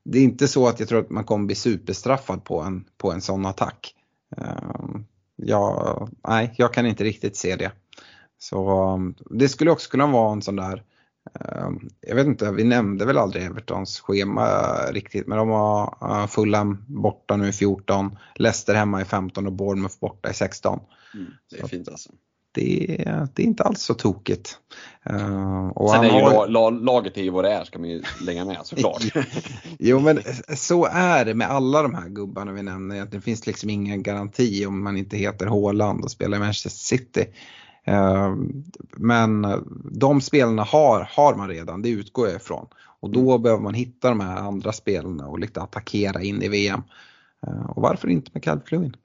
det 0.03 0.19
är 0.19 0.23
inte 0.23 0.47
så 0.47 0.67
att 0.67 0.79
jag 0.79 0.89
tror 0.89 0.99
att 0.99 1.09
man 1.09 1.23
kommer 1.23 1.45
bli 1.45 1.55
superstraffad 1.55 2.43
på 2.43 2.61
en, 2.61 2.85
på 2.97 3.11
en 3.11 3.21
sån 3.21 3.45
attack. 3.45 3.95
Ja, 5.35 6.09
nej, 6.27 6.53
jag 6.57 6.73
kan 6.73 6.85
inte 6.85 7.03
riktigt 7.03 7.37
se 7.37 7.55
det. 7.55 7.71
Så 8.39 8.93
um, 8.93 9.15
det 9.29 9.49
skulle 9.49 9.71
också 9.71 9.89
kunna 9.89 10.07
vara 10.07 10.31
en 10.31 10.41
sån 10.41 10.55
där 10.55 10.83
jag 12.01 12.15
vet 12.15 12.27
inte, 12.27 12.51
vi 12.51 12.63
nämnde 12.63 13.05
väl 13.05 13.17
aldrig 13.17 13.43
Evertons 13.43 13.99
schema 13.99 14.47
riktigt 14.91 15.27
men 15.27 15.37
de 15.37 15.49
har 15.49 15.97
uh, 16.03 16.27
Fulham 16.27 16.85
borta 16.87 17.35
nu 17.35 17.47
i 17.47 17.51
14, 17.51 18.17
Leicester 18.35 18.75
hemma 18.75 19.01
i 19.01 19.05
15 19.05 19.47
och 19.47 19.53
Bournemouth 19.53 19.99
borta 19.99 20.29
i 20.29 20.33
16. 20.33 20.79
Mm, 21.13 21.25
det 21.51 21.59
är 21.59 21.67
fint 21.67 21.89
alltså. 21.89 22.09
Det, 22.51 22.85
det 23.35 23.43
är 23.43 23.45
inte 23.45 23.63
alls 23.63 23.81
så 23.81 23.93
tokigt. 23.93 24.57
Uh, 25.09 25.67
och 25.67 25.89
Sen 25.89 26.03
är 26.03 26.19
ju 26.19 26.21
har... 26.21 26.47
la, 26.47 26.69
laget 26.69 27.17
är 27.17 27.21
ju 27.21 27.29
vad 27.29 27.43
det 27.43 27.51
är 27.51 27.63
ska 27.63 27.79
man 27.79 27.89
ju 27.89 28.03
lägga 28.21 28.45
med 28.45 28.57
såklart. 28.63 29.03
jo 29.79 29.99
men 29.99 30.19
så 30.55 30.85
är 30.85 31.25
det 31.25 31.33
med 31.33 31.49
alla 31.49 31.81
de 31.81 31.95
här 31.95 32.09
gubbarna 32.09 32.51
vi 32.51 32.63
nämner. 32.63 33.05
Det 33.05 33.21
finns 33.21 33.47
liksom 33.47 33.69
ingen 33.69 34.03
garanti 34.03 34.65
om 34.65 34.83
man 34.83 34.97
inte 34.97 35.17
heter 35.17 35.45
Haaland 35.45 36.03
och 36.03 36.11
spelar 36.11 36.37
i 36.37 36.39
Manchester 36.39 36.69
City. 36.69 37.25
Eh, 37.83 38.35
men 38.97 39.47
de 39.91 40.21
spelarna 40.21 40.63
har, 40.63 41.09
har 41.11 41.35
man 41.35 41.49
redan, 41.49 41.81
det 41.81 41.89
utgår 41.89 42.27
jag 42.27 42.35
ifrån. 42.35 42.67
Och 42.99 43.09
då 43.09 43.29
mm. 43.29 43.41
behöver 43.41 43.63
man 43.63 43.73
hitta 43.73 44.09
de 44.09 44.19
här 44.19 44.37
andra 44.37 44.71
spelarna 44.71 45.27
och 45.27 45.39
lite 45.39 45.61
attackera 45.61 46.21
in 46.21 46.41
i 46.41 46.47
VM. 46.47 46.83
Eh, 47.47 47.69
och 47.69 47.81
varför 47.81 48.07
inte 48.07 48.31
med 48.33 48.43
Calvert 48.43 48.71
Lewin? 48.71 48.95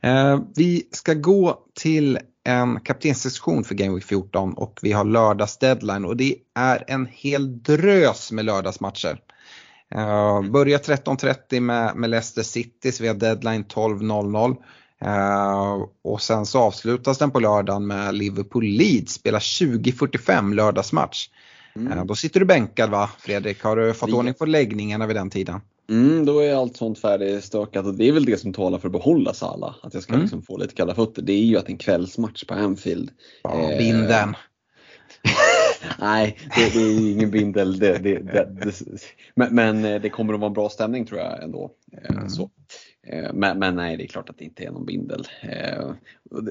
Eh, 0.00 0.40
vi 0.54 0.88
ska 0.90 1.14
gå 1.14 1.58
till 1.74 2.18
en 2.44 2.80
kaptensdiskussion 2.80 3.64
för 3.64 3.74
Game 3.74 3.94
Week 3.94 4.04
14 4.04 4.52
och 4.52 4.78
vi 4.82 4.92
har 4.92 5.04
lördags 5.04 5.58
deadline 5.58 6.04
och 6.04 6.16
det 6.16 6.34
är 6.54 6.84
en 6.86 7.08
hel 7.10 7.62
drös 7.62 8.32
med 8.32 8.44
lördagsmatcher. 8.44 9.20
Uh, 9.94 10.50
börjar 10.50 10.78
13.30 10.78 11.60
med, 11.60 11.96
med 11.96 12.10
Leicester 12.10 12.42
City 12.42 12.92
så 12.92 13.02
vi 13.02 13.08
har 13.08 13.14
deadline 13.14 13.64
12.00. 13.64 14.56
Uh, 15.06 15.86
och 16.04 16.22
sen 16.22 16.46
så 16.46 16.58
avslutas 16.58 17.18
den 17.18 17.30
på 17.30 17.40
lördagen 17.40 17.86
med 17.86 18.14
Liverpool 18.14 18.64
Leeds, 18.64 19.14
spelar 19.14 19.38
20.45 19.38 20.54
lördagsmatch. 20.54 21.28
Mm. 21.76 21.98
Uh, 21.98 22.04
då 22.04 22.14
sitter 22.14 22.40
du 22.40 22.46
bänkad 22.46 22.90
va 22.90 23.10
Fredrik? 23.18 23.62
Har 23.62 23.76
du 23.76 23.94
fått 23.94 24.12
ordning 24.12 24.34
på 24.34 24.46
läggningarna 24.46 25.06
vid 25.06 25.16
den 25.16 25.30
tiden? 25.30 25.60
Mm, 25.90 26.26
då 26.26 26.40
är 26.40 26.54
allt 26.54 26.76
sånt 26.76 26.98
färdigstökat 26.98 27.86
och 27.86 27.94
det 27.94 28.08
är 28.08 28.12
väl 28.12 28.24
det 28.24 28.40
som 28.40 28.52
talar 28.52 28.78
för 28.78 28.88
att 28.88 28.92
behålla 28.92 29.34
Sala. 29.34 29.74
Att 29.82 29.94
jag 29.94 30.02
ska 30.02 30.12
mm. 30.12 30.22
liksom 30.22 30.42
få 30.42 30.56
lite 30.56 30.74
kalla 30.74 30.94
fötter. 30.94 31.22
Det 31.22 31.32
är 31.32 31.44
ju 31.44 31.58
att 31.58 31.68
en 31.68 31.78
kvällsmatch 31.78 32.44
på 32.44 32.54
Anfield. 32.54 33.10
Ja, 33.42 33.70
eh... 33.70 33.78
Binden. 33.78 34.34
Nej, 35.98 36.38
det, 36.56 36.72
det, 36.72 36.80
är 36.80 37.12
ingen 37.12 37.30
bindel. 37.30 37.78
Det, 37.78 37.98
det, 37.98 38.22
men, 39.34 39.54
men, 39.54 39.82
det 40.02 40.10
kommer 40.10 40.34
att 40.34 40.40
vara 40.40 40.48
en 40.48 40.54
bra 40.54 40.68
stämning 40.68 41.06
tror 41.06 41.20
jag 41.20 41.42
ändå. 41.42 41.70
Mm. 42.10 42.28
Så. 42.28 42.50
Eh, 43.06 43.30
men, 43.34 43.58
men, 43.58 43.76
nej, 43.76 43.96
det 43.96 44.04
är 44.04 44.08
klart 44.08 44.30
att 44.30 44.38
det 44.38 44.44
inte 44.44 44.64
är 44.64 44.70
någon 44.70 44.86
bindel. 44.86 45.26
Eh, 45.42 45.90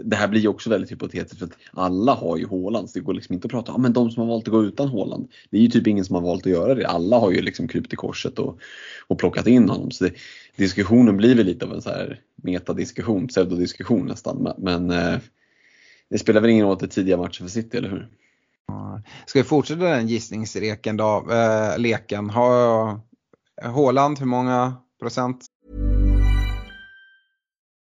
det 0.03 0.15
här 0.15 0.27
blir 0.27 0.41
ju 0.41 0.47
också 0.47 0.69
väldigt 0.69 0.91
hypotetiskt 0.91 1.39
för 1.39 1.45
att 1.45 1.57
alla 1.73 2.13
har 2.13 2.37
ju 2.37 2.45
Håland 2.45 2.89
så 2.89 2.99
det 2.99 3.05
går 3.05 3.13
liksom 3.13 3.33
inte 3.33 3.45
att 3.45 3.51
prata 3.51 3.71
om 3.71 3.75
ah, 3.75 3.81
men 3.81 3.93
de 3.93 4.11
som 4.11 4.21
har 4.21 4.27
valt 4.29 4.47
att 4.47 4.51
gå 4.51 4.63
utan 4.63 4.87
Håland. 4.87 5.31
Det 5.49 5.57
är 5.57 5.61
ju 5.61 5.67
typ 5.67 5.87
ingen 5.87 6.05
som 6.05 6.15
har 6.15 6.21
valt 6.21 6.45
att 6.45 6.51
göra 6.51 6.75
det. 6.75 6.87
Alla 6.87 7.19
har 7.19 7.31
ju 7.31 7.41
liksom 7.41 7.67
krypt 7.67 7.93
i 7.93 7.95
korset 7.95 8.39
och, 8.39 8.59
och 9.07 9.19
plockat 9.19 9.47
in 9.47 9.69
honom. 9.69 9.91
Så 9.91 10.03
det, 10.03 10.13
diskussionen 10.55 11.17
blir 11.17 11.35
väl 11.35 11.45
lite 11.45 11.65
av 11.65 11.73
en 11.73 11.81
så 11.81 11.89
här 11.89 12.19
metadiskussion, 12.35 13.27
pseudodiskussion 13.27 14.05
nästan. 14.05 14.37
Men, 14.37 14.53
men 14.57 14.89
eh, 14.89 15.19
det 16.09 16.17
spelar 16.17 16.41
väl 16.41 16.49
ingen 16.49 16.65
roll 16.65 16.73
att 16.73 16.79
det 16.79 16.85
är 16.85 16.87
tidiga 16.87 17.17
matcher 17.17 17.41
för 17.41 17.49
City, 17.49 17.77
eller 17.77 17.89
hur? 17.89 18.09
Ska 19.25 19.39
vi 19.39 19.43
fortsätta 19.43 19.83
den 19.83 20.07
gissningsleken 20.07 20.97
då? 20.97 21.27
Eh, 21.31 21.77
leken. 21.77 22.29
Har 22.29 22.99
Håland, 23.63 24.19
hur 24.19 24.25
många 24.25 24.73
procent? 24.99 25.45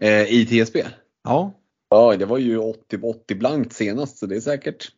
Eh, 0.00 0.22
I 0.22 0.46
TSB? 0.46 0.84
Ja. 1.24 1.52
Ja, 1.90 2.16
det 2.16 2.24
var 2.24 2.38
ju 2.38 2.58
80, 2.58 2.98
80 3.02 3.34
blankt 3.34 3.72
senast 3.72 4.18
så 4.18 4.26
det 4.26 4.36
är 4.36 4.40
säkert 4.40 4.88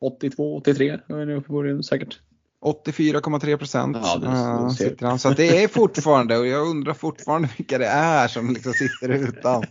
82, 0.00 0.56
83 0.56 0.98
var 1.08 1.64
det 1.64 1.82
säkert. 1.82 2.20
84,3 2.60 3.56
procent 3.56 3.96
ja, 4.02 4.70
sitter 4.78 5.06
han. 5.06 5.18
Så 5.18 5.30
det 5.30 5.62
är 5.62 5.68
fortfarande 5.68 6.38
och 6.38 6.46
jag 6.46 6.68
undrar 6.68 6.94
fortfarande 6.94 7.48
vilka 7.56 7.78
det 7.78 7.86
är 7.86 8.28
som 8.28 8.50
liksom 8.50 8.72
sitter 8.72 9.08
utan. 9.08 9.64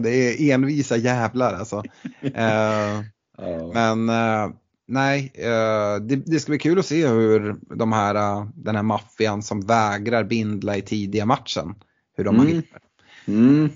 Det 0.00 0.10
är 0.10 0.54
envisa 0.54 0.96
jävlar 0.96 1.54
alltså. 1.54 1.82
Eh, 2.20 3.02
men 3.74 4.08
eh, 4.08 4.50
nej, 4.86 5.32
eh, 5.34 5.96
det, 6.00 6.16
det, 6.16 6.40
ska 6.40 6.50
bli 6.50 6.58
kul 6.58 6.78
att 6.78 6.86
se 6.86 7.08
hur 7.08 7.56
de 7.76 7.92
här, 7.92 8.46
den 8.54 8.76
här 8.76 8.82
maffian 8.82 9.42
som 9.42 9.60
vägrar 9.60 10.24
bindla 10.24 10.76
i 10.76 10.82
tidiga 10.82 11.26
matchen, 11.26 11.74
hur 12.16 12.24
de 12.24 12.34
mm. 12.34 12.46
agerar. 12.46 12.64
Mm. 13.26 13.70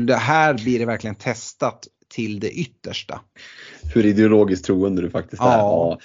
Det 0.00 0.16
här 0.16 0.54
blir 0.54 0.78
det 0.78 0.86
verkligen 0.86 1.14
testat 1.14 1.88
till 2.12 2.40
det 2.40 2.50
yttersta. 2.50 3.20
Hur 3.94 4.06
ideologiskt 4.06 4.64
troende 4.64 5.02
du 5.02 5.10
faktiskt 5.10 5.42
är. 5.42 5.46
Ja. 5.46 5.98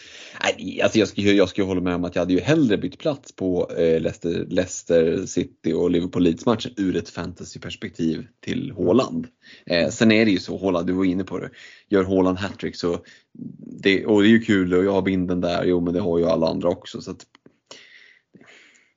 Ja. 0.58 0.84
Alltså 0.84 1.00
jag, 1.00 1.08
skulle, 1.08 1.32
jag 1.32 1.50
skulle 1.50 1.68
hålla 1.68 1.82
med 1.82 1.96
om 1.96 2.04
att 2.04 2.16
jag 2.16 2.22
hade 2.22 2.34
ju 2.34 2.40
hellre 2.40 2.78
bytt 2.78 2.98
plats 2.98 3.36
på 3.36 3.72
eh, 3.78 4.02
Leicester, 4.02 4.46
Leicester 4.50 5.26
City 5.26 5.74
och 5.74 5.92
Liverpool 5.92 6.24
Leeds 6.24 6.46
matchen 6.46 6.72
ur 6.78 6.96
ett 6.96 7.10
fantasyperspektiv 7.10 8.28
till 8.42 8.72
Håland. 8.72 9.28
Eh, 9.66 9.90
sen 9.90 10.12
är 10.12 10.26
det 10.26 10.32
ju 10.32 10.40
så, 10.40 10.58
Håland, 10.58 10.88
du 10.88 10.94
var 10.94 11.06
inne 11.06 11.24
på 11.24 11.40
det, 11.40 11.50
gör 11.90 12.04
Håland 12.04 12.38
hattrick 12.38 12.76
så 12.76 13.00
det, 13.80 14.06
och 14.06 14.22
det 14.22 14.28
är 14.28 14.32
ju 14.32 14.40
kul 14.40 14.74
och 14.74 14.84
jag 14.84 14.92
har 14.92 15.02
binden 15.02 15.42
där, 15.42 15.64
jo 15.66 15.82
men 15.82 15.94
det 15.94 16.00
har 16.00 16.20
ju 16.20 16.26
alla 16.26 16.48
andra 16.48 16.70
också. 16.70 17.02
Så 17.02 17.12
att, 17.12 17.26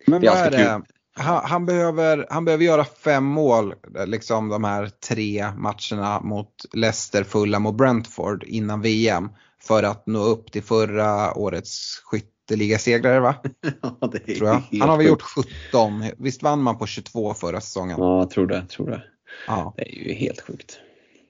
men 0.07 0.22
vad 0.22 0.38
är 0.38 0.51
det? 0.51 0.82
Kul 0.86 0.99
han, 1.21 1.41
han, 1.45 1.66
behöver, 1.66 2.27
han 2.31 2.45
behöver 2.45 2.64
göra 2.64 2.85
fem 2.85 3.25
mål, 3.25 3.75
liksom 4.07 4.49
de 4.49 4.64
här 4.64 4.91
tre 5.09 5.53
matcherna 5.57 6.21
mot 6.21 6.64
Leicester, 6.73 7.25
Fulham 7.25 7.66
och 7.66 7.75
Brentford 7.75 8.45
innan 8.45 8.81
VM 8.81 9.29
för 9.62 9.83
att 9.83 10.07
nå 10.07 10.18
upp 10.18 10.53
till 10.53 10.62
förra 10.62 11.35
årets 11.35 12.03
skytteligasegrare 12.05 13.20
va? 13.20 13.35
Ja, 13.82 14.09
det 14.12 14.32
är 14.32 14.35
tror 14.35 14.49
jag. 14.49 14.78
Han 14.81 14.89
har 14.89 14.97
väl 14.97 15.07
gjort 15.07 15.23
17, 15.23 16.05
visst 16.19 16.43
vann 16.43 16.62
man 16.62 16.78
på 16.78 16.86
22 16.86 17.35
förra 17.35 17.61
säsongen? 17.61 17.97
Ja, 17.99 18.19
jag 18.19 18.31
tror 18.31 18.47
det. 18.47 18.66
Tror 18.66 18.90
det. 18.90 19.03
Ja. 19.47 19.74
det 19.77 19.82
är 19.82 20.09
ju 20.09 20.12
helt 20.15 20.40
sjukt. 20.40 20.78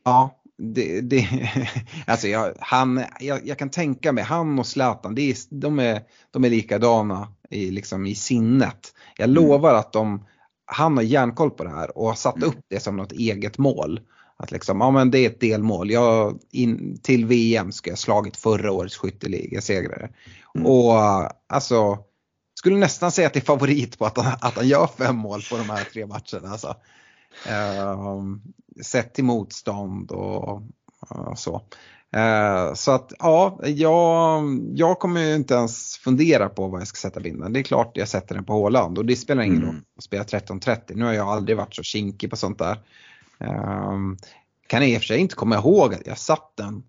Ja, 0.05 0.40
det, 0.61 1.01
det, 1.01 1.29
alltså 2.07 2.29
jag, 2.29 2.55
han, 2.59 3.05
jag, 3.21 3.47
jag, 3.47 3.59
kan 3.59 3.71
tänka 3.71 4.13
mig, 4.13 4.25
han 4.25 4.59
och 4.59 4.67
Zlatan, 4.67 5.15
det 5.15 5.23
är, 5.31 5.37
de, 5.51 5.79
är, 5.79 6.03
de 6.31 6.45
är 6.45 6.51
likadana 6.51 7.29
i, 7.51 7.71
liksom, 7.71 8.07
i 8.07 8.15
sinnet. 8.15 8.95
Jag 9.17 9.29
mm. 9.29 9.35
lovar 9.45 9.75
att 9.75 9.93
de, 9.93 10.27
han 10.67 10.97
har 10.97 11.05
järnkoll 11.05 11.51
på 11.51 11.65
det 11.65 11.71
här 11.71 11.99
och 11.99 12.07
har 12.07 12.15
satt 12.15 12.37
mm. 12.37 12.49
upp 12.49 12.65
det 12.69 12.81
som 12.81 12.97
något 12.97 13.13
eget 13.13 13.59
mål. 13.59 14.01
Att 14.37 14.51
liksom, 14.51 14.81
ja 14.81 14.91
men 14.91 15.11
det 15.11 15.19
är 15.19 15.31
ett 15.31 15.41
delmål. 15.41 15.91
Jag, 15.91 16.39
in, 16.51 16.99
till 17.03 17.27
VM 17.27 17.73
ska 17.73 17.91
jag 17.91 17.99
slagit 17.99 18.37
förra 18.37 18.73
årets 18.73 18.97
skytteligasegrare. 18.97 20.11
Mm. 20.55 20.67
Och 20.67 20.93
alltså, 21.47 21.99
skulle 22.55 22.77
nästan 22.77 23.13
säga 23.13 23.27
att 23.27 23.33
det 23.33 23.39
är 23.39 23.45
favorit 23.45 23.99
på 23.99 24.07
att 24.07 24.19
han, 24.19 24.37
att 24.41 24.57
han 24.57 24.69
gör 24.69 24.87
fem 24.99 25.17
mål 25.17 25.43
på 25.51 25.57
de 25.57 25.71
här 25.71 25.85
tre 25.85 26.07
matcherna. 26.07 26.53
Alltså. 26.53 26.77
Uh, 27.47 28.17
sett 28.83 29.15
till 29.15 29.25
motstånd 29.25 30.11
och 30.11 30.63
uh, 31.15 31.35
så. 31.35 31.63
Uh, 32.17 32.75
så 32.75 32.93
att 32.93 33.13
ja, 33.19 33.61
jag, 33.65 34.61
jag 34.75 34.99
kommer 34.99 35.21
ju 35.21 35.35
inte 35.35 35.55
ens 35.55 35.97
fundera 35.97 36.49
på 36.49 36.69
vad 36.69 36.81
jag 36.81 36.89
ska 36.89 36.97
sätta 36.97 37.21
binden. 37.21 37.53
Det 37.53 37.61
är 37.61 37.65
klart 37.65 37.97
jag 37.97 38.09
sätter 38.09 38.35
den 38.35 38.45
på 38.45 38.53
Håland 38.53 38.99
och 38.99 39.07
det 39.07 39.17
spelar 39.17 39.43
ingen 39.43 39.63
mm. 39.63 39.69
roll 39.69 39.83
att 39.97 40.05
spela 40.05 40.25
13.30. 40.25 40.81
Nu 40.95 41.05
har 41.05 41.13
jag 41.13 41.29
aldrig 41.29 41.57
varit 41.57 41.75
så 41.75 41.83
kinkig 41.83 42.31
på 42.31 42.37
sånt 42.37 42.59
där. 42.59 42.79
Um, 43.39 44.19
kan 44.67 44.83
i 44.83 44.97
och 44.97 45.01
för 45.01 45.07
sig 45.07 45.19
inte 45.19 45.35
komma 45.35 45.57
ihåg 45.57 45.95
att 45.95 46.07
jag 46.07 46.19
satt 46.19 46.53
den 46.57 46.83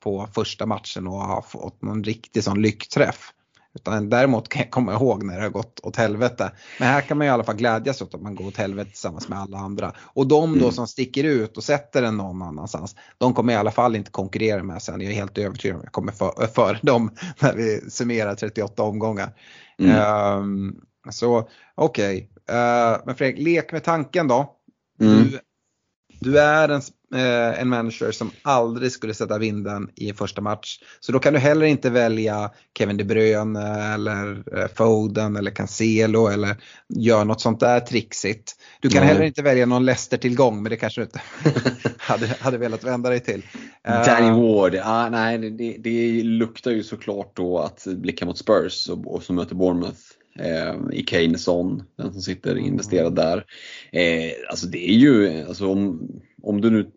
på 0.00 0.28
första 0.34 0.66
matchen 0.66 1.06
och 1.06 1.18
har 1.18 1.42
fått 1.42 1.82
någon 1.82 2.04
riktig 2.04 2.44
sån 2.44 2.62
lyckträff. 2.62 3.32
Utan 3.74 4.10
däremot 4.10 4.48
kan 4.48 4.62
jag 4.62 4.70
komma 4.70 4.92
ihåg 4.92 5.22
när 5.22 5.36
det 5.36 5.42
har 5.42 5.50
gått 5.50 5.80
åt 5.82 5.96
helvete. 5.96 6.52
Men 6.78 6.88
här 6.88 7.00
kan 7.00 7.18
man 7.18 7.26
i 7.26 7.30
alla 7.30 7.44
fall 7.44 7.54
glädjas 7.56 8.02
åt 8.02 8.14
att 8.14 8.22
man 8.22 8.34
går 8.34 8.46
åt 8.46 8.56
helvete 8.56 8.90
tillsammans 8.90 9.28
med 9.28 9.38
alla 9.38 9.58
andra. 9.58 9.92
Och 9.98 10.26
de 10.26 10.52
då 10.52 10.58
Mm. 10.64 10.72
som 10.72 10.86
sticker 10.86 11.24
ut 11.24 11.56
och 11.56 11.64
sätter 11.64 12.02
den 12.02 12.16
någon 12.16 12.42
annanstans, 12.42 12.96
de 13.18 13.34
kommer 13.34 13.52
i 13.52 13.56
alla 13.56 13.70
fall 13.70 13.96
inte 13.96 14.10
konkurrera 14.10 14.62
med 14.62 14.82
sen. 14.82 15.00
Jag 15.00 15.10
är 15.10 15.14
helt 15.14 15.38
övertygad 15.38 15.74
om 15.74 15.80
att 15.80 15.84
jag 15.84 15.92
kommer 15.92 16.12
för- 16.12 16.46
före 16.54 16.78
dem 16.82 17.10
när 17.40 17.54
vi 17.54 17.90
summerar 17.90 18.34
38 18.34 18.82
omgångar. 18.82 19.34
Mm. 19.78 19.96
Ehm, 19.96 20.76
så 21.10 21.48
okej, 21.74 22.30
Eh, 22.48 22.96
men 23.06 23.14
Fredrik, 23.14 23.44
lek 23.44 23.72
med 23.72 23.84
tanken 23.84 24.28
då. 24.28 24.50
Mm. 25.00 25.16
Du, 25.24 25.40
du 26.24 26.38
är 26.38 26.68
en, 26.68 26.80
eh, 27.14 27.60
en 27.60 27.68
manager 27.68 28.12
som 28.12 28.30
aldrig 28.42 28.92
skulle 28.92 29.14
sätta 29.14 29.38
vinden 29.38 29.90
i 29.94 30.08
en 30.08 30.16
första 30.16 30.40
match. 30.40 30.78
Så 31.00 31.12
då 31.12 31.18
kan 31.18 31.32
du 31.32 31.38
heller 31.38 31.66
inte 31.66 31.90
välja 31.90 32.50
Kevin 32.78 32.96
De 32.96 33.04
Bruyne 33.04 33.94
eller 33.94 34.58
eh, 34.58 34.68
Foden 34.74 35.36
eller 35.36 35.50
Cancelo 35.50 36.28
eller 36.28 36.56
göra 36.88 37.24
något 37.24 37.40
sånt 37.40 37.60
där 37.60 37.80
trixigt. 37.80 38.52
Du 38.80 38.88
kan 38.88 39.00
Nej. 39.00 39.08
heller 39.08 39.24
inte 39.24 39.42
välja 39.42 39.66
någon 39.66 39.84
Leicester-tillgång 39.84 40.62
men 40.62 40.70
det 40.70 40.76
kanske 40.76 41.00
du 41.00 41.04
inte 41.04 41.22
hade, 41.98 42.26
hade 42.40 42.58
velat 42.58 42.84
vända 42.84 43.10
dig 43.10 43.20
till. 43.20 43.42
Eh, 43.84 44.04
Danny 44.04 44.30
Ward, 44.30 44.80
ah, 44.84 45.08
nej 45.08 45.38
det, 45.38 45.50
det, 45.50 45.76
det 45.78 46.22
luktar 46.22 46.70
ju 46.70 46.82
såklart 46.82 47.36
då 47.36 47.58
att 47.58 47.86
blicka 47.86 48.26
mot 48.26 48.38
Spurs 48.38 48.88
och, 48.88 49.14
och 49.14 49.22
som 49.22 49.36
möter 49.36 49.54
Bournemouth. 49.54 50.00
Eh, 50.38 50.74
I 50.92 51.02
Kane 51.02 51.38
Son, 51.38 51.82
den 51.96 52.12
som 52.12 52.22
sitter 52.22 52.56
investerad 52.58 53.14
där. 53.16 53.44
Eh, 53.92 54.32
alltså 54.50 54.66
det 54.66 54.90
är 54.90 54.94
ju, 54.94 55.44
alltså 55.48 55.68
om, 55.68 56.08
om 56.42 56.60
du 56.60 56.70
nu 56.70 56.90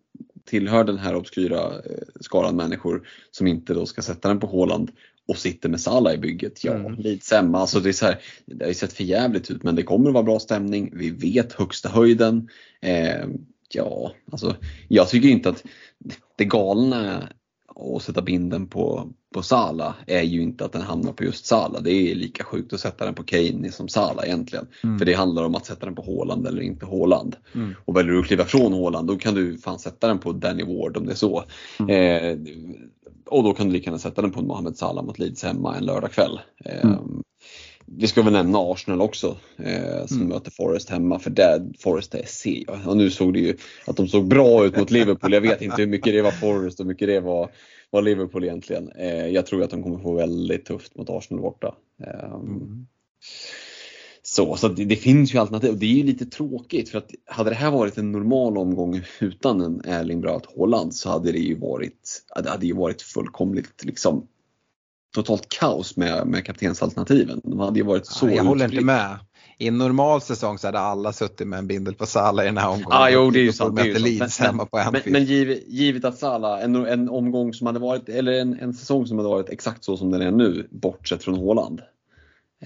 tillhör 0.44 0.84
den 0.84 0.98
här 0.98 1.16
obskyra 1.16 1.58
eh, 1.64 2.02
skaran 2.20 2.56
människor 2.56 3.08
som 3.30 3.46
inte 3.46 3.74
då 3.74 3.86
ska 3.86 4.02
sätta 4.02 4.28
den 4.28 4.40
på 4.40 4.46
Håland 4.46 4.90
och 5.28 5.38
sitter 5.38 5.68
med 5.68 5.80
Salah 5.80 6.14
i 6.14 6.18
bygget. 6.18 6.64
Ja, 6.64 6.74
Mm. 6.74 6.94
lite 6.94 7.26
sämre. 7.26 7.60
Alltså 7.60 7.80
det, 7.80 7.88
är 7.88 7.92
så 7.92 8.06
här, 8.06 8.18
det 8.46 8.64
har 8.64 8.68
ju 8.68 8.74
sett 8.74 8.92
för 8.92 9.04
jävligt 9.04 9.50
ut 9.50 9.62
men 9.62 9.74
det 9.76 9.82
kommer 9.82 10.08
att 10.08 10.14
vara 10.14 10.24
bra 10.24 10.38
stämning. 10.38 10.90
Vi 10.94 11.10
vet 11.10 11.52
högsta 11.52 11.88
höjden. 11.88 12.48
Eh, 12.80 13.26
ja, 13.72 14.12
alltså 14.32 14.56
jag 14.88 15.08
tycker 15.08 15.28
inte 15.28 15.48
att 15.48 15.64
det 16.36 16.44
galna 16.44 17.28
att 17.78 18.02
sätta 18.02 18.22
binden 18.22 18.66
på, 18.66 19.08
på 19.34 19.42
Sala 19.42 19.94
är 20.06 20.22
ju 20.22 20.42
inte 20.42 20.64
att 20.64 20.72
den 20.72 20.82
hamnar 20.82 21.12
på 21.12 21.24
just 21.24 21.46
Sala. 21.46 21.80
Det 21.80 21.92
är 21.92 22.14
lika 22.14 22.44
sjukt 22.44 22.72
att 22.72 22.80
sätta 22.80 23.04
den 23.04 23.14
på 23.14 23.22
Kane 23.22 23.72
som 23.72 23.88
Sala 23.88 24.26
egentligen. 24.26 24.66
Mm. 24.84 24.98
För 24.98 25.06
det 25.06 25.14
handlar 25.14 25.44
om 25.44 25.54
att 25.54 25.66
sätta 25.66 25.86
den 25.86 25.94
på 25.94 26.02
Håland 26.02 26.46
eller 26.46 26.62
inte 26.62 26.86
Håland. 26.86 27.36
Mm. 27.54 27.74
Och 27.84 27.96
väljer 27.96 28.12
du 28.12 28.20
att 28.20 28.26
kliva 28.26 28.44
från 28.44 28.72
Håland 28.72 29.08
då 29.08 29.16
kan 29.16 29.34
du 29.34 29.58
fan 29.58 29.78
sätta 29.78 30.08
den 30.08 30.18
på 30.18 30.32
Danny 30.32 30.64
Ward 30.64 30.96
om 30.96 31.06
det 31.06 31.12
är 31.12 31.16
så. 31.16 31.44
Mm. 31.78 31.90
Eh, 31.90 32.38
och 33.26 33.44
då 33.44 33.54
kan 33.54 33.66
du 33.66 33.72
lika 33.72 33.84
gärna 33.84 33.98
sätta 33.98 34.22
den 34.22 34.30
på 34.30 34.42
Mohamed 34.42 34.76
Salah 34.76 35.04
mot 35.04 35.18
Leeds 35.18 35.42
hemma 35.42 35.76
en 35.76 35.84
lördagkväll. 35.84 36.40
Eh, 36.64 36.84
Mm. 36.84 37.22
Vi 37.96 38.06
ska 38.06 38.22
väl 38.22 38.32
nämna 38.32 38.58
Arsenal 38.58 39.00
också 39.00 39.36
eh, 39.56 40.06
som 40.06 40.16
Mm. 40.16 40.28
möter 40.28 40.50
Forest 40.50 40.90
hemma 40.90 41.18
för 41.18 41.30
där 41.30 41.66
Forest 41.78 42.14
är 42.14 42.22
C. 42.26 42.64
Och 42.86 42.96
nu 42.96 43.10
såg 43.10 43.32
det 43.32 43.38
ju 43.40 43.56
att 43.86 43.96
de 43.96 44.08
såg 44.08 44.28
bra 44.28 44.64
ut 44.64 44.76
mot 44.76 44.90
Liverpool. 44.90 45.32
Jag 45.32 45.40
vet 45.40 45.62
inte 45.62 45.76
hur 45.82 45.86
mycket 45.88 46.12
det 46.12 46.22
var 46.22 46.30
Forest 46.30 46.80
och 46.80 46.84
hur 46.86 46.92
mycket 46.92 47.08
det 47.08 47.20
var, 47.20 47.50
var 47.90 48.02
Liverpool 48.02 48.44
egentligen. 48.44 48.88
Eh, 48.98 49.26
jag 49.26 49.46
tror 49.46 49.62
att 49.62 49.70
de 49.70 49.82
kommer 49.82 49.98
få 49.98 50.12
väldigt 50.14 50.64
tufft 50.64 50.96
mot 50.96 51.10
Arsenal 51.10 51.42
borta. 51.42 51.74
Eh, 52.04 52.34
Mm. 52.34 52.86
så, 54.22 54.56
så 54.56 54.68
det, 54.68 54.84
det 54.84 54.96
finns 54.96 55.34
ju 55.34 55.38
alternativ 55.38 55.70
och 55.70 55.76
det 55.76 55.86
är 55.86 55.94
ju 55.94 56.02
lite 56.02 56.26
tråkigt 56.26 56.88
för 56.88 56.98
att 56.98 57.10
hade 57.26 57.50
det 57.50 57.56
här 57.56 57.70
varit 57.70 57.98
en 57.98 58.12
normal 58.12 58.58
omgång 58.58 59.00
utan 59.20 59.60
en 59.60 59.80
Erling 59.84 60.20
Braut 60.20 60.46
Haaland 60.56 60.94
så 60.94 61.08
hade 61.10 61.32
det 61.32 61.38
ju 61.38 61.58
varit, 61.58 62.22
det 62.42 62.50
hade 62.50 62.66
ju 62.66 62.72
varit 62.74 63.02
fullkomligt 63.02 63.84
liksom 63.84 64.26
totalt 65.14 65.48
kaos 65.48 65.96
med, 65.96 66.26
med 66.26 66.44
kaptensalternativen. 66.44 67.40
De 67.44 67.58
hade 67.60 67.78
ju 67.78 67.84
varit 67.84 68.06
så 68.06 68.28
Ja, 68.28 68.32
jag 68.34 68.44
håller 68.44 68.64
inte 68.64 68.76
utspridda. 68.76 68.86
med. 68.92 69.18
I 69.60 69.68
en 69.68 69.78
normal 69.78 70.20
säsong 70.20 70.58
så 70.58 70.66
hade 70.68 70.78
alla 70.78 71.12
suttit 71.12 71.46
med 71.48 71.58
en 71.58 71.66
bindel 71.66 71.94
på 71.94 72.06
Salah 72.06 72.44
i 72.44 72.48
den 72.48 72.56
här 72.58 72.68
omgången. 72.68 72.98
Ah, 72.98 73.08
jo, 73.10 73.30
det 73.30 73.38
är 73.40 73.42
ju 73.42 73.52
sant. 73.52 73.76
Det 73.76 73.82
är 73.82 73.98
ju 73.98 74.18
sant. 74.28 74.56
Men- 74.56 74.68
Men, 74.72 74.86
Anfield. 74.86 75.12
men 75.12 75.24
givet, 75.24 75.68
givet 75.68 76.04
att 76.04 76.18
Salah, 76.18 76.64
en, 76.64 76.76
en 76.76 77.08
omgång 77.08 77.54
som 77.54 77.66
hade 77.66 77.78
varit, 77.78 78.08
eller 78.08 78.32
en, 78.32 78.58
en 78.60 78.74
säsong 78.74 79.06
som 79.06 79.16
hade 79.18 79.28
varit 79.30 79.48
exakt 79.48 79.84
så 79.84 79.96
som 79.96 80.10
den 80.10 80.22
är 80.22 80.30
nu, 80.30 80.68
bortsett 80.70 81.24
från 81.24 81.34
Haaland. 81.34 81.80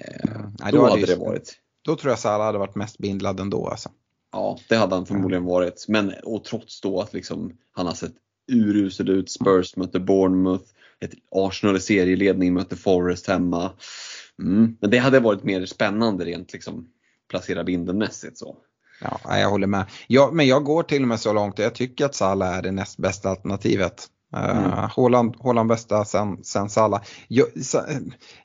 Eh, 0.01 0.31
Nej, 0.61 0.73
då, 0.73 0.79
då 0.79 0.89
hade 0.89 1.07
det 1.07 1.13
ju- 1.13 1.19
varit. 1.19 1.55
Då 1.85 1.97
tror 1.97 2.11
jag 2.11 2.19
Salah 2.19 2.47
hade 2.47 2.59
varit 2.59 2.75
mest 2.75 2.99
bindlad 2.99 3.41
ändå 3.41 3.67
alltså. 3.69 3.89
Ja, 4.33 4.59
det 4.69 4.77
hade 4.77 4.95
han 4.95 5.07
förmodligen 5.07 5.45
varit. 5.45 5.85
Men 5.89 6.13
och 6.25 6.45
trots 6.45 6.81
då 6.81 7.01
att 7.01 7.13
liksom, 7.13 7.53
han 7.73 7.87
har 7.87 7.95
sett 7.95 8.13
urusel 8.53 9.11
ut. 9.11 9.31
Spurs 9.31 9.77
möter 9.77 9.99
Bournemouth. 10.01 10.65
Ett 11.03 11.13
Arsenal 11.31 11.77
i 11.77 11.81
serieledning 11.81 12.55
möter 12.55 12.77
Forest 12.77 13.27
hemma. 13.27 13.73
Mm. 14.43 14.77
Men 14.81 14.91
det 14.91 14.99
hade 14.99 15.21
varit 15.21 15.45
mer 15.45 15.67
spännande 15.67 16.25
rent 16.25 16.53
liksom 16.53 16.87
placera 17.31 17.65
bindelmässigt 17.65 18.39
så. 18.39 18.57
Ja, 19.01 19.39
jag 19.39 19.51
håller 19.51 19.67
med. 19.67 19.85
Jag, 20.07 20.35
men 20.35 20.47
jag 20.47 20.65
går 20.65 20.83
till 20.83 21.03
och 21.03 21.09
med 21.09 21.21
så 21.21 21.33
långt 21.33 21.55
att 21.55 21.65
jag 21.65 21.75
tycker 21.75 22.05
att 22.05 22.15
Salah 22.15 22.57
är 22.57 22.63
det 22.63 22.71
näst 22.71 22.99
bästa 22.99 23.31
alternativet. 23.31 24.09
Mm. 24.37 24.65
Uh, 24.65 24.91
Haaland, 24.97 25.37
Haaland 25.41 25.69
bästa 25.69 26.05
sen, 26.05 26.45
sen 26.45 26.71
Salah. 26.71 27.03
Jag, 27.29 27.47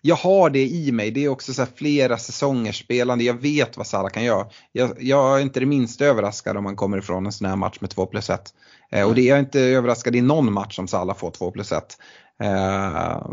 jag 0.01 0.15
har 0.15 0.49
det 0.49 0.67
i 0.67 0.91
mig, 0.91 1.11
det 1.11 1.25
är 1.25 1.29
också 1.29 1.53
så 1.53 1.65
flera 1.75 2.17
säsongers 2.17 2.83
spelande. 2.83 3.23
Jag 3.23 3.41
vet 3.41 3.77
vad 3.77 3.87
Salah 3.87 4.09
kan 4.09 4.23
göra. 4.23 4.47
Jag, 4.71 4.91
jag 4.99 5.37
är 5.37 5.41
inte 5.41 5.59
det 5.59 5.65
minsta 5.65 6.05
överraskad 6.05 6.57
om 6.57 6.63
man 6.63 6.75
kommer 6.75 6.97
ifrån 6.97 7.25
en 7.25 7.31
sån 7.31 7.47
här 7.47 7.55
match 7.55 7.77
med 7.81 7.89
2 7.89 8.05
plus 8.05 8.29
1. 8.29 8.53
Uh, 8.95 9.03
och 9.03 9.15
det 9.15 9.21
är 9.21 9.29
jag 9.29 9.39
inte 9.39 9.61
överraskad 9.61 10.15
i 10.15 10.21
någon 10.21 10.53
match 10.53 10.79
om 10.79 10.87
Salah 10.87 11.15
får 11.15 11.31
2 11.31 11.51
plus 11.51 11.71
1. 11.71 11.97
Uh, 12.43 13.31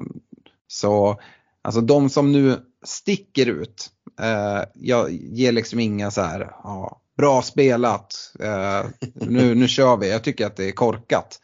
så 0.67 1.21
alltså 1.63 1.81
de 1.81 2.11
som 2.11 2.33
nu 2.33 2.61
sticker 2.85 3.47
ut, 3.47 3.91
uh, 4.21 4.65
jag 4.75 5.11
ger 5.11 5.53
liksom 5.53 5.81
inga 5.81 6.11
så 6.11 6.23
här, 6.23 6.41
ja, 6.65 7.01
bra 7.17 7.43
spelat, 7.43 8.33
uh, 8.43 8.91
nu, 9.15 9.55
nu 9.55 9.69
kör 9.69 9.97
vi. 9.97 10.11
Jag 10.11 10.25
tycker 10.25 10.47
att 10.47 10.57
det 10.57 10.69
är 10.69 10.73
korkat. 10.73 11.41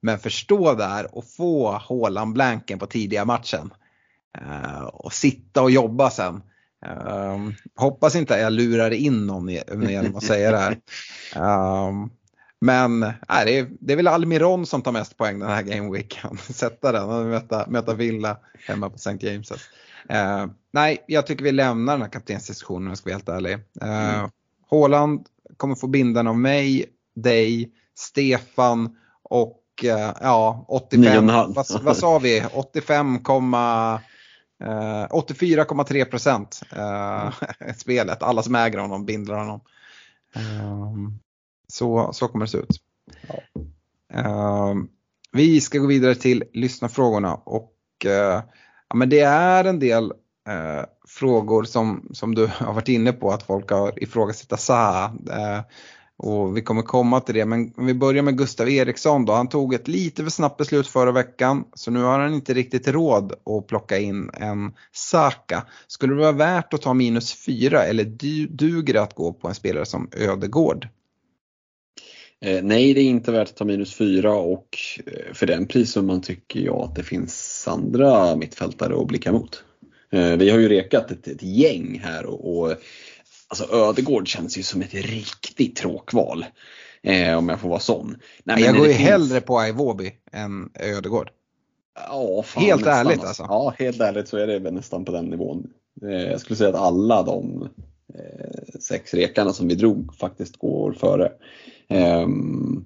Men 0.00 0.18
förstå 0.18 0.74
där 0.74 1.16
och 1.16 1.24
få 1.24 1.70
Haaland 1.72 2.32
blanken 2.32 2.78
på 2.78 2.86
tidiga 2.86 3.24
matchen. 3.24 3.72
Och 4.92 5.12
sitta 5.12 5.62
och 5.62 5.70
jobba 5.70 6.10
sen. 6.10 6.42
Uh, 6.86 7.50
hoppas 7.76 8.16
inte 8.16 8.34
jag 8.34 8.52
lurar 8.52 8.90
in 8.90 9.26
någon 9.26 9.48
genom 9.88 10.16
att 10.16 10.24
säga 10.24 10.50
det 10.50 10.58
här. 10.58 10.72
Uh, 11.36 12.06
men 12.60 13.00
nej, 13.00 13.44
det, 13.44 13.58
är, 13.58 13.68
det 13.80 13.92
är 13.92 13.96
väl 13.96 14.08
Almiron 14.08 14.66
som 14.66 14.82
tar 14.82 14.92
mest 14.92 15.16
poäng 15.16 15.38
den 15.38 15.48
här 15.48 15.62
gameweeken. 15.62 16.38
Sätta 16.38 16.92
den 16.92 17.10
och 17.10 17.26
möta, 17.26 17.64
möta 17.68 17.94
Villa 17.94 18.36
hemma 18.66 18.90
på 18.90 18.96
St. 18.96 19.16
James. 19.20 19.50
Uh, 19.50 19.56
nej, 20.72 21.04
jag 21.06 21.26
tycker 21.26 21.44
vi 21.44 21.52
lämnar 21.52 21.92
den 21.92 22.02
här 22.02 22.08
kaptensdiskussionen 22.08 22.82
om 22.82 22.88
jag 22.88 22.98
ska 22.98 23.08
vara 23.08 23.14
helt 23.14 23.28
ärlig. 23.28 23.54
Uh, 23.82 24.14
mm. 24.14 24.30
Haaland 24.70 25.26
kommer 25.56 25.74
få 25.74 25.86
bindan 25.86 26.26
av 26.26 26.38
mig, 26.38 26.86
dig, 27.14 27.70
Stefan 27.94 28.96
och 29.22 29.64
uh, 29.84 30.12
ja, 30.20 30.64
85, 30.68 31.26
vad, 31.26 31.66
vad, 31.82 31.96
sa 31.96 32.18
vi, 32.18 32.44
85, 32.52 33.14
uh, 33.14 33.20
84,3 33.20 36.04
procent 36.04 36.62
uh, 36.76 37.32
spelet. 37.76 38.22
Alla 38.22 38.42
som 38.42 38.54
äger 38.54 38.78
honom 38.78 39.06
bindlar 39.06 39.38
honom. 39.38 39.60
Um, 40.36 41.20
så, 41.70 42.10
så 42.12 42.28
kommer 42.28 42.44
det 42.44 42.50
se 42.50 42.58
ut. 42.58 42.80
Ja. 43.28 43.40
Uh, 44.16 44.74
vi 45.32 45.60
ska 45.60 45.78
gå 45.78 45.86
vidare 45.86 46.14
till 46.14 46.44
lyssnarfrågorna 46.52 47.34
och 47.34 47.72
uh, 48.06 48.42
ja, 48.88 48.94
men 48.94 49.08
det 49.08 49.20
är 49.20 49.64
en 49.64 49.78
del 49.78 50.04
uh, 50.04 50.84
frågor 51.08 51.64
som, 51.64 52.08
som 52.12 52.34
du 52.34 52.50
har 52.52 52.74
varit 52.74 52.88
inne 52.88 53.12
på 53.12 53.30
att 53.30 53.42
folk 53.42 53.70
har 53.70 54.02
ifrågasatt 54.02 54.60
Zaha. 54.60 55.12
och 56.16 56.56
vi 56.56 56.62
kommer 56.62 56.82
komma 56.82 57.20
till 57.20 57.34
det 57.34 57.44
men 57.44 57.72
om 57.76 57.86
vi 57.86 57.94
börjar 57.94 58.22
med 58.22 58.38
Gustav 58.38 58.68
Eriksson 58.68 59.24
då. 59.24 59.32
Han 59.32 59.48
tog 59.48 59.74
ett 59.74 59.88
lite 59.88 60.22
för 60.22 60.30
snabbt 60.30 60.56
beslut 60.56 60.86
förra 60.86 61.12
veckan 61.12 61.64
så 61.74 61.90
nu 61.90 62.02
har 62.02 62.18
han 62.18 62.34
inte 62.34 62.54
riktigt 62.54 62.88
råd 62.88 63.32
att 63.32 63.66
plocka 63.66 63.98
in 63.98 64.30
en 64.34 64.72
Saka. 64.92 65.66
Skulle 65.86 66.14
det 66.14 66.20
vara 66.20 66.32
värt 66.32 66.74
att 66.74 66.82
ta 66.82 66.94
minus 66.94 67.34
fyra 67.34 67.84
eller 67.84 68.04
duger 68.48 68.94
det 68.94 69.02
att 69.02 69.14
gå 69.14 69.32
på 69.32 69.48
en 69.48 69.54
spelare 69.54 69.86
som 69.86 70.08
Ödegård? 70.12 70.88
Eh, 72.44 72.62
nej, 72.62 72.94
det 72.94 73.00
är 73.00 73.04
inte 73.04 73.32
värt 73.32 73.48
att 73.48 73.56
ta 73.56 73.64
minus 73.64 73.94
fyra 73.94 74.32
och 74.32 74.78
eh, 75.06 75.32
för 75.34 75.46
den 75.46 75.66
prissumman 75.66 76.20
tycker 76.20 76.60
jag 76.60 76.76
att 76.76 76.94
det 76.94 77.02
finns 77.02 77.64
andra 77.68 78.36
mittfältare 78.36 79.00
att 79.00 79.06
blicka 79.06 79.32
mot. 79.32 79.64
Eh, 80.12 80.36
vi 80.36 80.50
har 80.50 80.58
ju 80.58 80.68
rekat 80.68 81.10
ett, 81.10 81.28
ett 81.28 81.42
gäng 81.42 82.00
här 82.04 82.26
och, 82.26 82.58
och 82.58 82.76
alltså 83.48 83.74
Ödegård 83.74 84.28
känns 84.28 84.58
ju 84.58 84.62
som 84.62 84.82
ett 84.82 84.94
riktigt 84.94 85.76
tråkval. 85.76 86.44
Eh, 87.02 87.38
om 87.38 87.48
jag 87.48 87.60
får 87.60 87.68
vara 87.68 87.80
sån. 87.80 88.16
Nej, 88.44 88.62
jag 88.62 88.76
går 88.76 88.86
ju 88.86 88.92
finns... 88.92 89.08
hellre 89.08 89.40
på 89.40 89.66
Iwobi 89.66 90.12
än 90.32 90.70
Ödegård. 90.74 91.30
Ja, 92.08 92.42
fan, 92.42 92.62
helt 92.62 92.86
ärligt 92.86 93.24
alltså. 93.24 93.42
Ja, 93.42 93.74
helt 93.78 94.00
ärligt 94.00 94.28
så 94.28 94.36
är 94.36 94.46
det 94.46 94.58
väl 94.58 94.74
nästan 94.74 95.04
på 95.04 95.12
den 95.12 95.24
nivån. 95.24 95.70
Eh, 96.02 96.10
jag 96.10 96.40
skulle 96.40 96.56
säga 96.56 96.70
att 96.70 96.76
alla 96.76 97.22
de 97.22 97.68
Eh, 98.14 98.80
sex 98.80 99.14
rekarna 99.14 99.52
som 99.52 99.68
vi 99.68 99.74
drog 99.74 100.14
faktiskt 100.14 100.56
går 100.56 100.92
före. 100.92 101.32
Ehm, 101.88 102.84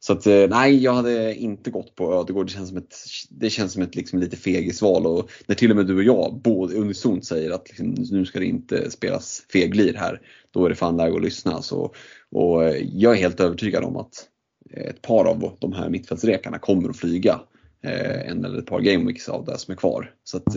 så 0.00 0.12
att, 0.12 0.26
eh, 0.26 0.48
nej, 0.48 0.82
jag 0.82 0.92
hade 0.92 1.34
inte 1.34 1.70
gått 1.70 1.94
på 1.94 2.14
Ödegård. 2.14 2.46
Det 2.46 2.52
känns 2.52 2.68
som 2.68 2.78
ett, 2.78 2.96
det 3.30 3.50
känns 3.50 3.72
som 3.72 3.82
ett 3.82 3.94
liksom 3.94 4.18
lite 4.18 4.36
fegisval 4.36 5.06
och 5.06 5.30
när 5.46 5.54
till 5.54 5.70
och 5.70 5.76
med 5.76 5.86
du 5.86 5.96
och 5.96 6.02
jag 6.02 6.40
både 6.44 6.74
unisont 6.74 7.24
säger 7.24 7.50
att 7.50 7.68
liksom, 7.68 7.94
nu 8.10 8.24
ska 8.24 8.38
det 8.38 8.46
inte 8.46 8.90
spelas 8.90 9.42
feglir 9.52 9.94
här, 9.94 10.20
då 10.50 10.64
är 10.64 10.68
det 10.68 10.74
fan 10.74 10.96
läge 10.96 11.16
att 11.16 11.22
lyssna. 11.22 11.62
Så, 11.62 11.94
och 12.30 12.64
eh, 12.64 12.86
jag 12.92 13.12
är 13.12 13.18
helt 13.18 13.40
övertygad 13.40 13.84
om 13.84 13.96
att 13.96 14.28
ett 14.70 15.02
par 15.02 15.24
av 15.24 15.56
de 15.58 15.72
här 15.72 15.88
mittfältsrekarna 15.88 16.58
kommer 16.58 16.88
att 16.88 16.96
flyga 16.96 17.40
en 17.84 18.44
eller 18.44 18.58
ett 18.58 18.66
par 18.66 18.80
gameweeks 18.80 19.28
av 19.28 19.44
det 19.44 19.58
som 19.58 19.72
är 19.72 19.76
kvar. 19.76 20.14
Så 20.24 20.36
att 20.36 20.56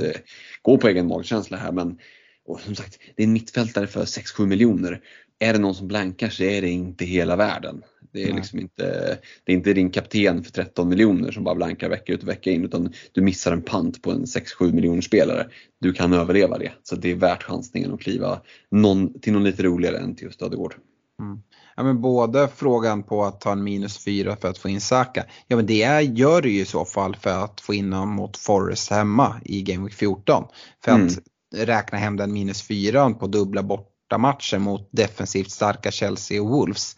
gå 0.61 0.77
på 0.77 0.87
egen 0.87 1.07
magkänsla 1.07 1.57
här 1.57 1.71
men 1.71 1.97
och 2.45 2.59
som 2.59 2.75
sagt, 2.75 2.99
det 3.15 3.23
är 3.23 3.27
en 3.27 3.33
mittfältare 3.33 3.87
för 3.87 4.05
6-7 4.05 4.45
miljoner. 4.45 5.01
Är 5.39 5.53
det 5.53 5.59
någon 5.59 5.75
som 5.75 5.87
blankar 5.87 6.29
så 6.29 6.43
är 6.43 6.61
det 6.61 6.69
inte 6.69 7.05
hela 7.05 7.35
världen. 7.35 7.83
Det 8.13 8.23
är, 8.23 8.33
liksom 8.33 8.59
inte, 8.59 9.17
det 9.43 9.51
är 9.51 9.55
inte 9.55 9.73
din 9.73 9.89
kapten 9.89 10.43
för 10.43 10.51
13 10.51 10.89
miljoner 10.89 11.31
som 11.31 11.43
bara 11.43 11.55
blankar 11.55 11.89
vecka 11.89 12.13
ut 12.13 12.23
och 12.23 12.29
vecka 12.29 12.51
in 12.51 12.65
utan 12.65 12.93
du 13.11 13.21
missar 13.21 13.51
en 13.51 13.61
pant 13.61 14.01
på 14.01 14.11
en 14.11 14.25
6-7 14.25 14.73
miljoner 14.73 15.01
spelare. 15.01 15.47
Du 15.81 15.93
kan 15.93 16.13
överleva 16.13 16.57
det. 16.57 16.71
Så 16.83 16.95
det 16.95 17.11
är 17.11 17.15
värt 17.15 17.43
chansningen 17.43 17.93
att 17.93 17.99
kliva 17.99 18.41
någon, 18.71 19.19
till 19.19 19.33
någon 19.33 19.43
lite 19.43 19.63
roligare 19.63 19.97
än 19.97 20.15
till 20.15 20.25
just 20.25 20.41
Ödegård. 20.41 20.75
Mm. 21.19 21.39
Ja, 21.75 21.83
men 21.83 22.01
både 22.01 22.47
frågan 22.55 23.03
på 23.03 23.23
att 23.23 23.41
ta 23.41 23.51
en 23.51 23.63
minus 23.63 24.05
4 24.05 24.35
för 24.35 24.47
att 24.47 24.57
få 24.57 24.69
in 24.69 24.81
Saka. 24.81 25.25
Ja 25.47 25.55
men 25.55 25.65
det 25.65 25.83
är, 25.83 26.01
gör 26.01 26.41
du 26.41 26.51
ju 26.51 26.61
i 26.61 26.65
så 26.65 26.85
fall 26.85 27.15
för 27.15 27.43
att 27.43 27.61
få 27.61 27.73
in 27.73 27.93
honom 27.93 28.15
mot 28.15 28.37
Forest 28.37 28.91
hemma 28.91 29.41
i 29.45 29.61
Game 29.61 29.83
Week 29.83 29.93
14. 29.93 30.43
För 30.83 30.91
att 30.91 30.97
mm. 30.97 31.13
Räkna 31.53 31.97
hem 31.97 32.17
den 32.17 32.33
minus 32.33 32.67
4 32.67 33.09
på 33.09 33.27
dubbla 33.27 33.63
bortamatcher 33.63 34.59
mot 34.59 34.89
defensivt 34.91 35.51
starka 35.51 35.91
Chelsea 35.91 36.41
och 36.41 36.49
Wolves 36.49 36.95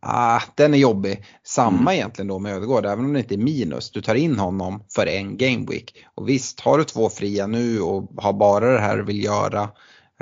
Ah, 0.00 0.42
den 0.54 0.74
är 0.74 0.78
jobbig. 0.78 1.24
Samma 1.44 1.80
mm. 1.80 1.94
egentligen 1.94 2.28
då 2.28 2.38
med 2.38 2.54
Ödegård, 2.56 2.86
även 2.86 3.04
om 3.04 3.12
det 3.12 3.18
inte 3.20 3.34
är 3.34 3.38
minus. 3.38 3.90
Du 3.90 4.02
tar 4.02 4.14
in 4.14 4.38
honom 4.38 4.84
för 4.94 5.06
en 5.06 5.36
gameweek. 5.36 6.04
Och 6.14 6.28
visst, 6.28 6.60
har 6.60 6.78
du 6.78 6.84
två 6.84 7.08
fria 7.08 7.46
nu 7.46 7.80
och 7.80 8.10
har 8.16 8.32
bara 8.32 8.72
det 8.72 8.80
här 8.80 8.96
du 8.96 9.02
vill 9.02 9.24
göra 9.24 9.70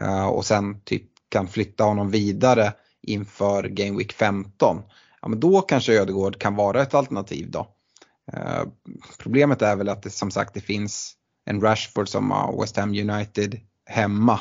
uh, 0.02 0.26
och 0.26 0.44
sen 0.44 0.80
typ 0.80 1.02
kan 1.28 1.48
flytta 1.48 1.84
honom 1.84 2.10
vidare 2.10 2.72
inför 3.02 3.68
gameweek 3.68 4.12
15. 4.12 4.82
Ja, 5.22 5.28
men 5.28 5.40
då 5.40 5.60
kanske 5.60 6.00
Ödegård 6.00 6.38
kan 6.38 6.56
vara 6.56 6.82
ett 6.82 6.94
alternativ 6.94 7.50
då. 7.50 7.68
Uh, 8.34 8.62
problemet 9.18 9.62
är 9.62 9.76
väl 9.76 9.88
att 9.88 10.02
det 10.02 10.10
som 10.10 10.30
sagt 10.30 10.54
det 10.54 10.60
finns 10.60 11.14
en 11.46 11.60
Rashford 11.60 12.08
som 12.08 12.30
har 12.30 12.60
West 12.60 12.76
Ham 12.76 12.90
United 12.90 13.60
hemma 13.86 14.40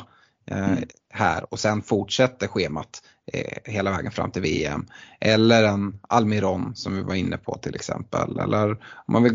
uh, 0.51 0.57
mm. 0.57 0.83
här 1.09 1.53
och 1.53 1.59
sen 1.59 1.81
fortsätter 1.81 2.47
schemat 2.47 3.01
Eh, 3.33 3.57
hela 3.73 3.91
vägen 3.91 4.11
fram 4.11 4.31
till 4.31 4.41
VM. 4.41 4.85
Eller 5.19 5.63
en 5.63 5.99
Almiron 6.01 6.75
som 6.75 6.95
vi 6.95 7.01
var 7.01 7.15
inne 7.15 7.37
på 7.37 7.57
till 7.57 7.75
exempel. 7.75 8.39
Eller 8.39 8.71
om 8.71 9.13
man 9.13 9.23
vill 9.23 9.33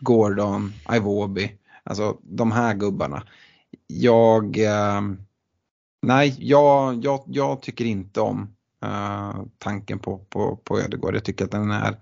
Gordon, 0.00 0.72
Iwobi. 0.94 1.52
Alltså 1.84 2.16
de 2.22 2.52
här 2.52 2.74
gubbarna. 2.74 3.22
Jag, 3.86 4.58
eh, 4.58 5.00
nej, 6.02 6.36
jag, 6.38 7.04
jag, 7.04 7.22
jag, 7.26 7.62
tycker 7.62 7.84
inte 7.84 8.20
om 8.20 8.54
eh, 8.84 9.42
tanken 9.58 9.98
på, 9.98 10.18
på, 10.18 10.56
på 10.64 10.80
Ödegård. 10.80 11.14
Jag 11.14 11.24
tycker 11.24 11.44
att 11.44 11.50
den 11.50 11.70
är, 11.70 11.96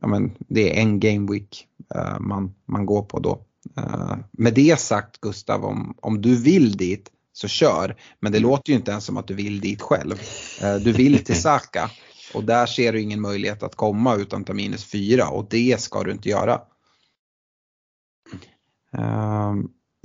ja, 0.00 0.06
men, 0.06 0.34
det 0.38 0.76
är 0.76 0.82
en 0.82 1.00
game 1.00 1.32
week 1.32 1.66
eh, 1.94 2.18
man, 2.20 2.54
man 2.64 2.86
går 2.86 3.02
på 3.02 3.18
då. 3.18 3.44
Uh, 3.78 4.16
med 4.32 4.54
det 4.54 4.80
sagt 4.80 5.20
Gustav, 5.20 5.64
om, 5.64 5.94
om 6.00 6.22
du 6.22 6.36
vill 6.36 6.76
dit 6.76 7.10
så 7.32 7.48
kör. 7.48 7.96
Men 8.20 8.32
det 8.32 8.38
mm. 8.38 8.50
låter 8.50 8.70
ju 8.70 8.76
inte 8.76 8.90
ens 8.90 9.04
som 9.04 9.16
att 9.16 9.26
du 9.26 9.34
vill 9.34 9.60
dit 9.60 9.82
själv. 9.82 10.20
Eh, 10.62 10.74
du 10.74 10.92
vill 10.92 11.24
till 11.24 11.40
Saka 11.42 11.90
och 12.34 12.44
där 12.44 12.66
ser 12.66 12.92
du 12.92 13.00
ingen 13.00 13.20
möjlighet 13.20 13.62
att 13.62 13.74
komma 13.74 14.14
utan 14.14 14.44
ta 14.44 14.52
minus 14.52 14.84
4 14.84 15.28
och 15.28 15.46
det 15.50 15.80
ska 15.80 16.02
du 16.02 16.12
inte 16.12 16.28
göra. 16.28 16.60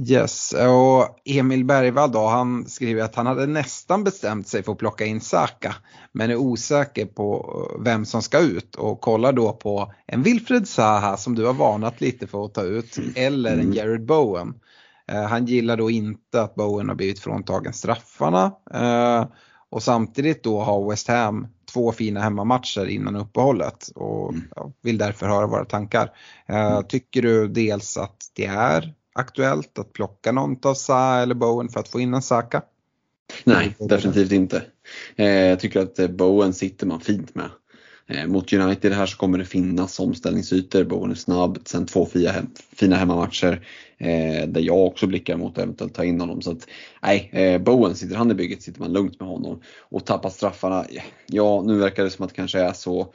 Yes, 0.08 0.54
och 0.54 1.20
Emil 1.26 1.66
Bergvall 1.66 2.12
då, 2.12 2.28
han 2.28 2.66
skriver 2.66 3.04
att 3.04 3.16
han 3.16 3.26
hade 3.26 3.48
nästan 3.48 4.04
bestämt 4.04 4.48
sig 4.48 4.64
för 4.64 4.72
att 4.72 4.78
plocka 4.78 5.06
in 5.06 5.22
Saka 5.22 5.76
men 6.12 6.32
är 6.32 6.36
osäker 6.36 7.06
på 7.06 7.56
vem 7.80 8.06
som 8.06 8.22
ska 8.22 8.40
ut 8.40 8.76
och 8.76 9.02
kollar 9.02 9.34
då 9.34 9.54
på 9.54 9.94
en 10.08 10.24
Wilfred 10.24 10.68
Zaha 10.68 11.18
som 11.18 11.36
du 11.36 11.46
har 11.46 11.54
varnat 11.54 12.02
lite 12.02 12.28
för 12.28 12.46
att 12.46 12.54
ta 12.54 12.64
ut 12.64 12.98
eller 13.16 13.54
en 13.54 13.60
mm. 13.60 13.74
Jared 13.74 14.06
Bowen. 14.06 14.54
Eh, 15.08 15.24
han 15.24 15.46
gillar 15.46 15.78
då 15.78 15.90
inte 15.90 16.42
att 16.42 16.56
Bowen 16.56 16.90
har 16.90 16.96
blivit 16.96 17.20
fråntagen 17.20 17.74
straffarna 17.74 18.52
eh, 18.74 19.26
och 19.70 19.84
samtidigt 19.84 20.44
då 20.44 20.62
har 20.62 20.90
West 20.90 21.08
Ham 21.08 21.48
två 21.74 21.92
fina 21.92 22.22
hemmamatcher 22.22 22.86
innan 22.86 23.16
uppehållet 23.16 23.90
och 23.96 24.34
mm. 24.34 24.44
vill 24.82 24.98
därför 24.98 25.28
höra 25.28 25.48
våra 25.48 25.66
tankar. 25.66 26.12
Eh, 26.48 26.72
mm. 26.72 26.84
Tycker 26.84 27.22
du 27.22 27.48
dels 27.48 27.98
att 27.98 28.18
det 28.36 28.46
är 28.46 28.94
aktuellt 29.20 29.80
att 29.80 29.94
plocka 29.94 30.32
någon 30.32 30.58
av 30.64 30.74
Sa 30.74 31.20
eller 31.20 31.36
Bowen 31.36 31.70
för 31.70 31.80
att 31.80 31.88
få 31.88 32.00
in 32.00 32.14
en 32.14 32.22
Saka? 32.22 32.62
Nej, 33.44 33.76
definitivt 33.80 34.32
inte. 34.32 34.64
Eh, 35.16 35.28
jag 35.28 35.60
tycker 35.60 35.80
att 35.80 36.00
eh, 36.00 36.08
Bowen 36.08 36.54
sitter 36.54 36.88
man 36.88 37.02
fint 37.02 37.36
med. 37.36 37.50
Eh, 38.08 38.28
mot 38.28 38.54
United 38.54 38.94
här 38.94 39.06
så 39.06 39.18
kommer 39.18 39.38
det 39.38 39.46
finnas 39.46 40.00
omställningsytor, 40.00 40.84
Bowen 40.84 41.12
är 41.12 41.16
snabb, 41.16 41.60
sen 41.66 41.86
två 41.86 42.06
fina, 42.06 42.34
fina 42.76 42.96
hemmamatcher 42.96 43.68
eh, 43.98 44.48
där 44.48 44.62
jag 44.62 44.86
också 44.86 45.08
blickar 45.08 45.38
mot 45.38 45.58
att 45.58 45.64
eventuellt 45.64 45.94
ta 45.94 46.04
in 46.04 46.20
honom. 46.20 46.41
Så 46.41 46.52
att, 46.52 46.68
nej, 47.02 47.30
eh, 47.34 47.62
Bowen, 47.62 47.96
sitter 47.96 48.16
han 48.16 48.32
i 48.32 48.34
bygget 48.34 48.62
sitter 48.62 48.80
man 48.80 48.94
lugnt 48.94 49.20
med 49.20 49.30
honom. 49.30 49.62
Och 49.80 50.06
tappar 50.06 50.30
straffarna, 50.30 50.86
ja 51.28 51.64
nu 51.66 51.78
verkar 51.78 52.04
det 52.04 52.10
som 52.10 52.26
att 52.26 52.30
det 52.30 52.36
kanske 52.36 52.60
är 52.60 52.74
så. 52.74 53.14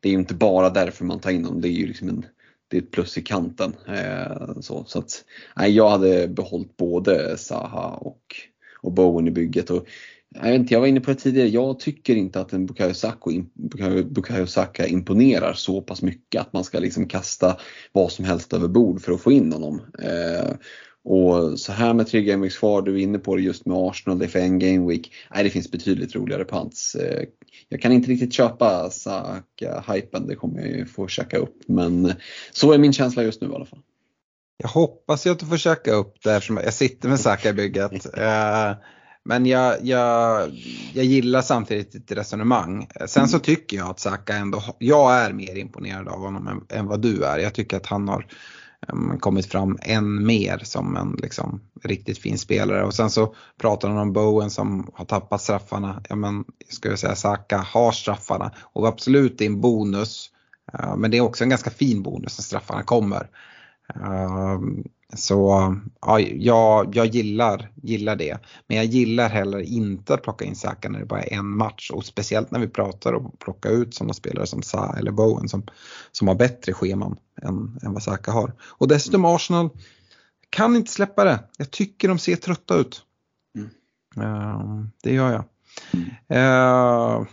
Det 0.00 0.08
är 0.08 0.12
ju 0.12 0.18
inte 0.18 0.34
bara 0.34 0.70
därför 0.70 1.04
man 1.04 1.20
tar 1.20 1.30
in 1.30 1.44
honom, 1.44 1.60
det 1.60 1.68
är 1.68 1.72
ju 1.72 1.86
liksom 1.86 2.08
en 2.08 2.26
det 2.70 2.76
är 2.76 2.82
ett 2.82 2.90
plus 2.90 3.18
i 3.18 3.22
kanten. 3.22 3.74
Eh, 3.88 4.60
så, 4.60 4.84
så 4.84 4.98
att, 4.98 5.24
nej, 5.56 5.72
jag 5.72 5.90
hade 5.90 6.28
behållit 6.28 6.76
både 6.76 7.36
Saha 7.38 7.88
och, 7.88 8.22
och 8.82 8.92
Bowen 8.92 9.28
i 9.28 9.30
bygget. 9.30 9.70
Och 9.70 9.86
jag, 10.34 10.42
vet 10.42 10.54
inte, 10.54 10.74
jag 10.74 10.80
var 10.80 10.86
inne 10.86 11.00
på 11.00 11.10
det 11.10 11.16
tidigare, 11.16 11.48
jag 11.48 11.78
tycker 11.78 12.16
inte 12.16 12.40
att 12.40 12.52
en 12.52 12.66
Bukayo 12.66 12.94
Saka, 12.94 13.30
Bukayo 14.04 14.46
Saka 14.46 14.86
imponerar 14.86 15.52
så 15.52 15.82
pass 15.82 16.02
mycket 16.02 16.40
att 16.40 16.52
man 16.52 16.64
ska 16.64 16.78
liksom 16.78 17.08
kasta 17.08 17.56
vad 17.92 18.12
som 18.12 18.24
helst 18.24 18.52
över 18.52 18.68
bord 18.68 19.00
för 19.00 19.12
att 19.12 19.20
få 19.20 19.32
in 19.32 19.52
honom. 19.52 19.82
Eh, 20.02 20.50
och 21.04 21.60
så 21.60 21.72
här 21.72 21.94
med 21.94 22.06
tre 22.06 22.22
gameweeks 22.22 22.58
kvar, 22.58 22.82
du 22.82 22.94
är 22.94 22.98
inne 22.98 23.18
på 23.18 23.36
det 23.36 23.42
just 23.42 23.66
med 23.66 23.76
Arsenal, 23.76 24.18
det 24.18 24.24
är 24.24 24.28
för 24.28 24.38
en 24.38 24.58
gameweek. 24.58 25.12
Nej, 25.34 25.44
det 25.44 25.50
finns 25.50 25.70
betydligt 25.70 26.14
roligare 26.14 26.44
pants. 26.44 26.94
Eh, 26.94 27.24
jag 27.68 27.82
kan 27.82 27.92
inte 27.92 28.10
riktigt 28.10 28.32
köpa 28.32 28.90
Saka-hypen, 28.90 30.26
det 30.26 30.34
kommer 30.34 30.60
jag 30.60 30.68
ju 30.68 30.86
få 30.86 31.08
käka 31.08 31.38
upp. 31.38 31.56
Men 31.66 32.12
så 32.52 32.72
är 32.72 32.78
min 32.78 32.92
känsla 32.92 33.22
just 33.22 33.40
nu 33.40 33.48
i 33.48 33.54
alla 33.54 33.66
fall. 33.66 33.82
Jag 34.56 34.68
hoppas 34.68 35.26
ju 35.26 35.30
att 35.30 35.38
du 35.38 35.46
får 35.46 35.56
käka 35.56 35.92
upp 35.92 36.14
det 36.22 36.34
eftersom 36.34 36.56
jag 36.56 36.74
sitter 36.74 37.08
med 37.08 37.20
Saka 37.20 37.48
i 37.48 37.52
bygget. 37.52 38.06
Eh, 38.16 38.72
men 39.24 39.46
jag, 39.46 39.76
jag, 39.82 40.50
jag 40.94 41.04
gillar 41.04 41.42
samtidigt 41.42 41.92
ditt 41.92 42.12
resonemang. 42.12 42.88
Sen 43.06 43.28
så 43.28 43.38
tycker 43.38 43.76
jag 43.76 43.90
att 43.90 44.00
Saka 44.00 44.36
ändå, 44.36 44.62
jag 44.78 45.16
är 45.16 45.32
mer 45.32 45.56
imponerad 45.56 46.08
av 46.08 46.18
honom 46.18 46.46
än, 46.48 46.78
än 46.78 46.86
vad 46.86 47.02
du 47.02 47.24
är. 47.24 47.38
Jag 47.38 47.54
tycker 47.54 47.76
att 47.76 47.86
han 47.86 48.08
har 48.08 48.26
Ehm, 48.88 49.18
kommit 49.18 49.46
fram 49.46 49.78
än 49.82 50.26
mer 50.26 50.58
som 50.64 50.96
en 50.96 51.16
liksom, 51.22 51.60
riktigt 51.82 52.18
fin 52.18 52.38
spelare. 52.38 52.84
Och 52.84 52.94
sen 52.94 53.10
så 53.10 53.34
pratar 53.60 53.88
han 53.88 53.98
om 53.98 54.12
Bowen 54.12 54.50
som 54.50 54.90
har 54.94 55.04
tappat 55.04 55.42
straffarna. 55.42 56.02
Ja 56.08 56.16
men, 56.16 56.44
ska 56.68 56.88
jag 56.88 56.98
säga 56.98 57.14
Saka 57.14 57.58
har 57.58 57.92
straffarna 57.92 58.52
och 58.58 58.88
absolut 58.88 59.38
det 59.38 59.44
är 59.44 59.50
en 59.50 59.60
bonus. 59.60 60.30
Ehm, 60.72 61.00
men 61.00 61.10
det 61.10 61.16
är 61.16 61.20
också 61.20 61.44
en 61.44 61.50
ganska 61.50 61.70
fin 61.70 62.02
bonus 62.02 62.38
när 62.38 62.42
straffarna 62.42 62.82
kommer. 62.82 63.30
Ehm, 63.94 64.84
så 65.14 65.76
ja, 66.00 66.20
jag, 66.20 66.96
jag 66.96 67.06
gillar, 67.06 67.70
gillar 67.82 68.16
det. 68.16 68.38
Men 68.66 68.76
jag 68.76 68.86
gillar 68.86 69.28
heller 69.28 69.58
inte 69.60 70.14
att 70.14 70.22
plocka 70.22 70.44
in 70.44 70.56
Saka 70.56 70.88
när 70.88 70.98
det 70.98 71.06
bara 71.06 71.22
är 71.22 71.36
en 71.36 71.56
match 71.56 71.90
och 71.90 72.04
speciellt 72.04 72.50
när 72.50 72.60
vi 72.60 72.68
pratar 72.68 73.12
om 73.12 73.26
att 73.26 73.38
plocka 73.38 73.68
ut 73.68 73.94
sådana 73.94 74.14
spelare 74.14 74.46
som 74.46 74.62
Sa 74.62 74.96
eller 74.98 75.10
Bowen 75.10 75.48
som, 75.48 75.62
som 76.12 76.28
har 76.28 76.34
bättre 76.34 76.72
scheman 76.72 77.16
än, 77.42 77.78
än 77.82 77.92
vad 77.92 78.02
Saka 78.02 78.32
har. 78.32 78.52
Och 78.62 78.88
dessutom 78.88 79.24
Arsenal 79.24 79.70
kan 80.50 80.76
inte 80.76 80.90
släppa 80.90 81.24
det. 81.24 81.38
Jag 81.58 81.70
tycker 81.70 82.08
de 82.08 82.18
ser 82.18 82.36
trötta 82.36 82.74
ut. 82.74 83.02
Mm. 83.56 84.28
Uh, 84.28 84.84
det 85.02 85.12
gör 85.14 85.32
jag. 85.32 85.44
Uh, 86.38 87.26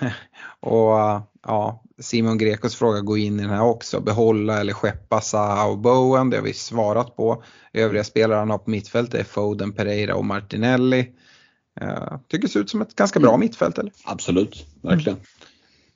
och 0.60 1.22
ja, 1.42 1.84
Simon 1.98 2.38
Grekos 2.38 2.76
fråga 2.76 3.00
går 3.00 3.18
in 3.18 3.40
i 3.40 3.42
den 3.42 3.50
här 3.50 3.62
också. 3.62 4.00
Behålla 4.00 4.60
eller 4.60 4.72
skeppa 4.72 5.20
Zaha 5.20 5.66
och 5.66 5.78
Bowen, 5.78 6.30
det 6.30 6.36
har 6.36 6.44
vi 6.44 6.54
svarat 6.54 7.16
på. 7.16 7.42
Övriga 7.72 8.04
spelare 8.04 8.38
han 8.38 8.50
har 8.50 8.58
på 8.58 8.70
mittfältet 8.70 9.20
är 9.20 9.24
Foden, 9.24 9.72
Pereira 9.72 10.14
och 10.14 10.24
Martinelli. 10.24 11.12
Uh, 11.82 12.18
tycker 12.28 12.46
det 12.46 12.52
ser 12.52 12.60
ut 12.60 12.70
som 12.70 12.82
ett 12.82 12.94
ganska 12.94 13.20
bra 13.20 13.36
mittfält 13.36 13.78
eller? 13.78 13.92
Absolut, 14.04 14.66
verkligen. 14.82 15.18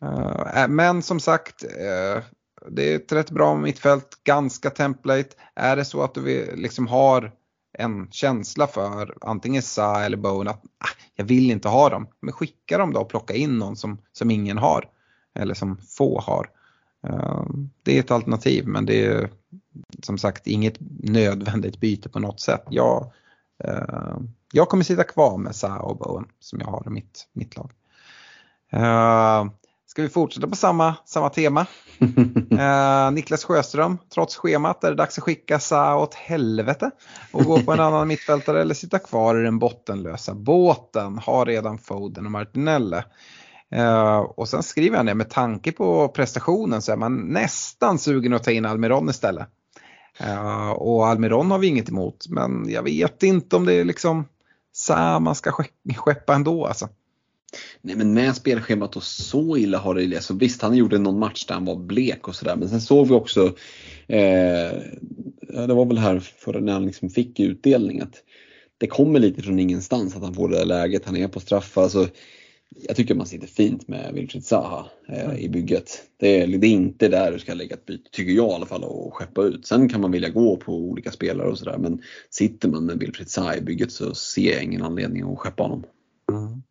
Uh, 0.03 0.69
men 0.69 1.03
som 1.03 1.20
sagt, 1.20 1.65
det 2.70 2.93
är 2.93 2.97
ett 2.97 3.12
rätt 3.12 3.31
bra 3.31 3.57
mittfält, 3.57 4.09
ganska 4.24 4.70
template. 4.70 5.29
Är 5.55 5.77
det 5.77 5.85
så 5.85 6.03
att 6.03 6.15
du 6.15 6.57
liksom 6.57 6.87
har 6.87 7.33
en 7.73 8.09
känsla 8.11 8.66
för 8.66 9.15
antingen 9.20 9.62
Sa 9.62 10.01
eller 10.01 10.16
Bowen 10.16 10.49
att 10.49 10.62
ah, 10.78 10.97
jag 11.15 11.24
vill 11.24 11.51
inte 11.51 11.69
ha 11.69 11.89
dem, 11.89 12.07
men 12.20 12.32
skicka 12.32 12.78
dem 12.78 12.93
då 12.93 13.01
och 13.01 13.09
plocka 13.09 13.35
in 13.35 13.59
någon 13.59 13.77
som, 13.77 13.99
som 14.12 14.31
ingen 14.31 14.59
har. 14.59 14.89
eller 15.35 15.55
som 15.55 15.77
få 15.77 16.20
har. 16.20 16.51
Uh, 17.07 17.47
det 17.82 17.97
är 17.97 18.01
ett 18.01 18.11
alternativ 18.11 18.66
men 18.66 18.86
det 18.86 19.07
är 19.07 19.31
som 20.03 20.19
sagt 20.19 20.47
inget 20.47 20.77
nödvändigt 21.03 21.81
byte 21.81 22.09
på 22.09 22.19
något 22.19 22.40
sätt. 22.40 22.62
Jag, 22.70 23.12
uh, 23.65 24.19
jag 24.53 24.69
kommer 24.69 24.85
sitta 24.85 25.05
kvar 25.05 25.39
med 25.39 25.57
Sa 25.57 25.78
och 25.78 25.97
Bowen 25.97 26.24
som 26.40 26.61
jag 26.61 26.66
har 26.66 26.82
i 26.86 26.90
mitt, 26.90 27.28
mitt 27.32 27.57
lag. 27.57 27.70
Eh, 28.73 29.47
Ska 29.93 30.02
vi 30.02 30.09
fortsätta 30.09 30.48
på 30.48 30.56
samma, 30.56 30.94
samma 31.05 31.31
tema? 31.31 31.66
eh, 32.51 33.10
Niklas 33.12 33.44
Sjöström, 33.44 33.98
trots 34.14 34.36
schemat 34.36 34.85
är 34.85 34.90
det 34.90 34.97
dags 34.97 35.19
att 35.19 35.24
skicka 35.24 35.59
Sa 35.59 35.97
åt 35.97 36.14
helvete 36.14 36.90
och 37.32 37.44
gå 37.44 37.62
på 37.62 37.73
en 37.73 37.81
annan 37.81 38.09
mittfältare 38.09 38.60
eller 38.60 38.74
sitta 38.74 38.98
kvar 38.98 39.40
i 39.40 39.44
den 39.44 39.59
bottenlösa 39.59 40.35
båten. 40.35 41.19
Har 41.19 41.47
redan 41.47 41.78
Foden 41.78 42.27
och 42.27 42.32
Martinelle. 42.32 43.05
Eh, 43.70 44.19
och 44.19 44.48
sen 44.48 44.62
skriver 44.62 44.97
han 44.97 45.06
det, 45.06 45.14
med 45.14 45.31
tanke 45.31 45.73
på 45.73 46.09
prestationen 46.09 46.82
så 46.82 46.93
är 46.93 46.97
man 46.97 47.16
nästan 47.16 47.98
sugen 47.98 48.32
att 48.32 48.44
ta 48.44 48.51
in 48.51 48.66
Almiron 48.66 49.10
istället. 49.10 49.48
Eh, 50.19 50.70
och 50.70 51.06
Almiron 51.06 51.51
har 51.51 51.59
vi 51.59 51.66
inget 51.66 51.89
emot, 51.89 52.27
men 52.28 52.64
jag 52.69 52.82
vet 52.82 53.23
inte 53.23 53.56
om 53.56 53.66
det 53.66 53.74
är 53.74 53.85
liksom 53.85 54.24
Sa 54.73 55.19
man 55.19 55.35
ska 55.35 55.52
skeppa 55.97 56.35
ändå 56.35 56.66
alltså. 56.66 56.89
Nej 57.81 57.97
men 57.97 58.15
med 58.15 58.37
spelschemat 58.37 58.97
och 58.97 59.03
så 59.03 59.57
illa 59.57 59.79
har 59.79 59.95
det 59.95 60.16
alltså, 60.16 60.35
Visst 60.35 60.62
han 60.62 60.74
gjorde 60.74 60.99
någon 60.99 61.19
match 61.19 61.47
där 61.47 61.55
han 61.55 61.65
var 61.65 61.77
blek 61.77 62.29
och 62.29 62.35
sådär 62.35 62.57
men 62.57 62.69
sen 62.69 62.81
såg 62.81 63.09
vi 63.09 63.15
också 63.15 63.47
eh, 64.07 64.73
Det 65.66 65.74
var 65.74 65.85
väl 65.85 65.99
här 65.99 66.20
förra 66.20 66.61
när 66.61 66.73
han 66.73 66.87
liksom 66.87 67.11
fick 67.11 67.41
utdelning 67.41 68.01
att 68.01 68.23
Det 68.79 68.87
kommer 68.87 69.20
lite 69.20 69.43
från 69.43 69.59
ingenstans 69.59 70.16
att 70.16 70.23
han 70.23 70.35
får 70.35 70.49
det 70.49 70.59
där 70.59 70.65
läget, 70.65 71.05
han 71.05 71.16
är 71.16 71.29
på 71.29 71.41
straffar. 71.41 71.83
Alltså, 71.83 72.09
jag 72.74 72.97
tycker 72.97 73.15
man 73.15 73.27
sitter 73.27 73.47
fint 73.47 73.89
med 73.89 74.15
Wilfried 74.15 74.45
Zaha 74.45 74.87
eh, 75.09 75.35
i 75.39 75.49
bygget. 75.49 76.03
Det 76.16 76.41
är, 76.41 76.47
det 76.47 76.66
är, 76.66 76.70
inte 76.70 77.09
där 77.09 77.33
du 77.33 77.39
ska 77.39 77.55
lägga 77.55 77.77
ett 77.77 77.87
byte, 77.87 78.11
tycker 78.12 78.33
jag 78.33 78.51
i 78.51 78.55
alla 78.55 78.66
fall, 78.66 78.85
och 78.85 79.15
skeppa 79.15 79.43
ut. 79.43 79.66
Sen 79.66 79.89
kan 79.89 80.01
man 80.01 80.11
vilja 80.11 80.29
gå 80.29 80.57
på 80.57 80.73
olika 80.73 81.11
spelare 81.11 81.49
och 81.49 81.59
sådär 81.59 81.79
men 81.79 82.03
sitter 82.31 82.69
man 82.69 82.87
med 82.87 82.99
Wilfried 82.99 83.31
Zaha 83.31 83.57
i 83.57 83.61
bygget 83.61 83.93
så 83.93 84.15
ser 84.15 84.53
jag 84.53 84.62
ingen 84.62 84.83
anledning 84.83 85.23
att 85.23 85.39
skeppa 85.39 85.62
honom. 85.62 85.85
Mm. 86.31 86.62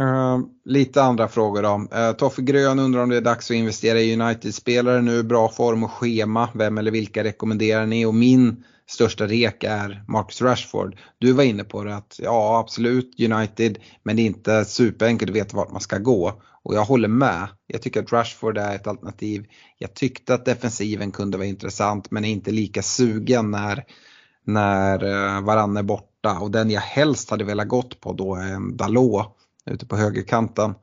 Uh, 0.00 0.38
lite 0.64 1.02
andra 1.02 1.28
frågor 1.28 1.62
då. 1.62 1.88
Uh, 1.98 2.12
Toffe 2.12 2.42
Grön 2.42 2.78
undrar 2.78 3.02
om 3.02 3.08
det 3.08 3.16
är 3.16 3.20
dags 3.20 3.50
att 3.50 3.54
investera 3.54 4.00
i 4.00 4.20
United-spelare 4.20 5.02
nu, 5.02 5.22
bra 5.22 5.48
form 5.48 5.84
och 5.84 5.90
schema. 5.90 6.48
Vem 6.54 6.78
eller 6.78 6.90
vilka 6.90 7.24
rekommenderar 7.24 7.86
ni? 7.86 8.06
Och 8.06 8.14
min 8.14 8.64
största 8.86 9.26
rek 9.26 9.64
är 9.64 10.04
Marcus 10.08 10.42
Rashford. 10.42 10.96
Du 11.18 11.32
var 11.32 11.44
inne 11.44 11.64
på 11.64 11.84
det 11.84 11.96
att 11.96 12.20
ja 12.22 12.58
absolut 12.58 13.20
United 13.20 13.78
men 14.02 14.16
det 14.16 14.22
är 14.22 14.26
inte 14.26 14.64
superenkelt 14.64 15.30
att 15.30 15.36
veta 15.36 15.56
vart 15.56 15.72
man 15.72 15.80
ska 15.80 15.98
gå. 15.98 16.42
Och 16.62 16.74
jag 16.74 16.84
håller 16.84 17.08
med. 17.08 17.48
Jag 17.66 17.82
tycker 17.82 18.02
att 18.02 18.12
Rashford 18.12 18.58
är 18.58 18.74
ett 18.74 18.86
alternativ. 18.86 19.46
Jag 19.78 19.94
tyckte 19.94 20.34
att 20.34 20.44
defensiven 20.44 21.10
kunde 21.10 21.38
vara 21.38 21.46
intressant 21.46 22.10
men 22.10 22.24
är 22.24 22.28
inte 22.28 22.50
lika 22.50 22.82
sugen 22.82 23.50
när, 23.50 23.84
när 24.44 25.04
eh, 25.04 25.40
varann 25.40 25.76
är 25.76 25.82
borta. 25.82 26.38
Och 26.40 26.50
den 26.50 26.70
jag 26.70 26.80
helst 26.80 27.30
hade 27.30 27.44
velat 27.44 27.68
gått 27.68 28.00
på 28.00 28.12
då 28.12 28.34
är 28.34 28.52
en 28.52 28.76
Dalot 28.76 29.35
ute 29.66 29.86
på 29.86 29.96
högerkanten. 29.96 30.74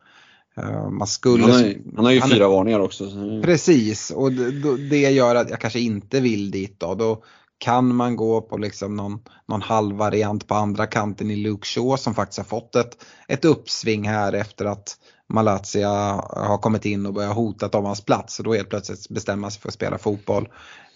Eh, 0.57 0.89
man 0.89 1.07
skulle, 1.07 1.43
han, 1.43 1.51
har, 1.51 1.75
han 1.95 2.05
har 2.05 2.11
ju 2.11 2.21
fyra 2.21 2.47
varningar 2.47 2.79
också. 2.79 3.05
Precis 3.43 4.11
och 4.11 4.31
det, 4.31 4.89
det 4.89 5.11
gör 5.11 5.35
att 5.35 5.49
jag 5.49 5.59
kanske 5.59 5.79
inte 5.79 6.19
vill 6.19 6.51
dit 6.51 6.79
då. 6.79 6.95
då 6.95 7.23
kan 7.57 7.95
man 7.95 8.15
gå 8.15 8.41
på 8.41 8.57
liksom 8.57 8.95
någon, 8.95 9.19
någon 9.47 9.61
halvvariant 9.61 10.47
på 10.47 10.55
andra 10.55 10.87
kanten 10.87 11.31
i 11.31 11.35
Luke 11.35 11.67
Shaw 11.67 11.97
som 11.97 12.15
faktiskt 12.15 12.37
har 12.37 12.45
fått 12.45 12.75
ett, 12.75 13.05
ett 13.27 13.45
uppsving 13.45 14.07
här 14.07 14.33
efter 14.33 14.65
att 14.65 14.97
Malaysia 15.29 15.89
har 16.29 16.57
kommit 16.57 16.85
in 16.85 17.05
och 17.05 17.13
börjat 17.13 17.35
hota 17.35 17.77
om 17.77 17.85
hans 17.85 18.05
plats 18.05 18.39
och 18.39 18.45
då 18.45 18.53
helt 18.53 18.69
plötsligt 18.69 19.09
bestämma 19.09 19.51
sig 19.51 19.61
för 19.61 19.67
att 19.67 19.73
spela 19.73 19.97
fotboll. 19.97 20.49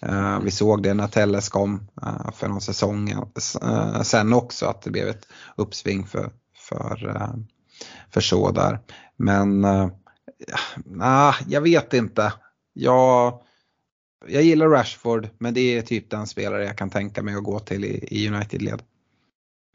Uh, 0.06 0.40
vi 0.40 0.50
såg 0.50 0.82
det 0.82 0.94
när 0.94 1.08
Telles 1.08 1.48
kom 1.48 1.88
uh, 2.02 2.30
för 2.32 2.48
någon 2.48 2.60
säsong 2.60 3.12
uh, 3.12 4.02
sen 4.02 4.32
också 4.32 4.66
att 4.66 4.82
det 4.82 4.90
blev 4.90 5.08
ett 5.08 5.26
uppsving 5.56 6.06
för, 6.06 6.30
för 6.68 7.22
för 8.10 8.20
så 8.20 8.50
där. 8.50 8.78
Men 9.16 9.64
äh, 9.64 9.88
nah, 10.84 11.34
jag 11.48 11.60
vet 11.60 11.94
inte. 11.94 12.32
Jag, 12.72 13.40
jag 14.26 14.42
gillar 14.42 14.68
Rashford 14.68 15.28
men 15.38 15.54
det 15.54 15.78
är 15.78 15.82
typ 15.82 16.10
den 16.10 16.26
spelare 16.26 16.64
jag 16.64 16.78
kan 16.78 16.90
tänka 16.90 17.22
mig 17.22 17.34
att 17.34 17.44
gå 17.44 17.58
till 17.58 17.84
i, 17.84 18.08
i 18.10 18.28
United-led. 18.28 18.82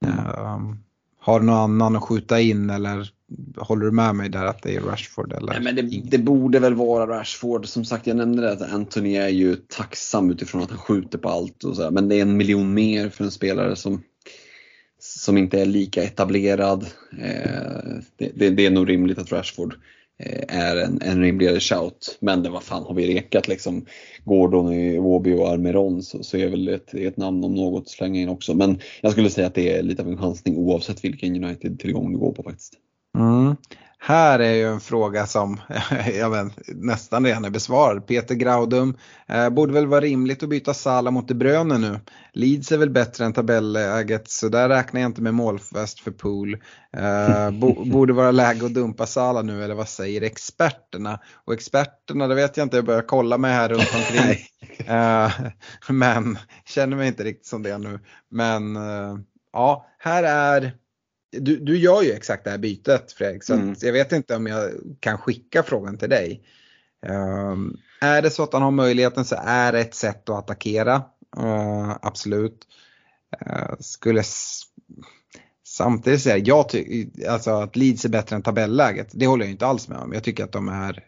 Uh, 0.06 0.74
har 1.20 1.40
du 1.40 1.46
någon 1.46 1.56
annan 1.56 1.96
att 1.96 2.04
skjuta 2.04 2.40
in 2.40 2.70
eller 2.70 3.10
håller 3.58 3.86
du 3.86 3.92
med 3.92 4.16
mig 4.16 4.30
där 4.30 4.46
att 4.46 4.62
det 4.62 4.76
är 4.76 4.82
Rashford? 4.82 5.34
Eller? 5.34 5.54
Nej, 5.54 5.62
men 5.62 5.76
det, 5.76 6.02
det, 6.04 6.18
borde 6.18 6.60
väl 6.60 6.74
vara 6.74 7.20
Rashford. 7.20 7.68
Som 7.68 7.86
sagt, 7.86 8.08
jag 8.08 8.18
nämnde 8.18 8.42
det 8.42 8.52
att 8.52 8.74
Anthony 8.74 9.16
är 9.16 9.30
ju 9.30 9.56
tacksam 9.56 10.32
utifrån 10.32 10.64
att 10.64 10.70
han 10.70 10.80
skjuter 10.80 11.18
på 11.18 11.30
allt 11.30 11.64
och 11.64 11.76
så. 11.76 11.92
Men 11.92 12.10
det 12.10 12.16
är 12.16 12.22
en 12.22 12.38
miljon 12.38 12.74
mer 12.74 13.10
för 13.10 13.24
en 13.24 13.32
spelare 13.32 13.76
som 13.76 14.02
som 15.04 15.38
inte 15.38 15.62
är 15.62 15.66
lika 15.66 16.04
etablerad. 16.04 16.86
Eh, 17.20 18.02
det, 18.18 18.32
det, 18.36 18.50
det, 18.50 18.66
är 18.66 18.72
nog 18.72 18.90
rimligt 18.90 19.18
att 19.18 19.32
Rashford 19.32 19.76
eh, 20.20 20.58
är 20.58 20.78
en, 20.78 21.02
en 21.02 21.22
rimligare 21.22 21.60
shout. 21.60 22.18
Men 22.20 22.44
det, 22.44 22.50
vad 22.50 22.64
fan 22.64 22.84
har 22.84 22.94
vi 22.94 23.16
rekat 23.16 23.48
liksom 23.48 23.86
Gordon, 24.24 24.74
i 24.74 25.00
Åby 25.00 25.34
och 25.34 25.50
Armeron 25.50 26.04
så, 26.04 26.24
så 26.24 26.38
är 26.38 26.48
väl 26.48 26.68
ett, 26.68 26.94
ett 26.94 27.18
namn 27.18 27.44
om 27.44 27.56
något 27.56 27.84
att 27.84 27.90
slänga 27.90 28.22
in 28.22 28.30
också. 28.30 28.54
Men 28.54 28.80
jag 29.02 29.12
skulle 29.12 29.30
säga 29.30 29.48
att 29.48 29.56
det 29.56 29.78
är 29.78 29.84
lite 29.84 30.02
av 30.02 30.08
en 30.08 30.18
chansning 30.18 30.58
oavsett 30.58 31.04
vilken 31.04 31.44
United-tillgång 31.44 32.12
du 32.12 32.18
går 32.18 32.32
på 32.32 32.44
faktiskt. 32.44 32.74
Mm. 33.18 33.56
Här 34.06 34.40
är 34.40 34.54
ju 34.54 34.68
en 34.68 34.80
fråga 34.80 35.26
som 35.26 35.62
jag 36.14 36.30
vet, 36.30 36.54
nästan 36.68 37.26
redan 37.26 37.46
är 37.46 37.50
besvarad. 37.50 38.08
Peter 38.08 38.36
Graudum, 38.36 38.98
eh, 39.28 39.50
borde 39.50 39.74
väl 39.74 39.88
vara 39.88 40.02
rimligt 40.02 40.44
att 40.44 40.50
byta 40.50 40.74
Sala 40.74 41.12
mot 41.12 41.28
De 41.28 41.34
Bruyne 41.34 41.78
nu. 41.78 42.00
Leeds 42.34 42.72
är 42.72 42.78
väl 42.78 42.90
bättre 42.90 43.26
än 43.26 43.34
tabelläget 43.34 44.30
så 44.30 44.50
där 44.50 44.70
räknar 44.70 45.02
jag 45.02 45.10
inte 45.10 45.22
med 45.22 45.34
målfest 45.34 46.00
för 46.00 46.12
Pool. 46.12 46.58
Eh, 46.98 47.52
bo, 47.52 47.86
borde 47.92 48.14
vara 48.14 48.32
läge 48.32 48.66
att 48.66 48.74
dumpa 48.74 49.06
Sala 49.06 49.42
nu 49.42 49.64
eller 49.64 49.76
vad 49.76 49.90
säger 49.90 50.22
experterna? 50.22 51.20
Och 51.46 51.54
experterna, 51.54 52.28
det 52.28 52.36
vet 52.36 52.58
jag 52.58 52.66
inte, 52.66 52.78
jag 52.78 52.86
börjar 52.86 53.02
kolla 53.02 53.38
mig 53.38 53.54
här 53.54 53.70
runt 53.70 53.96
omkring. 53.96 54.38
eh, 54.88 55.32
men 55.90 56.38
känner 56.66 56.98
mig 56.98 57.08
inte 57.08 57.24
riktigt 57.24 57.48
som 57.48 57.64
det 57.64 57.78
nu. 57.78 58.00
Men 58.30 58.76
eh, 58.76 59.18
ja, 59.54 59.86
här 59.98 60.24
är 60.24 60.74
du, 61.40 61.58
du 61.58 61.78
gör 61.78 62.02
ju 62.02 62.12
exakt 62.12 62.44
det 62.44 62.50
här 62.50 62.58
bytet 62.58 63.12
Fredrik, 63.12 63.44
så 63.44 63.54
mm. 63.54 63.76
jag 63.82 63.94
vet 63.94 64.12
inte 64.12 64.36
om 64.36 64.48
jag 64.48 64.72
kan 65.00 65.18
skicka 65.18 65.64
frågan 65.64 65.98
till 65.98 66.10
dig. 66.10 66.44
Um, 67.08 67.78
är 68.02 68.22
det 68.22 68.30
så 68.30 68.44
att 68.44 68.54
han 68.54 68.62
har 68.62 68.72
möjligheten 68.72 69.26
så 69.26 69.36
är 69.46 69.72
det 69.72 69.80
ett 69.80 69.96
sätt 69.96 70.30
att 70.30 70.38
attackera. 70.38 70.96
Uh, 71.40 71.98
absolut. 72.02 72.68
Uh, 73.46 73.76
skulle 73.80 74.24
samtidigt 75.68 76.22
säga, 76.22 76.38
jag 76.38 76.70
tycker 76.70 77.30
alltså 77.30 77.52
att 77.52 77.76
Leeds 77.76 78.06
är 78.06 78.10
bättre 78.10 78.36
än 78.36 78.42
tabelläget. 78.42 79.10
Det 79.14 79.28
håller 79.28 79.46
jag 79.46 79.52
inte 79.52 79.66
alls 79.66 79.88
med 79.88 79.98
om. 79.98 80.14
Jag 80.14 80.24
tycker 80.24 80.44
att 80.44 80.52
de 80.52 80.68
är 80.68 81.04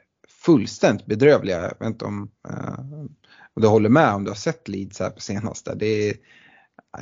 fullständigt 0.45 1.05
bedrövliga. 1.05 1.61
Jag 1.61 1.79
vet 1.79 1.87
inte 1.87 2.05
om 2.05 2.29
uh, 2.49 3.05
du 3.55 3.67
håller 3.67 3.89
med 3.89 4.13
om 4.13 4.23
du 4.23 4.29
har 4.29 4.35
sett 4.35 4.67
Leeds 4.67 4.99
här 4.99 5.09
på 5.09 5.21
senaste. 5.21 5.75
Det 5.75 6.09
är, 6.09 6.15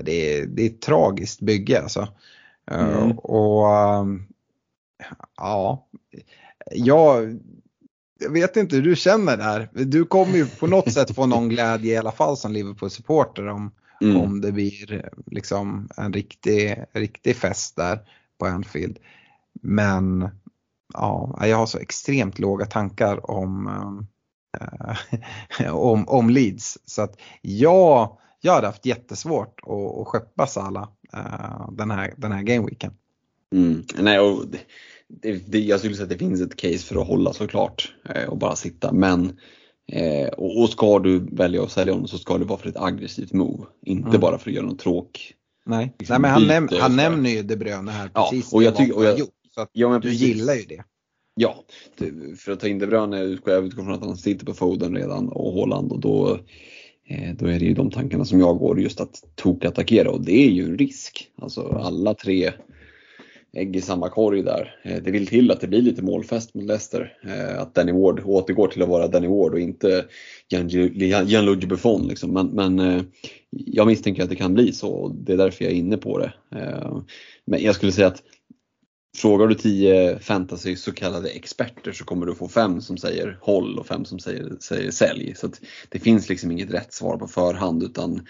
det 0.03 0.37
är, 0.37 0.45
det 0.45 0.61
är 0.61 0.69
ett 0.69 0.81
tragiskt 0.81 1.41
bygge 1.41 1.81
alltså. 1.81 2.07
Eh, 2.71 2.97
mm. 2.97 3.17
Och 3.17 3.75
ehm, 3.75 4.23
ja, 5.37 5.87
jag, 6.71 7.39
vet 8.29 8.57
inte 8.57 8.75
hur 8.75 8.83
du 8.83 8.95
känner 8.95 9.37
där. 9.37 9.69
Du 9.73 10.05
kommer 10.05 10.33
ju 10.35 10.45
på 10.45 10.67
något 10.67 10.93
sätt 10.93 11.15
få 11.15 11.25
någon 11.25 11.49
glädje 11.49 11.93
i 11.93 11.97
alla 11.97 12.11
fall 12.11 12.37
som 12.37 12.51
Liverpool-supporter 12.51 13.47
om, 13.47 13.71
mm. 14.01 14.17
om 14.17 14.41
det 14.41 14.51
blir 14.51 15.09
liksom 15.25 15.89
en 15.97 16.13
riktig, 16.13 16.85
riktig 16.93 17.35
fest 17.35 17.75
där 17.75 17.99
på 18.39 18.45
Anfield. 18.45 18.99
Men 19.61 20.29
ja, 20.93 21.39
jag 21.41 21.57
har 21.57 21.65
så 21.65 21.77
extremt 21.77 22.39
låga 22.39 22.65
tankar 22.65 23.31
om, 23.31 23.67
äh, 24.59 25.73
om, 25.75 26.07
om 26.07 26.29
Leeds. 26.29 26.77
Så 26.85 27.01
att 27.01 27.21
jag, 27.41 28.17
jag 28.41 28.53
hade 28.53 28.67
haft 28.67 28.85
jättesvårt 28.85 29.59
att, 29.63 29.99
att 30.01 30.07
skeppa 30.07 30.47
Salah 30.47 30.83
uh, 30.83 30.89
den, 31.71 31.91
här, 31.91 32.13
den 32.17 32.31
här 32.31 32.43
gameweeken. 32.43 32.93
Mm. 33.53 33.83
Nej, 33.97 34.19
och 34.19 34.45
det, 35.07 35.51
det, 35.51 35.59
jag 35.59 35.79
skulle 35.79 35.95
säga 35.95 36.03
att 36.03 36.09
det 36.09 36.17
finns 36.17 36.41
ett 36.41 36.55
case 36.55 36.77
för 36.77 37.01
att 37.01 37.07
hålla 37.07 37.33
såklart 37.33 37.93
eh, 38.15 38.29
och 38.29 38.37
bara 38.37 38.55
sitta. 38.55 38.93
Men 38.93 39.37
eh, 39.91 40.27
och, 40.27 40.61
och, 40.61 40.69
ska 40.69 40.99
du 40.99 41.19
välja 41.19 41.63
att 41.63 41.71
sälja 41.71 41.93
honom 41.93 42.07
så 42.07 42.17
ska 42.17 42.37
det 42.37 42.45
vara 42.45 42.59
för 42.59 42.69
ett 42.69 42.77
aggressivt 42.77 43.33
move. 43.33 43.63
Inte 43.85 44.09
mm. 44.09 44.21
bara 44.21 44.37
för 44.37 44.49
att 44.49 44.55
göra 44.55 44.65
något 44.65 44.79
tråk. 44.79 45.33
Nej, 45.65 45.95
liksom, 45.99 46.13
Nej 46.13 46.19
men 46.21 46.31
han, 46.31 46.47
näm 46.47 46.69
han 46.81 46.95
nämner 46.95 47.29
ju 47.29 47.43
De 47.43 47.55
Bruyne 47.55 47.91
här 47.91 48.09
precis. 48.09 48.49
Ja, 48.51 48.57
och 48.57 48.63
jag 48.63 48.75
tycker, 48.75 48.97
och 48.97 49.05
jag, 49.05 49.19
gjort, 49.19 49.29
så 49.55 49.61
att 49.61 49.69
ja, 49.73 49.99
du 49.99 50.13
gillar 50.13 50.53
ju 50.53 50.63
det. 50.63 50.83
Ja, 51.35 51.63
för 52.37 52.51
att 52.51 52.59
ta 52.59 52.67
in 52.67 52.79
De 52.79 52.87
Bruyne 52.87 53.21
utgår 53.21 53.53
jag 53.53 53.65
utgår 53.65 53.83
från 53.83 53.93
att 53.93 54.05
han 54.05 54.17
sitter 54.17 54.45
på 54.45 54.53
Foden 54.53 54.95
redan 54.95 55.29
och 55.29 55.53
Håland 55.53 55.91
och 55.91 55.99
då 55.99 56.39
Eh, 56.39 56.39
Eh, 57.07 57.35
då 57.35 57.45
är 57.45 57.59
det 57.59 57.65
ju 57.65 57.73
de 57.73 57.91
tankarna 57.91 58.25
som 58.25 58.39
jag 58.39 58.57
går, 58.57 58.81
just 58.81 59.01
att 59.01 59.23
tokattackera 59.35 60.09
och 60.09 60.21
det 60.21 60.45
är 60.45 60.49
ju 60.49 60.63
en 60.63 60.77
risk. 60.77 61.29
Alltså 61.35 61.61
alla 61.61 62.13
tre 62.13 62.51
ägg 63.53 63.75
i 63.75 63.81
samma 63.81 64.09
korg 64.09 64.43
där. 64.43 64.75
Eh, 64.83 65.03
det 65.03 65.11
vill 65.11 65.27
till 65.27 65.51
att 65.51 65.61
det 65.61 65.67
blir 65.67 65.81
lite 65.81 66.01
målfest 66.01 66.53
mot 66.53 66.63
Leicester. 66.63 67.17
Eh, 67.23 67.61
att 67.61 67.75
Danny 67.75 67.91
Ward 67.91 68.21
återgår 68.25 68.67
till 68.67 68.81
att 68.81 68.89
vara 68.89 69.07
Danny 69.07 69.27
Ward 69.27 69.53
och 69.53 69.59
inte 69.59 70.05
Gianluigi 70.49 71.67
Buffon. 71.67 72.07
Liksom. 72.07 72.31
Men, 72.31 72.47
men 72.47 73.03
jag 73.49 73.87
misstänker 73.87 74.23
att 74.23 74.29
det 74.29 74.35
kan 74.35 74.53
bli 74.53 74.73
så 74.73 74.89
och 74.89 75.15
det 75.15 75.33
är 75.33 75.37
därför 75.37 75.65
jag 75.65 75.73
är 75.73 75.77
inne 75.77 75.97
på 75.97 76.17
det. 76.17 76.33
Men 77.45 77.63
jag 77.63 77.75
skulle 77.75 77.91
säga 77.91 78.07
att 78.07 78.23
Frågar 79.17 79.47
du 79.47 79.55
10 79.55 80.19
fantasy 80.19 80.75
så 80.75 80.91
kallade 80.91 81.29
experter 81.29 81.91
så 81.91 82.05
kommer 82.05 82.25
du 82.25 82.35
få 82.35 82.47
fem 82.47 82.81
som 82.81 82.97
säger 82.97 83.37
håll 83.41 83.79
och 83.79 83.87
fem 83.87 84.05
som 84.05 84.19
säger, 84.19 84.55
säger 84.59 84.91
sälj. 84.91 85.35
Så 85.35 85.49
det 85.89 85.99
finns 85.99 86.29
liksom 86.29 86.51
inget 86.51 86.71
rätt 86.71 86.93
svar 86.93 87.17
på 87.17 87.27
förhand 87.27 87.83
utan 87.83 88.27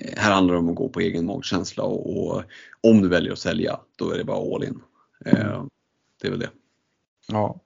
eh, 0.00 0.12
här 0.16 0.32
handlar 0.32 0.54
det 0.54 0.60
om 0.60 0.68
att 0.68 0.74
gå 0.74 0.88
på 0.88 1.00
egen 1.00 1.26
magkänsla 1.26 1.84
och, 1.84 2.26
och 2.26 2.42
om 2.80 3.02
du 3.02 3.08
väljer 3.08 3.32
att 3.32 3.38
sälja 3.38 3.80
då 3.96 4.10
är 4.10 4.18
det 4.18 4.24
bara 4.24 4.54
all 4.54 4.64
in. 4.64 4.80
Eh, 5.24 5.64
det 6.22 6.26
är 6.26 6.30
väl 6.30 6.40
det. 6.40 6.50
Ja. 7.28 7.60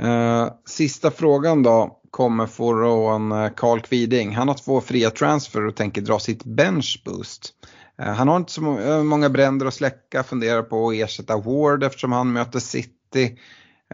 Eh, 0.00 0.52
sista 0.64 1.10
frågan 1.10 1.62
då 1.62 2.00
kommer 2.10 2.46
från 2.46 3.32
eh, 3.32 3.50
Carl 3.56 3.80
Kviding. 3.80 4.34
Han 4.34 4.48
har 4.48 4.54
två 4.54 4.80
fria 4.80 5.10
transfer 5.10 5.66
och 5.66 5.76
tänker 5.76 6.02
dra 6.02 6.18
sitt 6.18 6.44
bench 6.44 7.02
boost. 7.04 7.54
Eh, 7.98 8.12
han 8.12 8.28
har 8.28 8.36
inte 8.36 8.52
så 8.52 8.78
eh, 8.78 9.02
många 9.02 9.28
bränder 9.28 9.66
att 9.66 9.74
släcka, 9.74 10.22
funderar 10.22 10.62
på 10.62 10.88
att 10.88 10.94
ersätta 10.94 11.36
Ward 11.36 11.84
eftersom 11.84 12.12
han 12.12 12.32
möter 12.32 12.58
City. 12.58 13.38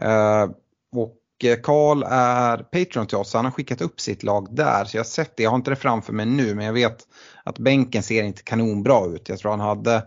Eh, 0.01 0.49
och 0.95 1.17
Karl 1.63 2.03
är 2.07 2.57
Patreon 2.57 3.07
till 3.07 3.17
oss, 3.17 3.29
så 3.29 3.37
han 3.37 3.45
har 3.45 3.51
skickat 3.51 3.81
upp 3.81 4.01
sitt 4.01 4.23
lag 4.23 4.55
där. 4.55 4.85
Så 4.85 4.97
jag 4.97 5.03
har 5.03 5.09
sett 5.09 5.37
det, 5.37 5.43
jag 5.43 5.49
har 5.49 5.57
inte 5.57 5.71
det 5.71 5.75
framför 5.75 6.13
mig 6.13 6.25
nu 6.25 6.55
men 6.55 6.65
jag 6.65 6.73
vet 6.73 7.07
att 7.43 7.59
bänken 7.59 8.03
ser 8.03 8.23
inte 8.23 8.43
kanonbra 8.43 9.05
ut. 9.05 9.29
Jag 9.29 9.39
tror 9.39 9.51
han 9.51 9.59
hade 9.59 10.03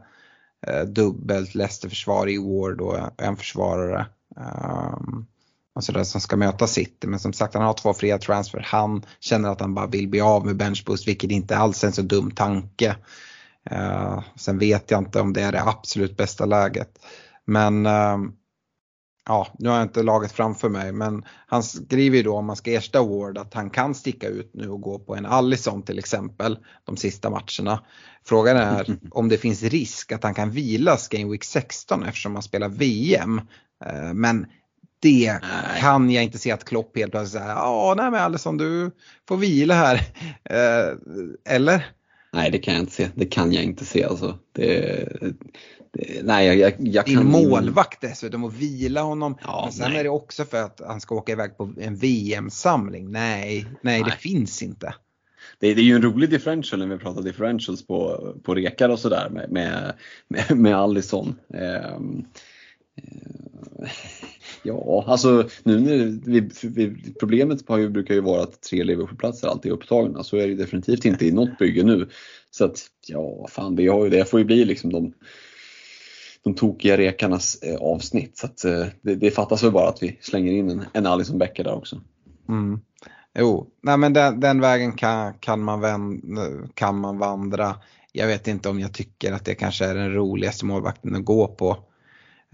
dubbelt 0.87 1.55
Leicester-försvar 1.55 2.29
i 2.29 2.39
Ward 2.39 2.81
och 2.81 2.99
en 3.23 3.37
försvarare. 3.37 4.07
Ehm, 4.37 5.27
alltså 5.75 5.93
det 5.93 6.05
som 6.05 6.21
ska 6.21 6.37
möta 6.37 6.67
City. 6.67 7.07
Men 7.07 7.19
som 7.19 7.33
sagt 7.33 7.55
han 7.55 7.63
har 7.63 7.75
två 7.75 7.95
fria 7.95 8.19
transfer. 8.19 8.67
Han 8.67 9.03
känner 9.21 9.49
att 9.49 9.61
han 9.61 9.75
bara 9.75 9.87
vill 9.87 10.09
bli 10.09 10.21
av 10.21 10.47
med 10.47 10.57
benchboost 10.57 11.09
vilket 11.09 11.31
inte 11.31 11.57
alls 11.57 11.85
är 11.85 11.87
en 11.87 11.93
så 11.93 12.03
dum 12.03 12.31
tanke. 12.31 12.97
Uh, 13.73 14.23
sen 14.37 14.59
vet 14.59 14.91
jag 14.91 15.01
inte 15.01 15.21
om 15.21 15.33
det 15.33 15.43
är 15.43 15.53
det 15.53 15.63
absolut 15.63 16.17
bästa 16.17 16.47
läget. 16.47 16.99
Men 17.45 17.87
uh, 17.87 18.19
ja, 19.27 19.47
nu 19.59 19.69
har 19.69 19.77
jag 19.77 19.85
inte 19.85 20.03
laget 20.03 20.33
framför 20.33 20.69
mig 20.69 20.93
men 20.93 21.25
han 21.47 21.63
skriver 21.63 22.17
ju 22.17 22.23
då 22.23 22.37
om 22.37 22.47
man 22.47 22.57
ska 22.57 22.71
ersätta 22.71 23.03
Ward 23.03 23.39
att 23.39 23.55
han 23.55 23.71
kan 23.71 23.95
sticka 23.95 24.29
ut 24.29 24.51
nu 24.55 24.69
och 24.69 24.81
gå 24.81 24.99
på 24.99 25.17
en 25.17 25.27
Allison 25.27 25.83
till 25.83 25.99
exempel 25.99 26.59
de 26.85 26.97
sista 26.97 27.31
matcherna. 27.31 27.85
Frågan 28.25 28.57
är 28.57 28.99
om 29.11 29.29
det 29.29 29.39
finns 29.39 29.63
risk 29.63 30.13
att 30.13 30.23
han 30.23 30.35
kan 30.35 30.51
vilas 30.51 31.09
Game 31.09 31.31
Week 31.31 31.45
16 31.45 32.05
eftersom 32.05 32.35
han 32.35 32.43
spelar 32.43 32.69
VM. 32.69 33.41
Eh, 33.85 34.15
men 34.15 34.47
det 35.01 35.39
kan 35.81 36.11
jag 36.11 36.25
inte 36.25 36.39
se 36.39 36.51
att 36.51 36.65
Klopp 36.65 36.97
helt 36.97 37.11
plötsligt 37.11 37.43
säger, 37.43 37.55
ja 37.55 37.95
nej 37.97 38.11
men 38.11 38.21
Allison 38.21 38.57
du 38.57 38.91
får 39.29 39.37
vila 39.37 39.75
här. 39.75 40.01
eller? 41.45 41.87
Nej, 42.35 42.51
det 42.51 42.59
kan 42.59 42.75
jag 42.75 42.83
inte 42.83 42.93
se. 42.93 43.09
Det 43.15 43.27
kan 43.27 43.53
jag 43.53 43.65
inte 43.65 43.85
se 43.85 44.05
alltså. 44.05 44.39
Det, 44.53 45.09
det, 45.93 46.25
nej, 46.25 46.47
jag, 46.47 46.57
jag, 46.57 46.73
jag 46.79 47.07
kan... 47.07 47.27
målvakt 47.27 48.01
dessutom 48.01 48.45
och 48.45 48.63
vila 48.63 49.03
honom. 49.03 49.39
Ja, 49.43 49.63
Men 49.65 49.73
sen 49.73 49.91
nej. 49.91 50.01
är 50.01 50.05
det 50.05 50.11
också 50.11 50.45
för 50.45 50.63
att 50.63 50.81
han 50.87 51.01
ska 51.01 51.15
åka 51.15 51.33
iväg 51.33 51.57
på 51.57 51.73
en 51.81 51.97
VM-samling. 51.97 53.11
Nej, 53.11 53.65
nej, 53.65 53.77
nej, 53.83 54.03
det 54.05 54.17
finns 54.17 54.63
inte. 54.63 54.95
Det, 55.59 55.75
det, 55.75 55.81
är 55.81 55.85
ju 55.85 55.95
en 55.95 56.03
rolig 56.03 56.31
differential 56.31 56.79
när 56.79 56.97
vi 56.97 56.99
pratar 56.99 57.23
differentials 57.23 57.87
på, 57.87 58.35
på 58.43 58.55
rekar 58.55 58.89
och 58.89 58.99
sådär 58.99 59.31
med, 59.31 59.51
med, 59.51 59.95
med, 60.29 60.59
med 60.59 60.77
Allison. 60.77 61.35
Um, 61.97 62.27
Ja, 64.67 65.05
alltså 65.07 65.49
nu 65.63 65.81
när 65.81 66.31
vi, 66.31 66.51
vi, 66.63 67.15
problemet 67.21 67.69
har 67.69 67.79
ju, 67.79 67.89
brukar 67.89 68.15
ju 68.15 68.21
vara 68.21 68.43
att 68.43 68.63
tre 68.63 68.85
Liverpoolplatser 68.85 69.49
alltid 69.49 69.73
är 69.73 69.77
upptagna. 69.77 70.25
Så 70.25 70.37
är 70.37 70.49
det 70.49 70.55
definitivt 70.55 71.05
inte 71.05 71.27
i 71.27 71.33
något 71.33 71.59
bygge 71.59 71.83
nu. 71.83 72.09
Så 72.51 72.65
att 72.65 72.87
ja, 73.07 73.47
fan 73.51 73.77
det, 73.77 73.87
har 73.87 74.05
ju, 74.05 74.11
det 74.11 74.25
får 74.25 74.41
ju 74.41 74.45
bli 74.47 74.65
liksom 74.65 74.93
de, 74.93 75.13
de 76.45 76.55
tokiga 76.55 76.97
rekarnas 76.97 77.63
eh, 77.63 77.77
avsnitt. 77.77 78.39
Så 78.39 78.47
att, 78.47 78.65
eh, 78.65 78.87
det, 79.03 79.15
det 79.15 79.31
fattas 79.31 79.63
väl 79.63 79.73
bara 79.73 79.89
att 79.89 80.03
vi 80.03 80.19
slänger 80.21 80.53
in 80.53 80.71
en, 80.71 80.85
en 80.93 81.07
Alison 81.07 81.39
Becker 81.39 81.65
där 81.65 81.75
också. 81.75 82.01
Mm. 82.49 82.81
Jo, 83.39 83.71
nej 83.83 83.97
men 83.97 84.13
den, 84.13 84.41
den 84.41 84.61
vägen 84.61 84.93
kan, 84.93 85.35
kan, 85.35 85.63
man 85.63 85.81
vän, 85.81 86.23
kan 86.75 86.99
man 86.99 87.19
vandra. 87.19 87.77
Jag 88.13 88.27
vet 88.27 88.49
inte 88.49 88.69
om 88.69 88.81
jag 88.81 88.95
tycker 88.95 89.33
att 89.33 89.45
det 89.45 89.55
kanske 89.55 89.85
är 89.85 89.95
den 89.95 90.15
roligaste 90.15 90.65
målvakten 90.65 91.15
att 91.15 91.25
gå 91.25 91.47
på. 91.47 91.79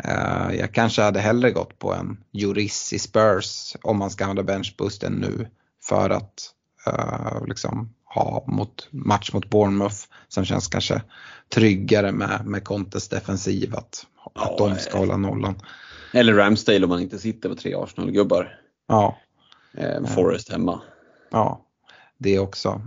Uh, 0.08 0.56
jag 0.56 0.74
kanske 0.74 1.02
hade 1.02 1.20
hellre 1.20 1.50
gått 1.50 1.78
på 1.78 1.94
en 1.94 2.24
Juris 2.30 2.92
i 2.92 2.98
Spurs 2.98 3.76
om 3.82 3.98
man 3.98 4.10
ska 4.10 4.24
använda 4.24 4.42
benchboosten 4.42 5.12
nu 5.12 5.48
för 5.82 6.10
att 6.10 6.50
uh, 6.88 7.46
liksom 7.46 7.94
ha 8.04 8.44
mot, 8.46 8.88
match 8.90 9.32
mot 9.32 9.50
Bournemouth 9.50 9.96
som 10.28 10.44
känns 10.44 10.68
kanske 10.68 11.02
tryggare 11.54 12.12
med, 12.12 12.40
med 12.44 12.64
Contes 12.64 13.08
defensiv 13.08 13.74
att, 13.74 14.06
ja, 14.34 14.42
att 14.42 14.58
de 14.58 14.76
ska 14.76 14.98
hålla 14.98 15.16
nollan. 15.16 15.62
Eller 16.14 16.34
Ramsdale 16.34 16.84
om 16.84 16.88
man 16.88 17.00
inte 17.00 17.18
sitter 17.18 17.48
på 17.48 17.54
tre 17.54 17.74
Arsenal-gubbar. 17.74 18.58
Ja. 18.88 19.18
Eh, 19.74 20.04
Forest 20.04 20.52
hemma. 20.52 20.80
Ja, 21.30 21.66
det 22.18 22.38
också. 22.38 22.82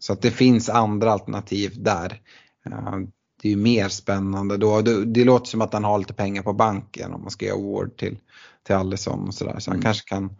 Så 0.00 0.12
att 0.12 0.22
det 0.22 0.30
finns 0.30 0.68
andra 0.68 1.12
alternativ 1.12 1.82
där. 1.82 2.20
Det 3.42 3.48
är 3.48 3.50
ju 3.50 3.56
mer 3.56 3.88
spännande 3.88 4.56
då. 4.56 4.80
Det, 4.80 5.04
det, 5.04 5.24
låter 5.24 5.46
som 5.46 5.60
att 5.60 5.72
han 5.72 5.84
har 5.84 5.98
lite 5.98 6.14
pengar 6.14 6.42
på 6.42 6.52
banken 6.52 7.12
om 7.12 7.22
man 7.22 7.30
ska 7.30 7.44
ge 7.44 7.50
award 7.50 7.96
till, 7.96 8.18
till 8.62 8.74
Allison 8.74 9.28
och 9.28 9.34
sådär. 9.34 9.58
Så 9.58 9.70
han 9.70 9.76
mm. 9.76 9.84
kanske 9.84 10.08
kan, 10.08 10.36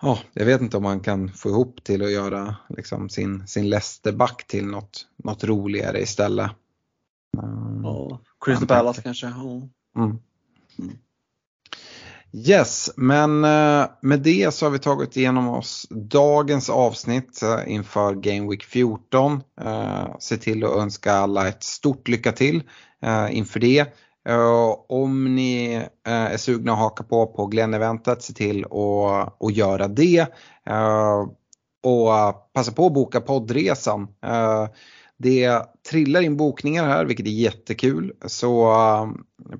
ja, 0.00 0.18
jag 0.32 0.46
vet 0.46 0.60
inte 0.60 0.76
om 0.76 0.84
han 0.84 1.00
kan 1.00 1.32
få 1.32 1.48
ihop 1.48 1.84
till 1.84 2.02
att 2.02 2.12
göra 2.12 2.56
liksom, 2.68 3.08
sin, 3.08 3.46
sin 3.46 3.68
Leicester-back 3.68 4.46
till 4.46 4.66
något, 4.66 5.06
något 5.16 5.44
roligare 5.44 6.00
istället. 6.00 6.50
Ja, 7.82 8.20
Crystal 8.44 8.68
Palace 8.68 9.02
kanske. 9.02 9.26
Ja. 9.26 9.68
Mm. 9.96 10.18
Mm. 10.78 10.98
Yes, 12.38 12.90
men 12.96 13.44
eh, 13.44 13.86
med 14.00 14.20
det 14.20 14.54
så 14.54 14.66
har 14.66 14.70
vi 14.70 14.78
tagit 14.78 15.16
igenom 15.16 15.48
oss 15.48 15.86
dagens 15.90 16.70
avsnitt 16.70 17.42
eh, 17.42 17.72
inför 17.72 18.14
Game 18.14 18.50
Week 18.50 18.64
14. 18.64 19.42
Eh, 19.60 20.06
se 20.18 20.36
till 20.36 20.64
att 20.64 20.76
önska 20.76 21.12
alla 21.12 21.48
ett 21.48 21.62
stort 21.62 22.08
lycka 22.08 22.32
till 22.32 22.62
inför 23.30 23.60
det. 23.60 23.86
Om 24.88 25.34
ni 25.34 25.82
är 26.04 26.36
sugna 26.36 26.72
att 26.72 26.78
haka 26.78 27.04
på 27.04 27.26
på 27.26 27.46
Glenn-eventet, 27.46 28.22
se 28.22 28.32
till 28.32 28.64
att, 28.64 29.42
att 29.44 29.56
göra 29.56 29.88
det. 29.88 30.26
Och 31.82 32.52
passa 32.52 32.72
på 32.72 32.86
att 32.86 32.92
boka 32.92 33.20
poddresan. 33.20 34.08
Det 35.18 35.62
trillar 35.90 36.20
in 36.20 36.36
bokningar 36.36 36.88
här 36.88 37.04
vilket 37.04 37.26
är 37.26 37.30
jättekul. 37.30 38.12
Så 38.26 38.70
uh, 38.70 39.12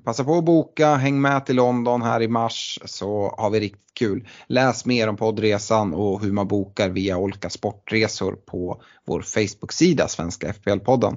passa 0.03 0.23
på 0.23 0.37
att 0.37 0.45
boka, 0.45 0.95
häng 0.95 1.21
med 1.21 1.45
till 1.45 1.55
London 1.55 2.01
här 2.01 2.21
i 2.21 2.27
mars 2.27 2.79
så 2.85 3.35
har 3.37 3.49
vi 3.49 3.59
riktigt 3.59 3.93
kul. 3.93 4.27
Läs 4.47 4.85
mer 4.85 5.07
om 5.07 5.17
poddresan 5.17 5.93
och 5.93 6.21
hur 6.21 6.31
man 6.31 6.47
bokar 6.47 6.89
via 6.89 7.17
Olka 7.17 7.49
Sportresor 7.49 8.33
på 8.33 8.81
vår 9.05 9.21
Facebook-sida 9.21 10.07
Svenska 10.07 10.51
FPL-podden. 10.51 11.15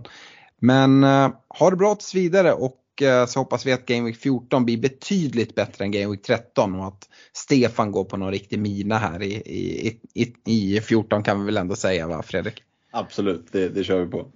Men 0.60 1.04
uh, 1.04 1.30
ha 1.48 1.70
det 1.70 1.76
bra 1.76 1.94
tills 1.94 2.14
vidare 2.14 2.52
och 2.52 2.76
uh, 3.02 3.26
så 3.26 3.40
hoppas 3.40 3.66
vi 3.66 3.72
att 3.72 3.86
Game 3.86 4.06
Week 4.06 4.16
14 4.16 4.64
blir 4.64 4.78
betydligt 4.78 5.54
bättre 5.54 5.84
än 5.84 5.90
Game 5.90 6.10
Week 6.10 6.22
13 6.22 6.74
och 6.74 6.86
att 6.86 7.08
Stefan 7.32 7.92
går 7.92 8.04
på 8.04 8.16
någon 8.16 8.30
riktig 8.30 8.58
mina 8.58 8.98
här 8.98 9.22
i, 9.22 9.34
i, 9.34 10.00
i, 10.14 10.34
i 10.76 10.80
14 10.80 11.22
kan 11.22 11.40
vi 11.40 11.46
väl 11.46 11.56
ändå 11.56 11.76
säga 11.76 12.06
va 12.06 12.22
Fredrik? 12.22 12.62
Absolut, 12.90 13.52
det, 13.52 13.68
det 13.68 13.84
kör 13.84 14.04
vi 14.04 14.10
på. 14.10 14.26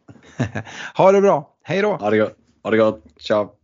ha 0.97 1.13
det 1.13 1.21
bra, 1.21 1.57
hej 1.63 1.83
då! 1.83 1.93
Ha 1.97 2.11
det 2.11 2.19
gott, 2.19 2.37
ha 2.63 2.71
det 2.71 2.77
gott. 2.77 3.03
ciao! 3.21 3.64